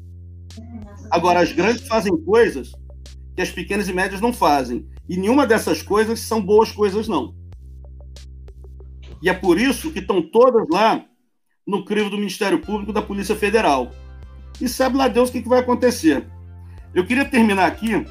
Agora, 1.10 1.40
as 1.40 1.52
grandes 1.52 1.88
fazem 1.88 2.16
coisas 2.24 2.72
que 3.36 3.42
as 3.42 3.50
pequenas 3.50 3.90
e 3.90 3.94
médias 3.94 4.22
não 4.22 4.32
fazem. 4.32 4.88
E 5.10 5.18
nenhuma 5.18 5.48
dessas 5.48 5.82
coisas 5.82 6.20
são 6.20 6.42
boas 6.42 6.72
coisas, 6.72 7.08
não. 7.08 7.36
E 9.22 9.30
é 9.30 9.34
por 9.34 9.60
isso 9.60 9.92
que 9.92 10.00
estão 10.00 10.22
todas 10.22 10.68
lá 10.70 11.04
no 11.66 11.84
crivo 11.86 12.10
do 12.10 12.18
Ministério 12.18 12.60
Público 12.60 12.94
da 12.94 13.02
Polícia 13.02 13.36
Federal. 13.36 13.92
E 14.62 14.68
sabe 14.68 14.98
lá 14.98 15.08
Deus 15.08 15.30
o 15.30 15.32
que, 15.32 15.42
que 15.42 15.50
vai 15.50 15.60
acontecer. 15.60 16.28
Eu 16.94 17.06
queria 17.06 17.26
terminar 17.26 17.66
aqui, 17.66 18.06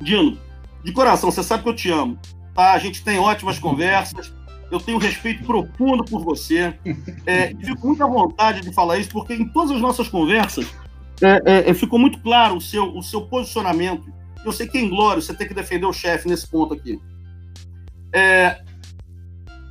Dino, 0.00 0.38
de 0.82 0.92
coração, 0.92 1.30
você 1.30 1.42
sabe 1.42 1.62
que 1.62 1.68
eu 1.68 1.74
te 1.74 1.90
amo. 1.90 2.18
Tá? 2.54 2.72
A 2.72 2.78
gente 2.78 3.02
tem 3.02 3.18
ótimas 3.18 3.58
conversas, 3.58 4.32
eu 4.70 4.80
tenho 4.80 4.98
respeito 4.98 5.44
profundo 5.44 6.04
por 6.04 6.22
você. 6.24 6.74
É, 7.26 7.48
fico 7.54 7.86
muito 7.86 8.02
à 8.02 8.06
vontade 8.06 8.60
de 8.60 8.72
falar 8.72 8.98
isso, 8.98 9.10
porque 9.10 9.34
em 9.34 9.48
todas 9.48 9.72
as 9.72 9.80
nossas 9.80 10.08
conversas 10.08 10.66
é, 11.22 11.42
é, 11.44 11.70
é 11.70 11.74
ficou 11.74 11.98
muito 11.98 12.18
claro 12.20 12.56
o 12.56 12.60
seu, 12.60 12.96
o 12.96 13.02
seu 13.02 13.22
posicionamento. 13.22 14.12
Eu 14.44 14.52
sei 14.52 14.66
que 14.66 14.78
em 14.78 14.88
Glória 14.88 15.22
você 15.22 15.32
tem 15.32 15.48
que 15.48 15.54
defender 15.54 15.86
o 15.86 15.92
chefe 15.92 16.28
nesse 16.28 16.46
ponto 16.46 16.74
aqui. 16.74 17.00
É, 18.12 18.62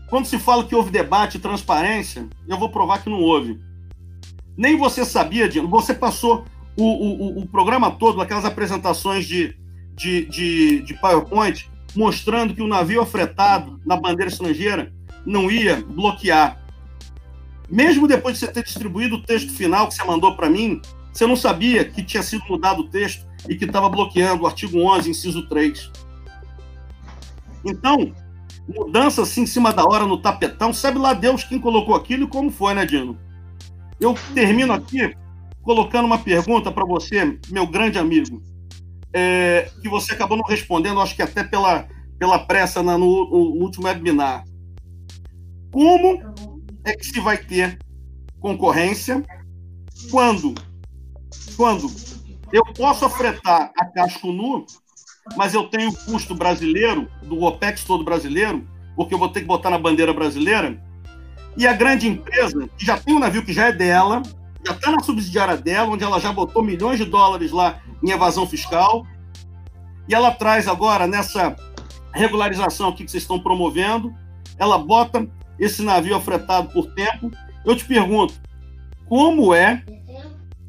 quando 0.10 0.26
se 0.26 0.38
fala 0.38 0.64
que 0.64 0.76
houve 0.76 0.91
debate 0.91 1.38
e 1.38 1.41
transparência, 1.41 2.28
eu 2.48 2.57
vou 2.57 2.70
provar 2.70 3.03
que 3.03 3.10
não 3.10 3.20
houve. 3.20 3.60
Nem 4.56 4.78
você 4.78 5.03
sabia, 5.03 5.49
Dino. 5.49 5.68
Você 5.70 5.94
passou 5.94 6.45
o, 6.78 6.84
o, 6.84 7.40
o 7.40 7.48
programa 7.48 7.91
todo, 7.91 8.22
aquelas 8.22 8.45
apresentações 8.45 9.26
de, 9.26 9.56
de, 9.95 10.26
de, 10.26 10.82
de 10.82 10.94
PowerPoint, 10.95 11.70
mostrando 11.95 12.53
que 12.53 12.61
o 12.61 12.68
navio 12.68 13.02
afretado 13.02 13.80
na 13.86 13.95
bandeira 13.95 14.32
estrangeira 14.32 14.94
não 15.26 15.49
ia 15.49 15.84
bloquear. 15.84 16.61
Mesmo 17.70 18.07
depois 18.07 18.36
de 18.36 18.45
você 18.45 18.52
ter 18.52 18.64
distribuído 18.64 19.15
o 19.15 19.24
texto 19.24 19.52
final 19.52 19.88
que 19.88 19.95
você 19.95 20.03
mandou 20.03 20.36
para 20.36 20.49
mim, 20.49 20.82
você 21.11 21.26
não 21.26 21.36
sabia 21.36 21.86
que 21.86 22.03
tinha 22.03 22.24
sido 22.24 22.44
mudado 22.49 22.82
o 22.82 22.90
texto 22.90 23.26
e 23.48 23.56
que 23.56 23.65
estava 23.65 23.90
bloqueando 23.90 24.44
o 24.44 24.48
artigo 24.48 24.80
11, 24.80 25.10
inciso 25.10 25.48
3. 25.48 25.91
Então, 27.64 28.14
mudança 28.68 29.22
assim 29.22 29.41
em 29.41 29.48
cima 29.48 29.72
da 29.72 29.86
hora 29.86 30.06
no 30.06 30.22
tapetão, 30.22 30.74
sabe 30.74 30.98
lá 30.98 31.14
Deus 31.14 31.44
quem 31.44 31.60
colocou 31.60 31.95
aquilo 31.95 32.24
e 32.24 32.28
como 32.28 32.52
foi, 32.52 32.74
né, 32.74 32.86
Dino? 32.86 33.18
Eu 33.99 34.15
termino 34.34 34.74
aqui 34.74 35.15
colocando 35.61 36.06
uma 36.06 36.18
pergunta 36.18 36.72
para 36.72 36.86
você, 36.86 37.40
meu 37.49 37.65
grande 37.65 37.98
amigo, 37.98 38.41
é, 39.14 39.69
que 39.81 39.88
você 39.88 40.14
acabou 40.14 40.38
não 40.38 40.45
respondendo, 40.45 40.99
acho 40.99 41.15
que 41.15 41.22
até 41.22 41.44
pela, 41.44 41.88
pela 42.18 42.40
pressa 42.40 42.81
na, 42.81 42.98
no, 42.98 43.30
no 43.30 43.64
último 43.64 43.85
webinar. 43.85 44.44
Como 45.72 46.19
é 46.84 46.94
que 46.94 47.06
se 47.06 47.19
vai 47.19 47.38
ter 47.38 47.77
concorrência 48.40 49.23
quando, 50.10 50.53
quando 51.56 51.90
eu 52.52 52.64
posso 52.73 53.06
afretar 53.06 53.72
a 53.77 53.85
casco 53.85 54.31
nu, 54.31 54.65
mas 55.38 55.53
eu 55.53 55.64
tenho 55.69 55.90
o 55.90 55.95
custo 56.06 56.35
brasileiro, 56.35 57.10
do 57.23 57.41
OPEX 57.44 57.84
todo 57.84 58.03
brasileiro, 58.03 58.68
porque 58.95 59.14
eu 59.14 59.19
vou 59.19 59.30
ter 59.30 59.41
que 59.41 59.48
botar 59.48 59.69
na 59.69 59.77
bandeira 59.77 60.14
brasileira, 60.14 60.80
e 61.56 61.65
a 61.65 61.73
grande 61.73 62.07
empresa, 62.07 62.68
que 62.77 62.85
já 62.85 62.98
tem 62.98 63.15
um 63.15 63.19
navio 63.19 63.45
que 63.45 63.53
já 63.53 63.68
é 63.68 63.72
dela, 63.72 64.22
já 64.65 64.73
está 64.73 64.91
na 64.91 65.02
subsidiária 65.02 65.56
dela, 65.56 65.90
onde 65.90 66.03
ela 66.03 66.19
já 66.19 66.31
botou 66.31 66.64
milhões 66.64 66.98
de 66.98 67.06
dólares 67.06 67.52
lá 67.52 67.80
em 68.04 68.12
evasão 68.12 68.46
fiscal, 68.46 69.06
e 70.08 70.14
ela 70.14 70.32
traz 70.32 70.68
agora 70.68 71.08
nessa 71.08 71.56
regularização 72.14 72.90
aqui 72.90 73.06
que 73.06 73.12
vocês 73.12 73.24
estão 73.24 73.40
promovendo, 73.40 74.14
ela 74.58 74.78
bota 74.78 75.28
esse 75.58 75.82
navio 75.82 76.16
afretado 76.16 76.70
por 76.70 76.94
tempo. 76.94 77.32
Eu 77.66 77.76
te 77.76 77.86
pergunto, 77.86 78.34
como 79.08 79.54
é, 79.54 79.84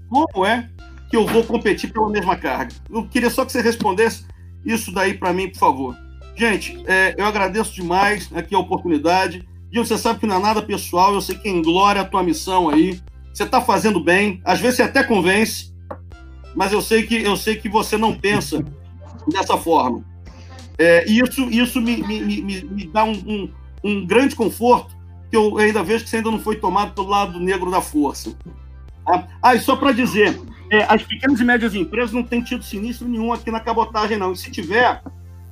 como 0.09 0.47
é 0.47 0.71
que 1.11 1.17
eu 1.17 1.27
vou 1.27 1.45
competir 1.45 1.93
pela 1.93 2.09
mesma 2.09 2.37
carga? 2.37 2.75
Eu 2.89 3.07
queria 3.07 3.31
só 3.31 3.45
que 3.45 3.53
você 3.53 3.61
respondesse 3.61 4.25
isso 4.65 4.93
daí 4.93 5.15
para 5.15 5.33
mim, 5.33 5.51
por 5.51 5.59
favor. 5.59 5.97
Gente, 6.37 6.83
é, 6.87 7.15
eu 7.17 7.27
agradeço 7.27 7.75
demais 7.75 8.31
aqui 8.35 8.55
a 8.55 8.59
oportunidade. 8.59 9.47
E 9.71 9.79
você 9.79 9.99
sabe 9.99 10.21
que 10.21 10.27
não 10.27 10.37
é 10.37 10.39
nada 10.39 10.63
pessoal, 10.63 11.15
eu 11.15 11.21
sei 11.21 11.37
que 11.37 11.49
em 11.49 11.61
glória 11.61 12.03
a 12.03 12.05
tua 12.05 12.23
missão 12.23 12.69
aí. 12.69 13.01
Você 13.33 13.43
está 13.43 13.61
fazendo 13.61 13.99
bem, 13.99 14.41
às 14.45 14.61
vezes 14.61 14.77
você 14.77 14.83
até 14.85 15.03
convence, 15.03 15.74
mas 16.55 16.73
eu 16.73 16.81
sei 16.81 17.05
que 17.05 17.23
eu 17.23 17.37
sei 17.37 17.57
que 17.57 17.69
você 17.69 17.97
não 17.97 18.15
pensa 18.15 18.65
dessa 19.29 19.57
forma. 19.57 20.05
É, 20.79 21.09
isso, 21.09 21.43
isso 21.51 21.81
me, 21.81 21.97
me, 21.99 22.21
me, 22.21 22.65
me 22.65 22.87
dá 22.87 23.05
um, 23.05 23.13
um, 23.13 23.51
um, 23.83 24.07
grande 24.07 24.35
conforto, 24.35 24.97
que 25.31 25.37
eu 25.37 25.57
ainda 25.59 25.83
vejo 25.83 26.05
que 26.05 26.11
você 26.11 26.17
ainda 26.17 26.31
não 26.31 26.41
foi 26.41 26.57
tomado 26.57 26.95
pelo 26.95 27.09
lado 27.09 27.39
negro 27.39 27.71
da 27.71 27.81
força. 27.81 28.37
Ah, 29.07 29.27
ah 29.43 29.55
e 29.55 29.61
só 29.61 29.77
para 29.77 29.93
dizer, 29.93 30.41
é, 30.71 30.83
as 30.89 31.03
pequenas 31.03 31.39
e 31.39 31.45
médias 31.45 31.75
empresas 31.75 32.13
não 32.13 32.25
têm 32.25 32.43
tido 32.43 32.65
sinistro 32.65 33.09
nenhum 33.09 33.33
aqui 33.33 33.51
na 33.51 33.61
cabotagem, 33.61 34.19
não. 34.19 34.33
E 34.33 34.37
se 34.37 34.51
tiver, 34.51 35.01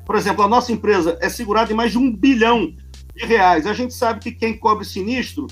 por 0.04 0.16
exemplo, 0.16 0.42
a 0.42 0.48
nossa 0.48 0.72
empresa 0.72 1.16
é 1.20 1.28
segurada 1.28 1.72
em 1.72 1.76
mais 1.76 1.92
de 1.92 1.98
um 1.98 2.12
bilhão 2.14 2.74
de 3.14 3.24
reais. 3.24 3.66
A 3.66 3.74
gente 3.74 3.94
sabe 3.94 4.20
que 4.20 4.32
quem 4.32 4.58
cobre 4.58 4.84
sinistro 4.84 5.46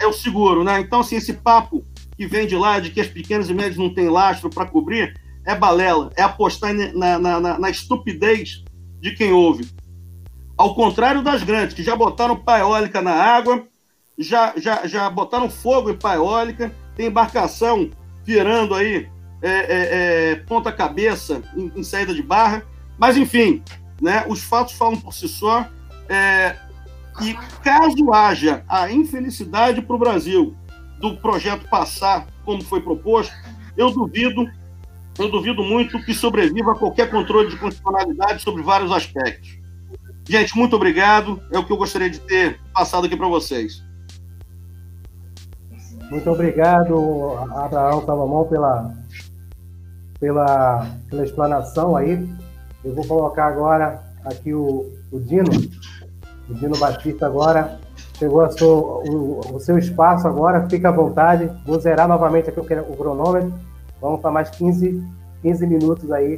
é 0.00 0.06
o 0.06 0.12
seguro, 0.12 0.64
né? 0.64 0.80
Então, 0.80 1.00
assim, 1.00 1.16
esse 1.16 1.34
papo 1.34 1.84
que 2.16 2.26
vem 2.26 2.46
de 2.46 2.56
lá 2.56 2.80
de 2.80 2.90
que 2.90 3.00
as 3.00 3.08
pequenas 3.08 3.48
e 3.48 3.54
médias 3.54 3.76
não 3.76 3.92
têm 3.92 4.08
lastro 4.08 4.50
para 4.50 4.66
cobrir 4.66 5.14
é 5.44 5.54
balela, 5.54 6.10
é 6.16 6.22
apostar 6.22 6.72
na, 6.72 7.18
na, 7.18 7.40
na, 7.40 7.58
na, 7.58 7.70
estupidez 7.70 8.64
de 9.00 9.14
quem 9.14 9.32
ouve. 9.32 9.68
Ao 10.56 10.74
contrário 10.74 11.22
das 11.22 11.42
grandes, 11.42 11.74
que 11.74 11.82
já 11.82 11.94
botaram 11.94 12.36
pá 12.36 12.60
eólica 12.60 13.02
na 13.02 13.12
água, 13.12 13.66
já, 14.18 14.54
já, 14.56 14.86
já 14.86 15.10
botaram 15.10 15.50
fogo 15.50 15.90
em 15.90 15.96
pá 15.96 16.14
eólica, 16.14 16.72
tem 16.96 17.06
embarcação 17.06 17.90
virando 18.24 18.74
aí 18.74 19.08
é, 19.42 19.50
é, 19.50 20.30
é, 20.30 20.36
ponta 20.36 20.72
cabeça 20.72 21.42
em, 21.54 21.70
em, 21.76 21.82
saída 21.82 22.14
de 22.14 22.22
barra. 22.22 22.64
Mas, 22.96 23.16
enfim, 23.16 23.62
né, 24.00 24.24
os 24.28 24.42
fatos 24.42 24.72
falam 24.72 24.98
por 24.98 25.12
si 25.12 25.28
só. 25.28 25.68
É, 26.08 26.56
e 27.20 27.34
caso 27.62 28.12
haja 28.12 28.64
a 28.68 28.90
infelicidade 28.90 29.82
para 29.82 29.96
o 29.96 29.98
Brasil 29.98 30.56
do 31.10 31.16
projeto 31.18 31.68
passar 31.68 32.26
como 32.44 32.62
foi 32.62 32.80
proposto, 32.80 33.32
eu 33.76 33.90
duvido, 33.90 34.48
eu 35.18 35.30
duvido 35.30 35.62
muito 35.62 36.02
que 36.04 36.14
sobreviva 36.14 36.72
a 36.72 36.78
qualquer 36.78 37.10
controle 37.10 37.50
de 37.50 37.56
constitucionalidade 37.56 38.42
sobre 38.42 38.62
vários 38.62 38.90
aspectos. 38.90 39.58
Gente, 40.26 40.56
muito 40.56 40.74
obrigado. 40.74 41.42
É 41.52 41.58
o 41.58 41.64
que 41.64 41.72
eu 41.72 41.76
gostaria 41.76 42.08
de 42.08 42.18
ter 42.18 42.58
passado 42.72 43.06
aqui 43.06 43.16
para 43.16 43.28
vocês. 43.28 43.84
Muito 46.10 46.30
obrigado, 46.30 47.34
Abraão 47.54 48.04
Salomão, 48.04 48.46
pela, 48.46 48.94
pela, 50.18 50.86
pela 51.10 51.24
explanação 51.24 51.96
aí. 51.96 52.26
Eu 52.82 52.94
vou 52.94 53.06
colocar 53.06 53.46
agora 53.46 54.02
aqui 54.24 54.54
o, 54.54 54.90
o 55.10 55.20
Dino 55.20 55.50
o 56.48 56.54
Dino 56.54 56.76
Batista 56.76 57.26
agora 57.26 57.80
chegou 58.18 58.50
sua, 58.52 58.68
o, 58.68 59.40
o, 59.54 59.60
seu 59.60 59.78
espaço 59.78 60.26
agora, 60.26 60.68
fica 60.68 60.88
à 60.88 60.92
vontade. 60.92 61.50
Vou 61.66 61.78
zerar 61.78 62.08
novamente 62.08 62.48
aqui 62.48 62.60
o, 62.60 62.62
o 62.62 62.96
cronômetro. 62.96 63.52
Vamos 64.00 64.20
para 64.20 64.30
mais 64.30 64.50
15, 64.50 65.02
15 65.42 65.66
minutos 65.66 66.10
aí. 66.10 66.36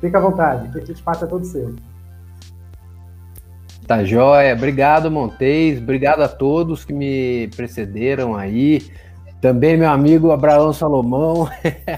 Fica 0.00 0.18
à 0.18 0.20
vontade, 0.20 0.78
esse 0.78 0.92
espaço 0.92 1.24
é 1.24 1.28
todo 1.28 1.44
seu. 1.44 1.74
Tá 3.86 4.04
joia. 4.04 4.54
Obrigado, 4.54 5.10
Montes. 5.10 5.78
Obrigado 5.78 6.22
a 6.22 6.28
todos 6.28 6.84
que 6.84 6.92
me 6.92 7.48
precederam 7.56 8.34
aí. 8.34 8.82
Também 9.40 9.76
meu 9.76 9.90
amigo 9.90 10.30
Abraão 10.30 10.72
Salomão. 10.72 11.48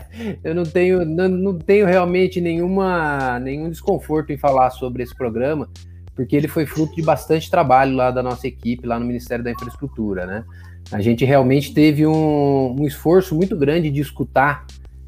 Eu 0.43 0.55
não 0.55 0.65
tenho, 0.65 1.05
não, 1.05 1.29
não 1.29 1.59
tenho 1.59 1.87
realmente 1.87 2.41
nenhuma, 2.41 3.39
nenhum 3.39 3.69
desconforto 3.69 4.33
em 4.33 4.39
falar 4.39 4.71
sobre 4.71 5.03
esse 5.03 5.15
programa 5.15 5.69
porque 6.15 6.37
ele 6.37 6.49
foi 6.49 6.67
fruto 6.67 6.95
de 6.95 7.03
bastante 7.03 7.51
trabalho 7.51 7.95
lá 7.97 8.11
da 8.11 8.23
nossa 8.23 8.47
equipe, 8.47 8.87
lá 8.87 8.99
no 8.99 9.07
Ministério 9.07 9.45
da 9.45 9.51
Infraestrutura, 9.51 10.27
né? 10.27 10.45
A 10.93 11.01
gente 11.01 11.25
realmente 11.25 11.73
teve 11.73 12.07
um, 12.07 12.77
um 12.79 12.87
esforço 12.87 13.35
muito 13.35 13.57
grande 13.57 13.91
de 13.91 14.01
escutar 14.01 14.67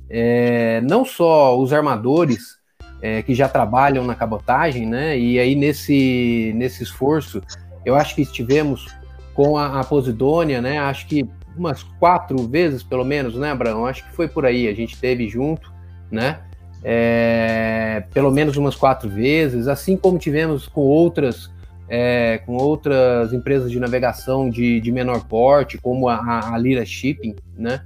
é, 0.09 0.81
não 0.83 1.05
só 1.05 1.59
os 1.59 1.73
armadores 1.73 2.57
é, 3.03 3.23
que 3.23 3.35
já 3.35 3.49
trabalham 3.49 4.05
na 4.05 4.15
cabotagem, 4.15 4.87
né? 4.87 5.19
E 5.19 5.39
aí 5.39 5.55
nesse, 5.55 6.53
nesse 6.57 6.83
esforço, 6.83 7.43
eu 7.85 7.95
acho 7.95 8.15
que 8.15 8.23
estivemos 8.23 8.87
com 9.35 9.59
a, 9.59 9.81
a 9.81 9.85
Posidônia, 9.85 10.61
né? 10.61 10.79
Acho 10.79 11.07
que 11.07 11.29
umas 11.57 11.83
quatro 11.83 12.37
vezes, 12.49 12.83
pelo 12.83 13.05
menos, 13.05 13.37
né, 13.37 13.51
Abraão? 13.51 13.87
Acho 13.87 14.05
que 14.05 14.15
foi 14.15 14.29
por 14.29 14.45
aí, 14.45 14.69
a 14.69 14.75
gente 14.75 14.99
teve 14.99 15.29
junto, 15.29 15.73
né? 16.11 16.41
É, 16.89 18.05
pelo 18.15 18.31
menos 18.31 18.57
umas 18.57 18.77
quatro 18.77 19.09
vezes, 19.09 19.67
assim 19.67 19.97
como 19.97 20.21
tivemos 20.21 20.69
com 20.69 20.83
outras 20.83 21.51
é, 21.89 22.41
com 22.47 22.57
outras 22.57 23.33
empresas 23.33 23.73
de 23.73 23.81
navegação 23.81 24.49
de, 24.49 24.81
de 24.81 24.93
menor 24.93 25.25
porte, 25.25 25.79
como 25.79 26.09
a, 26.09 26.53
a 26.55 26.59
Lira 26.59 26.85
Shipping, 26.85 27.35
né? 27.57 27.83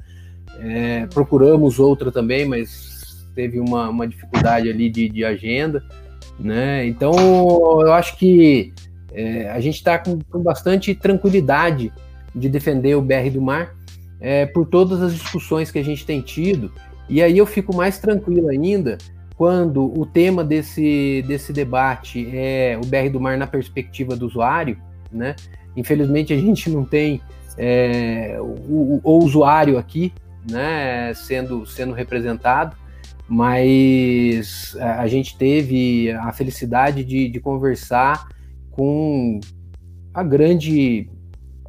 É, 0.59 1.07
procuramos 1.07 1.79
outra 1.79 2.13
também, 2.13 2.45
mas 2.45 3.27
teve 3.35 3.59
uma, 3.59 3.89
uma 3.89 4.07
dificuldade 4.07 4.69
ali 4.69 4.91
de, 4.91 5.09
de, 5.09 5.25
agenda, 5.25 5.83
né? 6.39 6.87
Então, 6.87 7.13
eu 7.81 7.93
acho 7.95 8.19
que 8.19 8.73
é, 9.13 9.51
a 9.51 9.61
gente 9.61 9.77
está 9.77 9.99
com, 9.99 10.19
com, 10.31 10.43
bastante 10.43 10.95
tranquilidade 10.95 11.91
de 12.35 12.49
defender 12.51 12.95
o 12.97 13.03
BR 13.03 13.31
do 13.33 13.41
Mar 13.41 13.75
é, 14.21 14.45
por 14.45 14.67
todas 14.67 15.01
as 15.01 15.15
discussões 15.15 15.71
que 15.71 15.79
a 15.79 15.85
gente 15.85 16.05
tem 16.05 16.21
tido 16.21 16.71
e 17.11 17.21
aí 17.21 17.37
eu 17.37 17.45
fico 17.45 17.75
mais 17.75 17.99
tranquilo 17.99 18.49
ainda 18.49 18.97
quando 19.37 19.99
o 19.99 20.07
tema 20.07 20.45
desse, 20.45 21.25
desse 21.27 21.53
debate 21.53 22.29
é 22.33 22.79
o 22.83 22.87
BR 22.87 23.11
do 23.11 23.19
Mar 23.19 23.37
na 23.37 23.47
perspectiva 23.47 24.15
do 24.15 24.27
usuário, 24.27 24.79
né? 25.11 25.35
Infelizmente 25.77 26.33
a 26.33 26.37
gente 26.37 26.69
não 26.69 26.85
tem 26.85 27.21
é, 27.57 28.37
o, 28.39 29.01
o, 29.03 29.19
usuário 29.19 29.79
aqui, 29.79 30.13
né, 30.51 31.13
sendo, 31.15 31.67
sendo 31.67 31.93
representado, 31.93 32.77
mas 33.27 34.77
a 34.79 35.07
gente 35.07 35.37
teve 35.37 36.11
a 36.13 36.33
felicidade 36.33 37.05
de, 37.05 37.29
de 37.29 37.41
conversar 37.41 38.29
com 38.71 39.41
a 40.13 40.23
grande, 40.23 41.09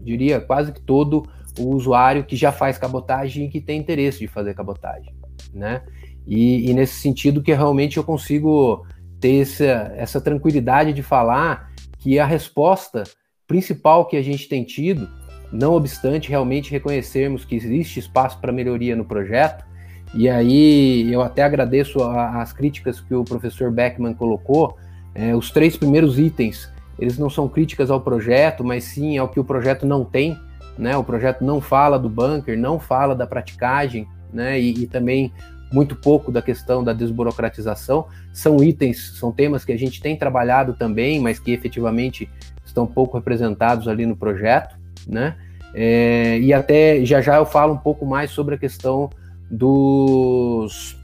diria, 0.02 0.40
quase 0.40 0.72
que 0.72 0.82
todo 0.82 1.24
o 1.60 1.76
usuário 1.76 2.24
que 2.24 2.36
já 2.36 2.52
faz 2.52 2.78
cabotagem 2.78 3.46
e 3.46 3.50
que 3.50 3.62
tem 3.62 3.80
interesse 3.80 4.20
de 4.20 4.28
fazer 4.28 4.54
cabotagem, 4.54 5.14
né? 5.54 5.82
E, 6.26 6.70
e 6.70 6.74
nesse 6.74 6.96
sentido 6.96 7.42
que 7.42 7.54
realmente 7.54 7.98
eu 7.98 8.04
consigo 8.04 8.86
ter 9.20 9.42
essa, 9.42 9.94
essa 9.96 10.22
tranquilidade 10.22 10.94
de 10.94 11.04
falar 11.04 11.72
que 12.00 12.20
a 12.20 12.26
resposta 12.26 13.04
principal 13.48 14.06
que 14.06 14.18
a 14.18 14.22
gente 14.22 14.48
tem 14.48 14.64
tido, 14.64 15.08
não 15.52 15.74
obstante 15.74 16.30
realmente 16.30 16.72
reconhecermos 16.72 17.44
que 17.44 17.56
existe 17.56 18.00
espaço 18.00 18.40
para 18.40 18.52
melhoria 18.52 18.96
no 18.96 19.04
projeto, 19.04 19.66
e 20.14 20.30
aí 20.30 21.12
eu 21.12 21.22
até 21.22 21.44
agradeço 21.44 22.02
a, 22.02 22.42
as 22.42 22.52
críticas 22.52 23.00
que 23.00 23.14
o 23.14 23.24
professor 23.24 23.72
Beckman 23.72 24.14
colocou, 24.14 24.78
é, 25.14 25.36
os 25.36 25.52
três 25.52 25.76
primeiros 25.76 26.18
itens, 26.18 26.72
eles 26.98 27.18
não 27.18 27.30
são 27.30 27.48
críticas 27.50 27.90
ao 27.90 28.00
projeto, 28.00 28.64
mas 28.64 28.84
sim 28.84 29.18
ao 29.18 29.28
que 29.28 29.40
o 29.40 29.44
projeto 29.44 29.86
não 29.86 30.06
tem, 30.06 30.38
né? 30.78 30.96
O 30.96 31.04
projeto 31.04 31.44
não 31.44 31.60
fala 31.60 31.98
do 31.98 32.10
bunker, 32.10 32.58
não 32.58 32.80
fala 32.80 33.16
da 33.16 33.26
praticagem, 33.26 34.08
né? 34.34 34.60
E, 34.60 34.84
e 34.84 34.88
também 34.88 35.32
muito 35.72 35.96
pouco 35.96 36.32
da 36.32 36.42
questão 36.42 36.84
da 36.84 36.94
desburocratização. 36.94 38.08
São 38.34 38.62
itens, 38.64 39.14
são 39.18 39.32
temas 39.32 39.64
que 39.64 39.72
a 39.72 39.78
gente 39.78 40.02
tem 40.02 40.18
trabalhado 40.18 40.74
também, 40.74 41.20
mas 41.20 41.40
que 41.40 41.52
efetivamente 41.52 42.30
estão 42.66 42.86
pouco 42.86 43.18
representados 43.18 43.88
ali 43.88 44.06
no 44.06 44.16
projeto, 44.16 44.76
né? 45.08 45.36
É, 45.74 46.38
e 46.40 46.54
até 46.54 47.06
já 47.06 47.22
já 47.22 47.38
eu 47.38 47.46
falo 47.46 47.74
um 47.74 47.78
pouco 47.78 48.06
mais 48.06 48.32
sobre 48.32 48.56
a 48.56 48.58
questão 48.58 49.10
dos, 49.50 50.98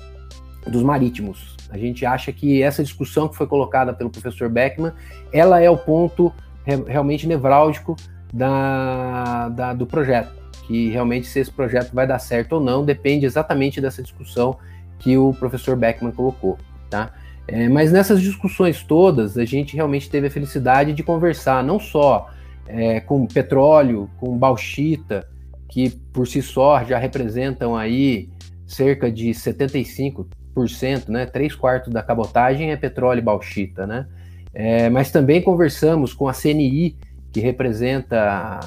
dos 0.66 0.84
marítimos. 0.84 1.56
A 1.70 1.78
gente 1.78 2.06
acha 2.06 2.32
que 2.32 2.62
essa 2.62 2.84
discussão 2.84 3.28
que 3.28 3.36
foi 3.36 3.48
colocada 3.48 3.94
pelo 3.94 4.10
professor 4.10 4.50
Beckman, 4.50 4.94
ela 5.32 5.62
é 5.62 5.70
o 5.70 5.78
ponto 5.78 6.34
re, 6.66 6.76
realmente 6.88 7.28
nevrálgico 7.28 7.96
da, 8.34 9.50
da, 9.50 9.74
do 9.74 9.86
projeto. 9.86 10.32
Que 10.68 10.90
realmente 10.90 11.28
se 11.28 11.40
esse 11.40 11.52
projeto 11.52 11.94
vai 11.94 12.06
dar 12.06 12.20
certo 12.20 12.54
ou 12.54 12.62
não 12.62 12.84
depende 12.84 13.26
exatamente 13.26 13.80
dessa 13.80 14.04
discussão 14.04 14.58
que 15.00 15.18
o 15.18 15.34
professor 15.34 15.76
Beckman 15.76 16.12
colocou, 16.12 16.58
tá? 16.90 17.14
É, 17.48 17.70
mas 17.70 17.92
nessas 17.92 18.22
discussões 18.22 18.84
todas, 18.84 19.38
a 19.38 19.46
gente 19.46 19.76
realmente 19.76 20.10
teve 20.10 20.28
a 20.28 20.32
felicidade 20.32 20.92
de 20.92 21.02
conversar 21.02 21.64
não 21.64 21.80
só 21.80 22.30
é, 22.68 23.00
com 23.00 23.26
petróleo, 23.26 24.10
com 24.18 24.38
bauxita, 24.38 25.26
que 25.70 25.90
por 26.12 26.28
si 26.28 26.42
só 26.42 26.84
já 26.84 26.98
representam 26.98 27.76
aí 27.76 28.30
cerca 28.66 29.10
de 29.10 29.30
75%, 29.30 31.08
né? 31.08 31.26
Três 31.26 31.56
quartos 31.56 31.94
da 31.94 32.04
cabotagem 32.04 32.72
é 32.72 32.76
petróleo 32.76 33.20
e 33.20 33.22
bauxita, 33.22 33.88
né? 33.88 34.08
É, 34.54 34.90
mas 34.90 35.12
também 35.12 35.42
conversamos 35.42 36.14
com 36.14 36.28
a 36.28 36.34
CNI, 36.34 36.98
que 37.32 37.40
representa 37.40 38.60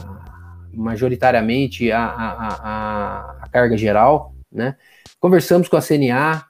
majoritariamente 0.72 1.90
a, 1.90 2.04
a, 2.04 3.36
a, 3.42 3.48
carga 3.48 3.76
geral, 3.76 4.34
né? 4.52 4.76
Conversamos 5.20 5.68
com 5.68 5.76
a 5.76 5.82
CNA, 5.82 6.44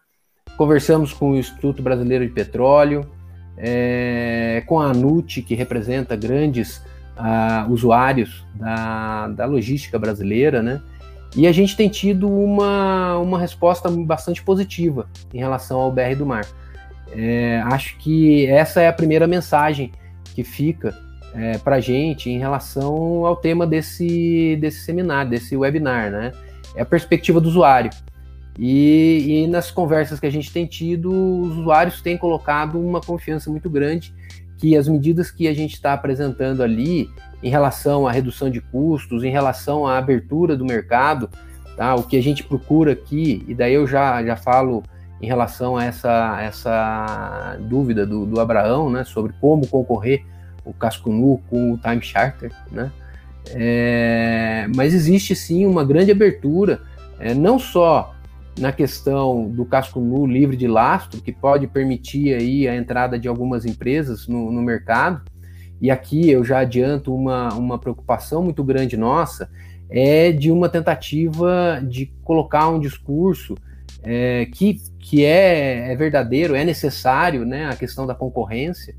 Conversamos 0.61 1.15
com 1.15 1.31
o 1.31 1.37
Instituto 1.39 1.83
Brasileiro 1.83 2.27
de 2.27 2.31
Petróleo, 2.35 3.11
é, 3.57 4.63
com 4.67 4.79
a 4.79 4.91
ANUT, 4.91 5.41
que 5.41 5.55
representa 5.55 6.15
grandes 6.15 6.85
uh, 7.17 7.73
usuários 7.73 8.45
da, 8.57 9.29
da 9.29 9.47
logística 9.47 9.99
brasileira, 9.99 10.63
né? 10.63 10.83
E 11.35 11.47
a 11.47 11.53
gente 11.53 11.75
tem 11.75 11.89
tido 11.89 12.29
uma, 12.29 13.17
uma 13.17 13.39
resposta 13.39 13.89
bastante 13.89 14.43
positiva 14.43 15.09
em 15.33 15.39
relação 15.39 15.81
ao 15.81 15.91
BR 15.91 16.15
do 16.19 16.27
Mar. 16.27 16.47
É, 17.11 17.63
acho 17.65 17.97
que 17.97 18.45
essa 18.47 18.83
é 18.83 18.89
a 18.89 18.93
primeira 18.93 19.27
mensagem 19.27 19.91
que 20.35 20.45
fica 20.45 20.95
é, 21.35 21.59
para 21.59 21.77
a 21.77 21.81
gente 21.81 22.31
em 22.31 22.39
relação 22.39 23.25
ao 23.27 23.37
tema 23.37 23.67
desse, 23.67 24.57
desse 24.61 24.85
seminário, 24.85 25.31
desse 25.31 25.57
webinar, 25.57 26.11
né? 26.11 26.33
É 26.75 26.83
a 26.83 26.87
perspectiva 26.87 27.41
do 27.41 27.49
usuário. 27.49 27.91
E, 28.59 29.45
e, 29.45 29.47
nas 29.47 29.71
conversas 29.71 30.21
que 30.21 30.27
a 30.27 30.31
gente 30.31 30.53
tem 30.53 30.67
tido, 30.67 31.11
os 31.11 31.57
usuários 31.57 32.03
têm 32.03 32.19
colocado 32.19 32.79
uma 32.79 33.01
confiança 33.01 33.51
muito 33.51 33.71
grande 33.71 34.13
que 34.59 34.77
as 34.77 34.87
medidas 34.87 35.31
que 35.31 35.49
a 35.49 35.55
gente 35.55 35.73
está 35.73 35.95
apresentando 35.95 36.63
ali, 36.63 37.09
em 37.43 37.49
relação 37.49 38.07
à 38.07 38.13
redução 38.13 38.51
de 38.51 38.61
custos, 38.61 39.25
em 39.25 39.31
relação 39.31 39.87
à 39.87 39.97
abertura 39.97 40.55
do 40.55 40.67
mercado, 40.67 41.31
tá? 41.75 41.95
o 41.95 42.03
que 42.03 42.19
a 42.19 42.23
gente 42.23 42.45
procura 42.45 42.93
aqui, 42.93 43.43
e 43.49 43.55
daí 43.55 43.73
eu 43.73 43.87
já, 43.87 44.23
já 44.23 44.37
falo 44.37 44.83
em 45.23 45.27
relação 45.27 45.79
a 45.79 45.85
essa, 45.85 46.39
essa 46.43 47.57
dúvida 47.61 48.07
do, 48.07 48.27
do 48.27 48.39
Abraão, 48.39 48.91
né, 48.91 49.05
sobre 49.05 49.33
como 49.41 49.67
concorrer 49.67 50.25
o 50.65 50.73
casco 50.73 51.11
nu 51.11 51.41
com 51.49 51.73
o 51.73 51.79
time 51.79 52.03
charter, 52.03 52.53
né? 52.71 52.91
É, 53.53 54.67
mas 54.75 54.93
existe 54.95 55.35
sim 55.35 55.67
uma 55.67 55.85
grande 55.85 56.11
abertura, 56.11 56.81
é, 57.19 57.35
não 57.35 57.59
só 57.59 58.15
na 58.59 58.73
questão 58.73 59.49
do 59.49 59.65
casco 59.65 60.01
nu 60.01 60.27
livre 60.27 60.57
de 60.57 60.67
lastro, 60.67 61.21
que 61.23 61.33
pode 61.33 61.67
permitir 61.67 62.35
aí 62.35 62.69
a 62.69 62.77
entrada 62.77 63.19
de 63.19 63.29
algumas 63.29 63.65
empresas 63.65 64.29
no, 64.29 64.53
no 64.53 64.63
mercado. 64.63 65.23
E 65.81 65.91
aqui 65.91 66.31
eu 66.31 66.45
já 66.45 66.59
adianto 66.59 67.15
uma, 67.15 67.55
uma 67.55 67.79
preocupação 67.79 68.43
muito 68.43 68.63
grande 68.63 68.97
nossa, 68.97 69.51
é 69.89 70.31
de 70.31 70.51
uma 70.51 70.69
tentativa 70.69 71.81
de 71.83 72.13
colocar 72.23 72.69
um 72.69 72.79
discurso 72.79 73.55
é, 74.03 74.47
que, 74.47 74.81
que 74.99 75.25
é, 75.25 75.93
é, 75.93 75.97
verdadeiro, 75.97 76.55
é 76.55 76.65
necessário, 76.65 77.45
né, 77.45 77.67
a 77.67 77.77
questão 77.77 78.07
da 78.07 78.15
concorrência, 78.15 78.95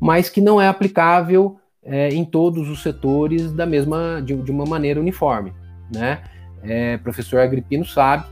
mas 0.00 0.28
que 0.28 0.40
não 0.40 0.60
é 0.60 0.68
aplicável 0.68 1.56
é, 1.82 2.08
em 2.08 2.24
todos 2.24 2.68
os 2.68 2.82
setores 2.82 3.52
da 3.52 3.64
mesma, 3.64 4.20
de, 4.24 4.34
de 4.36 4.50
uma 4.50 4.64
maneira 4.64 5.00
uniforme, 5.00 5.52
né? 5.92 6.22
É, 6.62 6.96
professor 6.98 7.40
Agripino 7.40 7.84
sabe 7.84 8.24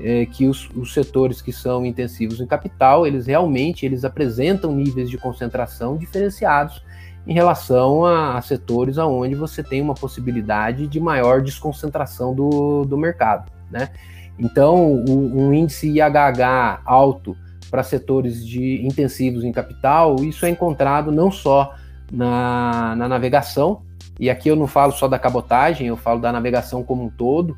é, 0.00 0.24
que 0.24 0.46
os, 0.46 0.68
os, 0.70 0.94
setores 0.94 1.42
que 1.42 1.52
são 1.52 1.84
intensivos 1.84 2.40
em 2.40 2.46
capital, 2.46 3.06
eles 3.06 3.26
realmente 3.26 3.84
eles 3.84 4.04
apresentam 4.04 4.72
níveis 4.72 5.10
de 5.10 5.18
concentração 5.18 5.96
diferenciados 5.96 6.82
em 7.26 7.34
relação 7.34 8.04
a, 8.04 8.38
a 8.38 8.40
setores 8.40 8.96
onde 8.98 9.34
você 9.34 9.62
tem 9.62 9.80
uma 9.80 9.94
possibilidade 9.94 10.86
de 10.86 10.98
maior 10.98 11.42
desconcentração 11.42 12.34
do, 12.34 12.84
do 12.84 12.96
mercado, 12.96 13.52
né? 13.70 13.90
Então, 14.38 14.94
o, 14.94 15.40
um 15.40 15.52
índice 15.52 15.88
IHH 15.88 16.80
alto 16.84 17.36
para 17.72 17.82
setores 17.82 18.46
de 18.46 18.86
intensivos 18.86 19.44
em 19.44 19.50
capital, 19.50 20.16
isso 20.16 20.44
é 20.44 20.50
encontrado 20.50 21.10
não 21.10 21.30
só 21.30 21.74
na, 22.12 22.94
na 22.94 23.08
navegação, 23.08 23.80
e 24.20 24.28
aqui 24.28 24.50
eu 24.50 24.54
não 24.54 24.66
falo 24.66 24.92
só 24.92 25.08
da 25.08 25.18
cabotagem, 25.18 25.86
eu 25.86 25.96
falo 25.96 26.20
da 26.20 26.30
navegação 26.30 26.84
como 26.84 27.02
um 27.02 27.08
todo, 27.08 27.56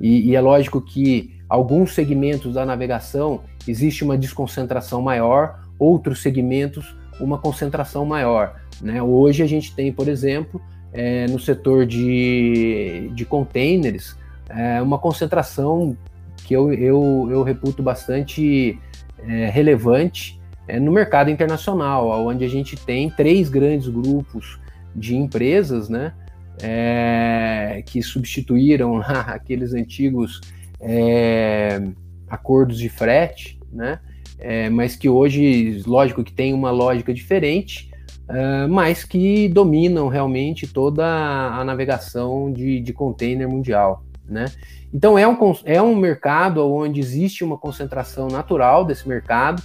e, 0.00 0.30
e 0.30 0.36
é 0.36 0.40
lógico 0.40 0.80
que 0.80 1.34
alguns 1.48 1.94
segmentos 1.94 2.54
da 2.54 2.64
navegação 2.64 3.40
existe 3.66 4.04
uma 4.04 4.16
desconcentração 4.16 5.02
maior, 5.02 5.58
outros 5.80 6.22
segmentos 6.22 6.96
uma 7.18 7.38
concentração 7.38 8.06
maior. 8.06 8.60
Né? 8.80 9.02
Hoje 9.02 9.42
a 9.42 9.46
gente 9.46 9.74
tem, 9.74 9.92
por 9.92 10.06
exemplo, 10.06 10.62
é, 10.92 11.26
no 11.26 11.40
setor 11.40 11.86
de, 11.86 13.10
de 13.14 13.24
containers, 13.24 14.16
é, 14.48 14.80
uma 14.80 14.96
concentração 14.98 15.96
que 16.44 16.54
eu, 16.54 16.72
eu, 16.72 17.28
eu 17.32 17.42
reputo 17.42 17.82
bastante 17.82 18.78
é, 19.18 19.48
relevante 19.48 20.40
é, 20.68 20.80
no 20.80 20.92
mercado 20.92 21.30
internacional, 21.30 22.26
onde 22.26 22.44
a 22.44 22.48
gente 22.48 22.76
tem 22.76 23.10
três 23.10 23.48
grandes 23.48 23.88
grupos 23.88 24.58
de 24.94 25.14
empresas, 25.16 25.88
né, 25.88 26.12
é, 26.62 27.82
que 27.86 28.02
substituíram 28.02 29.00
aqueles 29.04 29.74
antigos 29.74 30.40
é, 30.80 31.82
acordos 32.28 32.78
de 32.78 32.88
frete, 32.88 33.58
né? 33.72 34.00
É, 34.38 34.68
mas 34.68 34.94
que 34.96 35.08
hoje, 35.08 35.82
lógico 35.86 36.22
que 36.22 36.32
tem 36.32 36.52
uma 36.52 36.70
lógica 36.70 37.12
diferente, 37.14 37.90
uh, 38.28 38.68
mas 38.68 39.04
que 39.04 39.48
dominam 39.48 40.08
realmente 40.08 40.66
toda 40.66 41.04
a 41.04 41.64
navegação 41.64 42.52
de, 42.52 42.80
de 42.80 42.92
container 42.92 43.48
mundial, 43.48 44.04
né? 44.28 44.46
Então 44.92 45.18
é 45.18 45.26
um, 45.26 45.36
é 45.64 45.80
um 45.80 45.94
mercado 45.94 46.66
onde 46.72 47.00
existe 47.00 47.44
uma 47.44 47.56
concentração 47.56 48.28
natural 48.28 48.84
desse 48.84 49.08
mercado, 49.08 49.62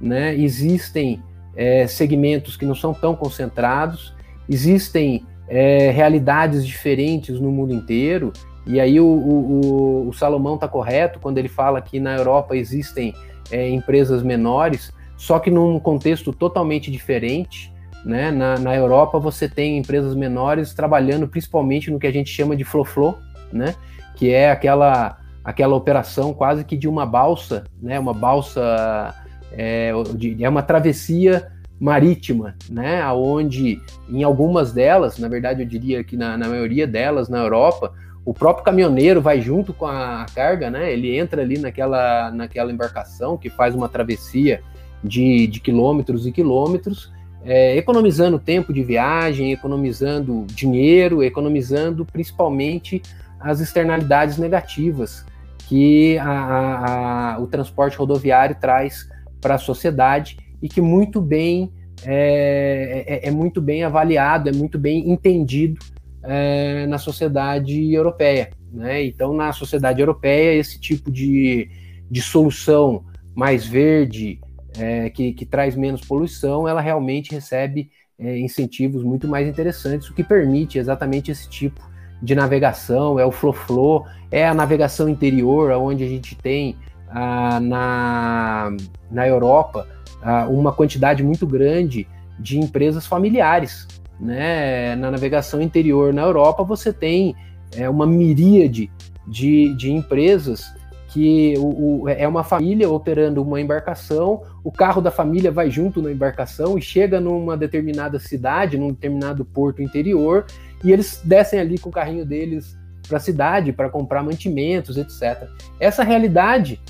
né? 0.00 0.34
Existem 0.34 1.22
é, 1.56 1.86
segmentos 1.86 2.56
que 2.56 2.64
não 2.64 2.74
são 2.74 2.94
tão 2.94 3.14
concentrados, 3.14 4.14
existem 4.48 5.24
é, 5.48 5.90
realidades 5.90 6.66
diferentes 6.66 7.40
no 7.40 7.50
mundo 7.50 7.72
inteiro, 7.72 8.32
e 8.66 8.78
aí 8.78 9.00
o, 9.00 9.06
o, 9.06 10.08
o 10.08 10.12
Salomão 10.12 10.54
está 10.54 10.68
correto 10.68 11.18
quando 11.18 11.38
ele 11.38 11.48
fala 11.48 11.80
que 11.80 11.98
na 11.98 12.16
Europa 12.16 12.56
existem 12.56 13.14
é, 13.50 13.68
empresas 13.68 14.22
menores, 14.22 14.92
só 15.16 15.38
que 15.38 15.50
num 15.50 15.78
contexto 15.78 16.32
totalmente 16.32 16.90
diferente. 16.90 17.72
Né? 18.04 18.30
Na, 18.30 18.58
na 18.58 18.74
Europa 18.74 19.18
você 19.18 19.46
tem 19.46 19.76
empresas 19.76 20.14
menores 20.14 20.72
trabalhando 20.72 21.28
principalmente 21.28 21.90
no 21.90 21.98
que 21.98 22.06
a 22.06 22.12
gente 22.12 22.30
chama 22.30 22.56
de 22.56 22.64
flow-flow, 22.64 23.18
né? 23.52 23.74
Que 24.16 24.30
é 24.30 24.50
aquela, 24.50 25.18
aquela 25.44 25.74
operação 25.74 26.32
quase 26.32 26.64
que 26.64 26.76
de 26.76 26.88
uma 26.88 27.06
balsa, 27.06 27.64
né? 27.80 27.98
uma 27.98 28.14
balsa, 28.14 29.14
é, 29.52 29.92
de, 30.14 30.42
é 30.42 30.48
uma 30.48 30.62
travessia 30.62 31.50
marítima, 31.80 32.54
né? 32.68 33.10
Onde 33.10 33.80
em 34.10 34.22
algumas 34.22 34.70
delas, 34.70 35.18
na 35.18 35.28
verdade 35.28 35.62
eu 35.62 35.66
diria 35.66 36.04
que 36.04 36.14
na, 36.14 36.36
na 36.36 36.46
maioria 36.46 36.86
delas 36.86 37.30
na 37.30 37.38
Europa, 37.38 37.94
o 38.22 38.34
próprio 38.34 38.64
caminhoneiro 38.64 39.22
vai 39.22 39.40
junto 39.40 39.72
com 39.72 39.86
a 39.86 40.26
carga, 40.34 40.70
né? 40.70 40.92
Ele 40.92 41.16
entra 41.16 41.40
ali 41.40 41.58
naquela, 41.58 42.30
naquela 42.30 42.70
embarcação 42.70 43.38
que 43.38 43.48
faz 43.48 43.74
uma 43.74 43.88
travessia 43.88 44.60
de, 45.02 45.46
de 45.46 45.58
quilômetros 45.58 46.26
e 46.26 46.32
quilômetros, 46.32 47.10
é, 47.42 47.74
economizando 47.78 48.38
tempo 48.38 48.74
de 48.74 48.82
viagem, 48.82 49.50
economizando 49.50 50.44
dinheiro, 50.48 51.22
economizando 51.22 52.04
principalmente 52.04 53.00
as 53.40 53.60
externalidades 53.60 54.36
negativas 54.36 55.24
que 55.68 56.18
a, 56.18 56.30
a, 56.30 57.34
a, 57.34 57.38
o 57.40 57.46
transporte 57.46 57.96
rodoviário 57.96 58.56
traz 58.60 59.08
para 59.40 59.54
a 59.54 59.58
sociedade 59.58 60.36
e 60.60 60.68
que 60.68 60.80
muito 60.80 61.20
bem 61.20 61.72
é, 62.04 63.04
é, 63.06 63.28
é, 63.28 63.30
muito 63.30 63.60
bem 63.60 63.84
avaliado, 63.84 64.48
é 64.48 64.52
muito 64.52 64.78
bem 64.78 65.10
entendido 65.10 65.78
é, 66.22 66.86
na 66.86 66.98
sociedade 66.98 67.92
europeia. 67.92 68.50
Né? 68.72 69.04
Então, 69.04 69.34
na 69.34 69.52
sociedade 69.52 70.00
europeia, 70.00 70.58
esse 70.58 70.80
tipo 70.80 71.10
de, 71.10 71.68
de 72.10 72.22
solução 72.22 73.04
mais 73.34 73.66
verde, 73.66 74.40
é, 74.78 75.10
que, 75.10 75.32
que, 75.32 75.44
traz 75.44 75.74
menos 75.74 76.00
poluição, 76.02 76.68
ela 76.68 76.80
realmente 76.80 77.32
recebe 77.32 77.90
é, 78.18 78.38
incentivos 78.38 79.02
muito 79.02 79.26
mais 79.26 79.48
interessantes, 79.48 80.08
o 80.08 80.14
que 80.14 80.22
permite 80.22 80.78
exatamente 80.78 81.30
esse 81.30 81.48
tipo 81.48 81.89
de 82.22 82.34
navegação, 82.34 83.18
é 83.18 83.24
o 83.24 83.32
flow-flow, 83.32 84.06
é 84.30 84.46
a 84.46 84.54
navegação 84.54 85.08
interior, 85.08 85.70
onde 85.72 86.04
a 86.04 86.08
gente 86.08 86.36
tem 86.36 86.76
ah, 87.08 87.58
na, 87.60 88.72
na 89.10 89.26
Europa 89.26 89.86
ah, 90.22 90.46
uma 90.48 90.72
quantidade 90.72 91.22
muito 91.22 91.46
grande 91.46 92.06
de 92.38 92.58
empresas 92.58 93.06
familiares. 93.06 93.86
Né? 94.18 94.94
Na 94.96 95.10
navegação 95.10 95.60
interior 95.60 96.12
na 96.12 96.22
Europa, 96.22 96.62
você 96.62 96.92
tem 96.92 97.34
é, 97.74 97.88
uma 97.88 98.06
miríade 98.06 98.90
de, 99.26 99.74
de 99.74 99.90
empresas 99.92 100.74
que 101.08 101.54
o, 101.58 102.02
o, 102.02 102.08
é 102.08 102.26
uma 102.26 102.44
família 102.44 102.88
operando 102.88 103.42
uma 103.42 103.60
embarcação, 103.60 104.42
o 104.62 104.70
carro 104.70 105.02
da 105.02 105.10
família 105.10 105.50
vai 105.50 105.68
junto 105.68 106.00
na 106.00 106.12
embarcação 106.12 106.78
e 106.78 106.82
chega 106.82 107.20
numa 107.20 107.56
determinada 107.56 108.18
cidade, 108.20 108.78
num 108.78 108.90
determinado 108.90 109.44
porto 109.44 109.82
interior, 109.82 110.46
e 110.82 110.92
eles 110.92 111.20
descem 111.24 111.60
ali 111.60 111.78
com 111.78 111.88
o 111.88 111.92
carrinho 111.92 112.24
deles 112.24 112.78
para 113.06 113.16
a 113.16 113.20
cidade 113.20 113.72
para 113.72 113.90
comprar 113.90 114.22
mantimentos, 114.22 114.96
etc. 114.96 115.48
Essa 115.78 116.02
realidade 116.02 116.80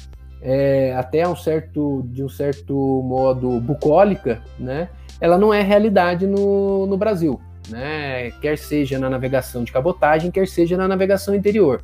é, 0.43 0.95
até 0.97 1.27
um 1.27 1.37
certo, 1.37 2.03
de 2.07 2.23
um 2.23 2.29
certo 2.29 2.75
modo 2.75 3.61
bucólica, 3.61 4.43
né, 4.59 4.89
ela 5.21 5.37
não 5.37 5.53
é 5.53 5.63
realidade 5.63 6.27
no, 6.27 6.87
no 6.87 6.97
Brasil, 6.97 7.41
né, 7.69 8.31
quer 8.41 8.57
seja 8.57 8.99
na 8.99 9.11
navegação 9.11 9.65
de 9.65 9.73
cabotagem, 9.73 10.31
quer 10.31 10.49
seja 10.49 10.77
na 10.77 10.89
navegação 10.89 11.35
interior, 11.35 11.83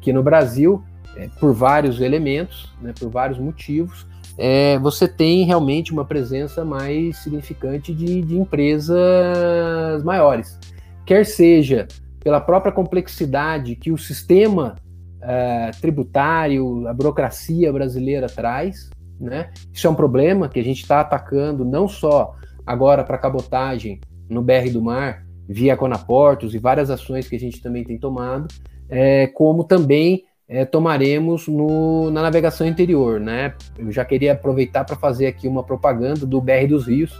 que 0.00 0.12
no 0.12 0.22
Brasil, 0.22 0.82
é, 1.16 1.28
por 1.40 1.52
vários 1.52 2.00
elementos, 2.00 2.72
né, 2.80 2.92
por 2.98 3.10
vários 3.10 3.38
motivos, 3.38 4.06
é, 4.38 4.78
você 4.78 5.08
tem 5.08 5.44
realmente 5.44 5.92
uma 5.92 6.04
presença 6.04 6.64
mais 6.64 7.16
significante 7.18 7.92
de, 7.94 8.20
de 8.20 8.38
empresas 8.38 10.04
maiores, 10.04 10.58
quer 11.06 11.24
seja 11.24 11.86
pela 12.20 12.40
própria 12.40 12.72
complexidade 12.72 13.76
que 13.76 13.92
o 13.92 13.96
sistema 13.96 14.74
uh, 15.22 15.80
tributário, 15.80 16.86
a 16.88 16.92
burocracia 16.92 17.72
brasileira 17.72 18.26
traz. 18.26 18.90
Né? 19.18 19.50
Isso 19.72 19.86
é 19.86 19.90
um 19.90 19.94
problema 19.94 20.48
que 20.48 20.58
a 20.58 20.64
gente 20.64 20.82
está 20.82 21.00
atacando 21.00 21.64
não 21.64 21.86
só 21.86 22.34
agora 22.66 23.04
para 23.04 23.16
cabotagem 23.16 24.00
no 24.28 24.42
BR 24.42 24.70
do 24.72 24.82
Mar, 24.82 25.24
via 25.48 25.76
Conaportos 25.76 26.54
e 26.54 26.58
várias 26.58 26.90
ações 26.90 27.28
que 27.28 27.36
a 27.36 27.40
gente 27.40 27.62
também 27.62 27.84
tem 27.84 27.96
tomado, 27.96 28.48
é, 28.88 29.28
como 29.28 29.62
também 29.62 30.24
é, 30.48 30.64
tomaremos 30.64 31.46
no, 31.46 32.10
na 32.10 32.22
navegação 32.22 32.66
interior. 32.66 33.20
Né? 33.20 33.54
Eu 33.78 33.92
já 33.92 34.04
queria 34.04 34.32
aproveitar 34.32 34.84
para 34.84 34.96
fazer 34.96 35.26
aqui 35.26 35.46
uma 35.46 35.62
propaganda 35.62 36.26
do 36.26 36.40
BR 36.40 36.66
dos 36.68 36.86
Rios, 36.86 37.16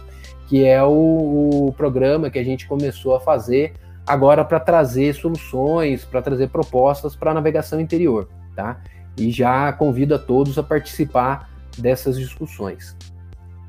que 0.47 0.65
é 0.65 0.81
o, 0.81 1.67
o 1.67 1.73
programa 1.73 2.29
que 2.29 2.39
a 2.39 2.43
gente 2.43 2.67
começou 2.67 3.15
a 3.15 3.19
fazer 3.19 3.73
agora 4.07 4.45
para 4.45 4.59
trazer 4.59 5.13
soluções, 5.13 6.05
para 6.05 6.21
trazer 6.21 6.47
propostas 6.47 7.15
para 7.15 7.31
a 7.31 7.33
navegação 7.33 7.79
interior, 7.79 8.29
tá? 8.55 8.81
E 9.17 9.29
já 9.29 9.71
convido 9.73 10.15
a 10.15 10.19
todos 10.19 10.57
a 10.57 10.63
participar 10.63 11.49
dessas 11.77 12.17
discussões. 12.17 12.95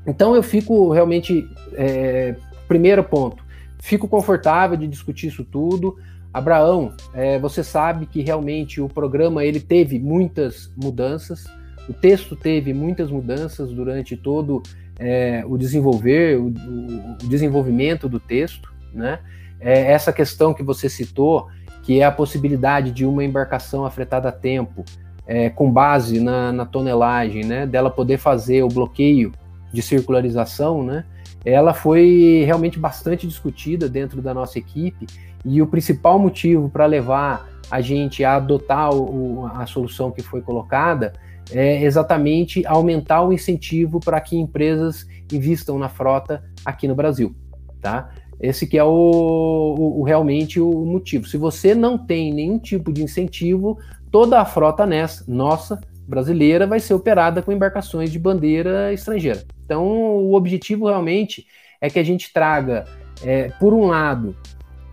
Então 0.07 0.33
eu 0.33 0.41
fico 0.41 0.91
realmente, 0.91 1.45
é, 1.73 2.35
primeiro 2.67 3.03
ponto, 3.03 3.43
fico 3.79 4.07
confortável 4.07 4.77
de 4.77 4.87
discutir 4.87 5.27
isso 5.27 5.43
tudo. 5.43 5.97
Abraão, 6.33 6.93
é, 7.13 7.37
você 7.37 7.63
sabe 7.63 8.05
que 8.05 8.21
realmente 8.21 8.79
o 8.79 8.87
programa 8.87 9.43
ele 9.43 9.59
teve 9.59 9.99
muitas 9.99 10.71
mudanças, 10.81 11.45
o 11.89 11.93
texto 11.93 12.35
teve 12.35 12.73
muitas 12.73 13.11
mudanças 13.11 13.71
durante 13.71 14.15
todo 14.15 14.63
é, 14.99 15.43
o 15.47 15.57
desenvolver, 15.57 16.37
o, 16.37 16.47
o, 16.47 17.27
desenvolvimento 17.27 18.09
do 18.09 18.19
texto, 18.19 18.71
né? 18.93 19.19
é 19.59 19.91
essa 19.91 20.11
questão 20.11 20.53
que 20.53 20.61
você 20.61 20.89
citou, 20.89 21.47
que 21.83 22.01
é 22.01 22.03
a 22.03 22.11
possibilidade 22.11 22.91
de 22.91 23.05
uma 23.05 23.23
embarcação 23.23 23.85
afetada 23.85 24.29
a 24.29 24.31
tempo, 24.31 24.83
é, 25.25 25.49
com 25.49 25.71
base 25.71 26.19
na, 26.19 26.51
na, 26.51 26.65
tonelagem, 26.65 27.45
né, 27.45 27.65
dela 27.65 27.89
poder 27.89 28.17
fazer 28.17 28.63
o 28.63 28.67
bloqueio 28.67 29.31
de 29.71 29.81
circularização, 29.81 30.83
né, 30.83 31.05
ela 31.45 31.73
foi 31.73 32.43
realmente 32.45 32.77
bastante 32.77 33.27
discutida 33.27 33.87
dentro 33.87 34.21
da 34.21 34.33
nossa 34.33 34.57
equipe 34.59 35.05
e 35.45 35.61
o 35.61 35.67
principal 35.67 36.19
motivo 36.19 36.69
para 36.69 36.85
levar 36.85 37.47
a 37.71 37.79
gente 37.79 38.23
a 38.23 38.35
adotar 38.35 38.93
o, 38.93 39.45
a 39.53 39.65
solução 39.65 40.11
que 40.11 40.21
foi 40.21 40.41
colocada 40.41 41.13
é 41.51 41.83
exatamente 41.83 42.65
aumentar 42.65 43.23
o 43.23 43.33
incentivo 43.33 43.99
para 43.99 44.19
que 44.21 44.37
empresas 44.37 45.07
invistam 45.31 45.77
na 45.77 45.89
frota 45.89 46.43
aqui 46.65 46.87
no 46.87 46.95
Brasil, 46.95 47.35
tá? 47.81 48.09
Esse 48.39 48.65
que 48.65 48.77
é 48.77 48.83
o, 48.83 48.87
o, 48.87 49.99
o, 49.99 50.03
realmente 50.03 50.59
o 50.59 50.85
motivo. 50.85 51.27
Se 51.27 51.37
você 51.37 51.75
não 51.75 51.97
tem 51.97 52.33
nenhum 52.33 52.57
tipo 52.57 52.93
de 52.93 53.03
incentivo, 53.03 53.77
toda 54.09 54.39
a 54.39 54.45
frota 54.45 54.85
nessa, 54.85 55.25
nossa 55.27 55.79
brasileira 56.07 56.65
vai 56.65 56.79
ser 56.79 56.93
operada 56.93 57.41
com 57.41 57.51
embarcações 57.51 58.11
de 58.11 58.17
bandeira 58.17 58.93
estrangeira. 58.93 59.43
Então, 59.65 59.85
o 59.85 60.33
objetivo 60.33 60.87
realmente 60.87 61.45
é 61.81 61.89
que 61.89 61.99
a 61.99 62.03
gente 62.03 62.33
traga, 62.33 62.85
é, 63.23 63.49
por 63.59 63.73
um 63.73 63.87
lado, 63.87 64.35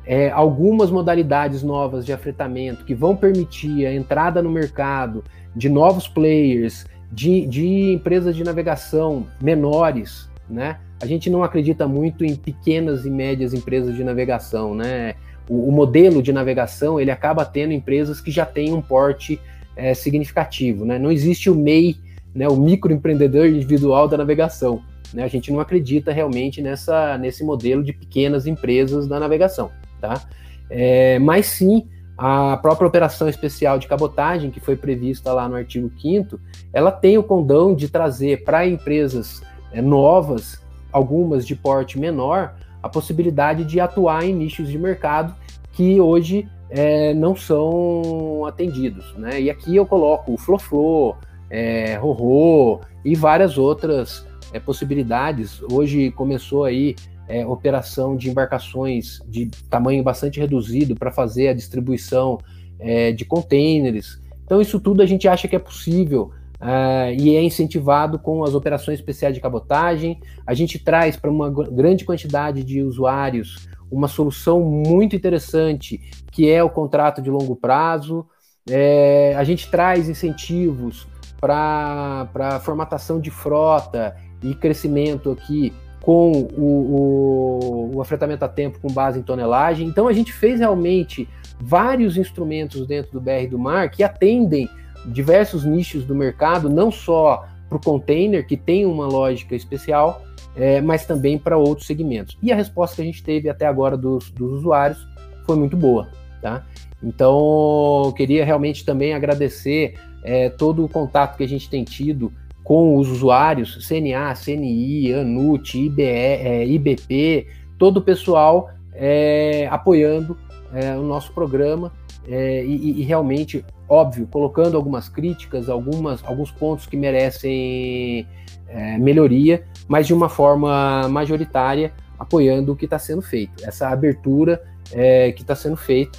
é, 0.05 0.31
algumas 0.31 0.91
modalidades 0.91 1.63
novas 1.63 2.05
de 2.05 2.13
afretamento 2.13 2.85
que 2.85 2.95
vão 2.95 3.17
permitir 3.17 3.87
a 3.87 3.95
entrada 3.95 4.43
no 4.43 4.51
mercado 4.51 5.25
de 5.57 5.69
novos 5.69 6.07
players, 6.07 6.85
de, 7.11 7.47
de 7.47 7.93
empresas 7.93 8.37
de 8.37 8.45
navegação 8.45 9.27
menores, 9.41 10.29
né? 10.49 10.79
a 11.01 11.07
gente 11.07 11.29
não 11.29 11.43
acredita 11.43 11.87
muito 11.87 12.25
em 12.25 12.35
pequenas 12.35 13.05
e 13.05 13.11
médias 13.11 13.53
empresas 13.53 13.95
de 13.95 14.03
navegação, 14.03 14.75
né? 14.75 15.15
O, 15.49 15.69
o 15.69 15.73
modelo 15.73 16.23
de 16.23 16.33
navegação 16.33 16.99
ele 16.99 17.11
acaba 17.11 17.45
tendo 17.45 17.73
empresas 17.73 18.21
que 18.21 18.31
já 18.31 18.47
têm 18.47 18.73
um 18.73 18.81
porte 18.81 19.39
é, 19.77 19.93
significativo, 19.93 20.85
né? 20.85 20.99
Não 20.99 21.13
existe 21.13 21.51
o 21.51 21.55
MEI, 21.55 21.97
né? 22.35 22.49
O 22.49 22.57
microempreendedor 22.57 23.47
individual 23.47 24.09
da 24.09 24.17
navegação, 24.17 24.83
né? 25.13 25.23
A 25.23 25.29
gente 25.29 25.53
não 25.53 25.61
acredita 25.61 26.13
realmente 26.13 26.63
nessa 26.63 27.19
nesse 27.19 27.45
modelo 27.45 27.85
de 27.85 27.93
pequenas 27.93 28.47
empresas 28.47 29.07
da 29.07 29.21
navegação, 29.21 29.71
tá? 30.01 30.23
É, 30.71 31.19
mas 31.19 31.47
sim 31.47 31.87
a 32.17 32.57
própria 32.57 32.89
operação 32.89 33.29
especial 33.29 33.79
de 33.79 33.87
cabotagem, 33.87 34.51
que 34.51 34.61
foi 34.61 34.75
prevista 34.77 35.33
lá 35.33 35.49
no 35.49 35.55
artigo 35.55 35.91
5 36.01 36.41
ela 36.73 36.91
tem 36.91 37.19
o 37.19 37.23
condão 37.23 37.75
de 37.75 37.89
trazer 37.89 38.45
para 38.45 38.67
empresas 38.67 39.43
é, 39.73 39.83
novas 39.83 40.65
algumas 40.91 41.47
de 41.47 41.55
porte 41.55 41.99
menor, 41.99 42.55
a 42.83 42.89
possibilidade 42.89 43.65
de 43.65 43.81
atuar 43.81 44.25
em 44.25 44.33
nichos 44.33 44.69
de 44.69 44.79
mercado 44.79 45.35
que 45.73 46.01
hoje 46.01 46.49
é, 46.71 47.13
não 47.13 47.37
são 47.37 48.47
atendidos. 48.47 49.15
Né? 49.17 49.43
E 49.43 49.51
aqui 49.51 49.77
eu 49.77 49.85
coloco 49.85 50.33
o 50.33 50.39
Floflo, 50.39 51.17
é, 51.51 51.97
Rorô 51.97 52.81
e 53.05 53.15
várias 53.15 53.59
outras 53.59 54.27
é, 54.53 54.59
possibilidades. 54.59 55.61
Hoje 55.71 56.11
começou 56.13 56.65
aí 56.65 56.97
é, 57.29 57.47
operação 57.47 58.17
de 58.17 58.31
embarcações 58.31 59.21
de 59.27 59.47
tamanho 59.69 60.03
bastante 60.03 60.41
reduzido 60.41 60.95
para 60.95 61.11
fazer 61.11 61.49
a 61.49 61.55
distribuição 61.55 62.39
é, 62.79 63.13
de 63.13 63.25
containers. 63.25 64.21
Então, 64.45 64.61
isso 64.61 64.79
tudo 64.79 65.03
a 65.03 65.07
gente 65.07 65.27
acha 65.27 65.49
que 65.49 65.57
é 65.57 65.59
possível 65.59 66.31
uh, 66.61 67.11
e 67.19 67.35
é 67.35 67.43
incentivado 67.43 68.19
com 68.19 68.45
as 68.45 68.55
operações 68.55 68.99
especiais 68.99 69.35
de 69.35 69.41
cabotagem. 69.41 70.21
A 70.47 70.55
gente 70.55 70.79
traz 70.79 71.17
para 71.17 71.31
uma 71.31 71.51
grande 71.51 72.05
quantidade 72.05 72.63
de 72.63 72.83
usuários 72.83 73.69
uma 73.91 74.09
solução 74.09 74.61
muito 74.61 75.15
interessante, 75.15 76.01
que 76.31 76.51
é 76.51 76.63
o 76.63 76.71
contrato 76.71 77.23
de 77.23 77.31
longo 77.31 77.57
prazo. 77.57 78.27
É, 78.69 79.35
a 79.37 79.45
gente 79.45 79.71
traz 79.71 80.09
incentivos 80.09 81.07
para 81.41 82.61
formatação 82.63 83.21
de 83.21 83.31
frota 83.31 84.17
e 84.43 84.55
crescimento 84.55 85.31
aqui 85.31 85.73
com 86.07 86.31
o, 86.57 87.91
o, 87.91 87.97
o 87.97 88.01
afretamento 88.01 88.45
a 88.45 88.49
tempo 88.49 88.79
com 88.79 88.87
base 88.87 89.19
em 89.19 89.23
tonelagem. 89.25 89.89
Então 89.89 90.07
a 90.07 90.13
gente 90.13 90.33
fez 90.33 90.61
realmente 90.61 91.29
vários 91.59 92.17
instrumentos 92.17 92.87
dentro 92.87 93.11
do 93.11 93.21
BR 93.21 93.49
do 93.51 93.59
Mar 93.59 93.91
que 93.91 94.05
atendem 94.05 94.71
diversos 95.07 95.65
nichos 95.65 96.05
do 96.05 96.15
mercado, 96.15 96.71
não 96.71 96.93
só 96.93 97.45
para 97.69 97.77
o 97.77 97.81
container, 97.81 98.47
que 98.47 98.57
tem 98.57 98.87
uma 98.87 99.09
lógica 99.09 99.57
especial, 99.57 100.23
é, 100.55 100.81
mas 100.81 101.05
também 101.05 101.37
para 101.37 101.59
outros 101.59 101.89
segmentos. 101.89 102.39
E 102.41 102.53
a 102.53 102.55
resposta 102.55 102.95
que 102.95 103.03
a 103.03 103.05
gente 103.05 103.25
teve 103.25 103.49
até 103.49 103.67
agora 103.67 103.97
dos, 103.97 104.31
dos 104.31 104.61
usuários 104.61 105.05
foi 105.45 105.57
muito 105.57 105.77
boa. 105.77 106.09
Tá? 106.41 106.65
Então, 107.03 108.15
queria 108.17 108.45
realmente 108.45 108.85
também 108.85 109.13
agradecer 109.13 109.99
é, 110.23 110.51
todo 110.51 110.85
o 110.85 110.89
contato 110.89 111.37
que 111.37 111.43
a 111.43 111.49
gente 111.49 111.69
tem 111.69 111.83
tido 111.83 112.33
com 112.67 112.97
os 112.97 113.09
usuários, 113.09 113.87
CNA, 113.87 114.35
CNI, 114.35 115.13
ANUT, 115.13 115.79
IBE, 115.79 116.03
é, 116.03 116.67
IBP, 116.67 117.47
todo 117.79 117.99
o 117.99 118.03
pessoal 118.03 118.71
é, 118.93 119.69
apoiando 119.71 120.37
é, 120.75 120.97
o 120.97 121.03
nosso 121.05 121.33
programa 121.33 121.93
é, 122.27 122.65
e, 122.65 123.01
e, 123.01 123.03
realmente, 123.05 123.65
óbvio, 123.89 124.27
colocando 124.27 124.77
algumas 124.77 125.09
críticas, 125.09 125.69
algumas, 125.69 126.25
alguns 126.25 126.51
pontos 126.51 126.87
que 126.87 126.97
merecem 126.97 128.27
é, 128.67 128.99
melhoria, 128.99 129.65
mas 129.87 130.09
de 130.09 130.13
uma 130.13 130.29
forma 130.29 131.09
majoritária, 131.09 131.93
apoiando 132.19 132.73
o 132.73 132.77
que 132.77 132.87
está 132.87 132.99
sendo 132.99 133.23
feito. 133.23 133.65
Essa 133.65 133.91
abertura 133.91 134.61
é, 134.91 135.31
que 135.31 135.43
está 135.43 135.55
sendo 135.55 135.77
feita 135.77 136.19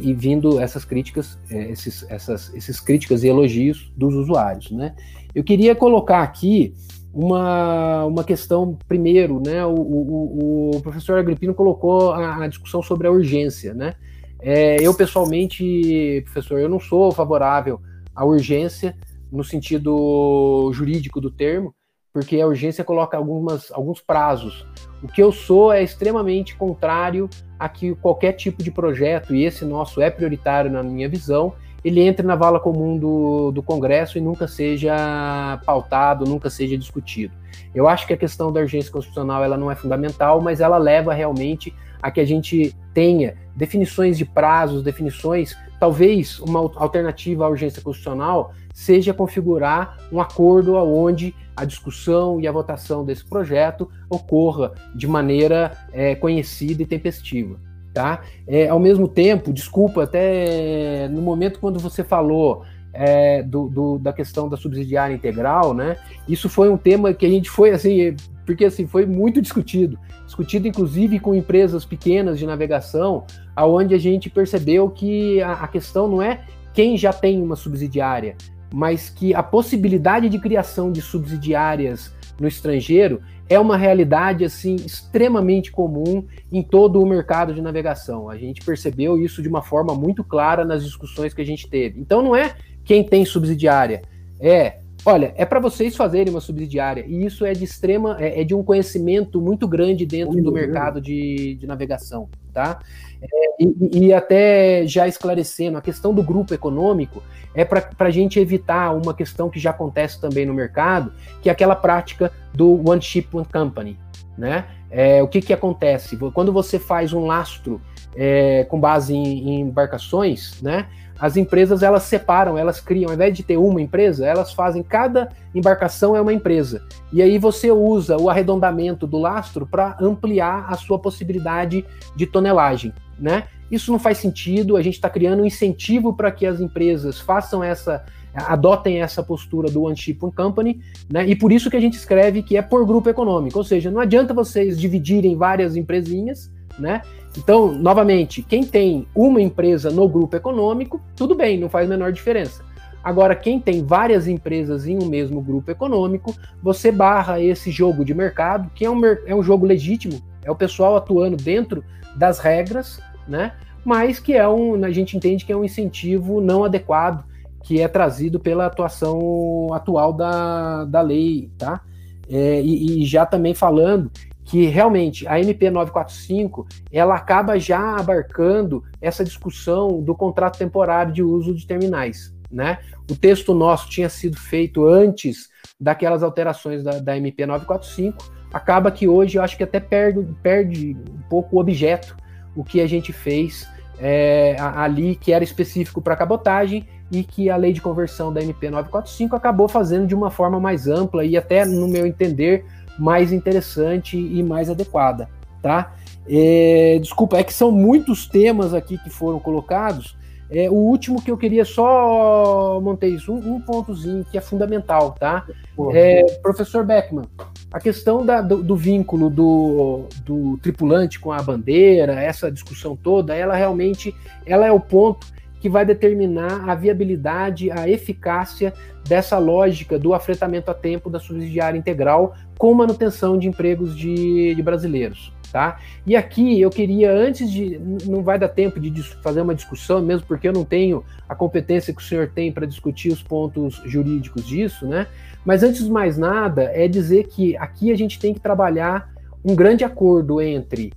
e 0.00 0.14
vindo 0.14 0.60
essas 0.60 0.84
críticas, 0.84 1.36
esses, 1.50 2.08
essas, 2.08 2.54
esses 2.54 2.78
críticas 2.78 3.24
e 3.24 3.28
elogios 3.28 3.92
dos 3.96 4.14
usuários. 4.14 4.70
Né? 4.70 4.94
Eu 5.36 5.44
queria 5.44 5.74
colocar 5.74 6.22
aqui 6.22 6.72
uma, 7.12 8.06
uma 8.06 8.24
questão, 8.24 8.78
primeiro, 8.88 9.38
né, 9.38 9.66
o, 9.66 9.74
o, 9.74 10.70
o 10.76 10.80
professor 10.80 11.18
Agripino 11.18 11.52
colocou 11.52 12.12
a, 12.12 12.44
a, 12.44 12.48
discussão 12.48 12.82
sobre 12.82 13.06
a 13.06 13.10
urgência. 13.10 13.74
Né? 13.74 13.96
É, 14.40 14.76
eu, 14.80 14.94
pessoalmente, 14.94 16.22
professor, 16.24 16.58
eu 16.58 16.70
não 16.70 16.80
sou 16.80 17.12
favorável 17.12 17.78
à 18.14 18.24
urgência 18.24 18.96
no 19.30 19.44
sentido 19.44 20.70
jurídico 20.72 21.20
do 21.20 21.30
termo, 21.30 21.74
porque 22.14 22.40
a 22.40 22.46
urgência 22.46 22.82
coloca 22.82 23.18
algumas, 23.18 23.70
alguns 23.70 24.00
prazos. 24.00 24.66
O 25.02 25.06
que 25.06 25.22
eu 25.22 25.30
sou 25.30 25.70
é 25.70 25.82
extremamente 25.82 26.56
contrário 26.56 27.28
a 27.58 27.68
que 27.68 27.94
qualquer 27.96 28.32
tipo 28.32 28.62
de 28.62 28.70
projeto, 28.70 29.34
e 29.34 29.44
esse 29.44 29.66
nosso 29.66 30.00
é 30.00 30.08
prioritário 30.08 30.70
na 30.70 30.82
minha 30.82 31.10
visão, 31.10 31.52
ele 31.86 32.00
entre 32.00 32.26
na 32.26 32.34
vala 32.34 32.58
comum 32.58 32.98
do, 32.98 33.52
do 33.52 33.62
Congresso 33.62 34.18
e 34.18 34.20
nunca 34.20 34.48
seja 34.48 35.60
pautado, 35.64 36.24
nunca 36.24 36.50
seja 36.50 36.76
discutido. 36.76 37.32
Eu 37.72 37.86
acho 37.86 38.08
que 38.08 38.12
a 38.12 38.16
questão 38.16 38.52
da 38.52 38.58
urgência 38.58 38.90
constitucional 38.90 39.44
ela 39.44 39.56
não 39.56 39.70
é 39.70 39.76
fundamental, 39.76 40.40
mas 40.40 40.60
ela 40.60 40.78
leva 40.78 41.14
realmente 41.14 41.72
a 42.02 42.10
que 42.10 42.18
a 42.18 42.24
gente 42.24 42.74
tenha 42.92 43.36
definições 43.54 44.18
de 44.18 44.24
prazos, 44.24 44.82
definições, 44.82 45.56
talvez 45.78 46.40
uma 46.40 46.58
alternativa 46.58 47.46
à 47.46 47.48
urgência 47.48 47.80
constitucional 47.80 48.52
seja 48.74 49.14
configurar 49.14 49.96
um 50.10 50.20
acordo 50.20 50.74
onde 50.74 51.36
a 51.56 51.64
discussão 51.64 52.40
e 52.40 52.48
a 52.48 52.52
votação 52.52 53.04
desse 53.04 53.24
projeto 53.24 53.88
ocorra 54.10 54.74
de 54.92 55.06
maneira 55.06 55.70
é, 55.92 56.16
conhecida 56.16 56.82
e 56.82 56.86
tempestiva. 56.86 57.60
Tá? 57.96 58.20
É, 58.46 58.68
ao 58.68 58.78
mesmo 58.78 59.08
tempo, 59.08 59.50
desculpa, 59.50 60.02
até 60.02 61.08
no 61.08 61.22
momento 61.22 61.58
quando 61.58 61.78
você 61.78 62.04
falou 62.04 62.62
é, 62.92 63.42
do, 63.42 63.70
do, 63.70 63.98
da 63.98 64.12
questão 64.12 64.50
da 64.50 64.56
subsidiária 64.58 65.14
integral, 65.14 65.72
né? 65.72 65.96
Isso 66.28 66.46
foi 66.46 66.68
um 66.68 66.76
tema 66.76 67.14
que 67.14 67.24
a 67.24 67.28
gente 67.30 67.48
foi 67.48 67.70
assim, 67.70 68.14
porque 68.44 68.66
assim 68.66 68.86
foi 68.86 69.06
muito 69.06 69.40
discutido, 69.40 69.98
discutido 70.26 70.68
inclusive 70.68 71.18
com 71.18 71.34
empresas 71.34 71.86
pequenas 71.86 72.38
de 72.38 72.44
navegação, 72.44 73.24
aonde 73.56 73.94
a 73.94 73.98
gente 73.98 74.28
percebeu 74.28 74.90
que 74.90 75.40
a, 75.40 75.52
a 75.52 75.66
questão 75.66 76.06
não 76.06 76.20
é 76.20 76.42
quem 76.74 76.98
já 76.98 77.14
tem 77.14 77.40
uma 77.40 77.56
subsidiária, 77.56 78.36
mas 78.74 79.08
que 79.08 79.34
a 79.34 79.42
possibilidade 79.42 80.28
de 80.28 80.38
criação 80.38 80.92
de 80.92 81.00
subsidiárias 81.00 82.12
no 82.38 82.48
estrangeiro 82.48 83.20
é 83.48 83.58
uma 83.58 83.76
realidade 83.76 84.44
assim 84.44 84.74
extremamente 84.74 85.70
comum 85.70 86.24
em 86.50 86.62
todo 86.62 87.00
o 87.00 87.06
mercado 87.06 87.54
de 87.54 87.62
navegação. 87.62 88.28
A 88.28 88.36
gente 88.36 88.64
percebeu 88.64 89.18
isso 89.18 89.40
de 89.40 89.48
uma 89.48 89.62
forma 89.62 89.94
muito 89.94 90.24
clara 90.24 90.64
nas 90.64 90.84
discussões 90.84 91.32
que 91.32 91.42
a 91.42 91.46
gente 91.46 91.68
teve. 91.68 92.00
Então 92.00 92.22
não 92.22 92.34
é 92.34 92.54
quem 92.84 93.04
tem 93.04 93.24
subsidiária, 93.24 94.02
é 94.40 94.78
Olha, 95.08 95.32
é 95.36 95.44
para 95.44 95.60
vocês 95.60 95.94
fazerem 95.94 96.34
uma 96.34 96.40
subsidiária, 96.40 97.04
e 97.06 97.24
isso 97.24 97.44
é 97.44 97.52
de 97.52 97.62
extrema, 97.62 98.16
é, 98.18 98.40
é 98.40 98.44
de 98.44 98.56
um 98.56 98.62
conhecimento 98.64 99.40
muito 99.40 99.68
grande 99.68 100.04
dentro 100.04 100.42
do 100.42 100.50
mercado 100.50 101.00
de, 101.00 101.54
de 101.54 101.64
navegação, 101.64 102.28
tá? 102.52 102.80
É, 103.22 103.62
e, 103.62 104.06
e, 104.06 104.12
até 104.12 104.86
já 104.86 105.08
esclarecendo, 105.08 105.78
a 105.78 105.82
questão 105.82 106.14
do 106.14 106.22
grupo 106.22 106.52
econômico 106.52 107.22
é 107.54 107.64
para 107.64 107.88
a 107.98 108.10
gente 108.10 108.38
evitar 108.38 108.94
uma 108.94 109.14
questão 109.14 109.48
que 109.48 109.58
já 109.58 109.70
acontece 109.70 110.20
também 110.20 110.44
no 110.44 110.52
mercado, 110.52 111.12
que 111.40 111.48
é 111.48 111.52
aquela 111.52 111.74
prática 111.74 112.30
do 112.52 112.88
One 112.88 113.00
Ship 113.00 113.28
One 113.32 113.46
Company, 113.50 113.98
né? 114.36 114.66
É, 114.90 115.22
o 115.22 115.28
que, 115.28 115.40
que 115.40 115.52
acontece? 115.52 116.16
Quando 116.32 116.52
você 116.52 116.78
faz 116.78 117.12
um 117.12 117.26
lastro 117.26 117.80
é, 118.14 118.64
com 118.64 118.78
base 118.78 119.14
em, 119.14 119.48
em 119.48 119.60
embarcações, 119.60 120.60
né? 120.62 120.86
as 121.18 121.36
empresas 121.36 121.82
elas 121.82 122.02
separam, 122.02 122.58
elas 122.58 122.80
criam, 122.80 123.08
ao 123.08 123.14
invés 123.14 123.34
de 123.34 123.42
ter 123.42 123.56
uma 123.56 123.80
empresa, 123.80 124.26
elas 124.26 124.52
fazem 124.52 124.82
cada 124.82 125.30
embarcação 125.54 126.14
é 126.14 126.20
uma 126.20 126.32
empresa. 126.32 126.82
E 127.12 127.22
aí 127.22 127.38
você 127.38 127.70
usa 127.70 128.16
o 128.18 128.28
arredondamento 128.28 129.06
do 129.06 129.18
lastro 129.18 129.66
para 129.66 129.96
ampliar 130.00 130.66
a 130.68 130.74
sua 130.76 130.98
possibilidade 130.98 131.84
de 132.14 132.26
tonelagem, 132.26 132.92
né? 133.18 133.44
Isso 133.70 133.90
não 133.90 133.98
faz 133.98 134.18
sentido, 134.18 134.76
a 134.76 134.82
gente 134.82 134.94
está 134.94 135.10
criando 135.10 135.42
um 135.42 135.46
incentivo 135.46 136.14
para 136.14 136.30
que 136.30 136.46
as 136.46 136.60
empresas 136.60 137.18
façam 137.18 137.64
essa, 137.64 138.04
adotem 138.34 139.00
essa 139.00 139.22
postura 139.22 139.70
do 139.70 139.82
One 139.82 139.96
Ship 139.96 140.18
One 140.20 140.32
Company, 140.32 140.80
né? 141.10 141.26
E 141.26 141.34
por 141.34 141.50
isso 141.50 141.70
que 141.70 141.76
a 141.76 141.80
gente 141.80 141.94
escreve 141.94 142.42
que 142.42 142.56
é 142.56 142.62
por 142.62 142.86
grupo 142.86 143.08
econômico, 143.08 143.58
ou 143.58 143.64
seja, 143.64 143.90
não 143.90 144.00
adianta 144.00 144.32
vocês 144.32 144.78
dividirem 144.78 145.36
várias 145.36 145.74
empresinhas, 145.74 146.50
né? 146.78 147.02
Então, 147.36 147.72
novamente, 147.72 148.42
quem 148.42 148.64
tem 148.64 149.06
uma 149.14 149.40
empresa 149.40 149.90
no 149.90 150.08
grupo 150.08 150.36
econômico, 150.36 151.00
tudo 151.14 151.34
bem, 151.34 151.58
não 151.58 151.68
faz 151.68 151.86
a 151.86 151.90
menor 151.90 152.12
diferença. 152.12 152.64
Agora, 153.02 153.36
quem 153.36 153.60
tem 153.60 153.84
várias 153.84 154.26
empresas 154.26 154.86
em 154.86 154.98
um 155.00 155.06
mesmo 155.06 155.40
grupo 155.40 155.70
econômico, 155.70 156.34
você 156.62 156.90
barra 156.90 157.40
esse 157.40 157.70
jogo 157.70 158.04
de 158.04 158.12
mercado, 158.12 158.70
que 158.74 158.84
é 158.84 158.90
um, 158.90 159.00
é 159.26 159.34
um 159.34 159.42
jogo 159.42 159.64
legítimo, 159.64 160.20
é 160.42 160.50
o 160.50 160.56
pessoal 160.56 160.96
atuando 160.96 161.36
dentro 161.36 161.84
das 162.16 162.38
regras, 162.38 163.00
né? 163.26 163.52
Mas 163.84 164.18
que 164.18 164.34
é 164.34 164.48
um, 164.48 164.84
a 164.84 164.90
gente 164.90 165.16
entende 165.16 165.44
que 165.44 165.52
é 165.52 165.56
um 165.56 165.64
incentivo 165.64 166.40
não 166.40 166.64
adequado, 166.64 167.24
que 167.62 167.80
é 167.80 167.88
trazido 167.88 168.40
pela 168.40 168.66
atuação 168.66 169.68
atual 169.72 170.12
da, 170.12 170.84
da 170.84 171.00
lei, 171.00 171.50
tá? 171.56 171.80
É, 172.28 172.60
e, 172.60 173.02
e 173.02 173.06
já 173.06 173.24
também 173.24 173.54
falando 173.54 174.10
que 174.46 174.66
realmente 174.66 175.26
a 175.26 175.40
MP 175.40 175.70
945 175.70 176.66
ela 176.90 177.16
acaba 177.16 177.58
já 177.58 177.96
abarcando 177.96 178.82
essa 179.00 179.24
discussão 179.24 180.00
do 180.00 180.14
contrato 180.14 180.56
temporário 180.56 181.12
de 181.12 181.22
uso 181.22 181.52
de 181.52 181.66
terminais. 181.66 182.32
Né? 182.50 182.78
O 183.10 183.16
texto 183.16 183.52
nosso 183.52 183.90
tinha 183.90 184.08
sido 184.08 184.36
feito 184.36 184.86
antes 184.86 185.48
daquelas 185.80 186.22
alterações 186.22 186.84
da, 186.84 187.00
da 187.00 187.16
MP 187.16 187.44
945, 187.44 188.35
acaba 188.52 188.90
que 188.90 189.06
hoje 189.08 189.38
eu 189.38 189.42
acho 189.42 189.56
que 189.56 189.62
até 189.62 189.80
perde, 189.80 190.26
perde 190.42 190.96
um 191.10 191.28
pouco 191.28 191.56
o 191.56 191.60
objeto, 191.60 192.16
o 192.54 192.64
que 192.64 192.80
a 192.80 192.86
gente 192.86 193.12
fez 193.12 193.68
é, 193.98 194.56
ali, 194.58 195.16
que 195.16 195.32
era 195.32 195.44
específico 195.44 196.00
para 196.00 196.16
cabotagem, 196.16 196.86
e 197.10 197.22
que 197.22 197.48
a 197.48 197.56
lei 197.56 197.72
de 197.72 197.80
conversão 197.80 198.32
da 198.32 198.42
MP 198.42 198.68
945 198.68 199.36
acabou 199.36 199.68
fazendo 199.68 200.06
de 200.06 200.14
uma 200.14 200.30
forma 200.30 200.58
mais 200.58 200.88
ampla 200.88 201.24
e 201.24 201.36
até, 201.36 201.64
no 201.64 201.86
meu 201.86 202.06
entender, 202.06 202.64
mais 202.98 203.32
interessante 203.32 204.16
e 204.16 204.42
mais 204.42 204.68
adequada, 204.68 205.28
tá? 205.62 205.94
É, 206.28 206.98
desculpa, 207.00 207.36
é 207.36 207.44
que 207.44 207.54
são 207.54 207.70
muitos 207.70 208.26
temas 208.26 208.74
aqui 208.74 208.98
que 208.98 209.10
foram 209.10 209.38
colocados. 209.38 210.15
É, 210.50 210.70
o 210.70 210.74
último 210.74 211.20
que 211.20 211.30
eu 211.30 211.36
queria 211.36 211.64
só, 211.64 212.80
Montes, 212.80 213.28
um, 213.28 213.36
um 213.36 213.60
pontozinho 213.60 214.24
que 214.30 214.38
é 214.38 214.40
fundamental, 214.40 215.12
tá? 215.12 215.44
É, 215.92 216.24
professor 216.40 216.84
Beckman, 216.84 217.24
a 217.72 217.80
questão 217.80 218.24
da, 218.24 218.40
do, 218.40 218.62
do, 218.62 218.76
vínculo 218.76 219.28
do, 219.28 220.04
do 220.24 220.56
tripulante 220.58 221.18
com 221.18 221.32
a 221.32 221.42
bandeira, 221.42 222.12
essa 222.14 222.50
discussão 222.50 222.96
toda, 222.96 223.34
ela 223.34 223.56
realmente 223.56 224.14
ela 224.46 224.66
é 224.66 224.72
o 224.72 224.80
ponto 224.80 225.26
que 225.60 225.68
vai 225.68 225.84
determinar 225.84 226.68
a 226.68 226.74
viabilidade, 226.74 227.70
a 227.70 227.88
eficácia 227.88 228.72
dessa 229.08 229.38
lógica 229.38 229.98
do 229.98 230.14
afretamento 230.14 230.70
a 230.70 230.74
tempo 230.74 231.10
da 231.10 231.18
subsidiária 231.18 231.78
integral 231.78 232.34
com 232.56 232.72
manutenção 232.72 233.38
de 233.38 233.48
empregos 233.48 233.96
de, 233.96 234.54
de 234.54 234.62
brasileiros. 234.62 235.32
Tá? 235.56 235.80
E 236.06 236.14
aqui 236.14 236.60
eu 236.60 236.68
queria, 236.68 237.10
antes 237.10 237.50
de. 237.50 237.80
Não 238.04 238.22
vai 238.22 238.38
dar 238.38 238.48
tempo 238.48 238.78
de 238.78 239.02
fazer 239.22 239.40
uma 239.40 239.54
discussão, 239.54 240.02
mesmo 240.02 240.26
porque 240.26 240.46
eu 240.46 240.52
não 240.52 240.66
tenho 240.66 241.02
a 241.26 241.34
competência 241.34 241.94
que 241.94 242.02
o 242.02 242.04
senhor 242.04 242.28
tem 242.28 242.52
para 242.52 242.66
discutir 242.66 243.10
os 243.10 243.22
pontos 243.22 243.80
jurídicos 243.86 244.46
disso, 244.46 244.86
né? 244.86 245.06
Mas 245.46 245.62
antes 245.62 245.82
de 245.82 245.90
mais 245.90 246.18
nada, 246.18 246.64
é 246.74 246.86
dizer 246.86 247.28
que 247.28 247.56
aqui 247.56 247.90
a 247.90 247.96
gente 247.96 248.18
tem 248.18 248.34
que 248.34 248.40
trabalhar 248.40 249.10
um 249.42 249.56
grande 249.56 249.82
acordo 249.82 250.42
entre 250.42 250.92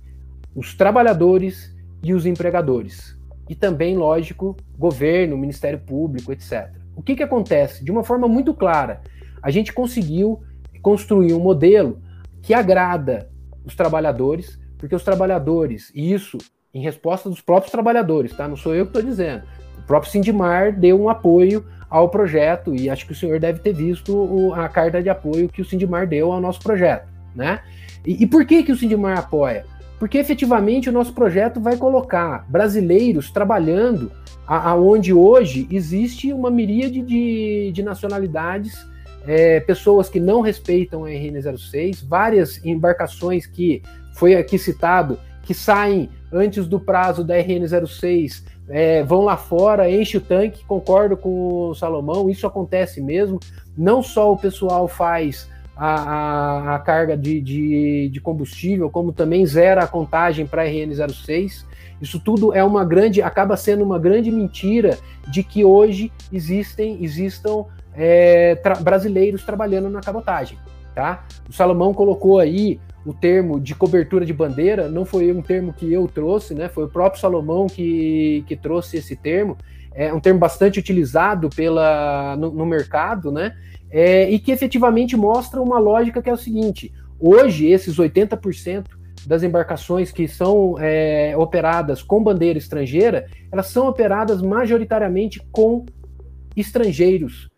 os 0.54 0.74
trabalhadores 0.74 1.74
e 2.02 2.12
os 2.12 2.26
empregadores. 2.26 3.16
E 3.48 3.54
também, 3.54 3.96
lógico, 3.96 4.54
governo, 4.78 5.38
Ministério 5.38 5.78
Público, 5.78 6.32
etc. 6.32 6.68
O 6.94 7.00
que, 7.00 7.16
que 7.16 7.22
acontece? 7.22 7.82
De 7.82 7.90
uma 7.90 8.04
forma 8.04 8.28
muito 8.28 8.52
clara, 8.52 9.00
a 9.42 9.50
gente 9.50 9.72
conseguiu 9.72 10.42
construir 10.82 11.32
um 11.32 11.40
modelo 11.40 11.98
que 12.42 12.52
agrada 12.52 13.30
os 13.64 13.74
trabalhadores, 13.74 14.58
porque 14.78 14.94
os 14.94 15.04
trabalhadores, 15.04 15.90
e 15.94 16.12
isso 16.12 16.38
em 16.72 16.82
resposta 16.82 17.28
dos 17.28 17.40
próprios 17.40 17.72
trabalhadores, 17.72 18.32
tá? 18.32 18.46
Não 18.46 18.56
sou 18.56 18.74
eu 18.74 18.86
que 18.86 18.90
estou 18.96 19.02
dizendo. 19.02 19.42
O 19.78 19.82
próprio 19.82 20.10
Sindimar 20.10 20.72
deu 20.72 21.00
um 21.00 21.08
apoio 21.08 21.64
ao 21.88 22.08
projeto 22.08 22.74
e 22.74 22.88
acho 22.88 23.04
que 23.04 23.12
o 23.12 23.16
senhor 23.16 23.40
deve 23.40 23.58
ter 23.58 23.72
visto 23.72 24.14
o, 24.14 24.54
a 24.54 24.68
carta 24.68 25.02
de 25.02 25.10
apoio 25.10 25.48
que 25.48 25.60
o 25.60 25.64
Sindimar 25.64 26.06
deu 26.06 26.32
ao 26.32 26.40
nosso 26.40 26.60
projeto, 26.60 27.08
né? 27.34 27.60
E, 28.06 28.22
e 28.22 28.26
por 28.26 28.46
que 28.46 28.62
que 28.62 28.72
o 28.72 28.76
Sindimar 28.76 29.18
apoia? 29.18 29.66
Porque 29.98 30.16
efetivamente 30.16 30.88
o 30.88 30.92
nosso 30.92 31.12
projeto 31.12 31.60
vai 31.60 31.76
colocar 31.76 32.46
brasileiros 32.48 33.30
trabalhando 33.30 34.10
aonde 34.46 35.12
hoje 35.12 35.68
existe 35.70 36.32
uma 36.32 36.50
miríade 36.50 37.02
de, 37.02 37.70
de 37.72 37.82
nacionalidades 37.82 38.74
é, 39.26 39.60
pessoas 39.60 40.08
que 40.08 40.20
não 40.20 40.40
respeitam 40.40 41.04
a 41.04 41.08
RN06, 41.08 42.04
várias 42.06 42.64
embarcações 42.64 43.46
que 43.46 43.82
foi 44.14 44.34
aqui 44.34 44.58
citado, 44.58 45.18
que 45.42 45.54
saem 45.54 46.10
antes 46.32 46.66
do 46.66 46.78
prazo 46.78 47.24
da 47.24 47.34
RN06, 47.36 48.44
é, 48.68 49.02
vão 49.02 49.22
lá 49.22 49.36
fora, 49.36 49.90
enche 49.90 50.16
o 50.16 50.20
tanque, 50.20 50.64
concordo 50.64 51.16
com 51.16 51.70
o 51.70 51.74
Salomão, 51.74 52.30
isso 52.30 52.46
acontece 52.46 53.00
mesmo. 53.00 53.40
Não 53.76 54.02
só 54.02 54.32
o 54.32 54.36
pessoal 54.36 54.86
faz 54.86 55.48
a, 55.76 55.94
a, 55.94 56.74
a 56.76 56.78
carga 56.78 57.16
de, 57.16 57.40
de, 57.40 58.10
de, 58.12 58.20
combustível, 58.20 58.88
como 58.88 59.12
também 59.12 59.44
zera 59.44 59.82
a 59.82 59.88
contagem 59.88 60.46
para 60.46 60.62
a 60.62 60.66
RN06. 60.66 61.64
Isso 62.00 62.20
tudo 62.20 62.54
é 62.54 62.62
uma 62.62 62.84
grande, 62.84 63.20
acaba 63.20 63.56
sendo 63.56 63.82
uma 63.82 63.98
grande 63.98 64.30
mentira 64.30 64.98
de 65.28 65.42
que 65.42 65.64
hoje 65.64 66.12
existem, 66.32 67.02
existam 67.02 67.64
é, 67.94 68.54
tra 68.56 68.74
brasileiros 68.76 69.44
trabalhando 69.44 69.88
na 69.88 70.00
cabotagem. 70.00 70.58
Tá? 70.94 71.24
O 71.48 71.52
Salomão 71.52 71.94
colocou 71.94 72.38
aí 72.38 72.80
o 73.04 73.14
termo 73.14 73.58
de 73.58 73.74
cobertura 73.74 74.26
de 74.26 74.32
bandeira, 74.32 74.88
não 74.88 75.04
foi 75.04 75.32
um 75.32 75.40
termo 75.40 75.72
que 75.72 75.90
eu 75.90 76.06
trouxe, 76.06 76.54
né? 76.54 76.68
Foi 76.68 76.84
o 76.84 76.88
próprio 76.88 77.20
Salomão 77.20 77.66
que, 77.66 78.44
que 78.46 78.54
trouxe 78.54 78.98
esse 78.98 79.16
termo. 79.16 79.56
É 79.94 80.12
um 80.12 80.20
termo 80.20 80.38
bastante 80.38 80.78
utilizado 80.78 81.48
pela, 81.48 82.36
no, 82.36 82.50
no 82.50 82.66
mercado, 82.66 83.32
né? 83.32 83.56
É, 83.90 84.30
e 84.30 84.38
que 84.38 84.52
efetivamente 84.52 85.16
mostra 85.16 85.60
uma 85.60 85.78
lógica 85.78 86.22
que 86.22 86.28
é 86.28 86.32
o 86.32 86.36
seguinte: 86.36 86.92
hoje, 87.18 87.66
esses 87.66 87.96
80% 87.96 88.86
das 89.26 89.42
embarcações 89.42 90.12
que 90.12 90.28
são 90.28 90.76
é, 90.78 91.34
operadas 91.36 92.02
com 92.02 92.22
bandeira 92.22 92.58
estrangeira, 92.58 93.26
elas 93.50 93.66
são 93.66 93.88
operadas 93.88 94.42
majoritariamente 94.42 95.40
com 95.50 95.84
estrangeiros 96.56 97.49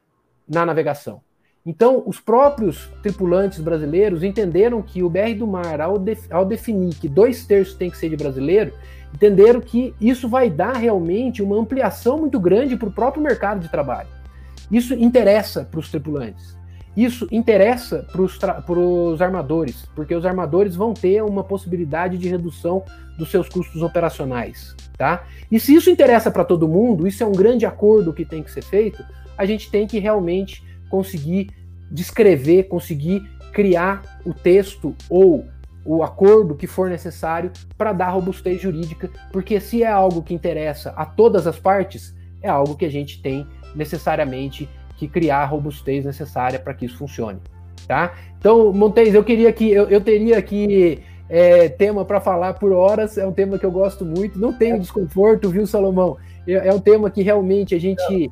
na 0.52 0.66
navegação. 0.66 1.20
Então, 1.64 2.02
os 2.04 2.20
próprios 2.20 2.90
tripulantes 3.02 3.60
brasileiros 3.60 4.22
entenderam 4.22 4.82
que 4.82 5.02
o 5.02 5.08
BR 5.08 5.34
do 5.38 5.46
Mar, 5.46 5.80
ao, 5.80 5.96
de, 5.96 6.18
ao 6.30 6.44
definir 6.44 6.94
que 6.96 7.08
dois 7.08 7.46
terços 7.46 7.74
tem 7.74 7.88
que 7.88 7.96
ser 7.96 8.10
de 8.10 8.16
brasileiro, 8.16 8.72
entenderam 9.14 9.60
que 9.60 9.94
isso 10.00 10.28
vai 10.28 10.50
dar 10.50 10.76
realmente 10.76 11.42
uma 11.42 11.56
ampliação 11.56 12.18
muito 12.18 12.40
grande 12.40 12.76
para 12.76 12.88
o 12.88 12.92
próprio 12.92 13.22
mercado 13.22 13.60
de 13.60 13.68
trabalho. 13.68 14.08
Isso 14.70 14.94
interessa 14.94 15.64
para 15.64 15.78
os 15.78 15.90
tripulantes. 15.90 16.56
Isso 16.96 17.26
interessa 17.30 18.06
para 18.10 18.20
os 18.78 19.22
armadores, 19.22 19.86
porque 19.94 20.14
os 20.14 20.26
armadores 20.26 20.76
vão 20.76 20.92
ter 20.92 21.22
uma 21.22 21.42
possibilidade 21.42 22.18
de 22.18 22.28
redução 22.28 22.84
dos 23.16 23.30
seus 23.30 23.48
custos 23.48 23.82
operacionais, 23.82 24.76
tá? 24.96 25.24
E 25.50 25.58
se 25.58 25.74
isso 25.74 25.88
interessa 25.88 26.30
para 26.30 26.44
todo 26.44 26.68
mundo, 26.68 27.06
isso 27.06 27.22
é 27.22 27.26
um 27.26 27.32
grande 27.32 27.64
acordo 27.64 28.12
que 28.12 28.24
tem 28.24 28.42
que 28.42 28.50
ser 28.50 28.62
feito, 28.62 29.02
a 29.38 29.46
gente 29.46 29.70
tem 29.70 29.86
que 29.86 29.98
realmente 29.98 30.62
conseguir 30.90 31.50
descrever, 31.90 32.64
conseguir 32.64 33.22
criar 33.52 34.20
o 34.24 34.34
texto 34.34 34.94
ou 35.08 35.46
o 35.84 36.02
acordo 36.02 36.54
que 36.54 36.66
for 36.66 36.88
necessário 36.88 37.50
para 37.76 37.92
dar 37.92 38.10
robustez 38.10 38.60
jurídica, 38.60 39.10
porque 39.32 39.58
se 39.60 39.82
é 39.82 39.90
algo 39.90 40.22
que 40.22 40.34
interessa 40.34 40.90
a 40.90 41.04
todas 41.04 41.46
as 41.46 41.58
partes, 41.58 42.14
é 42.40 42.48
algo 42.48 42.76
que 42.76 42.84
a 42.84 42.90
gente 42.90 43.20
tem 43.20 43.46
necessariamente 43.74 44.68
que 45.02 45.08
criar 45.08 45.38
a 45.38 45.44
robustez 45.44 46.04
necessária 46.04 46.60
para 46.60 46.72
que 46.72 46.86
isso 46.86 46.96
funcione, 46.96 47.40
tá? 47.88 48.12
Então, 48.38 48.72
Montes, 48.72 49.14
eu 49.14 49.24
queria 49.24 49.52
que 49.52 49.68
eu, 49.68 49.88
eu 49.88 50.00
teria 50.00 50.38
aqui 50.38 51.02
é, 51.28 51.68
tema 51.68 52.04
para 52.04 52.20
falar 52.20 52.54
por 52.54 52.72
horas, 52.72 53.18
é 53.18 53.26
um 53.26 53.32
tema 53.32 53.58
que 53.58 53.66
eu 53.66 53.72
gosto 53.72 54.04
muito, 54.04 54.38
não 54.38 54.52
tenho 54.52 54.78
desconforto, 54.78 55.50
viu, 55.50 55.66
Salomão? 55.66 56.16
É, 56.46 56.68
é 56.68 56.72
um 56.72 56.78
tema 56.78 57.10
que 57.10 57.20
realmente 57.20 57.74
a 57.74 57.80
gente 57.80 58.30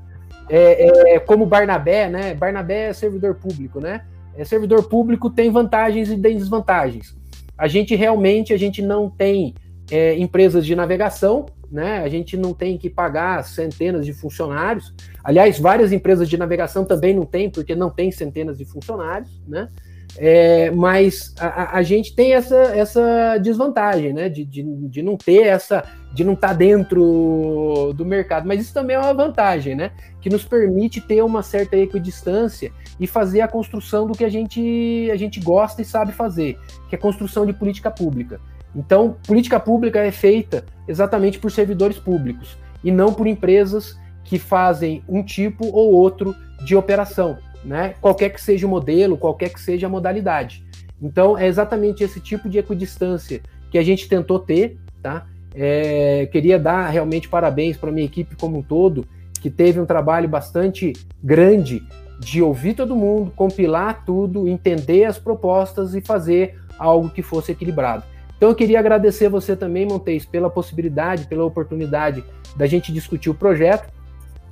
é, 0.49 1.15
é, 1.15 1.19
como 1.19 1.45
Barnabé, 1.45 2.09
né? 2.09 2.35
Barnabé 2.35 2.89
é 2.89 2.93
servidor 2.93 3.35
público, 3.35 3.81
né? 3.81 4.03
É, 4.37 4.45
servidor 4.45 4.89
público 4.89 5.29
tem 5.29 5.51
vantagens 5.51 6.09
e 6.09 6.17
desvantagens. 6.17 7.17
A 7.59 7.67
gente 7.67 7.97
realmente 7.97 8.53
a 8.53 8.57
gente 8.57 8.81
não 8.81 9.11
tem 9.11 9.55
é, 9.91 10.17
empresas 10.17 10.65
de 10.65 10.77
navegação, 10.77 11.47
né? 11.71 11.99
A 11.99 12.09
gente 12.09 12.37
não 12.37 12.53
tem 12.53 12.77
que 12.77 12.91
pagar 12.91 13.45
centenas 13.45 14.05
de 14.05 14.13
funcionários. 14.13 14.93
Aliás, 15.23 15.59
várias 15.59 15.93
empresas 15.93 16.29
de 16.29 16.37
navegação 16.37 16.85
também 16.85 17.15
não 17.15 17.25
tem, 17.25 17.49
porque 17.49 17.75
não 17.75 17.91
tem 17.91 18.11
centenas 18.11 18.59
de 18.59 18.65
funcionários, 18.65 19.31
né? 19.47 19.69
É, 20.17 20.71
mas 20.73 21.33
a, 21.39 21.79
a, 21.79 21.83
gente 21.83 22.15
tem 22.17 22.35
essa, 22.35 22.57
essa 22.57 23.39
desvantagem, 23.39 24.13
né? 24.13 24.29
De, 24.29 24.45
de, 24.45 24.63
de 24.63 25.03
não 25.03 25.17
ter 25.17 25.45
essa, 25.45 25.85
de 26.13 26.25
não 26.25 26.33
estar 26.33 26.49
tá 26.49 26.55
dentro 26.55 27.93
do 27.95 28.05
mercado. 28.05 28.47
Mas 28.47 28.61
isso 28.61 28.75
também 28.75 28.97
é 28.97 28.99
uma 28.99 29.15
vantagem, 29.15 29.77
né? 29.77 29.93
Que 30.21 30.29
nos 30.29 30.45
permite 30.45 31.01
ter 31.01 31.23
uma 31.23 31.43
certa 31.43 31.77
equidistância 31.77 32.73
e 32.99 33.07
fazer 33.07 33.41
a 33.41 33.49
construção 33.49 34.07
do 34.07 34.13
que 34.13 34.25
a 34.25 34.29
gente, 34.29 35.09
a 35.13 35.17
gente 35.17 35.39
gosta 35.39 35.81
e 35.81 35.85
sabe 35.85 36.13
fazer, 36.13 36.59
que 36.89 36.95
é 36.95 36.99
construção 36.99 37.47
de 37.47 37.53
política 37.53 37.91
pública. 37.91 38.41
Então, 38.75 39.17
política 39.27 39.59
pública 39.59 39.99
é 40.01 40.11
feita 40.11 40.65
exatamente 40.87 41.39
por 41.39 41.51
servidores 41.51 41.99
públicos 41.99 42.57
e 42.83 42.91
não 42.91 43.13
por 43.13 43.27
empresas 43.27 43.99
que 44.25 44.39
fazem 44.39 45.03
um 45.09 45.23
tipo 45.23 45.67
ou 45.67 45.93
outro 45.93 46.35
de 46.65 46.77
operação 46.77 47.39
né? 47.65 47.95
Qualquer 48.01 48.31
que 48.31 48.41
seja 48.41 48.67
o 48.67 48.71
modelo, 48.71 49.17
qualquer 49.17 49.51
que 49.51 49.61
seja 49.61 49.87
a 49.87 49.91
modalidade. 49.91 50.65
Então, 51.01 51.37
é 51.37 51.47
exatamente 51.47 52.05
esse 52.05 52.21
tipo 52.21 52.49
de 52.49 52.59
equidistância 52.59 53.41
que 53.71 53.79
a 53.79 53.83
gente 53.83 54.09
tentou 54.09 54.39
ter, 54.39 54.79
tá? 55.03 55.27
É, 55.55 56.29
queria 56.31 56.59
dar 56.59 56.89
realmente 56.89 57.29
parabéns 57.29 57.77
para 57.77 57.91
a 57.91 57.93
minha 57.93 58.05
equipe 58.05 58.37
como 58.37 58.59
um 58.59 58.63
todo, 58.63 59.07
que 59.41 59.51
teve 59.51 59.81
um 59.81 59.87
trabalho 59.87 60.29
bastante 60.29 60.93
grande 61.23 61.83
de 62.19 62.43
ouvir 62.43 62.75
todo 62.75 62.95
mundo, 62.95 63.33
compilar 63.35 64.05
tudo, 64.05 64.47
entender 64.47 65.05
as 65.05 65.19
propostas 65.19 65.95
e 65.95 66.01
fazer 66.03 66.59
algo 66.79 67.09
que 67.09 67.23
fosse 67.23 67.53
equilibrado. 67.53 68.05
Então 68.41 68.49
eu 68.49 68.55
queria 68.55 68.79
agradecer 68.79 69.29
você 69.29 69.55
também, 69.55 69.85
Montes, 69.85 70.25
pela 70.25 70.49
possibilidade, 70.49 71.27
pela 71.27 71.45
oportunidade 71.45 72.25
da 72.57 72.67
gente 72.67 72.91
discutir 72.91 73.29
o 73.29 73.35
projeto 73.35 73.93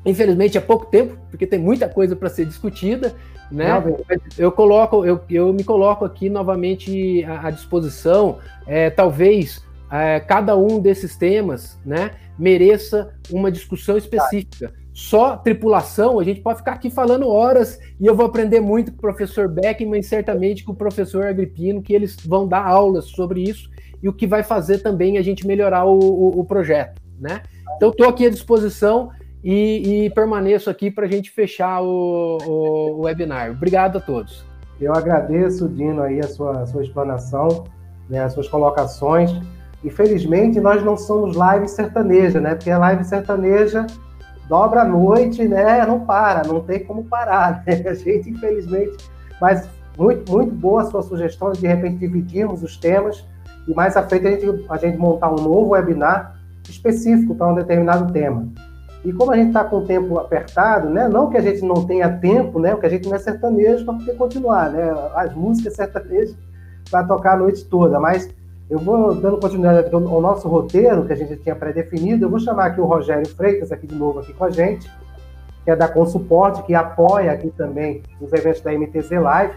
Infelizmente 0.05 0.57
é 0.57 0.61
pouco 0.61 0.87
tempo, 0.87 1.19
porque 1.31 1.47
tem 1.47 1.59
muita 1.59 1.89
coisa 1.89 2.15
para 2.15 2.29
ser 2.29 2.47
discutida, 2.47 3.15
né? 3.51 3.71
eu 4.39 4.53
coloco, 4.53 5.05
eu, 5.05 5.21
eu 5.29 5.53
me 5.53 5.65
coloco 5.65 6.05
aqui 6.05 6.31
novamente 6.31 7.25
à, 7.25 7.49
à 7.49 7.51
disposição. 7.51 8.39
É, 8.67 8.91
talvez 8.91 9.63
é, 9.91 10.21
cada 10.21 10.57
um 10.57 10.81
desses 10.81 11.17
temas, 11.17 11.79
né, 11.85 12.13
mereça 12.39 13.15
uma 13.31 13.51
discussão 13.51 13.97
específica. 13.99 14.73
Só 14.99 15.37
tripulação, 15.37 16.19
a 16.19 16.25
gente 16.25 16.41
pode 16.41 16.59
ficar 16.59 16.73
aqui 16.73 16.91
falando 16.91 17.29
horas 17.29 17.79
e 18.01 18.05
eu 18.05 18.17
vou 18.17 18.27
aprender 18.27 18.59
muito 18.59 18.91
com 18.91 18.99
o 18.99 19.01
professor 19.01 19.47
Beckman 19.47 20.01
e 20.01 20.03
certamente 20.03 20.65
com 20.65 20.73
o 20.73 20.75
professor 20.75 21.25
Agripino, 21.25 21.81
que 21.81 21.95
eles 21.95 22.17
vão 22.17 22.49
dar 22.49 22.67
aulas 22.67 23.05
sobre 23.05 23.45
isso 23.45 23.71
e 24.03 24.09
o 24.09 24.13
que 24.13 24.27
vai 24.27 24.43
fazer 24.43 24.79
também 24.79 25.17
a 25.17 25.23
gente 25.23 25.47
melhorar 25.47 25.85
o, 25.85 26.01
o, 26.01 26.41
o 26.41 26.45
projeto, 26.45 27.01
né? 27.17 27.43
Então, 27.77 27.91
estou 27.91 28.09
aqui 28.09 28.27
à 28.27 28.29
disposição 28.29 29.11
e, 29.43 30.07
e 30.07 30.11
permaneço 30.11 30.69
aqui 30.69 30.91
para 30.91 31.07
a 31.07 31.09
gente 31.09 31.31
fechar 31.31 31.81
o, 31.81 32.39
o, 32.45 33.03
webinar. 33.03 33.53
Obrigado 33.53 33.99
a 33.99 34.01
todos. 34.01 34.45
Eu 34.81 34.93
agradeço, 34.93 35.69
Dino, 35.69 36.03
aí 36.03 36.19
a 36.19 36.27
sua, 36.27 36.63
a 36.63 36.67
sua 36.67 36.83
explanação, 36.83 37.67
né, 38.11 38.25
as 38.25 38.33
suas 38.33 38.49
colocações. 38.49 39.31
Infelizmente, 39.85 40.59
nós 40.59 40.85
não 40.85 40.97
somos 40.97 41.37
live 41.37 41.69
sertaneja, 41.69 42.41
né? 42.41 42.57
Porque 42.57 42.71
a 42.73 42.79
live 42.79 43.05
sertaneja 43.05 43.87
dobra 44.49 44.83
a 44.83 44.85
noite, 44.85 45.47
né? 45.47 45.85
Não 45.87 46.01
para, 46.01 46.47
não 46.47 46.61
tem 46.61 46.85
como 46.85 47.05
parar, 47.05 47.63
né? 47.67 47.83
A 47.87 47.95
gente, 47.95 48.31
infelizmente, 48.31 48.97
mas 49.41 49.69
muito, 49.97 50.31
muito 50.31 50.53
boa 50.53 50.83
a 50.83 50.85
sua 50.87 51.03
sugestão 51.03 51.53
de, 51.53 51.61
de 51.61 51.67
repente, 51.67 51.99
dividirmos 51.99 52.63
os 52.63 52.77
temas 52.77 53.25
e 53.67 53.75
mais 53.75 53.97
à 53.97 54.03
frente 54.03 54.27
a 54.27 54.31
gente, 54.31 54.67
a 54.69 54.77
gente 54.77 54.97
montar 54.97 55.31
um 55.31 55.37
novo 55.37 55.71
webinar 55.71 56.39
específico 56.69 57.35
para 57.35 57.49
um 57.49 57.55
determinado 57.55 58.13
tema. 58.13 58.49
E 59.05 59.13
como 59.13 59.33
a 59.33 59.37
gente 59.37 59.49
está 59.49 59.65
com 59.65 59.79
o 59.79 59.85
tempo 59.85 60.19
apertado, 60.19 60.89
né? 60.89 61.09
Não 61.09 61.31
que 61.31 61.37
a 61.37 61.41
gente 61.41 61.63
não 61.63 61.87
tenha 61.87 62.09
tempo, 62.19 62.59
né? 62.59 62.73
Porque 62.73 62.87
a 62.87 62.91
gente 62.91 63.09
não 63.09 63.15
é 63.15 63.19
sertanejo 63.19 63.85
para 63.85 63.95
poder 63.95 64.17
continuar, 64.17 64.71
né? 64.71 64.91
As 65.15 65.35
músicas 65.35 65.75
sertanejas 65.75 66.37
para 66.91 67.05
tocar 67.05 67.35
a 67.35 67.37
noite 67.37 67.65
toda, 67.67 68.01
mas 68.01 68.29
eu 68.71 68.79
vou 68.79 69.15
dando 69.15 69.39
continuidade 69.39 69.89
ao 69.93 70.21
nosso 70.21 70.47
roteiro 70.47 71.07
que 71.07 71.13
a 71.13 71.17
gente 71.17 71.37
tinha 71.37 71.57
pré-definido. 71.57 72.27
Eu 72.27 72.31
vou 72.31 72.39
chamar 72.39 72.67
aqui 72.67 72.81
o 72.81 72.85
Rogério 72.85 73.27
Freitas 73.29 73.73
aqui 73.73 73.87
de 73.87 73.95
novo 73.95 74.21
aqui 74.21 74.33
com 74.35 74.45
a 74.45 74.51
gente, 74.51 74.91
que 75.65 75.71
é 75.71 75.77
da 75.77 75.89
Consuporte, 75.89 76.63
que 76.65 76.75
apoia 76.75 77.33
aqui 77.33 77.51
também 77.51 78.03
os 78.21 78.31
eventos 78.33 78.61
da 78.61 78.73
MTZ 78.73 79.11
Live. 79.11 79.55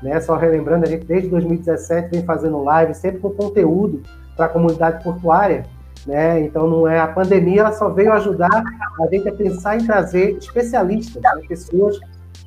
Né? 0.00 0.20
Só 0.20 0.36
relembrando, 0.36 0.84
a 0.84 0.88
gente 0.88 1.04
desde 1.04 1.28
2017 1.28 2.10
vem 2.10 2.24
fazendo 2.24 2.62
live 2.62 2.94
sempre 2.94 3.20
com 3.20 3.30
conteúdo 3.30 4.00
para 4.36 4.46
a 4.46 4.48
comunidade 4.48 5.02
portuária. 5.02 5.66
Né? 6.06 6.40
Então 6.40 6.68
não 6.68 6.86
é 6.86 7.00
a 7.00 7.08
pandemia, 7.08 7.62
ela 7.62 7.72
só 7.72 7.88
veio 7.88 8.12
ajudar 8.12 8.62
a 9.00 9.06
gente 9.08 9.28
a 9.28 9.32
pensar 9.32 9.76
em 9.76 9.86
trazer 9.86 10.36
especialistas, 10.36 11.20
né? 11.20 11.30
pessoas 11.48 11.98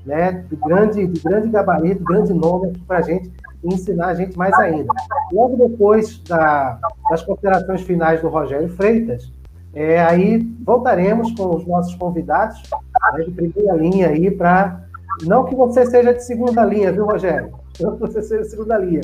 né, 0.06 0.46
de 0.50 0.56
grande, 0.56 1.08
de 1.08 1.20
grande 1.22 1.50
gabarito, 1.50 2.04
grande 2.04 2.34
nome 2.34 2.74
para 2.88 3.00
a 3.00 3.02
gente 3.02 3.32
ensinar 3.74 4.08
a 4.08 4.14
gente 4.14 4.38
mais 4.38 4.54
ainda. 4.60 4.94
Logo 5.32 5.58
depois 5.58 6.20
da, 6.20 6.80
das 7.10 7.22
considerações 7.24 7.82
finais 7.82 8.22
do 8.22 8.30
Rogério 8.30 8.70
Freitas, 8.70 9.32
é, 9.74 10.02
aí 10.02 10.40
voltaremos 10.66 11.32
com 11.34 11.56
os 11.56 11.68
nossos 11.68 11.96
convidados 11.96 12.64
né, 13.14 13.24
de 13.24 13.32
primeira 13.32 13.76
linha 13.76 14.08
aí 14.08 14.32
para 14.32 14.86
não 15.24 15.46
que 15.46 15.56
você 15.56 15.86
seja 15.86 16.14
de 16.14 16.24
segunda 16.24 16.64
linha, 16.66 16.92
viu, 16.92 17.06
Rogério? 17.06 17.54
Não 17.80 17.94
que 17.96 18.02
você 18.02 18.22
seja 18.22 18.42
de 18.44 18.50
segunda 18.50 18.78
linha, 18.78 19.02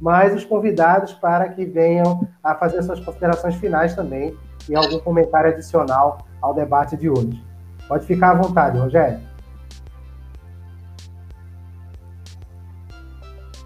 mas 0.00 0.32
os 0.32 0.44
convidados 0.44 1.12
para 1.12 1.48
que 1.48 1.64
venham 1.64 2.26
a 2.42 2.54
fazer 2.54 2.80
suas 2.82 3.00
considerações 3.00 3.56
finais 3.56 3.96
também 3.96 4.36
e 4.68 4.76
algum 4.76 5.00
comentário 5.00 5.50
adicional 5.50 6.18
ao 6.40 6.54
debate 6.54 6.96
de 6.96 7.10
hoje. 7.10 7.42
Pode 7.88 8.06
ficar 8.06 8.30
à 8.30 8.34
vontade, 8.34 8.78
Rogério. 8.78 9.18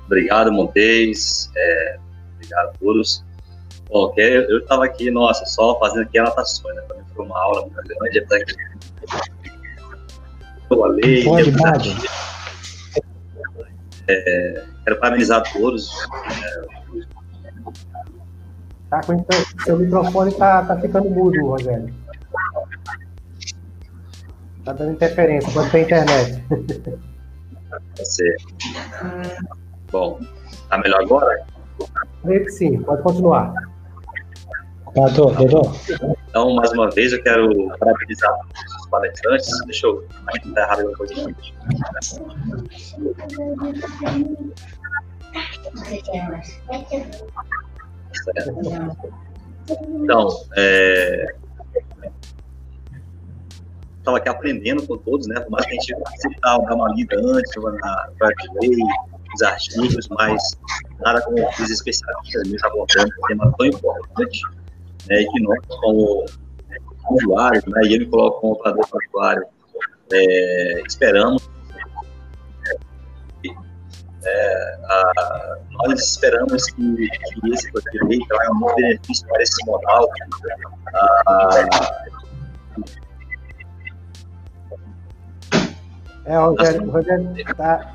Obrigado, 0.06 0.52
Montes. 0.52 1.50
É, 1.56 1.98
obrigado 2.34 2.68
a 2.68 2.72
todos. 2.78 3.24
Bom, 3.88 4.12
eu 4.16 4.58
estava 4.58 4.84
aqui, 4.84 5.10
nossa, 5.10 5.44
só 5.46 5.78
fazendo 5.78 6.02
aqui 6.02 6.18
anotações, 6.18 6.74
né? 6.74 6.82
Para 6.82 6.96
mim 6.96 7.04
foi 7.14 7.24
uma 7.24 7.38
aula 7.38 7.62
muito 7.62 7.82
grande. 7.82 8.18
Até 8.18 8.44
que... 8.44 8.56
Eu 10.68 10.78
Pode. 11.24 11.96
É, 14.08 14.64
quero 14.84 14.96
parabenizar 14.98 15.52
todos. 15.52 15.90
Tá 18.90 19.00
então, 19.02 19.44
seu 19.64 19.78
microfone 19.78 20.32
tá, 20.34 20.64
tá 20.64 20.80
ficando 20.80 21.10
mudo, 21.10 21.44
Rogério. 21.44 21.92
Tá 24.64 24.72
dando 24.72 24.92
interferência, 24.92 25.52
pode 25.52 25.70
ter 25.70 25.82
internet. 25.82 26.44
Você. 27.96 28.36
Bom, 29.90 30.20
tá 30.68 30.78
melhor 30.78 31.02
agora? 31.02 31.46
Creio 32.22 32.44
que 32.44 32.50
sim, 32.50 32.82
pode 32.82 33.02
continuar. 33.02 33.52
Tá, 34.94 35.10
tô, 35.14 35.30
tô, 35.30 35.62
Então, 36.28 36.54
mais 36.54 36.72
uma 36.72 36.90
vez, 36.90 37.12
eu 37.12 37.22
quero 37.22 37.50
parabenizar 37.78 38.34
os 38.80 38.86
palestrantes. 38.88 39.48
Deixa 39.66 39.86
eu. 39.86 40.06
Tá 40.54 40.62
errado 40.62 40.80
alguma 40.80 40.96
coisa 40.96 41.30
aqui. 41.30 41.54
Então, 50.02 50.28
é, 50.56 51.34
estava 53.98 54.18
aqui 54.18 54.28
aprendendo 54.28 54.86
com 54.86 54.96
todos, 54.96 55.26
né? 55.26 55.40
Por 55.40 55.50
mais 55.50 55.66
que 55.66 55.72
a 55.72 55.74
gente 55.74 55.94
sempre 56.18 56.40
dá 56.40 56.56
uma 56.58 56.88
lida 56.94 57.16
antes, 57.18 57.52
na 57.56 58.08
Lei, 58.62 58.76
os 59.36 59.42
artigos, 59.42 60.08
mas 60.10 60.42
nada 61.00 61.20
como 61.22 61.48
os 61.48 61.70
especialistas 61.70 62.48
mesmo 62.48 62.66
abordando 62.66 63.10
um 63.10 63.26
tema 63.28 63.54
tão 63.56 63.66
importante, 63.66 64.40
né? 65.08 65.24
Que 65.32 65.42
nós, 65.42 65.58
como 65.68 66.26
usuários, 67.10 67.64
né? 67.66 67.80
E 67.84 67.94
ele 67.94 68.06
coloca 68.06 68.40
como 68.40 68.54
operador 68.54 68.86
usuário, 69.12 69.44
é, 70.12 70.82
esperamos 70.86 71.48
é, 74.26 74.78
a, 74.84 75.58
nós 75.70 76.00
esperamos 76.00 76.64
que, 76.72 77.08
que 77.08 77.52
esse 77.52 77.70
projeto 77.70 77.92
de 77.92 78.08
lei 78.08 78.18
traga 78.28 78.52
um 78.52 78.74
benefício 78.74 79.26
para 79.28 79.42
esse 79.42 79.66
modal. 79.66 80.08
É, 86.24 86.36
Rogério, 86.36 86.90
Rogério 86.90 87.54
tá, 87.56 87.94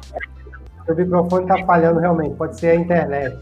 o 0.87 0.95
microfone 0.95 1.43
está 1.43 1.65
falhando 1.65 1.99
realmente, 1.99 2.35
pode 2.35 2.59
ser 2.59 2.69
a 2.71 2.75
internet. 2.75 3.37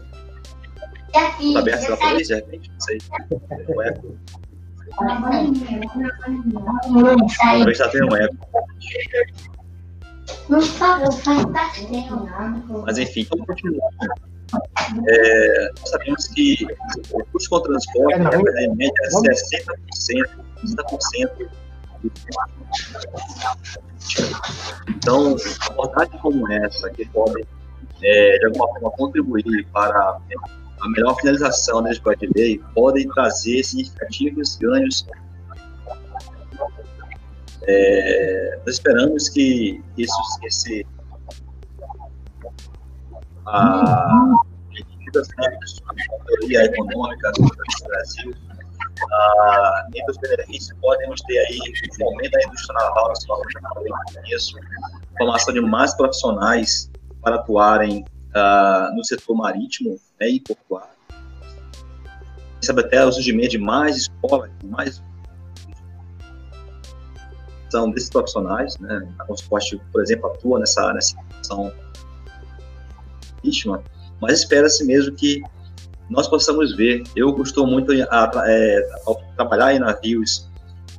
Está 1.08 1.58
aberto 1.58 1.86
para 1.86 1.96
três, 1.96 2.28
de 2.28 2.34
repente, 2.34 2.70
não 2.70 2.80
sei. 2.80 2.98
Um 3.68 3.82
eco. 3.82 4.16
Talvez 7.38 7.80
está 7.80 7.88
tendo 7.88 8.12
um 8.12 8.16
eco. 8.16 8.36
Mas 12.84 12.98
enfim, 12.98 13.20
então 13.20 13.44
continuando. 13.46 14.30
É, 15.08 15.70
sabemos 15.84 16.26
que 16.28 16.66
o 17.12 17.24
custo 17.26 17.50
com 17.50 17.56
o 17.56 17.60
transporte 17.60 18.20
é, 18.58 18.64
em 18.64 18.74
média 18.74 18.92
60%, 19.12 19.64
60% 20.66 21.48
então, 24.88 25.36
abordagem 25.68 26.18
como 26.20 26.50
essa, 26.50 26.90
que 26.90 27.06
pode, 27.06 27.46
é, 28.02 28.38
de 28.38 28.46
alguma 28.46 28.68
forma, 28.68 28.90
contribuir 28.92 29.66
para 29.72 30.18
a 30.80 30.88
melhor 30.88 31.14
finalização 31.16 31.82
da 31.82 31.90
escola 31.90 32.16
de 32.16 32.30
lei, 32.34 32.60
podem 32.74 33.08
trazer 33.08 33.62
significativos 33.62 34.56
ganhos. 34.56 35.06
É, 37.62 38.58
nós 38.64 38.76
esperamos 38.76 39.28
que 39.28 39.82
isso, 39.98 40.14
esse, 40.44 40.86
a 43.46 44.42
medidas 44.70 45.28
né, 45.36 46.64
econômica 46.64 47.32
do 47.32 47.46
Brasil 47.86 48.34
ah, 49.12 49.86
entre 49.94 50.10
os 50.10 50.18
benefícios 50.18 50.76
podemos 50.80 51.20
ter 51.22 51.38
aí 51.38 51.58
o 51.58 51.94
fomento 51.96 52.30
da 52.30 52.42
indústria 52.44 52.74
naval, 52.74 53.12
isso, 54.26 54.56
formação 55.18 55.54
de 55.54 55.60
mais 55.60 55.94
profissionais 55.94 56.90
para 57.22 57.36
atuarem 57.36 58.04
ah, 58.34 58.90
no 58.94 59.04
setor 59.04 59.34
marítimo 59.36 59.98
né, 60.20 60.28
e 60.28 60.40
portuário. 60.40 60.90
Sabe 62.60 62.82
até 62.82 63.04
o 63.04 63.12
surgimento 63.12 63.50
de 63.50 63.58
mais 63.58 63.96
escolas, 63.96 64.50
mais 64.64 65.02
são 67.70 67.90
desses 67.90 68.10
profissionais, 68.10 68.76
né? 68.78 69.08
A 69.18 69.24
Consuporte, 69.24 69.80
por 69.92 70.02
exemplo, 70.02 70.30
atua 70.30 70.58
nessa 70.58 70.92
nessa 70.92 71.16
situação 71.16 71.72
marítima, 73.36 73.82
mas 74.20 74.40
espera-se 74.40 74.84
mesmo 74.84 75.14
que 75.14 75.42
nós 76.10 76.26
possamos 76.26 76.74
ver. 76.74 77.04
Eu 77.14 77.32
costumo 77.32 77.70
muito 77.70 77.92
a, 77.92 78.24
a, 78.24 78.24
a 78.26 79.14
trabalhar 79.36 79.74
em 79.74 79.78
navios 79.78 80.50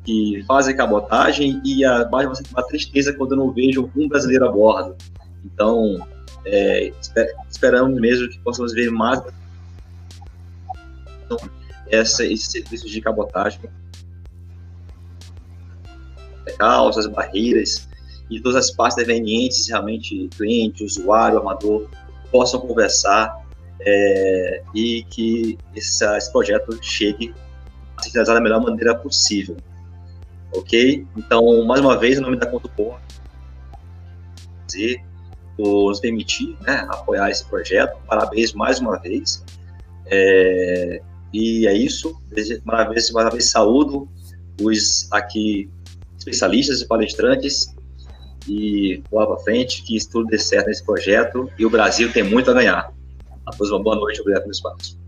que 0.06 0.44
fazem 0.48 0.76
cabotagem 0.76 1.62
e 1.64 1.86
a, 1.86 2.10
mais 2.10 2.28
uma 2.50 2.64
tristeza 2.64 3.14
quando 3.14 3.34
eu 3.34 3.38
não 3.38 3.52
vejo 3.52 3.92
um 3.96 4.08
brasileiro 4.08 4.48
a 4.48 4.52
bordo. 4.52 4.96
Então, 5.44 6.08
é, 6.46 6.92
esperamos 7.50 8.00
mesmo 8.00 8.30
que 8.30 8.40
possamos 8.40 8.74
ver 8.74 8.90
mais 8.90 9.22
essa, 11.90 12.26
esse 12.26 12.50
serviço 12.50 12.88
de 12.88 13.02
cabotagem. 13.02 13.60
Calças, 16.58 17.06
barreiras 17.08 17.88
e 18.30 18.40
todas 18.40 18.66
as 18.66 18.72
partes 18.72 18.96
devenientes, 18.96 19.68
realmente 19.68 20.30
cliente, 20.38 20.84
usuário, 20.84 21.38
amador, 21.38 21.88
possam 22.32 22.62
conversar 22.62 23.41
é, 23.86 24.64
e 24.74 25.04
que 25.04 25.58
esse, 25.76 26.32
projeto 26.32 26.78
chegue 26.82 27.34
a 27.98 28.04
ser 28.04 28.12
realizado 28.12 28.36
da 28.36 28.42
melhor 28.42 28.62
maneira 28.62 28.96
possível. 28.96 29.58
Ok? 30.54 31.06
Então, 31.18 31.64
mais 31.66 31.82
uma 31.82 31.98
vez, 31.98 32.18
em 32.18 32.22
nome 32.22 32.38
da 32.38 32.46
Conto 32.46 32.70
Porra, 32.70 33.02
por 35.58 35.90
nos 35.90 36.00
permitir 36.00 36.58
né, 36.62 36.86
apoiar 36.90 37.30
esse 37.30 37.46
projeto. 37.46 37.98
Parabéns 38.08 38.54
mais 38.54 38.80
uma 38.80 38.98
vez. 39.00 39.44
É, 40.08 41.02
e 41.34 41.68
é 41.68 41.74
isso. 41.74 42.16
Mais 42.66 42.88
uma 42.88 42.94
vez, 42.94 43.12
mais 43.12 43.26
uma 43.26 43.32
vez 43.32 43.50
saúdo 43.50 44.10
os 44.62 45.08
aqui 45.12 45.70
especialistas 46.18 46.82
e 46.82 46.88
palestrantes 46.88 47.74
e 48.48 49.02
boa 49.10 49.28
para 49.28 49.38
frente, 49.38 49.84
que 49.84 49.98
tudo 50.10 50.28
dê 50.28 50.38
certo 50.38 50.68
nesse 50.68 50.84
projeto 50.84 51.50
e 51.58 51.66
o 51.66 51.70
Brasil 51.70 52.12
tem 52.12 52.24
muito 52.24 52.50
a 52.50 52.54
ganhar. 52.54 52.94
A 53.46 53.52
todos 53.52 53.72
uma 53.72 53.82
boa 53.82 53.96
noite, 53.96 54.22
obrigado 54.22 54.44
pelo 54.44 54.52
espaço. 54.52 55.00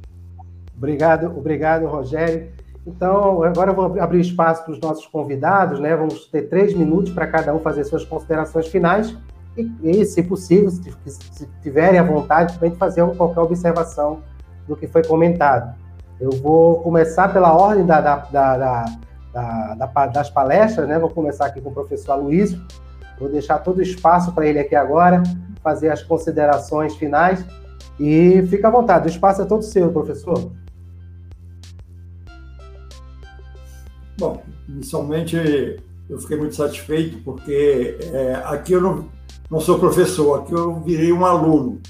Obrigado, 0.75 1.37
obrigado, 1.37 1.85
Rogério. 1.85 2.51
Então, 2.85 3.43
agora 3.43 3.71
eu 3.71 3.75
vou 3.75 4.01
abrir 4.01 4.19
espaço 4.19 4.63
para 4.63 4.73
os 4.73 4.79
nossos 4.79 5.05
convidados, 5.05 5.79
né? 5.79 5.95
Vamos 5.95 6.25
ter 6.25 6.43
três 6.43 6.73
minutos 6.73 7.13
para 7.13 7.27
cada 7.27 7.53
um 7.53 7.59
fazer 7.59 7.83
suas 7.85 8.03
considerações 8.03 8.67
finais 8.67 9.15
e, 9.55 9.71
e 9.83 10.05
se 10.05 10.21
possível, 10.23 10.69
se, 10.69 10.91
se 11.05 11.49
tiverem 11.61 11.99
a 11.99 12.03
vontade, 12.03 12.55
também 12.55 12.75
fazer 12.75 13.05
qualquer 13.15 13.39
observação 13.39 14.19
do 14.67 14.75
que 14.75 14.87
foi 14.87 15.03
comentado. 15.03 15.73
Eu 16.19 16.31
vou 16.31 16.81
começar 16.81 17.31
pela 17.31 17.53
ordem 17.53 17.85
da, 17.85 18.01
da, 18.01 18.85
da, 19.33 20.05
das 20.07 20.29
palestras, 20.29 20.87
né? 20.87 20.99
Vou 20.99 21.09
começar 21.09 21.45
aqui 21.45 21.61
com 21.61 21.69
o 21.69 21.73
professor 21.73 22.13
Aloysio. 22.13 22.61
Vou 23.19 23.29
deixar 23.29 23.59
todo 23.59 23.77
o 23.77 23.81
espaço 23.81 24.33
para 24.33 24.45
ele 24.45 24.59
aqui 24.59 24.75
agora, 24.75 25.23
fazer 25.61 25.89
as 25.89 26.03
considerações 26.03 26.95
finais. 26.95 27.45
E 27.99 28.41
fica 28.47 28.67
à 28.67 28.71
vontade, 28.71 29.07
o 29.07 29.09
espaço 29.09 29.41
é 29.41 29.45
todo 29.45 29.63
seu, 29.63 29.91
professor. 29.91 30.51
Bom, 34.17 34.43
inicialmente 34.67 35.35
eu 36.09 36.19
fiquei 36.19 36.37
muito 36.37 36.55
satisfeito, 36.55 37.17
porque 37.23 37.97
é, 38.13 38.41
aqui 38.45 38.73
eu 38.73 38.81
não, 38.81 39.09
não 39.49 39.59
sou 39.59 39.79
professor, 39.79 40.41
aqui 40.41 40.53
eu 40.53 40.79
virei 40.81 41.11
um 41.11 41.25
aluno. 41.25 41.81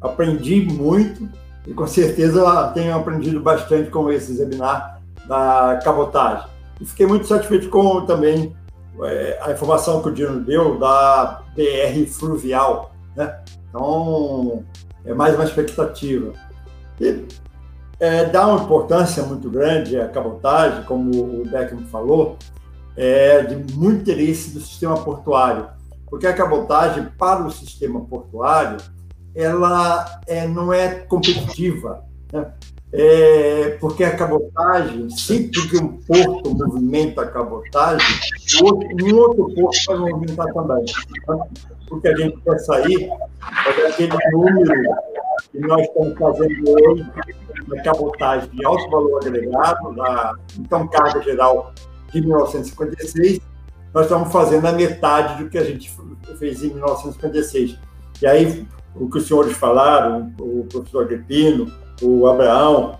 Aprendi 0.00 0.60
muito 0.60 1.28
e 1.66 1.74
com 1.74 1.86
certeza 1.86 2.68
tenho 2.74 2.94
aprendido 2.94 3.40
bastante 3.40 3.90
com 3.90 4.10
esse 4.10 4.38
webinar 4.38 5.00
da 5.26 5.78
cabotagem. 5.84 6.48
E 6.80 6.86
fiquei 6.86 7.06
muito 7.06 7.26
satisfeito 7.26 7.68
com 7.68 8.04
também 8.06 8.56
é, 9.02 9.38
a 9.42 9.52
informação 9.52 10.02
que 10.02 10.08
o 10.08 10.12
Dino 10.12 10.40
deu 10.40 10.78
da 10.78 11.42
BR 11.54 12.06
fluvial, 12.08 12.92
né? 13.14 13.38
Então, 13.68 14.64
é 15.04 15.14
mais 15.14 15.34
uma 15.34 15.44
expectativa. 15.44 16.32
E 17.00 17.24
é, 17.98 18.24
dá 18.24 18.46
uma 18.46 18.64
importância 18.64 19.22
muito 19.22 19.50
grande 19.50 20.00
à 20.00 20.08
cabotagem, 20.08 20.84
como 20.84 21.10
o 21.10 21.44
Beckman 21.44 21.84
falou, 21.86 22.36
é 22.96 23.42
de 23.42 23.74
muito 23.74 24.00
interesse 24.02 24.52
do 24.52 24.60
sistema 24.60 24.96
portuário, 25.02 25.68
porque 26.08 26.26
a 26.26 26.32
cabotagem 26.32 27.08
para 27.18 27.46
o 27.46 27.50
sistema 27.50 28.00
portuário 28.00 28.78
ela 29.34 30.20
é, 30.26 30.46
não 30.48 30.72
é 30.72 30.88
competitiva, 30.88 32.04
né? 32.32 32.52
é, 32.92 33.76
porque 33.80 34.02
a 34.02 34.16
cabotagem, 34.16 35.08
sempre 35.10 35.68
que 35.68 35.76
um 35.76 35.98
porto 35.98 36.52
movimenta 36.52 37.22
a 37.22 37.26
cabotagem, 37.26 38.06
um 38.62 39.14
outro 39.14 39.54
porto 39.54 39.78
vai 39.86 39.98
movimentar 39.98 40.52
também. 40.52 40.84
Porque 41.90 42.08
a 42.08 42.16
gente 42.16 42.40
quer 42.40 42.58
sair 42.60 43.10
é 43.66 43.82
daquele 43.82 44.16
número 44.32 44.72
que 45.52 45.58
nós 45.58 45.82
estamos 45.82 46.18
fazendo 46.18 46.70
hoje 46.70 47.06
da 47.68 47.82
cabotagem 47.82 48.48
de 48.50 48.64
alto 48.64 48.88
valor 48.90 49.20
agregado, 49.20 49.94
da 49.94 50.34
então 50.58 50.88
carga 50.88 51.20
geral 51.22 51.74
de 52.12 52.20
1956, 52.20 53.40
nós 53.92 54.04
estamos 54.04 54.32
fazendo 54.32 54.66
a 54.66 54.72
metade 54.72 55.42
do 55.42 55.50
que 55.50 55.58
a 55.58 55.64
gente 55.64 55.92
fez 56.38 56.62
em 56.62 56.74
1956. 56.74 57.78
E 58.22 58.26
aí, 58.26 58.66
o 58.94 59.08
que 59.08 59.18
os 59.18 59.26
senhores 59.26 59.56
falaram, 59.56 60.32
o 60.40 60.64
professor 60.64 61.04
Agripino, 61.04 61.72
o 62.02 62.26
Abraão, 62.26 62.98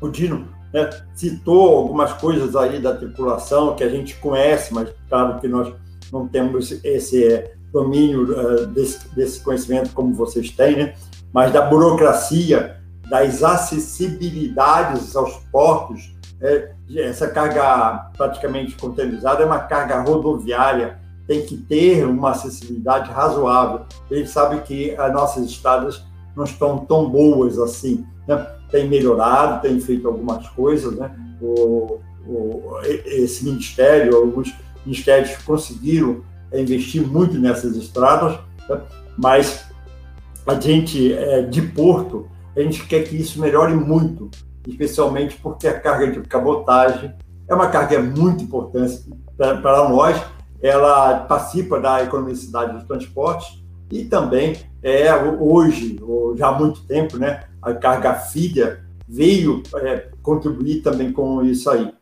o 0.00 0.08
Dino, 0.08 0.48
né, 0.72 0.88
citou 1.14 1.78
algumas 1.78 2.12
coisas 2.14 2.54
aí 2.54 2.78
da 2.80 2.94
tripulação 2.94 3.74
que 3.74 3.84
a 3.84 3.88
gente 3.88 4.16
conhece, 4.16 4.72
mas 4.72 4.90
claro 5.08 5.40
que 5.40 5.48
nós 5.48 5.72
não 6.12 6.28
temos 6.28 6.72
esse 6.84 7.57
domínio 7.72 8.22
uh, 8.22 8.66
desse, 8.66 9.08
desse, 9.14 9.40
conhecimento 9.40 9.92
como 9.92 10.14
vocês 10.14 10.50
têm, 10.50 10.76
né? 10.76 10.94
mas 11.32 11.52
da 11.52 11.62
burocracia, 11.62 12.76
das 13.08 13.42
acessibilidades 13.42 15.14
aos 15.16 15.36
portos. 15.50 16.14
É, 16.40 16.72
essa 16.96 17.28
carga 17.28 18.10
praticamente 18.16 18.76
containerizada 18.76 19.42
é 19.42 19.46
uma 19.46 19.58
carga 19.58 20.00
rodoviária, 20.00 20.98
tem 21.26 21.44
que 21.44 21.56
ter 21.56 22.06
uma 22.06 22.30
acessibilidade 22.30 23.10
razoável. 23.10 23.86
Ele 24.10 24.26
sabe 24.26 24.60
que 24.62 24.94
as 24.96 25.12
nossas 25.12 25.44
estradas 25.46 26.02
não 26.34 26.44
estão 26.44 26.78
tão 26.78 27.10
boas 27.10 27.58
assim. 27.58 28.06
Né? 28.26 28.46
Tem 28.70 28.88
melhorado, 28.88 29.60
tem 29.60 29.78
feito 29.80 30.06
algumas 30.06 30.48
coisas. 30.50 30.96
Né? 30.96 31.10
O, 31.42 32.00
o, 32.26 32.78
esse 32.84 33.44
ministério, 33.44 34.16
alguns 34.16 34.54
ministérios 34.86 35.36
conseguiram 35.42 36.22
investir 36.52 37.06
muito 37.06 37.38
nessas 37.38 37.76
estradas, 37.76 38.38
né? 38.68 38.80
mas 39.16 39.66
a 40.46 40.58
gente 40.58 41.12
é, 41.12 41.42
de 41.42 41.62
Porto, 41.62 42.28
a 42.56 42.60
gente 42.60 42.86
quer 42.86 43.04
que 43.04 43.16
isso 43.16 43.40
melhore 43.40 43.74
muito, 43.74 44.30
especialmente 44.66 45.36
porque 45.42 45.68
a 45.68 45.78
carga 45.78 46.10
de 46.10 46.20
cabotagem 46.20 47.14
é 47.46 47.54
uma 47.54 47.68
carga 47.68 48.00
muito 48.00 48.44
importante 48.44 49.04
para 49.36 49.88
nós, 49.88 50.20
ela 50.60 51.20
participa 51.20 51.78
da 51.78 52.02
economicidade 52.02 52.72
dos 52.72 52.84
transportes 52.84 53.62
e 53.90 54.04
também 54.04 54.56
é 54.82 55.14
hoje, 55.14 55.98
já 56.36 56.48
há 56.48 56.58
muito 56.58 56.84
tempo, 56.86 57.16
né, 57.16 57.44
a 57.62 57.72
carga 57.74 58.14
filha 58.14 58.84
veio 59.08 59.62
é, 59.76 60.08
contribuir 60.22 60.82
também 60.82 61.12
com 61.12 61.42
isso 61.42 61.70
aí. 61.70 61.92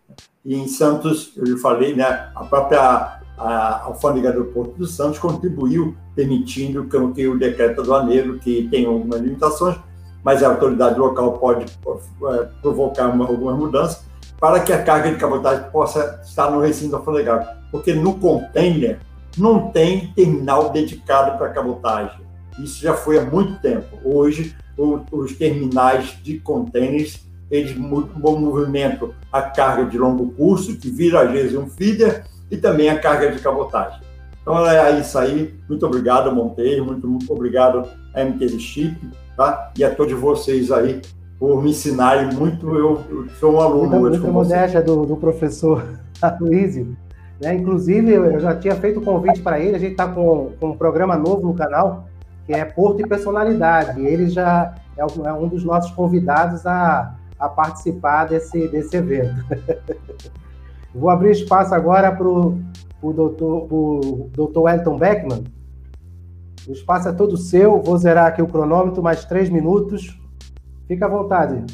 E 0.44 0.54
em 0.54 0.66
Santos, 0.68 1.32
eu 1.36 1.58
falei, 1.58 1.94
né, 1.94 2.30
a 2.34 2.44
própria 2.44 3.20
a 3.36 3.84
alfândega 3.84 4.32
do 4.32 4.44
Porto 4.46 4.76
dos 4.76 4.94
Santos 4.94 5.18
contribuiu, 5.18 5.94
permitindo 6.14 6.84
que 6.86 7.26
o 7.26 7.38
decreto 7.38 7.82
aduaneiro, 7.82 8.38
que 8.38 8.68
tem 8.70 8.86
algumas 8.86 9.20
limitações, 9.20 9.76
mas 10.24 10.42
a 10.42 10.48
autoridade 10.48 10.98
local 10.98 11.34
pode 11.34 11.64
é, 11.64 12.48
provocar 12.60 13.08
uma, 13.08 13.26
algumas 13.26 13.56
mudanças, 13.56 14.04
para 14.40 14.60
que 14.60 14.72
a 14.72 14.82
carga 14.82 15.10
de 15.10 15.16
cabotagem 15.16 15.70
possa 15.70 16.20
estar 16.24 16.50
no 16.50 16.60
recinto 16.60 16.96
alfandegário. 16.96 17.46
Porque 17.70 17.94
no 17.94 18.14
container 18.14 18.98
não 19.36 19.70
tem 19.70 20.12
terminal 20.14 20.70
dedicado 20.70 21.38
para 21.38 21.50
cabotagem. 21.50 22.20
Isso 22.58 22.80
já 22.82 22.94
foi 22.94 23.18
há 23.18 23.24
muito 23.24 23.60
tempo. 23.60 23.98
Hoje, 24.04 24.56
o, 24.76 25.00
os 25.12 25.32
terminais 25.36 26.16
de 26.22 26.38
containers, 26.40 27.24
eles 27.50 27.76
movimentam 27.76 29.12
a 29.30 29.42
carga 29.42 29.84
de 29.84 29.98
longo 29.98 30.30
curso, 30.32 30.76
que 30.76 30.90
vira 30.90 31.22
às 31.22 31.30
vezes 31.30 31.56
um 31.56 31.68
feeder, 31.68 32.24
e 32.50 32.56
também 32.56 32.88
a 32.88 32.98
carga 32.98 33.30
de 33.30 33.38
cabotagem. 33.38 34.00
Então 34.40 34.64
é 34.64 35.00
isso 35.00 35.18
aí. 35.18 35.54
Muito 35.68 35.84
obrigado, 35.84 36.32
Monteiro. 36.32 36.84
Muito, 36.84 37.08
muito 37.08 37.32
obrigado 37.32 37.88
a 38.14 38.24
MTZ 38.24 38.60
Chip, 38.60 38.96
tá? 39.36 39.72
E 39.76 39.84
a 39.84 39.92
todos 39.92 40.18
vocês 40.18 40.70
aí 40.70 41.00
por 41.38 41.62
me 41.62 41.70
ensinarem 41.70 42.32
muito. 42.32 42.68
Eu, 42.68 43.02
eu 43.10 43.28
sou 43.40 43.54
um 43.54 43.60
aluno 43.60 44.02
hoje. 44.02 44.18
Muita 44.18 44.32
modéstia 44.32 44.82
do, 44.82 45.04
do 45.04 45.16
professor 45.16 45.84
Aloysio. 46.22 46.96
Né? 47.42 47.54
Inclusive, 47.54 48.12
eu 48.12 48.40
já 48.40 48.54
tinha 48.54 48.74
feito 48.76 49.00
o 49.00 49.02
convite 49.02 49.40
para 49.40 49.58
ele. 49.58 49.76
A 49.76 49.80
gente 49.80 49.92
está 49.92 50.06
com, 50.08 50.52
com 50.58 50.70
um 50.70 50.76
programa 50.76 51.16
novo 51.16 51.48
no 51.48 51.54
canal, 51.54 52.08
que 52.46 52.52
é 52.52 52.64
Porto 52.64 53.00
e 53.00 53.06
Personalidade. 53.06 54.00
E 54.00 54.06
ele 54.06 54.28
já 54.28 54.74
é, 54.96 55.02
é 55.02 55.32
um 55.32 55.48
dos 55.48 55.64
nossos 55.64 55.90
convidados 55.90 56.64
a, 56.66 57.14
a 57.38 57.48
participar 57.48 58.26
desse, 58.26 58.68
desse 58.68 58.96
evento. 58.96 59.34
Vou 60.98 61.10
abrir 61.10 61.30
espaço 61.30 61.74
agora 61.74 62.10
para 62.10 62.26
o 62.26 63.12
doutor, 63.12 63.68
doutor 64.32 64.62
Wellington 64.62 64.96
Beckman. 64.96 65.44
O 66.66 66.72
espaço 66.72 67.08
é 67.08 67.12
todo 67.12 67.36
seu. 67.36 67.82
Vou 67.82 67.96
zerar 67.98 68.26
aqui 68.26 68.40
o 68.40 68.46
cronômetro, 68.46 69.02
mais 69.02 69.24
três 69.24 69.50
minutos. 69.50 70.18
Fica 70.88 71.06
à 71.06 71.08
vontade 71.08 71.64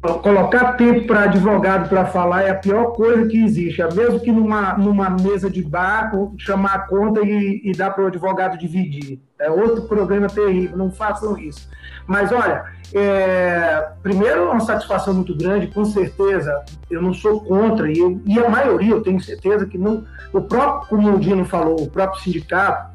colocar 0.00 0.72
tempo 0.74 1.06
para 1.06 1.24
advogado 1.24 1.88
para 1.88 2.06
falar 2.06 2.42
é 2.42 2.50
a 2.50 2.54
pior 2.54 2.92
coisa 2.92 3.26
que 3.26 3.42
existe. 3.44 3.82
É 3.82 3.92
mesmo 3.92 4.18
que 4.18 4.32
numa, 4.32 4.72
numa 4.78 5.10
mesa 5.10 5.50
de 5.50 5.62
bar, 5.62 6.10
chamar 6.38 6.74
a 6.74 6.78
conta 6.80 7.20
e, 7.20 7.60
e 7.64 7.72
dar 7.72 7.90
para 7.90 8.04
o 8.04 8.06
advogado 8.06 8.58
dividir. 8.58 9.20
É 9.38 9.50
outro 9.50 9.82
problema 9.82 10.26
terrível, 10.26 10.76
não 10.76 10.90
façam 10.90 11.36
isso. 11.36 11.68
Mas 12.06 12.32
olha, 12.32 12.64
é, 12.94 13.88
primeiro 14.02 14.40
é 14.40 14.50
uma 14.50 14.60
satisfação 14.60 15.14
muito 15.14 15.34
grande, 15.36 15.68
com 15.68 15.84
certeza 15.84 16.64
eu 16.90 17.00
não 17.00 17.14
sou 17.14 17.40
contra, 17.40 17.90
e, 17.90 17.98
eu, 17.98 18.20
e 18.26 18.38
a 18.38 18.48
maioria 18.48 18.92
eu 18.92 19.02
tenho 19.02 19.20
certeza 19.20 19.66
que 19.66 19.78
não. 19.78 20.04
O 20.32 20.40
próprio, 20.40 20.88
como 20.88 21.14
o 21.14 21.18
Dino 21.18 21.44
falou, 21.44 21.80
o 21.80 21.90
próprio 21.90 22.22
sindicato, 22.22 22.90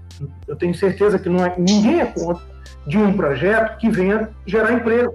eu 0.47 0.55
tenho 0.55 0.73
certeza 0.73 1.19
que 1.19 1.29
não 1.29 1.45
é, 1.45 1.53
ninguém 1.57 2.01
é 2.01 2.05
contra 2.05 2.43
de 2.87 2.97
um 2.97 3.13
projeto 3.13 3.77
que 3.77 3.89
venha 3.89 4.29
gerar 4.45 4.73
emprego 4.73 5.13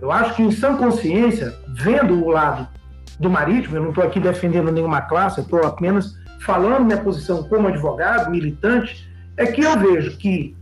eu 0.00 0.12
acho 0.12 0.34
que 0.36 0.42
em 0.42 0.50
sã 0.50 0.76
consciência, 0.76 1.54
vendo 1.68 2.24
o 2.24 2.30
lado 2.30 2.68
do 3.18 3.28
marítimo, 3.28 3.76
eu 3.76 3.82
não 3.82 3.88
estou 3.88 4.04
aqui 4.04 4.20
defendendo 4.20 4.70
nenhuma 4.70 5.02
classe, 5.02 5.38
eu 5.38 5.44
estou 5.44 5.64
apenas 5.64 6.14
falando 6.40 6.84
minha 6.84 6.98
posição 6.98 7.42
como 7.44 7.68
advogado, 7.68 8.30
militante, 8.30 9.08
é 9.36 9.46
que 9.46 9.60
eu 9.60 9.78
vejo 9.78 10.16
que 10.16 10.56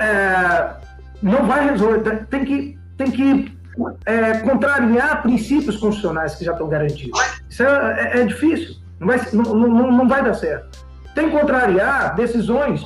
é, 0.00 0.74
não 1.22 1.46
vai 1.46 1.70
resolver, 1.70 2.26
tem 2.26 2.44
que, 2.44 2.78
tem 2.96 3.10
que 3.10 3.58
é, 4.06 4.38
contrariar 4.38 5.22
princípios 5.22 5.76
constitucionais 5.76 6.34
que 6.34 6.44
já 6.44 6.52
estão 6.52 6.68
garantidos. 6.68 7.18
Isso 7.48 7.62
é, 7.62 8.12
é, 8.14 8.20
é 8.20 8.24
difícil, 8.24 8.76
não 8.98 9.06
vai, 9.06 9.20
não, 9.32 9.42
não, 9.42 9.92
não 9.92 10.08
vai 10.08 10.22
dar 10.22 10.34
certo. 10.34 10.86
Tem 11.14 11.30
que 11.30 11.38
contrariar 11.38 12.14
decisões 12.14 12.84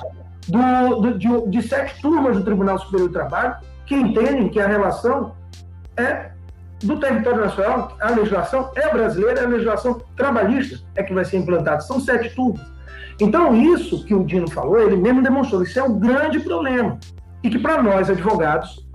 do, 0.48 1.00
do, 1.00 1.18
de, 1.18 1.28
de 1.50 1.62
sete 1.62 2.00
turmas 2.00 2.36
do 2.36 2.44
Tribunal 2.44 2.78
Superior 2.78 3.08
do 3.08 3.12
Trabalho 3.12 3.56
que 3.86 3.94
entendem 3.94 4.48
que 4.48 4.60
a 4.60 4.66
relação 4.66 5.34
é 5.96 6.30
do 6.82 6.98
território 6.98 7.40
nacional, 7.40 7.96
a 8.00 8.10
legislação 8.10 8.70
é 8.74 8.90
brasileira, 8.90 9.44
a 9.44 9.48
legislação 9.48 10.00
trabalhista 10.16 10.80
é 10.96 11.02
que 11.02 11.14
vai 11.14 11.24
ser 11.24 11.36
implantada. 11.38 11.80
São 11.80 12.00
sete 12.00 12.34
turmas. 12.34 12.60
Então, 13.20 13.54
isso 13.54 14.04
que 14.04 14.14
o 14.14 14.24
Dino 14.24 14.50
falou, 14.50 14.80
ele 14.80 14.96
mesmo 14.96 15.22
demonstrou, 15.22 15.62
isso 15.62 15.78
é 15.78 15.82
um 15.82 15.98
grande 15.98 16.40
problema. 16.40 16.98
E 17.42 17.50
que, 17.50 17.58
para 17.58 17.82
nós, 17.82 18.08
advogados, 18.08 18.86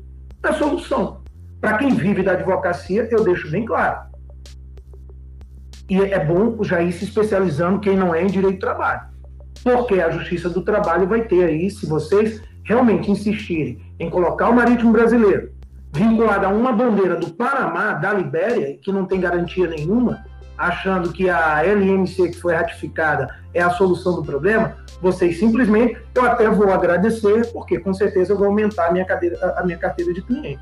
é 0.44 0.52
solução. 0.54 1.22
Para 1.60 1.78
quem 1.78 1.90
vive 1.90 2.24
da 2.24 2.34
advocacia, 2.34 3.08
eu 3.12 3.24
deixo 3.24 3.50
bem 3.52 3.66
claro. 3.66 4.08
E 5.90 6.00
é 6.00 6.24
bom 6.24 6.64
já 6.64 6.82
ir 6.82 6.92
se 6.92 7.06
especializando 7.06 7.80
quem 7.80 7.96
não 7.96 8.14
é 8.14 8.22
em 8.22 8.28
direito 8.28 8.56
do 8.56 8.62
trabalho. 8.62 9.02
Porque 9.64 10.00
a 10.00 10.10
Justiça 10.10 10.50
do 10.50 10.62
Trabalho 10.62 11.08
vai 11.08 11.22
ter 11.22 11.46
aí, 11.46 11.70
se 11.70 11.86
vocês 11.86 12.42
realmente 12.64 13.10
insistirem 13.10 13.82
em 14.00 14.10
colocar 14.10 14.50
o 14.50 14.56
marítimo 14.56 14.92
brasileiro 14.92 15.58
vinculado 15.94 16.46
a 16.46 16.50
uma 16.50 16.72
bandeira 16.72 17.16
do 17.16 17.32
Panamá, 17.32 17.94
da 17.94 18.14
Libéria, 18.14 18.78
que 18.82 18.92
não 18.92 19.06
tem 19.06 19.20
garantia 19.20 19.68
nenhuma, 19.68 20.24
achando 20.58 21.12
que 21.12 21.30
a 21.30 21.62
LMC 21.64 22.30
que 22.30 22.40
foi 22.40 22.54
ratificada 22.54 23.36
é 23.54 23.62
a 23.62 23.70
solução 23.70 24.16
do 24.16 24.24
problema, 24.24 24.76
vocês 25.02 25.38
simplesmente, 25.38 25.98
eu 26.16 26.26
até 26.26 26.50
vou 26.50 26.72
agradecer, 26.72 27.52
porque 27.54 27.80
com 27.80 27.94
certeza 27.94 28.34
eu 28.34 28.38
vou 28.38 28.48
aumentar 28.48 28.88
a 28.88 28.92
minha, 28.92 29.06
cadeira, 29.06 29.38
a 29.58 29.64
minha 29.64 29.78
carteira 29.78 30.14
de 30.14 30.22
cliente. 30.22 30.62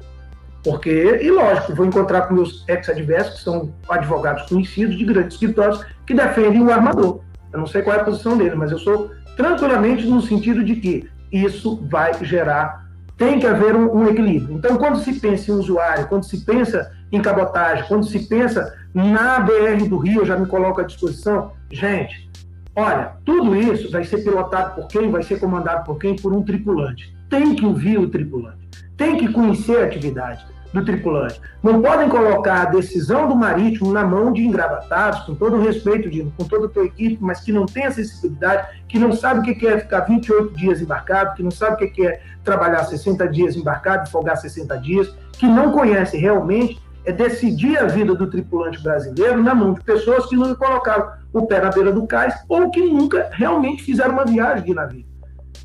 Porque, 0.63 1.19
e 1.21 1.29
lógico, 1.29 1.75
vou 1.75 1.85
encontrar 1.85 2.23
com 2.23 2.33
meus 2.33 2.67
ex-adversos, 2.67 3.35
que 3.35 3.43
são 3.43 3.73
advogados 3.87 4.49
conhecidos 4.49 4.97
de 4.97 5.05
grandes 5.05 5.35
escritórios, 5.35 5.85
que 6.05 6.13
defendem 6.13 6.63
o 6.63 6.71
armador. 6.71 7.21
Eu 7.53 7.59
não 7.59 7.67
sei 7.67 7.81
qual 7.81 7.95
é 7.95 8.01
a 8.01 8.03
posição 8.03 8.35
dele, 8.37 8.55
mas 8.55 8.71
eu 8.71 8.79
sou 8.79 9.11
tranquilamente 9.37 10.05
no 10.05 10.21
sentido 10.21 10.63
de 10.63 10.75
que 10.77 11.09
isso 11.31 11.85
vai 11.89 12.13
gerar 12.25 12.84
tem 13.17 13.39
que 13.39 13.47
haver 13.47 13.75
um, 13.75 13.95
um, 13.95 14.07
equilíbrio. 14.07 14.57
Então, 14.57 14.77
quando 14.77 14.99
se 14.99 15.13
pensa 15.19 15.51
em 15.51 15.55
usuário, 15.55 16.07
quando 16.07 16.25
se 16.25 16.43
pensa 16.43 16.91
em 17.11 17.21
cabotagem, 17.21 17.85
quando 17.87 18.05
se 18.05 18.27
pensa 18.27 18.73
na 18.93 19.39
BR 19.39 19.87
do 19.87 19.97
Rio, 19.97 20.21
eu 20.21 20.25
já 20.25 20.37
me 20.37 20.45
coloco 20.45 20.81
à 20.81 20.83
disposição, 20.83 21.51
gente, 21.71 22.29
olha, 22.75 23.13
tudo 23.23 23.55
isso 23.55 23.89
vai 23.91 24.03
ser 24.03 24.23
pilotado 24.23 24.75
por 24.75 24.87
quem? 24.87 25.09
Vai 25.09 25.23
ser 25.23 25.39
comandado 25.39 25.85
por 25.85 25.97
quem? 25.97 26.15
Por 26.15 26.33
um 26.33 26.43
tripulante. 26.43 27.15
Tem 27.29 27.55
que 27.55 27.65
ouvir 27.65 27.97
o 27.97 28.09
tripulante, 28.09 28.69
tem 28.97 29.17
que 29.17 29.31
conhecer 29.31 29.81
a 29.81 29.85
atividade 29.85 30.45
do 30.75 30.83
tripulante. 30.83 31.41
Não 31.63 31.81
podem 31.81 32.09
colocar 32.09 32.63
a 32.63 32.65
decisão 32.65 33.29
do 33.29 33.35
marítimo 33.35 33.93
na 33.93 34.03
mão 34.03 34.33
de 34.33 34.45
engravatados, 34.45 35.21
com 35.21 35.33
todo 35.33 35.55
o 35.55 35.61
respeito, 35.61 36.09
de, 36.09 36.23
com 36.37 36.43
toda 36.43 36.65
a 36.65 36.69
tua 36.69 36.85
equipe, 36.85 37.17
mas 37.21 37.39
que 37.39 37.53
não 37.53 37.65
tem 37.65 37.85
acessibilidade, 37.85 38.83
que 38.87 38.99
não 38.99 39.13
sabe 39.13 39.39
o 39.39 39.55
que 39.55 39.65
é 39.65 39.79
ficar 39.79 40.01
28 40.01 40.53
dias 40.53 40.81
embarcado, 40.81 41.35
que 41.35 41.41
não 41.41 41.49
sabe 41.51 41.85
o 41.85 41.91
que 41.91 42.05
é 42.05 42.21
trabalhar 42.43 42.83
60 42.83 43.25
dias 43.29 43.55
embarcado, 43.55 44.09
folgar 44.09 44.35
60 44.35 44.77
dias, 44.79 45.15
que 45.31 45.47
não 45.47 45.71
conhece 45.71 46.17
realmente 46.17 46.83
é 47.05 47.11
decidir 47.11 47.77
a 47.77 47.85
vida 47.85 48.15
do 48.15 48.27
tripulante 48.27 48.81
brasileiro 48.81 49.41
na 49.41 49.53
mão 49.53 49.73
de 49.73 49.81
pessoas 49.81 50.25
que 50.25 50.35
nunca 50.35 50.55
colocaram 50.55 51.11
o 51.31 51.45
pé 51.45 51.61
na 51.61 51.69
beira 51.69 51.93
do 51.93 52.05
cais 52.07 52.33
ou 52.49 52.71
que 52.71 52.81
nunca 52.81 53.29
realmente 53.31 53.83
fizeram 53.83 54.13
uma 54.13 54.25
viagem 54.25 54.65
de 54.65 54.73
navio. 54.73 55.05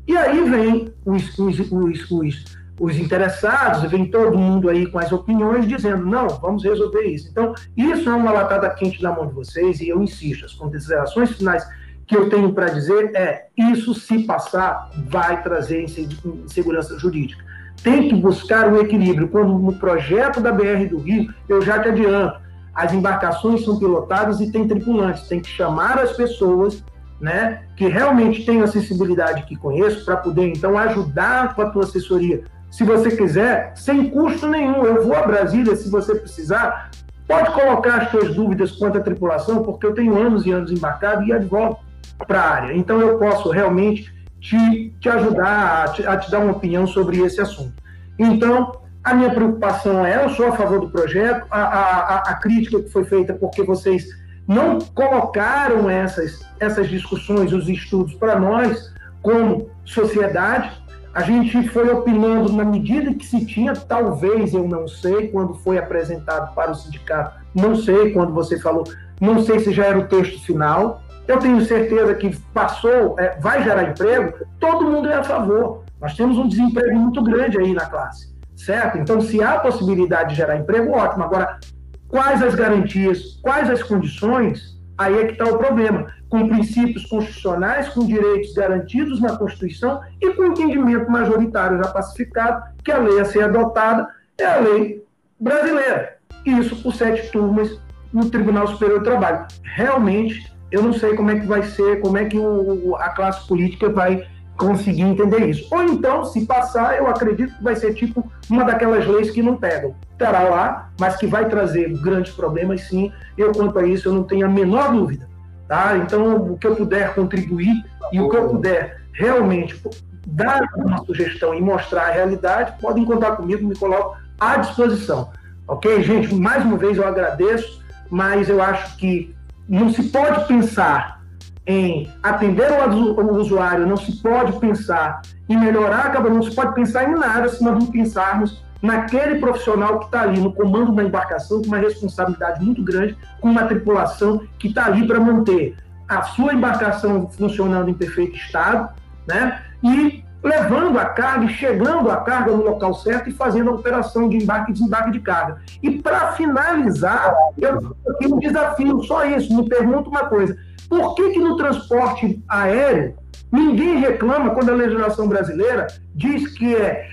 E 0.07 0.15
aí 0.15 0.47
vem 0.47 0.93
os, 1.03 1.37
os, 1.39 1.59
os, 1.59 2.11
os 2.11 2.60
os 2.81 2.97
interessados, 2.97 3.83
vem 3.91 4.07
todo 4.07 4.35
mundo 4.35 4.67
aí 4.67 4.87
com 4.87 4.97
as 4.97 5.11
opiniões 5.11 5.67
dizendo, 5.67 6.03
não, 6.03 6.27
vamos 6.27 6.63
resolver 6.63 7.03
isso. 7.03 7.29
Então, 7.29 7.53
isso 7.77 8.09
é 8.09 8.13
uma 8.13 8.31
latada 8.31 8.67
quente 8.71 9.03
na 9.03 9.11
mão 9.11 9.27
de 9.27 9.35
vocês, 9.35 9.79
e 9.79 9.89
eu 9.89 10.01
insisto, 10.01 10.45
as 10.45 10.53
considerações 10.55 11.29
finais 11.33 11.63
que 12.07 12.17
eu 12.17 12.27
tenho 12.27 12.51
para 12.53 12.69
dizer 12.69 13.11
é, 13.15 13.49
isso 13.55 13.93
se 13.93 14.23
passar, 14.23 14.89
vai 15.09 15.43
trazer 15.43 15.85
insegurança 15.85 16.97
jurídica. 16.97 17.45
Tem 17.83 18.09
que 18.09 18.15
buscar 18.15 18.67
um 18.67 18.77
equilíbrio. 18.77 19.27
Quando 19.27 19.59
no 19.59 19.73
projeto 19.73 20.41
da 20.41 20.51
BR 20.51 20.87
do 20.89 20.97
Rio, 20.97 21.31
eu 21.47 21.61
já 21.61 21.79
te 21.79 21.89
adianto, 21.89 22.41
as 22.73 22.91
embarcações 22.93 23.63
são 23.63 23.77
pilotadas 23.77 24.41
e 24.41 24.51
tem 24.51 24.67
tripulantes, 24.67 25.27
tem 25.27 25.39
que 25.39 25.49
chamar 25.49 25.99
as 25.99 26.13
pessoas 26.13 26.83
né, 27.19 27.61
que 27.77 27.87
realmente 27.87 28.43
têm 28.43 28.63
acessibilidade 28.63 29.43
que 29.43 29.55
conheço, 29.55 30.03
para 30.03 30.17
poder 30.17 30.47
então 30.47 30.75
ajudar 30.79 31.53
com 31.53 31.61
a 31.61 31.69
tua 31.69 31.83
assessoria 31.83 32.43
se 32.71 32.85
você 32.85 33.15
quiser, 33.15 33.73
sem 33.75 34.09
custo 34.09 34.47
nenhum. 34.47 34.83
Eu 34.83 35.03
vou 35.03 35.13
a 35.13 35.27
Brasília 35.27 35.75
se 35.75 35.89
você 35.89 36.15
precisar. 36.15 36.89
Pode 37.27 37.51
colocar 37.51 37.97
as 37.97 38.09
suas 38.09 38.33
dúvidas 38.33 38.71
quanto 38.71 38.97
à 38.97 39.01
tripulação, 39.01 39.61
porque 39.61 39.85
eu 39.85 39.93
tenho 39.93 40.17
anos 40.17 40.45
e 40.45 40.51
anos 40.51 40.71
embarcado 40.71 41.23
e 41.23 41.33
advogo 41.33 41.79
para 42.25 42.41
a 42.41 42.49
área. 42.49 42.73
Então 42.73 42.99
eu 42.99 43.17
posso 43.19 43.51
realmente 43.51 44.11
te, 44.39 44.93
te 44.99 45.09
ajudar 45.09 45.83
a 45.83 45.87
te, 45.89 46.07
a 46.07 46.17
te 46.17 46.31
dar 46.31 46.39
uma 46.39 46.53
opinião 46.53 46.87
sobre 46.87 47.19
esse 47.19 47.39
assunto. 47.39 47.73
Então, 48.17 48.81
a 49.03 49.13
minha 49.13 49.31
preocupação 49.31 50.05
é, 50.05 50.23
eu 50.23 50.29
sou 50.29 50.47
a 50.47 50.55
favor 50.55 50.79
do 50.79 50.89
projeto, 50.89 51.45
a, 51.51 51.61
a, 51.61 52.15
a 52.31 52.35
crítica 52.35 52.81
que 52.81 52.89
foi 52.89 53.03
feita 53.03 53.33
porque 53.33 53.63
vocês 53.63 54.05
não 54.47 54.79
colocaram 54.79 55.89
essas, 55.89 56.45
essas 56.59 56.89
discussões, 56.89 57.53
os 57.53 57.67
estudos 57.69 58.13
para 58.15 58.39
nós, 58.39 58.93
como 59.21 59.69
sociedade, 59.85 60.80
a 61.13 61.21
gente 61.21 61.67
foi 61.69 61.91
opinando 61.91 62.53
na 62.53 62.63
medida 62.63 63.13
que 63.13 63.25
se 63.25 63.45
tinha, 63.45 63.73
talvez, 63.73 64.53
eu 64.53 64.65
não 64.67 64.87
sei, 64.87 65.27
quando 65.27 65.53
foi 65.55 65.77
apresentado 65.77 66.53
para 66.55 66.71
o 66.71 66.75
sindicato, 66.75 67.41
não 67.53 67.75
sei, 67.75 68.11
quando 68.13 68.33
você 68.33 68.57
falou, 68.59 68.85
não 69.19 69.43
sei 69.43 69.59
se 69.59 69.73
já 69.73 69.85
era 69.85 69.99
o 69.99 70.07
texto 70.07 70.41
final. 70.45 71.01
Eu 71.27 71.37
tenho 71.39 71.61
certeza 71.65 72.15
que 72.15 72.35
passou, 72.53 73.19
é, 73.19 73.37
vai 73.39 73.63
gerar 73.63 73.89
emprego, 73.89 74.33
todo 74.59 74.89
mundo 74.89 75.09
é 75.09 75.15
a 75.15 75.23
favor. 75.23 75.83
Nós 75.99 76.15
temos 76.15 76.37
um 76.37 76.47
desemprego 76.47 76.97
muito 76.97 77.21
grande 77.21 77.59
aí 77.59 77.73
na 77.73 77.85
classe, 77.85 78.33
certo? 78.55 78.97
Então, 78.97 79.19
se 79.21 79.43
há 79.43 79.59
possibilidade 79.59 80.29
de 80.29 80.35
gerar 80.35 80.57
emprego, 80.57 80.93
ótimo. 80.93 81.23
Agora, 81.23 81.59
quais 82.07 82.41
as 82.41 82.55
garantias, 82.55 83.39
quais 83.41 83.69
as 83.69 83.83
condições, 83.83 84.80
aí 85.01 85.19
é 85.19 85.25
que 85.25 85.33
está 85.33 85.45
o 85.45 85.57
problema 85.57 86.07
com 86.29 86.47
princípios 86.47 87.05
constitucionais, 87.05 87.89
com 87.89 88.05
direitos 88.05 88.53
garantidos 88.53 89.19
na 89.19 89.35
Constituição 89.35 89.99
e 90.21 90.31
com 90.31 90.45
entendimento 90.45 91.09
majoritário 91.11 91.83
já 91.83 91.91
pacificado 91.91 92.63
que 92.83 92.91
a 92.91 92.97
lei 92.97 93.19
a 93.19 93.25
ser 93.25 93.43
adotada 93.43 94.07
é 94.37 94.45
a 94.45 94.59
lei 94.59 95.03
brasileira. 95.39 96.17
Isso 96.45 96.75
por 96.81 96.95
sete 96.95 97.31
turmas 97.31 97.79
no 98.13 98.29
Tribunal 98.29 98.67
Superior 98.67 98.99
do 98.99 99.05
Trabalho. 99.05 99.45
Realmente, 99.63 100.51
eu 100.71 100.81
não 100.81 100.93
sei 100.93 101.15
como 101.15 101.31
é 101.31 101.39
que 101.39 101.45
vai 101.45 101.63
ser, 101.63 101.99
como 101.99 102.17
é 102.17 102.25
que 102.25 102.37
o, 102.37 102.95
a 102.95 103.09
classe 103.09 103.47
política 103.47 103.89
vai 103.89 104.25
conseguir 104.57 105.01
entender 105.01 105.49
isso. 105.49 105.67
Ou 105.71 105.83
então, 105.83 106.23
se 106.23 106.45
passar, 106.45 106.97
eu 106.97 107.07
acredito 107.07 107.55
que 107.57 107.63
vai 107.63 107.75
ser 107.75 107.93
tipo 107.93 108.29
uma 108.49 108.63
daquelas 108.63 109.07
leis 109.07 109.31
que 109.31 109.41
não 109.41 109.57
pegam. 109.57 109.95
Estará 110.21 110.43
lá, 110.43 110.89
mas 110.99 111.15
que 111.15 111.25
vai 111.25 111.49
trazer 111.49 111.89
grandes 111.97 112.31
problemas, 112.31 112.81
sim. 112.81 113.11
Eu, 113.35 113.51
quanto 113.51 113.79
a 113.79 113.87
isso, 113.87 114.07
eu 114.07 114.13
não 114.13 114.23
tenho 114.23 114.45
a 114.45 114.49
menor 114.49 114.91
dúvida. 114.91 115.27
Tá? 115.67 115.97
Então, 115.97 116.35
o 116.35 116.57
que 116.59 116.67
eu 116.67 116.75
puder 116.75 117.15
contribuir 117.15 117.73
e 118.13 118.21
o 118.21 118.29
que 118.29 118.37
eu 118.37 118.49
puder 118.49 119.01
realmente 119.13 119.81
dar 120.27 120.61
uma 120.75 121.03
sugestão 121.03 121.55
e 121.55 121.61
mostrar 121.61 122.09
a 122.09 122.11
realidade, 122.11 122.79
podem 122.79 123.03
contar 123.03 123.31
comigo, 123.31 123.67
me 123.67 123.75
coloco 123.75 124.15
à 124.39 124.57
disposição. 124.57 125.31
Ok, 125.67 126.03
gente? 126.03 126.35
Mais 126.35 126.63
uma 126.63 126.77
vez 126.77 126.97
eu 126.97 127.07
agradeço, 127.07 127.81
mas 128.07 128.47
eu 128.47 128.61
acho 128.61 128.97
que 128.97 129.35
não 129.67 129.89
se 129.89 130.03
pode 130.03 130.47
pensar 130.47 131.19
em 131.65 132.11
atender 132.21 132.67
o 132.71 133.37
usuário, 133.37 133.87
não 133.87 133.97
se 133.97 134.21
pode 134.21 134.59
pensar 134.59 135.23
em 135.49 135.57
melhorar 135.57 136.15
a 136.15 136.19
não 136.21 136.43
se 136.43 136.53
pode 136.53 136.75
pensar 136.75 137.09
em 137.09 137.15
nada 137.15 137.49
se 137.49 137.63
nós 137.63 137.73
não 137.73 137.87
pensarmos 137.87 138.61
naquele 138.81 139.35
profissional 139.39 139.99
que 139.99 140.05
está 140.05 140.21
ali 140.21 140.39
no 140.39 140.53
comando 140.53 140.91
da 140.93 141.03
embarcação 141.03 141.61
com 141.61 141.67
uma 141.67 141.77
responsabilidade 141.77 142.63
muito 142.63 142.83
grande, 142.83 143.17
com 143.39 143.49
uma 143.49 143.65
tripulação 143.65 144.41
que 144.57 144.67
está 144.69 144.85
ali 144.85 145.05
para 145.05 145.19
manter 145.19 145.77
a 146.07 146.23
sua 146.23 146.53
embarcação 146.53 147.29
funcionando 147.29 147.89
em 147.89 147.93
perfeito 147.93 148.35
estado, 148.35 148.89
né? 149.27 149.61
E 149.83 150.23
levando 150.43 150.97
a 150.97 151.05
carga 151.05 151.45
e 151.45 151.49
chegando 151.53 152.09
a 152.09 152.17
carga 152.17 152.51
no 152.51 152.63
local 152.63 152.93
certo 152.95 153.29
e 153.29 153.33
fazendo 153.33 153.69
a 153.69 153.73
operação 153.73 154.27
de 154.27 154.37
embarque 154.37 154.71
e 154.71 154.73
desembarque 154.73 155.11
de 155.11 155.19
carga. 155.19 155.61
E 155.81 155.91
para 155.99 156.33
finalizar, 156.33 157.33
eu 157.57 157.95
tenho 158.19 158.35
um 158.35 158.39
desafio, 158.39 159.03
só 159.03 159.23
isso. 159.25 159.55
Me 159.55 159.69
pergunto 159.69 160.09
uma 160.09 160.25
coisa: 160.25 160.57
por 160.89 161.15
que, 161.15 161.29
que 161.29 161.39
no 161.39 161.55
transporte 161.55 162.43
aéreo 162.49 163.15
ninguém 163.51 163.99
reclama 163.99 164.51
quando 164.51 164.69
a 164.69 164.75
legislação 164.75 165.27
brasileira 165.27 165.87
diz 166.15 166.47
que 166.57 166.75
é 166.75 167.05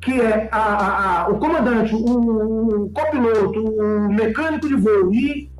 que 0.00 0.20
é 0.20 0.48
a, 0.52 0.58
a, 0.58 1.22
a, 1.22 1.28
o 1.28 1.38
comandante, 1.38 1.94
o, 1.94 2.84
o 2.84 2.90
copiloto, 2.90 3.60
o 3.60 4.08
mecânico 4.12 4.68
de 4.68 4.74
voo 4.74 5.12
e 5.12 5.50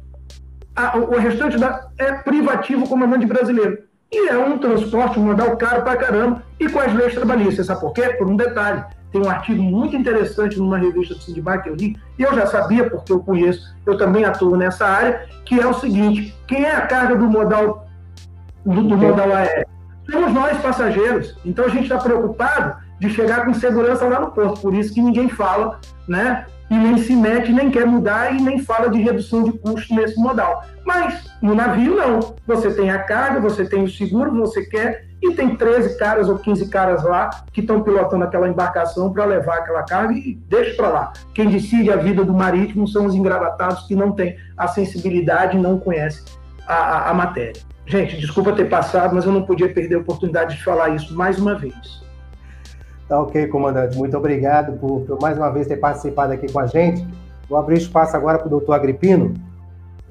o 0.94 1.18
restante 1.18 1.56
da, 1.56 1.88
é 1.98 2.12
privativo 2.12 2.86
comandante 2.88 3.26
brasileiro. 3.26 3.78
E 4.12 4.28
é 4.28 4.38
um 4.38 4.58
transporte, 4.58 5.18
um 5.18 5.24
modal 5.24 5.56
caro 5.56 5.82
pra 5.82 5.96
caramba, 5.96 6.42
e 6.60 6.68
com 6.68 6.78
as 6.78 6.94
leis 6.94 7.14
trabalhistas. 7.14 7.66
Sabe 7.66 7.80
por 7.80 7.92
quê? 7.92 8.10
Por 8.10 8.28
um 8.28 8.36
detalhe. 8.36 8.84
tem 9.10 9.20
um 9.20 9.28
artigo 9.28 9.62
muito 9.62 9.96
interessante 9.96 10.58
numa 10.58 10.78
revista 10.78 11.14
do 11.14 11.20
Sindibar 11.20 11.62
que 11.62 11.70
eu 11.70 11.74
li, 11.74 11.96
e 12.18 12.22
eu 12.22 12.34
já 12.34 12.46
sabia, 12.46 12.88
porque 12.88 13.12
eu 13.12 13.20
conheço, 13.20 13.74
eu 13.84 13.96
também 13.96 14.24
atuo 14.24 14.56
nessa 14.56 14.86
área, 14.86 15.26
que 15.44 15.58
é 15.58 15.66
o 15.66 15.74
seguinte: 15.74 16.34
quem 16.46 16.64
é 16.64 16.76
a 16.76 16.82
carga 16.82 17.16
do 17.16 17.26
modal, 17.26 17.88
do, 18.64 18.82
do 18.82 18.96
modal 18.96 19.32
aéreo? 19.32 19.66
Somos 20.08 20.32
nós, 20.32 20.56
passageiros. 20.58 21.36
Então 21.44 21.64
a 21.64 21.68
gente 21.68 21.84
está 21.84 21.98
preocupado 21.98 22.85
de 22.98 23.10
chegar 23.10 23.44
com 23.44 23.54
segurança 23.54 24.06
lá 24.06 24.20
no 24.20 24.30
porto, 24.30 24.60
por 24.60 24.74
isso 24.74 24.92
que 24.92 25.02
ninguém 25.02 25.28
fala, 25.28 25.80
né? 26.08 26.46
e 26.70 26.74
nem 26.74 26.98
se 26.98 27.14
mete, 27.14 27.52
nem 27.52 27.70
quer 27.70 27.86
mudar 27.86 28.34
e 28.34 28.40
nem 28.40 28.58
fala 28.58 28.90
de 28.90 29.00
redução 29.00 29.44
de 29.44 29.52
custo 29.52 29.94
nesse 29.94 30.16
modal. 30.16 30.64
Mas 30.84 31.24
no 31.40 31.54
navio, 31.54 31.94
não. 31.94 32.34
Você 32.46 32.72
tem 32.72 32.90
a 32.90 32.98
carga, 32.98 33.40
você 33.40 33.64
tem 33.64 33.84
o 33.84 33.88
seguro, 33.88 34.34
você 34.34 34.64
quer, 34.64 35.06
e 35.22 35.32
tem 35.32 35.56
13 35.56 35.96
caras 35.98 36.28
ou 36.28 36.38
15 36.38 36.68
caras 36.68 37.04
lá 37.04 37.30
que 37.52 37.60
estão 37.60 37.82
pilotando 37.82 38.24
aquela 38.24 38.48
embarcação 38.48 39.12
para 39.12 39.24
levar 39.24 39.58
aquela 39.58 39.82
carga 39.82 40.12
e 40.12 40.34
deixa 40.48 40.74
para 40.76 40.88
lá. 40.88 41.12
Quem 41.34 41.48
decide 41.48 41.90
a 41.90 41.96
vida 41.96 42.24
do 42.24 42.34
marítimo 42.34 42.86
são 42.86 43.06
os 43.06 43.14
engravatados 43.14 43.86
que 43.86 43.94
não 43.94 44.12
têm 44.12 44.36
a 44.56 44.66
sensibilidade 44.66 45.56
e 45.56 45.60
não 45.60 45.78
conhecem 45.78 46.24
a, 46.66 46.74
a, 46.74 47.10
a 47.10 47.14
matéria. 47.14 47.62
Gente, 47.86 48.16
desculpa 48.16 48.52
ter 48.52 48.68
passado, 48.68 49.14
mas 49.14 49.24
eu 49.24 49.32
não 49.32 49.42
podia 49.42 49.72
perder 49.72 49.94
a 49.94 49.98
oportunidade 49.98 50.56
de 50.56 50.64
falar 50.64 50.90
isso 50.90 51.16
mais 51.16 51.38
uma 51.38 51.54
vez. 51.54 52.05
Tá 53.08 53.20
ok, 53.20 53.46
comandante. 53.46 53.96
Muito 53.96 54.16
obrigado 54.16 54.78
por, 54.78 55.02
por, 55.02 55.20
mais 55.20 55.36
uma 55.36 55.50
vez 55.50 55.66
ter 55.66 55.76
participado 55.76 56.32
aqui 56.32 56.50
com 56.50 56.58
a 56.58 56.66
gente. 56.66 57.06
Vou 57.48 57.56
abrir 57.56 57.78
espaço 57.78 58.16
agora 58.16 58.38
para 58.38 58.48
o 58.48 58.50
doutor 58.50 58.72
Agripino, 58.72 59.34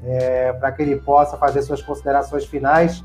é, 0.04 0.54
para 0.54 0.72
que 0.72 0.82
ele 0.82 0.96
possa 0.96 1.36
fazer 1.36 1.62
suas 1.62 1.82
considerações 1.82 2.46
finais. 2.46 3.04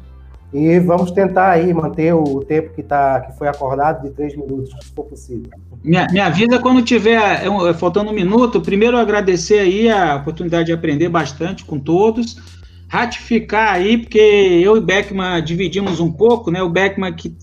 E 0.52 0.78
vamos 0.80 1.10
tentar 1.12 1.50
aí 1.50 1.72
manter 1.72 2.12
o 2.12 2.40
tempo 2.40 2.70
que, 2.74 2.82
tá, 2.82 3.20
que 3.20 3.38
foi 3.38 3.48
acordado 3.48 4.02
de 4.02 4.10
três 4.10 4.36
minutos, 4.36 4.70
se 4.82 4.92
for 4.92 5.04
possível. 5.04 5.50
Me, 5.82 6.20
avisa 6.20 6.58
quando 6.58 6.82
tiver 6.82 7.44
é, 7.44 7.74
faltando 7.74 8.10
um 8.10 8.14
minuto. 8.14 8.60
Primeiro, 8.60 8.96
agradecer 8.96 9.60
aí 9.60 9.88
a 9.88 10.16
oportunidade 10.16 10.66
de 10.66 10.72
aprender 10.72 11.08
bastante 11.08 11.64
com 11.64 11.78
todos. 11.78 12.36
Ratificar 12.88 13.74
aí, 13.74 13.98
porque 13.98 14.18
eu 14.18 14.76
e 14.76 14.80
Beckman 14.80 15.42
dividimos 15.42 16.00
um 16.00 16.12
pouco, 16.12 16.50
né? 16.50 16.60
O 16.60 16.68
Beckman 16.68 17.12
que 17.12 17.36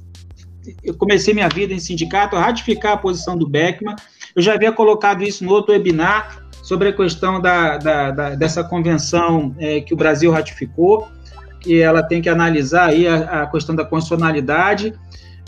eu 0.84 0.94
comecei 0.94 1.34
minha 1.34 1.50
vida 1.50 1.74
em 1.74 1.80
sindicato 1.80 2.36
a 2.36 2.42
ratificar 2.42 2.94
a 2.94 2.98
posição 2.98 3.38
do 3.38 3.48
Beckman. 3.48 3.96
Eu 4.36 4.42
já 4.42 4.54
havia 4.54 4.72
colocado 4.72 5.24
isso 5.24 5.44
no 5.44 5.52
outro 5.52 5.74
webinar 5.74 6.44
sobre 6.62 6.90
a 6.90 6.94
questão 6.94 7.40
da, 7.40 7.78
da, 7.78 8.12
da 8.12 8.30
dessa 8.36 8.64
convenção 8.64 9.56
é, 9.58 9.82
que 9.82 9.94
o 9.94 9.98
Brasil 9.98 10.32
ratificou, 10.32 11.08
que 11.60 11.80
ela 11.80 12.04
tem 12.04 12.22
que 12.22 12.30
analisar 12.30 12.90
aí 12.90 13.08
a, 13.08 13.44
a 13.44 13.48
questão 13.48 13.76
da 13.76 13.86
constitucionalidade. 13.86 14.94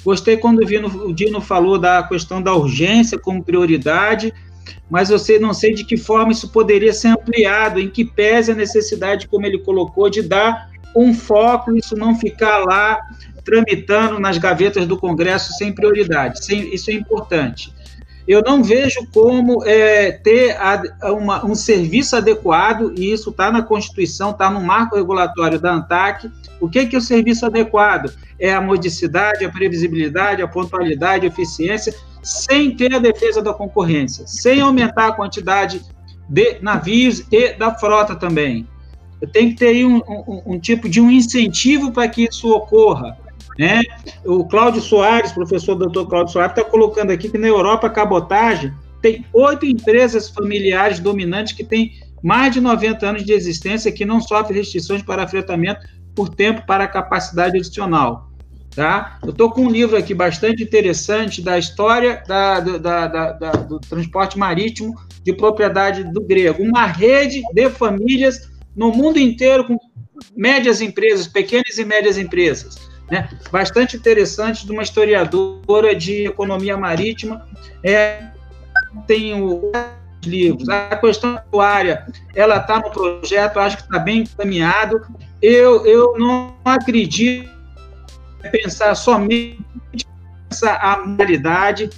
Gostei 0.03 0.37
quando 0.37 0.63
o, 0.63 0.65
Vino, 0.65 0.87
o 0.87 1.13
Dino 1.13 1.41
falou 1.41 1.77
da 1.77 2.03
questão 2.03 2.41
da 2.41 2.53
urgência 2.53 3.19
como 3.19 3.43
prioridade, 3.43 4.33
mas 4.89 5.09
eu 5.09 5.41
não 5.41 5.53
sei 5.53 5.73
de 5.73 5.83
que 5.83 5.97
forma 5.97 6.31
isso 6.31 6.49
poderia 6.49 6.93
ser 6.93 7.09
ampliado, 7.09 7.79
em 7.79 7.89
que 7.89 8.05
pese 8.05 8.51
a 8.51 8.55
necessidade, 8.55 9.27
como 9.27 9.45
ele 9.45 9.59
colocou, 9.59 10.09
de 10.09 10.21
dar 10.21 10.69
um 10.95 11.13
foco, 11.13 11.75
isso 11.75 11.95
não 11.95 12.15
ficar 12.15 12.59
lá 12.59 12.99
tramitando 13.49 14.19
nas 14.19 14.37
gavetas 14.37 14.85
do 14.85 14.97
Congresso 14.97 15.53
sem 15.53 15.73
prioridade. 15.73 16.45
Sem, 16.45 16.73
isso 16.73 16.91
é 16.91 16.93
importante. 16.93 17.73
Eu 18.27 18.43
não 18.43 18.63
vejo 18.63 19.07
como 19.11 19.65
é, 19.65 20.11
ter 20.11 20.55
a, 20.57 20.83
uma, 21.11 21.43
um 21.43 21.55
serviço 21.55 22.15
adequado, 22.15 22.93
e 22.95 23.11
isso 23.11 23.31
está 23.31 23.51
na 23.51 23.63
Constituição, 23.63 24.29
está 24.29 24.51
no 24.51 24.61
marco 24.61 24.95
regulatório 24.95 25.59
da 25.59 25.73
ANTAC. 25.73 26.29
O 26.61 26.69
que, 26.69 26.85
que 26.85 26.95
é 26.95 26.99
o 26.99 27.01
serviço 27.01 27.47
adequado? 27.47 28.13
É 28.39 28.53
a 28.53 28.61
modicidade, 28.61 29.43
a 29.43 29.49
previsibilidade, 29.49 30.43
a 30.43 30.47
pontualidade, 30.47 31.25
a 31.25 31.29
eficiência, 31.29 31.91
sem 32.21 32.75
ter 32.75 32.93
a 32.93 32.99
defesa 32.99 33.41
da 33.41 33.51
concorrência, 33.51 34.27
sem 34.27 34.61
aumentar 34.61 35.07
a 35.07 35.13
quantidade 35.13 35.81
de 36.29 36.59
navios 36.61 37.25
e 37.31 37.53
da 37.53 37.73
frota 37.73 38.15
também. 38.15 38.67
Tem 39.33 39.49
que 39.49 39.55
ter 39.55 39.83
um, 39.85 39.97
um, 39.97 40.41
um 40.53 40.59
tipo 40.59 40.87
de 40.87 41.01
um 41.01 41.09
incentivo 41.09 41.91
para 41.91 42.07
que 42.07 42.27
isso 42.29 42.47
ocorra. 42.51 43.17
Né? 43.59 43.81
O 44.25 44.45
Cláudio 44.45 44.81
Soares, 44.81 45.33
professor 45.33 45.75
doutor 45.75 46.07
Cláudio 46.07 46.31
Soares, 46.31 46.55
está 46.57 46.63
colocando 46.63 47.11
aqui 47.11 47.27
que 47.27 47.37
na 47.37 47.47
Europa 47.47 47.87
a 47.87 47.89
cabotagem 47.89 48.73
tem 49.01 49.25
oito 49.33 49.65
empresas 49.65 50.29
familiares 50.29 51.01
dominantes 51.01 51.51
que 51.51 51.65
têm 51.65 51.91
mais 52.23 52.53
de 52.53 52.61
90 52.61 53.05
anos 53.05 53.25
de 53.25 53.33
existência 53.33 53.91
que 53.91 54.05
não 54.05 54.21
sofrem 54.21 54.57
restrições 54.57 55.03
para 55.03 55.27
fretamento 55.27 55.85
por 56.15 56.29
tempo 56.29 56.65
para 56.65 56.87
capacidade 56.87 57.57
adicional. 57.57 58.29
Tá? 58.73 59.19
Eu 59.21 59.31
estou 59.31 59.51
com 59.51 59.65
um 59.65 59.69
livro 59.69 59.97
aqui 59.97 60.13
bastante 60.13 60.63
interessante 60.63 61.41
da 61.41 61.59
história 61.59 62.23
da, 62.25 62.61
da, 62.61 63.07
da, 63.07 63.51
do 63.51 63.77
transporte 63.77 64.39
marítimo 64.39 64.95
de 65.21 65.33
propriedade 65.33 66.05
do 66.05 66.21
grego. 66.21 66.63
Uma 66.63 66.85
rede 66.85 67.41
de 67.53 67.69
famílias 67.69 68.49
no 68.73 68.93
mundo 68.93 69.19
inteiro 69.19 69.65
com 69.65 69.77
médias 70.33 70.79
empresas, 70.79 71.27
pequenas 71.27 71.77
e 71.77 71.83
médias 71.83 72.17
empresas 72.17 72.88
né, 73.09 73.29
bastante 73.51 73.97
interessante 73.97 74.65
de 74.65 74.71
uma 74.71 74.83
historiadora 74.83 75.95
de 75.95 76.27
economia 76.27 76.77
marítima. 76.77 77.47
É, 77.83 78.23
tem 79.07 79.41
o 79.41 79.71
livros. 80.25 80.67
A 80.69 80.95
questão 80.97 81.35
atuária, 81.35 82.05
ela 82.35 82.57
está 82.57 82.79
no 82.79 82.91
projeto, 82.91 83.59
acho 83.59 83.77
que 83.77 83.83
está 83.83 83.99
bem 83.99 84.21
encaminhado. 84.21 85.01
Eu, 85.41 85.85
eu 85.85 86.17
não 86.17 86.55
acredito 86.65 87.49
em 88.43 88.49
pensar 88.51 88.95
somente 88.95 89.59
essa 90.49 91.03
moralidade, 91.05 91.89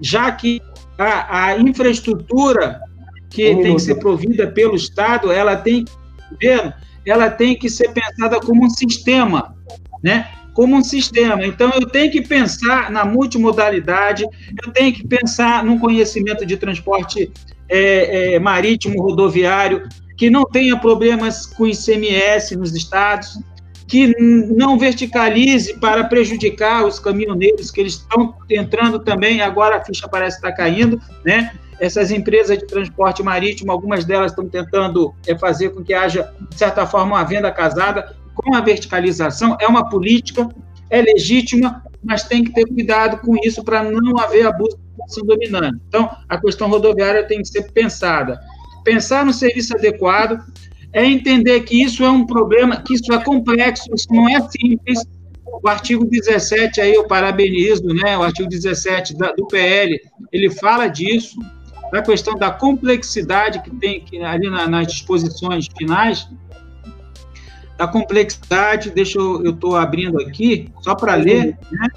já 0.00 0.30
que 0.32 0.60
a, 0.98 1.46
a 1.48 1.58
infraestrutura 1.58 2.80
que 3.28 3.52
um 3.52 3.62
tem 3.62 3.74
que 3.74 3.82
ser 3.82 3.96
provida 3.96 4.46
pelo 4.46 4.76
Estado, 4.76 5.30
ela 5.30 5.56
tem, 5.56 5.84
ela 7.04 7.30
tem 7.30 7.58
que 7.58 7.68
ser 7.68 7.92
pensada 7.92 8.40
como 8.40 8.64
um 8.64 8.70
sistema, 8.70 9.54
né? 10.02 10.30
Como 10.56 10.74
um 10.74 10.82
sistema. 10.82 11.44
Então, 11.44 11.70
eu 11.74 11.86
tenho 11.86 12.10
que 12.10 12.22
pensar 12.22 12.90
na 12.90 13.04
multimodalidade, 13.04 14.24
eu 14.64 14.72
tenho 14.72 14.90
que 14.90 15.06
pensar 15.06 15.62
no 15.62 15.78
conhecimento 15.78 16.46
de 16.46 16.56
transporte 16.56 17.30
é, 17.68 18.36
é, 18.36 18.38
marítimo, 18.38 19.02
rodoviário, 19.02 19.86
que 20.16 20.30
não 20.30 20.46
tenha 20.46 20.74
problemas 20.78 21.44
com 21.44 21.66
ICMS 21.66 22.56
nos 22.56 22.74
estados, 22.74 23.38
que 23.86 24.14
não 24.18 24.78
verticalize 24.78 25.78
para 25.78 26.04
prejudicar 26.04 26.86
os 26.86 26.98
caminhoneiros, 26.98 27.70
que 27.70 27.82
eles 27.82 27.92
estão 27.92 28.34
entrando 28.48 28.98
também, 29.00 29.42
agora 29.42 29.76
a 29.76 29.84
ficha 29.84 30.08
parece 30.08 30.36
estar 30.36 30.52
caindo, 30.52 30.98
né? 31.22 31.52
Essas 31.78 32.10
empresas 32.10 32.56
de 32.56 32.66
transporte 32.66 33.22
marítimo, 33.22 33.70
algumas 33.70 34.06
delas 34.06 34.32
estão 34.32 34.48
tentando 34.48 35.14
é, 35.26 35.36
fazer 35.36 35.68
com 35.74 35.84
que 35.84 35.92
haja, 35.92 36.32
de 36.48 36.56
certa 36.56 36.86
forma, 36.86 37.16
uma 37.16 37.24
venda 37.24 37.52
casada 37.52 38.16
com 38.36 38.54
a 38.54 38.60
verticalização, 38.60 39.56
é 39.60 39.66
uma 39.66 39.88
política, 39.88 40.48
é 40.90 41.00
legítima, 41.00 41.82
mas 42.04 42.22
tem 42.22 42.44
que 42.44 42.52
ter 42.52 42.66
cuidado 42.66 43.18
com 43.18 43.34
isso 43.42 43.64
para 43.64 43.82
não 43.82 44.18
haver 44.18 44.46
abuso 44.46 44.76
de 44.76 44.96
posição 44.96 45.26
dominante. 45.26 45.78
Então, 45.88 46.08
a 46.28 46.38
questão 46.38 46.68
rodoviária 46.68 47.26
tem 47.26 47.42
que 47.42 47.48
ser 47.48 47.72
pensada. 47.72 48.38
Pensar 48.84 49.24
no 49.24 49.32
serviço 49.32 49.74
adequado 49.74 50.40
é 50.92 51.04
entender 51.04 51.60
que 51.60 51.82
isso 51.82 52.04
é 52.04 52.10
um 52.10 52.24
problema, 52.24 52.76
que 52.76 52.94
isso 52.94 53.12
é 53.12 53.22
complexo, 53.22 53.92
isso 53.94 54.06
não 54.10 54.28
é 54.28 54.40
simples. 54.48 55.04
O 55.44 55.68
artigo 55.68 56.04
17, 56.04 56.80
aí 56.80 56.94
eu 56.94 57.06
parabenizo, 57.06 57.86
né? 57.88 58.16
O 58.16 58.22
artigo 58.22 58.48
17 58.48 59.16
da, 59.16 59.32
do 59.32 59.46
PL, 59.46 59.98
ele 60.30 60.50
fala 60.50 60.86
disso, 60.86 61.38
da 61.90 62.02
questão 62.02 62.34
da 62.34 62.50
complexidade 62.50 63.62
que 63.62 63.70
tem 63.70 64.00
que, 64.00 64.22
ali 64.22 64.48
na, 64.48 64.68
nas 64.68 64.86
disposições 64.86 65.66
finais, 65.76 66.28
da 67.76 67.86
complexidade, 67.86 68.90
deixa 68.90 69.18
eu, 69.18 69.44
eu 69.44 69.50
estou 69.52 69.76
abrindo 69.76 70.20
aqui, 70.20 70.70
só 70.80 70.94
para 70.94 71.14
ler, 71.14 71.58
né? 71.70 71.88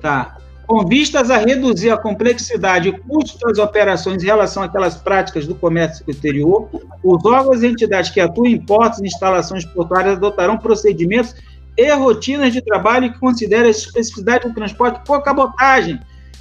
Tá. 0.00 0.36
Com 0.66 0.86
vistas 0.86 1.30
a 1.30 1.38
reduzir 1.38 1.90
a 1.90 1.96
complexidade 1.96 2.88
e 2.88 2.92
custo 2.92 3.38
das 3.38 3.58
operações 3.58 4.22
em 4.22 4.26
relação 4.26 4.62
àquelas 4.62 4.96
práticas 4.96 5.46
do 5.46 5.54
comércio 5.54 6.04
exterior, 6.08 6.68
os 7.02 7.24
órgãos 7.24 7.62
e 7.62 7.66
entidades 7.66 8.10
que 8.10 8.20
atuam 8.20 8.46
em 8.46 8.58
portos 8.58 9.00
e 9.00 9.06
instalações 9.06 9.64
portuárias 9.64 10.16
adotarão 10.16 10.56
procedimentos 10.56 11.34
e 11.76 11.90
rotinas 11.92 12.52
de 12.52 12.62
trabalho 12.62 13.12
que 13.12 13.18
considerem 13.18 13.66
a 13.66 13.70
especificidade 13.70 14.48
do 14.48 14.54
transporte 14.54 15.00
por 15.04 15.22
cabotagem. 15.22 16.00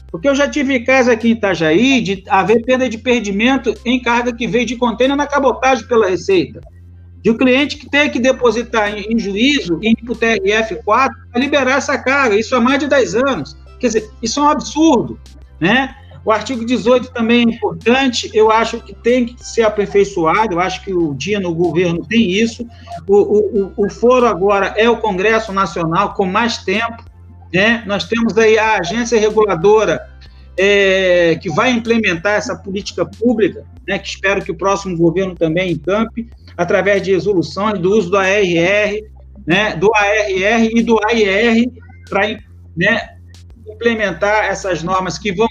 Porque 0.10 0.30
eu 0.30 0.35
já 0.35 0.47
tive 0.47 0.80
casos 0.81 1.11
aqui 1.11 1.30
em 1.30 1.31
Itajaí 1.31 1.99
de 1.99 2.23
haver 2.30 2.64
perda 2.64 2.88
de 2.88 2.97
perdimento 2.97 3.73
em 3.84 4.01
carga 4.01 4.34
que 4.34 4.47
veio 4.47 4.65
de 4.65 4.77
contêiner 4.77 5.18
na 5.18 5.26
cabotagem 5.26 5.88
pela 5.88 6.07
Receita 6.07 6.61
de 7.23 7.31
um 7.31 7.37
cliente 7.37 7.77
que 7.77 7.89
tem 7.89 8.09
que 8.09 8.19
depositar 8.19 8.93
em, 8.93 9.13
em 9.13 9.17
juízo 9.17 9.79
e 9.81 9.91
ir 9.91 9.95
para 9.95 10.11
o 10.11 10.15
TRF4 10.15 11.09
para 11.31 11.39
liberar 11.39 11.77
essa 11.77 11.97
carga, 11.97 12.35
isso 12.35 12.53
há 12.53 12.59
mais 12.59 12.79
de 12.79 12.87
10 12.87 13.15
anos. 13.15 13.57
Quer 13.79 13.87
dizer, 13.87 14.11
isso 14.21 14.41
é 14.41 14.43
um 14.43 14.49
absurdo, 14.49 15.17
né? 15.59 15.95
O 16.25 16.31
artigo 16.31 16.65
18 16.65 17.11
também 17.11 17.39
é 17.39 17.55
importante, 17.55 18.29
eu 18.33 18.49
acho 18.51 18.79
que 18.79 18.93
tem 18.93 19.25
que 19.25 19.45
ser 19.45 19.63
aperfeiçoado, 19.63 20.53
eu 20.53 20.59
acho 20.59 20.83
que 20.83 20.93
o 20.93 21.13
dia 21.13 21.39
no 21.39 21.53
governo 21.53 22.05
tem 22.05 22.31
isso. 22.31 22.65
O, 23.07 23.15
o, 23.17 23.73
o 23.75 23.89
foro 23.89 24.25
agora 24.25 24.73
é 24.77 24.89
o 24.89 24.97
Congresso 24.97 25.51
Nacional 25.51 26.13
com 26.13 26.25
mais 26.25 26.57
tempo, 26.59 27.03
né? 27.53 27.83
Nós 27.85 28.05
temos 28.05 28.37
aí 28.37 28.57
a 28.57 28.79
agência 28.79 29.19
reguladora 29.19 30.01
é, 30.57 31.37
que 31.41 31.49
vai 31.49 31.71
implementar 31.71 32.33
essa 32.33 32.55
política 32.55 33.05
pública, 33.05 33.65
né, 33.87 33.97
que 33.97 34.07
espero 34.07 34.41
que 34.43 34.51
o 34.51 34.55
próximo 34.55 34.97
governo 34.97 35.35
também 35.35 35.71
encampe, 35.71 36.29
através 36.57 37.01
de 37.01 37.11
resoluções 37.11 37.80
do 37.80 37.91
uso 37.91 38.09
do 38.09 38.17
ARR, 38.17 39.01
né, 39.45 39.75
do 39.75 39.93
ARR 39.93 40.69
e 40.73 40.81
do 40.81 40.99
AIR, 41.05 41.69
para 42.09 42.39
né, 42.75 43.09
implementar 43.67 44.45
essas 44.45 44.84
normas 44.84 45.17
que 45.17 45.31
vão 45.31 45.47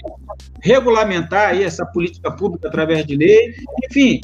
regulamentar 0.61 1.49
aí 1.49 1.63
essa 1.63 1.85
política 1.85 2.31
pública 2.31 2.67
através 2.67 3.05
de 3.05 3.15
lei. 3.15 3.53
Enfim, 3.89 4.21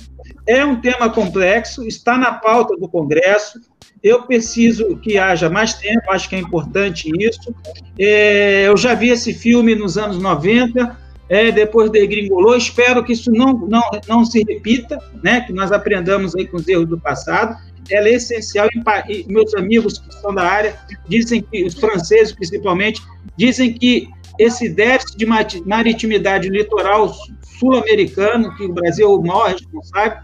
é 0.47 0.63
um 0.63 0.79
tema 0.79 1.09
complexo, 1.09 1.85
está 1.85 2.17
na 2.17 2.33
pauta 2.33 2.75
do 2.77 2.87
Congresso. 2.87 3.59
Eu 4.01 4.23
preciso 4.23 4.95
que 4.97 5.17
haja 5.17 5.49
mais 5.49 5.73
tempo, 5.73 6.09
acho 6.09 6.29
que 6.29 6.35
é 6.35 6.39
importante 6.39 7.11
isso. 7.19 7.53
É, 7.99 8.67
eu 8.67 8.77
já 8.77 8.93
vi 8.93 9.09
esse 9.09 9.33
filme 9.33 9.75
nos 9.75 9.97
anos 9.97 10.17
90, 10.17 10.97
é, 11.29 11.51
depois 11.51 11.91
degringolou. 11.91 12.57
Espero 12.57 13.03
que 13.03 13.13
isso 13.13 13.31
não, 13.31 13.53
não, 13.53 13.81
não 14.07 14.25
se 14.25 14.43
repita, 14.43 14.99
né? 15.23 15.41
que 15.41 15.53
nós 15.53 15.71
aprendamos 15.71 16.35
aí 16.35 16.47
com 16.47 16.57
os 16.57 16.67
erros 16.67 16.89
do 16.89 16.99
passado. 16.99 17.55
Ela 17.89 18.07
é 18.07 18.13
essencial, 18.13 18.67
e 19.07 19.25
meus 19.31 19.53
amigos 19.55 19.99
que 19.99 20.13
são 20.15 20.33
da 20.33 20.43
área 20.43 20.75
dizem 21.07 21.41
que, 21.41 21.63
os 21.63 21.73
franceses 21.75 22.33
principalmente, 22.33 23.01
dizem 23.37 23.73
que 23.73 24.09
esse 24.37 24.69
déficit 24.69 25.17
de 25.17 25.25
maritimidade 25.65 26.49
litoral 26.49 27.13
sul-americano, 27.59 28.55
que 28.55 28.63
o 28.63 28.73
Brasil 28.73 29.05
é 29.05 29.09
o 29.09 29.21
maior 29.21 29.49
responsável, 29.49 30.17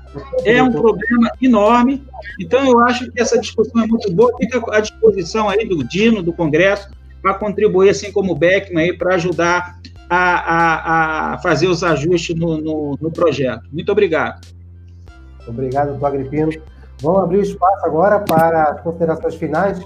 é 0.45 0.63
um 0.63 0.71
problema 0.71 1.29
enorme. 1.41 2.01
Então, 2.39 2.65
eu 2.65 2.79
acho 2.81 3.11
que 3.11 3.19
essa 3.19 3.37
discussão 3.37 3.83
é 3.83 3.87
muito 3.87 4.09
boa. 4.11 4.31
Fica 4.37 4.63
à 4.73 4.79
disposição 4.79 5.49
aí 5.49 5.67
do 5.67 5.83
Dino, 5.83 6.23
do 6.23 6.31
Congresso, 6.31 6.89
para 7.21 7.33
contribuir, 7.33 7.89
assim 7.89 8.11
como 8.11 8.31
o 8.31 8.35
Beckman, 8.35 8.97
para 8.97 9.15
ajudar 9.15 9.79
a, 10.09 10.17
a, 10.17 11.33
a, 11.33 11.37
fazer 11.39 11.67
os 11.67 11.83
ajustes 11.83 12.35
no, 12.35 12.57
no, 12.57 12.97
no, 12.99 13.11
projeto. 13.11 13.63
Muito 13.71 13.91
obrigado. 13.91 14.45
Obrigado, 15.47 15.89
doutor 15.89 16.07
Agripino. 16.07 16.51
Vamos 17.01 17.23
abrir 17.23 17.37
o 17.37 17.41
espaço 17.41 17.85
agora 17.85 18.19
para 18.19 18.71
as 18.71 18.81
considerações 18.81 19.35
finais 19.35 19.83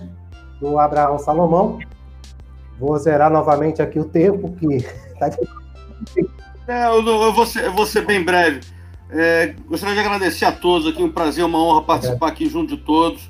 do 0.59 0.77
Abraão 0.79 1.17
Salomão. 1.17 1.79
Vou 2.79 2.97
zerar 2.97 3.31
novamente 3.31 3.81
aqui 3.81 3.99
o 3.99 4.05
tempo, 4.05 4.51
que 4.53 4.77
está 5.13 5.29
é, 6.67 6.85
eu, 6.85 7.05
eu, 7.05 7.33
vou 7.33 7.45
ser, 7.45 7.65
eu 7.65 7.73
vou 7.73 7.85
ser 7.85 8.05
bem 8.05 8.23
breve. 8.23 8.61
É, 9.09 9.55
gostaria 9.67 9.95
de 9.95 10.01
agradecer 10.01 10.45
a 10.45 10.51
todos 10.51 10.87
aqui, 10.87 11.01
um 11.01 11.11
prazer, 11.11 11.43
uma 11.43 11.57
honra 11.57 11.81
participar 11.81 12.27
aqui 12.27 12.47
junto 12.47 12.77
de 12.77 12.83
todos. 12.83 13.29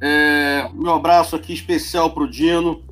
É, 0.00 0.68
meu 0.74 0.94
abraço 0.94 1.36
aqui 1.36 1.52
especial 1.52 2.10
para 2.10 2.24
o 2.24 2.28
Dino. 2.28 2.82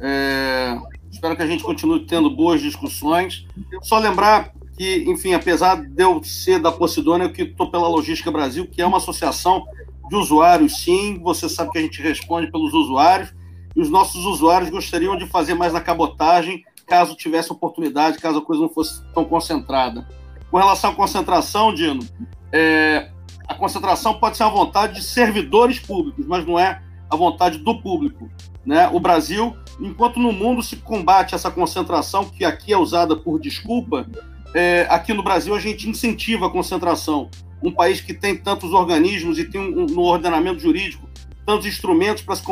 É, 0.00 0.78
espero 1.14 1.36
que 1.36 1.42
a 1.42 1.46
gente 1.46 1.62
continue 1.62 2.00
tendo 2.06 2.28
boas 2.28 2.60
discussões. 2.60 3.46
Só 3.82 3.98
lembrar 3.98 4.52
que, 4.76 5.04
enfim, 5.08 5.32
apesar 5.32 5.76
de 5.76 6.02
eu 6.02 6.22
ser 6.22 6.58
da 6.58 6.72
Posidônia, 6.72 7.26
eu 7.26 7.32
que 7.32 7.42
estou 7.42 7.70
pela 7.70 7.88
Logística 7.88 8.30
Brasil, 8.30 8.66
que 8.66 8.82
é 8.82 8.86
uma 8.86 8.98
associação 8.98 9.64
de 10.08 10.16
usuários, 10.16 10.82
sim. 10.82 11.18
Você 11.22 11.48
sabe 11.48 11.70
que 11.70 11.78
a 11.78 11.82
gente 11.82 12.02
responde 12.02 12.50
pelos 12.50 12.74
usuários. 12.74 13.32
E 13.74 13.80
os 13.80 13.90
nossos 13.90 14.24
usuários 14.24 14.70
gostariam 14.70 15.16
de 15.16 15.26
fazer 15.26 15.54
mais 15.54 15.72
na 15.72 15.80
cabotagem 15.80 16.64
caso 16.86 17.16
tivesse 17.16 17.50
oportunidade, 17.50 18.18
caso 18.18 18.38
a 18.38 18.42
coisa 18.42 18.62
não 18.62 18.68
fosse 18.68 19.02
tão 19.14 19.24
concentrada. 19.24 20.06
Com 20.50 20.58
relação 20.58 20.90
à 20.90 20.94
concentração, 20.94 21.74
Dino, 21.74 22.06
é, 22.52 23.10
a 23.48 23.54
concentração 23.54 24.14
pode 24.14 24.36
ser 24.36 24.42
a 24.42 24.48
vontade 24.48 24.94
de 24.94 25.02
servidores 25.02 25.78
públicos, 25.78 26.26
mas 26.26 26.46
não 26.46 26.58
é 26.58 26.82
a 27.14 27.18
vontade 27.18 27.58
do 27.58 27.80
público. 27.80 28.30
Né? 28.64 28.88
O 28.92 29.00
Brasil, 29.00 29.56
enquanto 29.80 30.18
no 30.18 30.32
mundo 30.32 30.62
se 30.62 30.76
combate 30.76 31.34
essa 31.34 31.50
concentração, 31.50 32.24
que 32.24 32.44
aqui 32.44 32.72
é 32.72 32.78
usada 32.78 33.16
por 33.16 33.40
desculpa, 33.40 34.06
é, 34.54 34.86
aqui 34.88 35.12
no 35.12 35.22
Brasil 35.22 35.54
a 35.54 35.60
gente 35.60 35.88
incentiva 35.88 36.46
a 36.46 36.50
concentração. 36.50 37.30
Um 37.62 37.72
país 37.72 38.00
que 38.00 38.12
tem 38.12 38.36
tantos 38.36 38.72
organismos 38.72 39.38
e 39.38 39.44
tem 39.44 39.60
um, 39.60 39.86
no 39.86 40.02
ordenamento 40.02 40.60
jurídico 40.60 41.08
tantos 41.44 41.66
instrumentos 41.66 42.22
para 42.22 42.36
se 42.36 42.42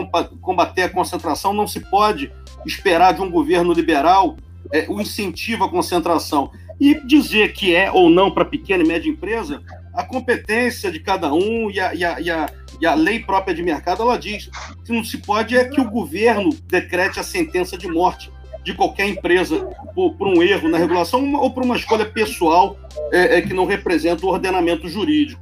combater 0.41 0.83
a 0.83 0.89
concentração, 0.89 1.53
não 1.53 1.67
se 1.67 1.81
pode 1.81 2.31
esperar 2.67 3.15
de 3.15 3.23
um 3.23 3.31
governo 3.31 3.73
liberal 3.73 4.37
é, 4.71 4.87
o 4.89 5.01
incentivo 5.01 5.65
à 5.65 5.69
concentração. 5.69 6.51
E 6.83 7.01
dizer 7.07 7.53
que 7.53 7.73
é 7.73 7.93
ou 7.93 8.11
não 8.11 8.29
para 8.29 8.45
pequena 8.45 8.83
e 8.83 8.87
média 8.87 9.09
empresa, 9.09 9.63
a 9.95 10.03
competência 10.03 10.91
de 10.91 10.99
cada 10.99 11.33
um 11.33 11.71
e 11.71 11.79
a, 11.79 11.95
e 11.95 12.05
a, 12.05 12.21
e 12.21 12.29
a, 12.29 12.51
e 12.81 12.85
a 12.85 12.95
lei 12.95 13.21
própria 13.21 13.55
de 13.55 13.63
mercado, 13.63 14.03
ela 14.03 14.19
diz 14.19 14.51
que 14.85 14.93
não 14.93 15.05
se 15.05 15.19
pode 15.19 15.57
é 15.57 15.65
que 15.65 15.81
o 15.81 15.89
governo 15.89 16.51
decrete 16.67 17.21
a 17.21 17.23
sentença 17.23 17.79
de 17.79 17.87
morte 17.87 18.33
de 18.65 18.75
qualquer 18.75 19.07
empresa 19.07 19.65
por, 19.95 20.15
por 20.15 20.27
um 20.27 20.43
erro 20.43 20.69
na 20.69 20.77
regulação 20.77 21.35
ou 21.35 21.53
por 21.53 21.63
uma 21.63 21.77
escolha 21.77 22.05
pessoal 22.05 22.77
é, 23.13 23.39
é, 23.39 23.43
que 23.43 23.55
não 23.55 23.65
representa 23.65 24.27
o 24.27 24.31
ordenamento 24.31 24.89
jurídico. 24.89 25.41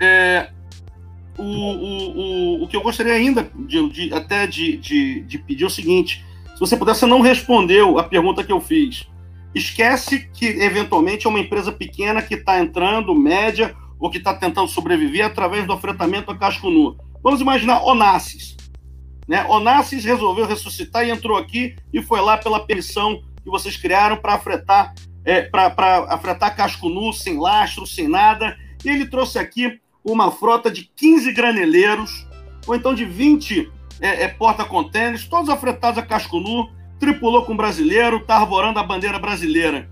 É, 0.00 0.48
o, 1.36 1.42
o, 1.42 2.60
o, 2.60 2.64
o 2.64 2.68
que 2.68 2.76
eu 2.76 2.80
gostaria 2.80 3.12
ainda 3.12 3.50
de, 3.54 3.86
de 3.90 4.14
até 4.14 4.46
de, 4.46 4.78
de, 4.78 5.20
de 5.24 5.38
pedir 5.40 5.64
é 5.64 5.66
o 5.66 5.70
seguinte: 5.70 6.24
se 6.54 6.58
você 6.58 6.74
pudesse, 6.74 7.04
não 7.04 7.20
respondeu 7.20 7.98
a 7.98 8.02
pergunta 8.02 8.42
que 8.42 8.52
eu 8.52 8.62
fiz. 8.62 9.06
Esquece 9.54 10.30
que, 10.32 10.46
eventualmente, 10.46 11.26
é 11.26 11.30
uma 11.30 11.40
empresa 11.40 11.72
pequena 11.72 12.22
que 12.22 12.34
está 12.34 12.60
entrando, 12.60 13.14
média, 13.14 13.74
ou 13.98 14.10
que 14.10 14.18
está 14.18 14.34
tentando 14.34 14.68
sobreviver 14.68 15.26
através 15.26 15.66
do 15.66 15.72
afretamento 15.72 16.30
a 16.30 16.36
casco 16.36 16.70
nu. 16.70 16.96
Vamos 17.22 17.40
imaginar 17.40 17.82
Onassis. 17.82 18.56
Né? 19.28 19.44
Onassis 19.48 20.04
resolveu 20.04 20.46
ressuscitar 20.46 21.06
e 21.06 21.10
entrou 21.10 21.36
aqui 21.36 21.76
e 21.92 22.02
foi 22.02 22.20
lá 22.20 22.38
pela 22.38 22.66
permissão 22.66 23.22
que 23.42 23.50
vocês 23.50 23.76
criaram 23.76 24.16
para 24.16 24.34
afretar, 24.34 24.94
é, 25.24 25.42
para 25.42 26.06
afretar 26.08 26.56
casco 26.56 26.88
nu, 26.88 27.12
sem 27.12 27.38
lastro, 27.38 27.86
sem 27.86 28.08
nada. 28.08 28.56
E 28.84 28.88
ele 28.88 29.06
trouxe 29.06 29.38
aqui 29.38 29.78
uma 30.04 30.30
frota 30.30 30.70
de 30.70 30.90
15 30.96 31.32
graneleiros, 31.32 32.26
ou 32.66 32.74
então 32.74 32.94
de 32.94 33.04
20 33.04 33.70
é, 34.00 34.24
é, 34.24 34.28
porta-contêineres, 34.28 35.28
todos 35.28 35.50
afretados 35.50 35.98
a 35.98 36.02
casco 36.02 36.40
nu, 36.40 36.70
tripulou 37.00 37.44
com 37.44 37.56
brasileiro, 37.56 38.18
está 38.18 38.36
arvorando 38.36 38.78
a 38.78 38.82
bandeira 38.82 39.18
brasileira. 39.18 39.88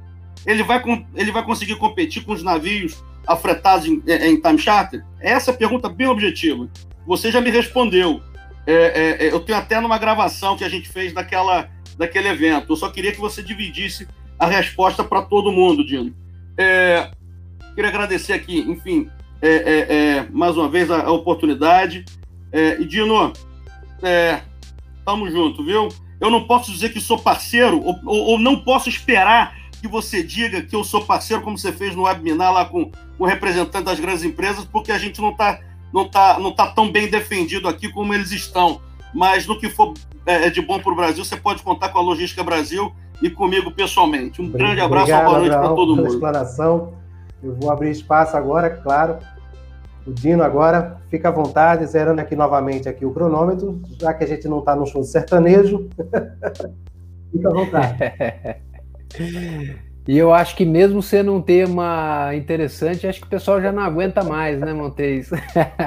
Ele 0.47 0.62
vai, 0.62 0.80
ele 1.16 1.32
vai 1.32 1.43
conseguir 1.43 1.76
competir 1.76 2.24
com 2.24 2.32
os 2.32 2.43
navios 2.43 3.02
afretados 3.26 3.86
em, 3.86 4.02
em, 4.06 4.40
time 4.40 4.59
charter? 4.59 5.05
Essa 5.18 5.51
é 5.51 5.55
pergunta 5.55 5.89
bem 5.89 6.06
objetiva. 6.06 6.68
Você 7.06 7.32
já 7.32 7.40
me 7.40 7.51
respondeu. 7.51 8.22
É, 8.66 8.72
é, 8.72 9.26
é, 9.26 9.32
eu 9.32 9.40
tenho 9.40 9.59
até 9.59 9.80
numa 9.80 9.98
gravação 9.98 10.56
que 10.56 10.64
a 10.64 10.68
gente 10.68 10.89
fez 10.89 11.12
daquela, 11.12 11.68
daquele 11.97 12.28
evento. 12.28 12.72
Eu 12.72 12.76
só 12.76 12.90
queria 12.90 13.12
que 13.12 13.20
você 13.20 13.43
dividisse 13.43 14.06
a 14.39 14.47
resposta 14.47 15.02
para 15.02 15.22
todo 15.22 15.51
mundo, 15.51 15.85
Dino. 15.85 16.14
É, 16.56 17.10
queria 17.74 17.89
agradecer 17.89 18.35
aqui, 18.35 18.59
enfim, 18.60 19.09
é, 19.40 20.26
mais 20.30 20.56
uma 20.56 20.68
vez 20.68 20.90
a, 20.90 21.05
a 21.05 21.10
oportunidade. 21.10 22.05
E 22.52 22.85
Dino, 22.85 23.32
é, 24.02 24.40
tamo 25.05 25.30
junto, 25.30 25.64
viu? 25.64 25.89
Eu 26.20 26.30
não 26.30 26.46
posso 26.46 26.72
dizer 26.72 26.92
que 26.92 27.00
sou 27.00 27.18
parceiro, 27.18 27.80
ou, 27.82 27.98
ou, 28.04 28.24
ou, 28.30 28.38
não 28.38 28.58
posso 28.58 28.88
esperar 28.88 29.56
que 29.80 29.86
você 29.86 30.22
diga 30.22 30.62
que 30.62 30.74
eu 30.74 30.82
sou 30.82 31.04
parceiro, 31.04 31.42
como 31.42 31.56
você 31.56 31.72
fez 31.72 31.94
no 31.94 32.02
webinar 32.02 32.52
lá 32.52 32.64
com, 32.64 32.90
o 33.18 33.26
representante 33.26 33.84
das 33.84 33.98
grandes 33.98 34.22
empresas, 34.22 34.64
porque 34.64 34.92
a 34.92 34.98
gente 34.98 35.20
não 35.20 35.30
está 35.30 35.60
não 35.92 36.08
tá, 36.08 36.38
não 36.38 36.52
tá 36.52 36.66
tão 36.66 36.90
bem 36.90 37.08
defendido 37.08 37.66
aqui 37.66 37.90
como 37.90 38.12
eles 38.12 38.30
estão. 38.30 38.80
Mas 39.14 39.46
no 39.46 39.58
que 39.58 39.70
for 39.70 39.94
é, 40.26 40.50
de 40.50 40.60
bom 40.60 40.78
para 40.78 40.92
o 40.92 40.96
Brasil, 40.96 41.24
você 41.24 41.36
pode 41.36 41.62
contar 41.62 41.88
com 41.88 41.98
a 41.98 42.02
Logística 42.02 42.44
Brasil 42.44 42.92
e 43.22 43.30
comigo 43.30 43.70
pessoalmente. 43.70 44.40
Um 44.42 44.50
grande 44.50 44.80
abraço, 44.80 45.10
uma 45.10 45.22
boa 45.22 45.38
noite 45.38 45.56
para 45.56 45.68
todo 45.70 45.96
mundo. 45.96 46.08
Explanação. 46.08 46.92
Eu 47.42 47.54
vou 47.54 47.70
abrir 47.70 47.90
espaço 47.90 48.36
agora, 48.36 48.68
claro. 48.68 49.18
O 50.09 50.14
Dino 50.14 50.43
agora, 50.43 51.02
fica 51.10 51.28
à 51.28 51.30
vontade, 51.30 51.85
zerando 51.85 52.22
aqui 52.22 52.35
novamente 52.35 52.89
aqui 52.89 53.05
o 53.05 53.12
cronômetro, 53.12 53.82
já 54.01 54.14
que 54.14 54.24
a 54.24 54.26
gente 54.26 54.48
não 54.48 54.60
está 54.60 54.74
no 54.74 54.86
show 54.86 55.02
de 55.02 55.09
sertanejo. 55.09 55.86
fica 57.30 57.48
à 57.48 57.52
vontade. 57.52 57.98
E 60.09 60.16
eu 60.16 60.32
acho 60.32 60.56
que 60.56 60.64
mesmo 60.64 61.02
sendo 61.02 61.35
um 61.35 61.43
tema 61.43 62.30
interessante, 62.35 63.06
acho 63.06 63.20
que 63.20 63.26
o 63.26 63.30
pessoal 63.30 63.60
já 63.60 63.70
não 63.70 63.82
aguenta 63.82 64.24
mais, 64.24 64.59
né, 64.59 64.72
Montes? 64.72 65.28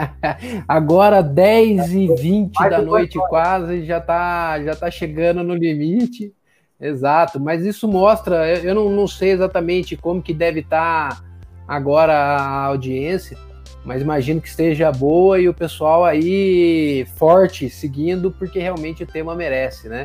Agora 0.68 1.23
10 1.23 1.91
e 1.91 2.07
20 2.14 2.69
da 2.69 2.84
noite 2.84 3.18
quase, 3.30 3.84
já 3.84 3.98
está 3.98 4.64
já 4.64 4.76
tá 4.76 4.91
chegando 4.91 5.43
no 5.43 5.56
limite. 5.56 6.31
Exato, 6.80 7.39
mas 7.39 7.65
isso 7.65 7.88
mostra, 7.88 8.48
eu 8.60 8.76
não, 8.76 8.91
não 8.91 9.07
sei 9.07 9.31
exatamente 9.31 9.98
como 9.98 10.22
que 10.22 10.35
deve 10.35 10.60
estar 10.60 11.15
tá 11.15 11.23
agora 11.68 12.14
a 12.14 12.65
audiência, 12.65 13.35
mas 13.83 14.01
imagino 14.01 14.39
que 14.39 14.47
esteja 14.47 14.91
boa 14.91 15.39
e 15.39 15.49
o 15.49 15.53
pessoal 15.53 16.05
aí 16.05 17.05
forte 17.15 17.69
seguindo, 17.69 18.31
porque 18.31 18.59
realmente 18.59 19.03
o 19.03 19.07
tema 19.07 19.35
merece, 19.35 19.89
né? 19.89 20.03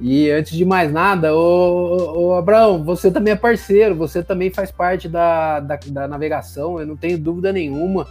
E 0.00 0.30
antes 0.30 0.56
de 0.56 0.64
mais 0.64 0.90
nada, 0.90 1.34
ô, 1.36 2.28
ô 2.28 2.34
Abraão, 2.34 2.82
você 2.82 3.10
também 3.10 3.34
é 3.34 3.36
parceiro, 3.36 3.94
você 3.94 4.22
também 4.22 4.50
faz 4.50 4.70
parte 4.70 5.06
da, 5.06 5.60
da, 5.60 5.78
da 5.86 6.08
navegação, 6.08 6.80
eu 6.80 6.86
não 6.86 6.96
tenho 6.96 7.18
dúvida 7.18 7.52
nenhuma, 7.52 8.06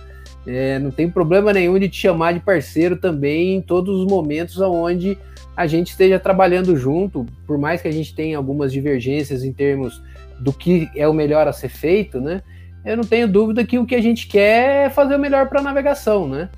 é, 0.45 0.77
não 0.77 0.91
tem 0.91 1.09
problema 1.09 1.51
nenhum 1.51 1.79
de 1.79 1.89
te 1.89 1.97
chamar 1.97 2.33
de 2.33 2.41
parceiro 2.41 2.95
também 2.95 3.55
em 3.55 3.61
todos 3.61 4.01
os 4.01 4.05
momentos 4.05 4.59
onde 4.61 5.17
a 5.57 5.65
gente 5.65 5.89
esteja 5.89 6.19
trabalhando 6.19 6.77
junto, 6.77 7.25
por 7.47 7.57
mais 7.57 7.81
que 7.81 7.87
a 7.87 7.91
gente 7.91 8.15
tenha 8.15 8.37
algumas 8.37 8.71
divergências 8.71 9.43
em 9.43 9.51
termos 9.51 10.01
do 10.39 10.53
que 10.53 10.87
é 10.95 11.07
o 11.07 11.13
melhor 11.13 11.47
a 11.47 11.51
ser 11.51 11.69
feito, 11.69 12.21
né? 12.21 12.43
Eu 12.85 12.97
não 12.97 13.03
tenho 13.03 13.27
dúvida 13.27 13.65
que 13.65 13.77
o 13.77 13.85
que 13.85 13.95
a 13.95 14.01
gente 14.01 14.27
quer 14.27 14.85
é 14.85 14.89
fazer 14.89 15.15
o 15.15 15.19
melhor 15.19 15.47
para 15.47 15.59
a 15.59 15.63
navegação, 15.63 16.27
né? 16.27 16.49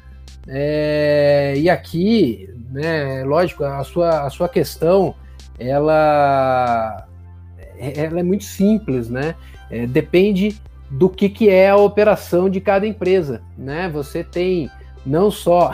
É, 0.48 1.54
e 1.58 1.70
aqui, 1.70 2.50
né, 2.72 3.24
lógico, 3.24 3.64
a 3.64 3.84
sua, 3.84 4.26
a 4.26 4.30
sua 4.30 4.50
questão, 4.50 5.16
ela, 5.60 7.06
ela 7.78 8.20
é 8.20 8.24
muito 8.24 8.44
simples, 8.44 9.10
né? 9.10 9.36
É, 9.70 9.86
depende 9.86 10.60
do 10.90 11.10
que, 11.10 11.30
que 11.30 11.50
é 11.50 11.70
a 11.70 11.78
operação 11.78 12.50
de 12.50 12.60
cada 12.60 12.86
empresa, 12.86 13.42
né? 13.58 13.90
Você 13.90 14.24
tem 14.24 14.70
não 15.06 15.32
só 15.32 15.72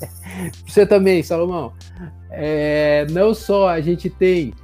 você 0.66 0.86
também, 0.86 1.22
Salomão, 1.22 1.72
é, 2.30 3.06
não 3.10 3.34
só 3.34 3.68
a 3.68 3.80
gente 3.80 4.08
tem 4.08 4.54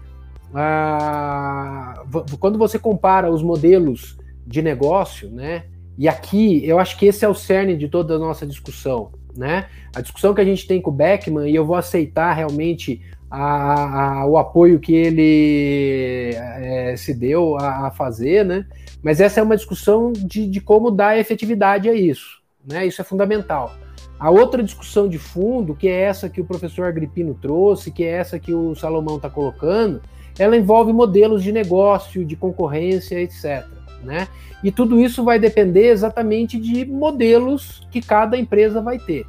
a, 0.55 2.03
quando 2.39 2.59
você 2.59 2.78
compara 2.78 3.31
os 3.31 3.43
modelos 3.43 4.16
de 4.47 4.62
negócio, 4.62 5.31
né? 5.31 5.64
E 5.98 6.09
aqui 6.09 6.66
eu 6.66 6.78
acho 6.78 6.98
que 6.98 7.06
esse 7.06 7.24
é 7.24 7.28
o 7.28 7.35
cerne 7.35 7.77
de 7.77 7.89
toda 7.89 8.16
a 8.16 8.19
nossa 8.19 8.47
discussão, 8.47 9.12
né? 9.36 9.66
A 9.94 10.01
discussão 10.01 10.35
que 10.35 10.40
a 10.40 10.44
gente 10.44 10.66
tem 10.66 10.81
com 10.81 10.90
o 10.90 10.94
Beckman, 10.94 11.51
e 11.51 11.55
eu 11.55 11.64
vou 11.64 11.77
aceitar 11.77 12.32
realmente 12.32 13.01
a, 13.31 14.20
a, 14.20 14.27
o 14.27 14.36
apoio 14.36 14.78
que 14.78 14.94
ele 14.94 16.35
é, 16.35 16.94
se 16.97 17.14
deu 17.14 17.56
a, 17.59 17.86
a, 17.86 17.90
fazer, 17.90 18.44
né? 18.44 18.66
Mas 19.02 19.20
essa 19.20 19.40
é 19.40 19.43
uma 19.43 19.56
discussão 19.56 20.12
de, 20.12 20.47
de 20.47 20.60
como 20.60 20.90
dar 20.90 21.19
efetividade 21.19 21.89
a 21.89 21.94
isso, 21.94 22.43
né? 22.66 22.86
Isso 22.86 23.01
é 23.01 23.05
fundamental. 23.05 23.74
A 24.19 24.31
outra 24.31 24.62
discussão 24.62 25.09
de 25.09 25.19
fundo, 25.19 25.74
que 25.74 25.89
é 25.89 26.02
essa 26.02 26.28
que 26.28 26.40
o 26.40 26.44
professor 26.44 26.86
Agripino 26.86 27.35
trouxe, 27.35 27.90
que 27.90 28.05
é 28.05 28.10
essa 28.10 28.39
que 28.39 28.55
o 28.55 28.74
Salomão 28.74 29.16
está 29.16 29.28
colocando, 29.28 30.01
ela 30.39 30.56
envolve 30.56 30.93
modelos 30.93 31.43
de 31.43 31.51
negócio, 31.52 32.24
de 32.24 32.36
concorrência, 32.36 33.20
etc. 33.20 33.66
Né? 34.02 34.26
E 34.62 34.70
tudo 34.72 35.00
isso 35.00 35.22
vai 35.24 35.38
depender 35.38 35.88
exatamente 35.88 36.58
de 36.58 36.84
modelos 36.84 37.86
que 37.90 38.00
cada 38.00 38.36
empresa 38.36 38.80
vai 38.80 38.98
ter. 38.98 39.26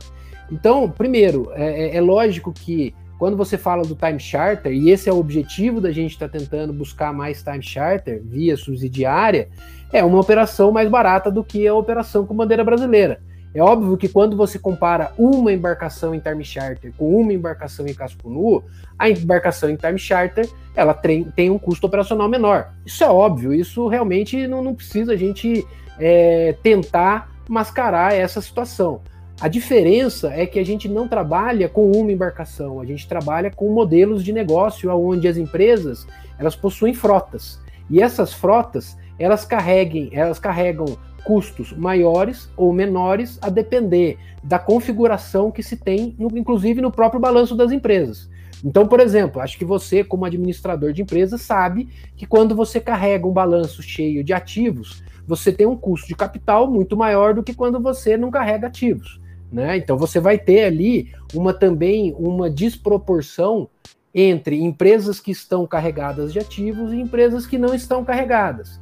Então, 0.52 0.90
primeiro, 0.90 1.52
é, 1.54 1.96
é, 1.96 1.98
é 1.98 2.02
lógico 2.02 2.52
que 2.52 2.94
quando 3.18 3.38
você 3.38 3.58
fala 3.58 3.84
do 3.84 3.96
time 3.96 4.20
charter, 4.20 4.74
e 4.74 4.90
esse 4.90 5.08
é 5.08 5.14
o 5.14 5.18
objetivo 5.18 5.80
da 5.80 5.92
gente 5.92 6.12
estar 6.12 6.28
tá 6.28 6.38
tentando 6.38 6.74
buscar 6.74 7.14
mais 7.14 7.42
time 7.42 7.64
charter 7.64 8.22
via 8.24 8.58
subsidiária, 8.58 9.50
é 9.94 10.04
uma 10.04 10.20
operação 10.20 10.72
mais 10.72 10.90
barata 10.90 11.32
do 11.32 11.44
que 11.44 11.66
a 11.66 11.74
operação 11.74 12.26
com 12.26 12.36
bandeira 12.36 12.64
brasileira. 12.64 13.22
É 13.54 13.62
óbvio 13.62 13.96
que 13.96 14.08
quando 14.08 14.36
você 14.36 14.58
compara 14.58 15.14
uma 15.18 15.54
embarcação 15.54 16.16
em 16.16 16.20
time 16.20 16.44
charter 16.44 16.92
com 16.98 17.22
uma 17.22 17.32
embarcação 17.32 17.86
em 17.86 17.94
casco 17.94 18.30
nu, 18.30 18.64
a 18.98 19.10
embarcação 19.10 19.70
em 19.70 19.76
time 19.76 20.00
charter 20.00 20.50
ela 20.76 20.94
tem, 20.94 21.32
um 21.52 21.60
custo 21.60 21.86
operacional 21.86 22.28
menor. 22.28 22.72
Isso 22.84 23.04
é 23.04 23.10
óbvio, 23.10 23.54
isso 23.54 23.88
realmente 23.88 24.48
não, 24.48 24.64
não 24.64 24.74
precisa 24.74 25.14
a 25.14 25.16
gente 25.16 25.66
é, 26.00 26.56
tentar 26.64 27.32
mascarar 27.48 28.16
essa 28.16 28.42
situação. 28.42 29.02
A 29.40 29.48
diferença 29.48 30.32
é 30.34 30.46
que 30.46 30.58
a 30.58 30.66
gente 30.66 30.88
não 30.88 31.08
trabalha 31.08 31.68
com 31.70 31.92
uma 31.92 32.12
embarcação, 32.12 32.80
a 32.80 32.86
gente 32.86 33.08
trabalha 33.08 33.52
com 33.52 33.72
modelos 33.72 34.24
de 34.24 34.34
negócio 34.34 34.90
onde 34.92 35.28
as 35.28 35.38
empresas 35.38 36.08
elas 36.40 36.56
possuem 36.56 36.94
frotas. 36.94 37.60
E 37.90 38.02
essas 38.02 38.34
frotas 38.34 38.98
elas 39.20 39.46
carreguem, 39.46 40.10
elas 40.12 40.40
carregam 40.40 40.98
custos 41.24 41.72
maiores 41.74 42.50
ou 42.58 42.74
menores 42.74 43.40
a 43.42 43.50
depender 43.50 44.18
da 44.44 44.60
configuração 44.60 45.52
que 45.52 45.64
se 45.64 45.78
tem, 45.78 46.16
no, 46.20 46.28
inclusive 46.38 46.82
no 46.82 46.92
próprio 46.92 47.20
balanço 47.20 47.56
das 47.56 47.72
empresas. 47.72 48.30
Então, 48.64 48.88
por 48.88 49.00
exemplo, 49.00 49.42
acho 49.42 49.58
que 49.58 49.66
você, 49.66 50.04
como 50.04 50.26
administrador 50.26 50.94
de 50.94 51.02
empresa, 51.02 51.38
sabe 51.38 51.90
que 52.16 52.26
quando 52.26 52.56
você 52.56 52.80
carrega 52.80 53.28
um 53.28 53.32
balanço 53.32 53.82
cheio 53.82 54.24
de 54.24 54.32
ativos, 54.32 55.04
você 55.28 55.52
tem 55.52 55.68
um 55.68 55.76
custo 55.76 56.08
de 56.08 56.16
capital 56.16 56.70
muito 56.70 56.96
maior 56.96 57.34
do 57.34 57.44
que 57.44 57.54
quando 57.54 57.80
você 57.80 58.16
não 58.16 58.32
carrega 58.32 58.68
ativos. 58.68 59.22
Né? 59.52 59.78
Então 59.78 59.98
você 59.98 60.20
vai 60.20 60.38
ter 60.38 60.64
ali 60.64 61.12
uma 61.34 61.54
também 61.54 62.14
uma 62.18 62.50
desproporção 62.50 63.70
entre 64.14 64.62
empresas 64.62 65.20
que 65.20 65.32
estão 65.32 65.66
carregadas 65.66 66.32
de 66.32 66.40
ativos 66.40 66.92
e 66.92 67.00
empresas 67.00 67.46
que 67.46 67.58
não 67.58 67.74
estão 67.74 68.04
carregadas. 68.04 68.80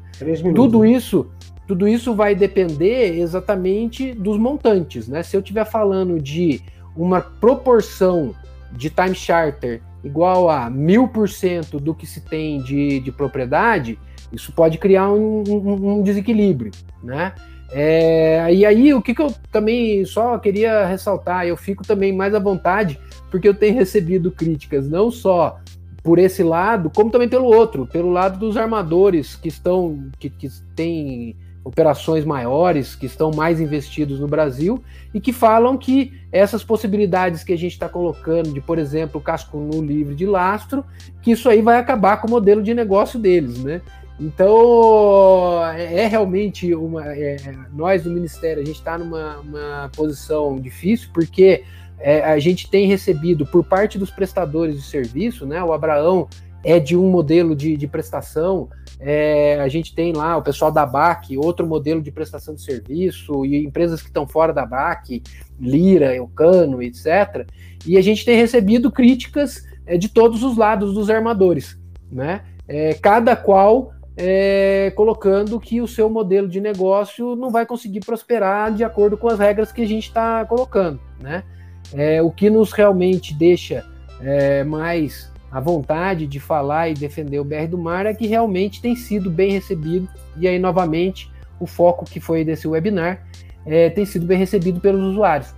Tudo 0.53 0.85
isso 0.85 1.29
tudo 1.67 1.87
isso 1.87 2.13
vai 2.13 2.35
depender 2.35 3.19
exatamente 3.19 4.13
dos 4.13 4.37
montantes, 4.37 5.07
né? 5.07 5.23
Se 5.23 5.35
eu 5.35 5.41
estiver 5.41 5.65
falando 5.65 6.19
de 6.19 6.61
uma 6.95 7.21
proporção 7.21 8.35
de 8.71 8.89
time 8.89 9.15
charter 9.15 9.81
igual 10.03 10.49
a 10.49 10.69
mil 10.69 11.07
por 11.07 11.29
cento 11.29 11.79
do 11.79 11.93
que 11.93 12.05
se 12.05 12.21
tem 12.21 12.61
de, 12.61 12.99
de 12.99 13.11
propriedade, 13.11 13.97
isso 14.31 14.51
pode 14.51 14.77
criar 14.77 15.11
um, 15.11 15.43
um, 15.47 15.99
um 15.99 16.03
desequilíbrio, 16.03 16.71
né? 17.03 17.33
É, 17.73 18.53
e 18.53 18.65
aí, 18.65 18.93
o 18.93 19.01
que, 19.01 19.15
que 19.15 19.21
eu 19.21 19.33
também 19.49 20.03
só 20.03 20.37
queria 20.37 20.85
ressaltar, 20.85 21.45
eu 21.45 21.55
fico 21.55 21.85
também 21.85 22.11
mais 22.13 22.35
à 22.35 22.39
vontade, 22.39 22.99
porque 23.29 23.47
eu 23.47 23.53
tenho 23.53 23.75
recebido 23.75 24.29
críticas 24.29 24.89
não 24.89 25.09
só 25.09 25.57
por 26.03 26.19
esse 26.19 26.43
lado, 26.43 26.89
como 26.89 27.11
também 27.11 27.29
pelo 27.29 27.45
outro, 27.45 27.87
pelo 27.87 28.09
lado 28.09 28.37
dos 28.37 28.57
armadores 28.57 29.35
que 29.35 29.47
estão, 29.47 30.09
que, 30.19 30.29
que 30.29 30.49
têm 30.75 31.35
operações 31.63 32.25
maiores, 32.25 32.95
que 32.95 33.05
estão 33.05 33.31
mais 33.31 33.59
investidos 33.59 34.19
no 34.19 34.27
Brasil, 34.27 34.83
e 35.13 35.19
que 35.19 35.31
falam 35.31 35.77
que 35.77 36.13
essas 36.31 36.63
possibilidades 36.63 37.43
que 37.43 37.53
a 37.53 37.57
gente 37.57 37.73
está 37.73 37.87
colocando, 37.87 38.51
de, 38.51 38.59
por 38.59 38.79
exemplo, 38.79 39.21
casco 39.21 39.57
nu 39.57 39.83
livre 39.83 40.15
de 40.15 40.25
lastro, 40.25 40.83
que 41.21 41.31
isso 41.31 41.47
aí 41.49 41.61
vai 41.61 41.77
acabar 41.77 42.17
com 42.17 42.27
o 42.27 42.31
modelo 42.31 42.63
de 42.63 42.73
negócio 42.73 43.19
deles, 43.19 43.63
né? 43.63 43.81
Então, 44.19 45.63
é, 45.73 46.03
é 46.03 46.07
realmente 46.07 46.73
uma. 46.75 47.05
É, 47.07 47.37
nós 47.73 48.03
do 48.03 48.11
Ministério, 48.11 48.61
a 48.61 48.65
gente 48.65 48.77
está 48.77 48.97
numa 48.97 49.89
posição 49.95 50.59
difícil, 50.59 51.09
porque 51.11 51.63
é, 51.99 52.21
a 52.23 52.37
gente 52.37 52.69
tem 52.69 52.87
recebido 52.87 53.45
por 53.45 53.63
parte 53.63 53.97
dos 53.97 54.11
prestadores 54.11 54.75
de 54.75 54.83
serviço, 54.83 55.45
né? 55.45 55.63
O 55.63 55.73
Abraão 55.73 56.27
é 56.63 56.79
de 56.79 56.95
um 56.95 57.09
modelo 57.09 57.55
de, 57.55 57.75
de 57.75 57.87
prestação. 57.87 58.69
É, 58.99 59.59
a 59.59 59.67
gente 59.67 59.95
tem 59.95 60.13
lá 60.13 60.37
o 60.37 60.43
pessoal 60.43 60.71
da 60.71 60.85
BAC, 60.85 61.37
outro 61.37 61.65
modelo 61.65 62.01
de 62.01 62.11
prestação 62.11 62.53
de 62.53 62.61
serviço, 62.61 63.45
e 63.45 63.65
empresas 63.65 64.01
que 64.01 64.07
estão 64.07 64.27
fora 64.27 64.53
da 64.53 64.65
BAC, 64.65 65.23
Lira, 65.59 66.15
Eucano, 66.15 66.81
etc. 66.81 67.47
E 67.85 67.97
a 67.97 68.01
gente 68.01 68.23
tem 68.23 68.37
recebido 68.37 68.91
críticas 68.91 69.65
é, 69.85 69.97
de 69.97 70.07
todos 70.07 70.43
os 70.43 70.55
lados 70.55 70.93
dos 70.93 71.09
armadores, 71.09 71.79
né? 72.11 72.41
É, 72.67 72.93
cada 72.93 73.35
qual 73.35 73.91
é, 74.15 74.91
colocando 74.95 75.59
que 75.59 75.81
o 75.81 75.87
seu 75.87 76.09
modelo 76.09 76.47
de 76.47 76.61
negócio 76.61 77.35
não 77.35 77.49
vai 77.49 77.65
conseguir 77.65 78.01
prosperar 78.01 78.71
de 78.71 78.83
acordo 78.83 79.17
com 79.17 79.27
as 79.27 79.39
regras 79.39 79.71
que 79.71 79.81
a 79.81 79.87
gente 79.87 80.07
está 80.07 80.45
colocando, 80.45 80.99
né? 81.19 81.43
É, 81.93 82.21
o 82.21 82.29
que 82.29 82.49
nos 82.49 82.71
realmente 82.71 83.33
deixa 83.33 83.83
é, 84.21 84.63
mais 84.63 85.30
a 85.51 85.59
vontade 85.59 86.25
de 86.25 86.39
falar 86.39 86.89
e 86.89 86.93
defender 86.93 87.39
o 87.39 87.43
BR 87.43 87.67
do 87.69 87.77
Mar 87.77 88.05
é 88.05 88.13
que 88.13 88.25
realmente 88.25 88.81
tem 88.81 88.95
sido 88.95 89.29
bem 89.29 89.51
recebido. 89.51 90.07
E 90.37 90.47
aí, 90.47 90.57
novamente, 90.57 91.29
o 91.59 91.67
foco 91.67 92.05
que 92.05 92.19
foi 92.19 92.45
desse 92.45 92.67
webinar 92.67 93.27
é, 93.65 93.89
tem 93.89 94.05
sido 94.05 94.25
bem 94.25 94.37
recebido 94.37 94.79
pelos 94.79 95.03
usuários. 95.03 95.53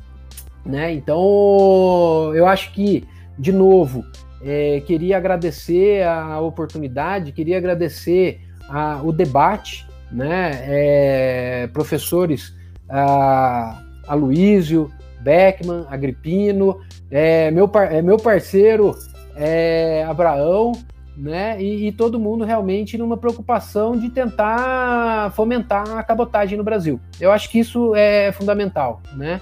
Né? 0.66 0.94
Então, 0.94 2.32
eu 2.34 2.48
acho 2.48 2.72
que, 2.74 3.04
de 3.38 3.52
novo, 3.52 4.04
é, 4.44 4.82
queria 4.82 5.18
agradecer 5.18 6.04
a 6.04 6.40
oportunidade, 6.40 7.32
queria 7.32 7.58
agradecer 7.58 8.42
a, 8.68 9.00
o 9.04 9.12
debate, 9.12 9.86
né? 10.12 10.52
É, 10.64 11.70
professores 11.72 12.54
a, 12.90 13.82
Aloísio, 14.08 14.92
Beckman, 15.22 15.86
Agripino, 15.90 16.80
é, 17.10 17.52
meu, 17.52 17.70
é, 17.90 18.02
meu 18.02 18.18
parceiro 18.18 18.96
é, 19.36 20.06
Abraão, 20.08 20.74
né? 21.16 21.62
E, 21.62 21.88
e, 21.88 21.92
todo 21.92 22.20
mundo 22.20 22.44
realmente 22.44 22.98
numa 22.98 23.18
preocupação 23.18 23.98
de 23.98 24.10
tentar 24.10 25.32
fomentar 25.36 25.98
a 25.98 26.04
cabotagem 26.04 26.58
no 26.58 26.64
Brasil. 26.64 27.00
Eu 27.20 27.32
acho 27.32 27.50
que 27.50 27.60
isso 27.60 27.96
é 27.96 28.32
fundamental, 28.32 29.02
né? 29.16 29.40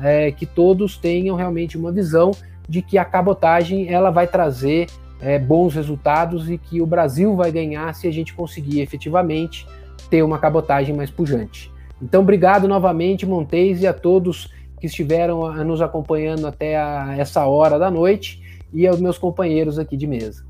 É, 0.00 0.32
que 0.32 0.46
todos 0.46 0.96
tenham 0.96 1.36
realmente 1.36 1.76
uma 1.76 1.92
visão 1.92 2.32
de 2.68 2.82
que 2.82 2.98
a 2.98 3.04
cabotagem 3.04 3.92
ela 3.92 4.10
vai 4.10 4.26
trazer 4.26 4.86
é, 5.20 5.38
bons 5.38 5.74
resultados 5.74 6.50
e 6.50 6.58
que 6.58 6.80
o 6.80 6.86
Brasil 6.86 7.36
vai 7.36 7.52
ganhar 7.52 7.94
se 7.94 8.08
a 8.08 8.10
gente 8.10 8.34
conseguir 8.34 8.80
efetivamente 8.80 9.66
ter 10.10 10.22
uma 10.22 10.38
cabotagem 10.38 10.94
mais 10.94 11.10
pujante. 11.10 11.70
Então, 12.00 12.22
obrigado 12.22 12.66
novamente, 12.66 13.24
Montes, 13.24 13.80
e 13.80 13.86
a 13.86 13.92
todos 13.92 14.50
que 14.80 14.86
estiveram 14.86 15.64
nos 15.64 15.80
acompanhando 15.80 16.48
até 16.48 16.76
a, 16.76 17.14
essa 17.16 17.46
hora 17.46 17.78
da 17.78 17.88
noite 17.88 18.41
e 18.72 18.86
aos 18.86 19.00
meus 19.00 19.18
companheiros 19.18 19.78
aqui 19.78 19.96
de 19.96 20.06
mesa. 20.06 20.44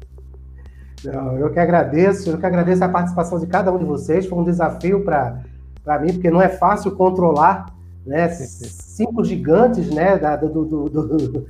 Não, 1.05 1.36
eu 1.36 1.51
que 1.51 1.59
agradeço, 1.59 2.31
eu 2.31 2.39
que 2.39 2.47
agradeço 2.47 2.85
a 2.85 2.89
participação 2.89 3.39
de 3.39 3.47
cada 3.47 3.73
um 3.73 3.78
de 3.78 3.85
vocês. 3.85 4.27
Foi 4.27 4.39
um 4.39 4.44
desafio 4.44 5.05
para 5.05 5.99
mim, 6.01 6.12
porque 6.12 6.31
não 6.31 6.40
é 6.40 6.49
fácil 6.49 6.93
controlar 6.93 7.66
né, 8.07 8.28
cinco 8.31 9.24
gigantes 9.24 9.90
né, 9.90 10.16
da, 10.16 10.36
do, 10.36 10.65
do, 10.65 10.89
do, 10.89 11.47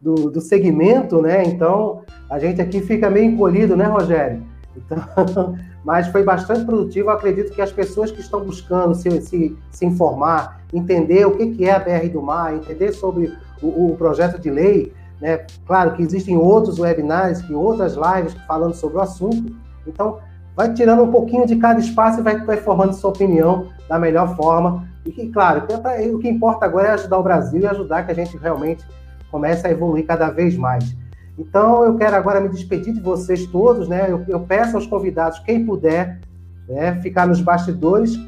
do, 0.00 0.30
do 0.30 0.40
segmento, 0.40 1.20
né? 1.20 1.44
Então 1.44 2.02
a 2.30 2.38
gente 2.38 2.62
aqui 2.62 2.80
fica 2.80 3.10
meio 3.10 3.26
encolhido, 3.26 3.76
né, 3.76 3.84
Rogério? 3.84 4.42
Então, 4.74 5.54
mas 5.84 6.06
foi 6.08 6.22
bastante 6.22 6.64
produtivo. 6.64 7.10
Eu 7.10 7.14
acredito 7.14 7.52
que 7.52 7.60
as 7.60 7.72
pessoas 7.72 8.10
que 8.10 8.20
estão 8.20 8.42
buscando 8.42 8.94
se, 8.94 9.20
se, 9.20 9.56
se 9.70 9.84
informar, 9.84 10.62
entender 10.72 11.26
o 11.26 11.36
que, 11.36 11.48
que 11.48 11.64
é 11.66 11.72
a 11.72 11.78
BR 11.78 12.08
do 12.10 12.22
Mar, 12.22 12.54
entender 12.54 12.92
sobre 12.92 13.32
o, 13.60 13.92
o 13.92 13.96
projeto 13.96 14.40
de 14.40 14.50
lei, 14.50 14.92
né? 15.22 15.46
Claro 15.64 15.92
que 15.92 16.02
existem 16.02 16.36
outros 16.36 16.80
webinars, 16.80 17.40
que 17.40 17.54
outras 17.54 17.94
lives 17.94 18.34
falando 18.44 18.74
sobre 18.74 18.98
o 18.98 19.00
assunto. 19.00 19.54
Então, 19.86 20.18
vai 20.56 20.74
tirando 20.74 21.04
um 21.04 21.12
pouquinho 21.12 21.46
de 21.46 21.54
cada 21.56 21.78
espaço 21.78 22.18
e 22.18 22.22
vai, 22.24 22.44
vai 22.44 22.56
formando 22.56 22.92
sua 22.92 23.10
opinião 23.10 23.68
da 23.88 24.00
melhor 24.00 24.34
forma. 24.36 24.84
E 25.06 25.12
que, 25.12 25.28
claro, 25.28 25.64
o 26.12 26.18
que 26.18 26.28
importa 26.28 26.66
agora 26.66 26.88
é 26.88 26.90
ajudar 26.90 27.18
o 27.18 27.22
Brasil 27.22 27.60
e 27.60 27.66
ajudar 27.66 28.04
que 28.04 28.10
a 28.10 28.14
gente 28.14 28.36
realmente 28.36 28.84
comece 29.30 29.64
a 29.64 29.70
evoluir 29.70 30.04
cada 30.04 30.28
vez 30.28 30.56
mais. 30.56 30.96
Então, 31.38 31.84
eu 31.84 31.96
quero 31.96 32.16
agora 32.16 32.40
me 32.40 32.48
despedir 32.48 32.92
de 32.92 33.00
vocês 33.00 33.46
todos, 33.46 33.88
né? 33.88 34.06
Eu, 34.10 34.24
eu 34.26 34.40
peço 34.40 34.76
aos 34.76 34.88
convidados, 34.88 35.38
quem 35.38 35.64
puder, 35.64 36.20
né, 36.68 37.00
ficar 37.00 37.28
nos 37.28 37.40
bastidores. 37.40 38.18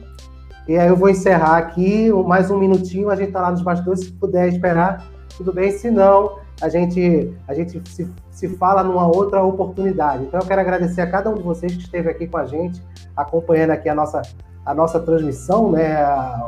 E 0.68 0.78
aí 0.78 0.88
eu 0.88 0.96
vou 0.96 1.10
encerrar 1.10 1.58
aqui 1.58 2.10
mais 2.24 2.52
um 2.52 2.58
minutinho, 2.58 3.10
a 3.10 3.16
gente 3.16 3.28
está 3.28 3.40
lá 3.40 3.50
nos 3.50 3.62
bastidores, 3.62 4.04
se 4.04 4.12
puder 4.12 4.48
esperar, 4.48 5.04
tudo 5.36 5.52
bem, 5.52 5.72
se 5.72 5.90
não, 5.90 6.43
a 6.60 6.68
gente, 6.68 7.32
a 7.46 7.54
gente 7.54 7.82
se, 7.88 8.10
se 8.30 8.48
fala 8.56 8.82
numa 8.82 9.06
outra 9.06 9.42
oportunidade. 9.42 10.24
Então 10.24 10.40
eu 10.40 10.46
quero 10.46 10.60
agradecer 10.60 11.00
a 11.00 11.10
cada 11.10 11.30
um 11.30 11.34
de 11.34 11.42
vocês 11.42 11.74
que 11.74 11.82
esteve 11.82 12.10
aqui 12.10 12.26
com 12.26 12.38
a 12.38 12.46
gente, 12.46 12.82
acompanhando 13.16 13.70
aqui 13.70 13.88
a 13.88 13.94
nossa, 13.94 14.22
a 14.64 14.74
nossa 14.74 15.00
transmissão, 15.00 15.72
né, 15.72 15.96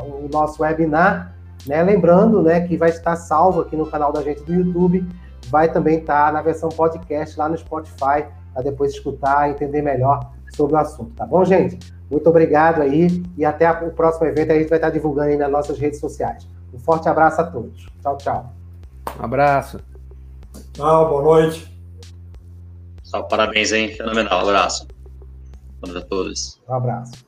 o 0.01 0.27
nosso 0.31 0.61
webinar, 0.61 1.35
né, 1.65 1.83
lembrando, 1.83 2.41
né, 2.41 2.61
que 2.61 2.77
vai 2.77 2.89
estar 2.89 3.15
salvo 3.15 3.61
aqui 3.61 3.75
no 3.75 3.85
canal 3.85 4.11
da 4.11 4.21
gente 4.21 4.41
do 4.43 4.53
YouTube 4.53 5.05
vai 5.49 5.71
também 5.71 5.99
estar 5.99 6.31
na 6.31 6.41
versão 6.41 6.69
podcast 6.69 7.37
lá 7.37 7.49
no 7.49 7.57
Spotify, 7.57 8.25
para 8.53 8.63
depois 8.63 8.93
escutar 8.93 9.49
entender 9.49 9.81
melhor 9.81 10.31
sobre 10.55 10.75
o 10.75 10.77
assunto, 10.77 11.11
tá 11.15 11.25
bom, 11.25 11.43
gente? 11.45 11.79
Muito 12.09 12.29
obrigado 12.29 12.81
aí 12.81 13.23
e 13.37 13.43
até 13.43 13.69
o 13.69 13.91
próximo 13.91 14.25
evento. 14.27 14.51
A 14.51 14.55
gente 14.55 14.69
vai 14.69 14.77
estar 14.77 14.89
divulgando 14.89 15.29
aí 15.29 15.37
nas 15.37 15.51
nossas 15.51 15.77
redes 15.77 15.99
sociais. 15.99 16.47
Um 16.73 16.79
forte 16.79 17.09
abraço 17.09 17.41
a 17.41 17.43
todos. 17.43 17.85
Tchau, 18.01 18.17
tchau. 18.17 18.53
Um 19.19 19.25
abraço. 19.25 19.96
Tchau, 20.77 21.09
boa 21.09 21.23
noite. 21.23 21.67
Só 23.01 23.23
parabéns, 23.23 23.71
hein? 23.71 23.95
Fenomenal. 23.95 24.45
Um 24.45 24.49
abraço. 24.49 24.87
A 25.83 26.01
todos. 26.01 26.61
Um 26.69 26.73
abraço. 26.75 27.26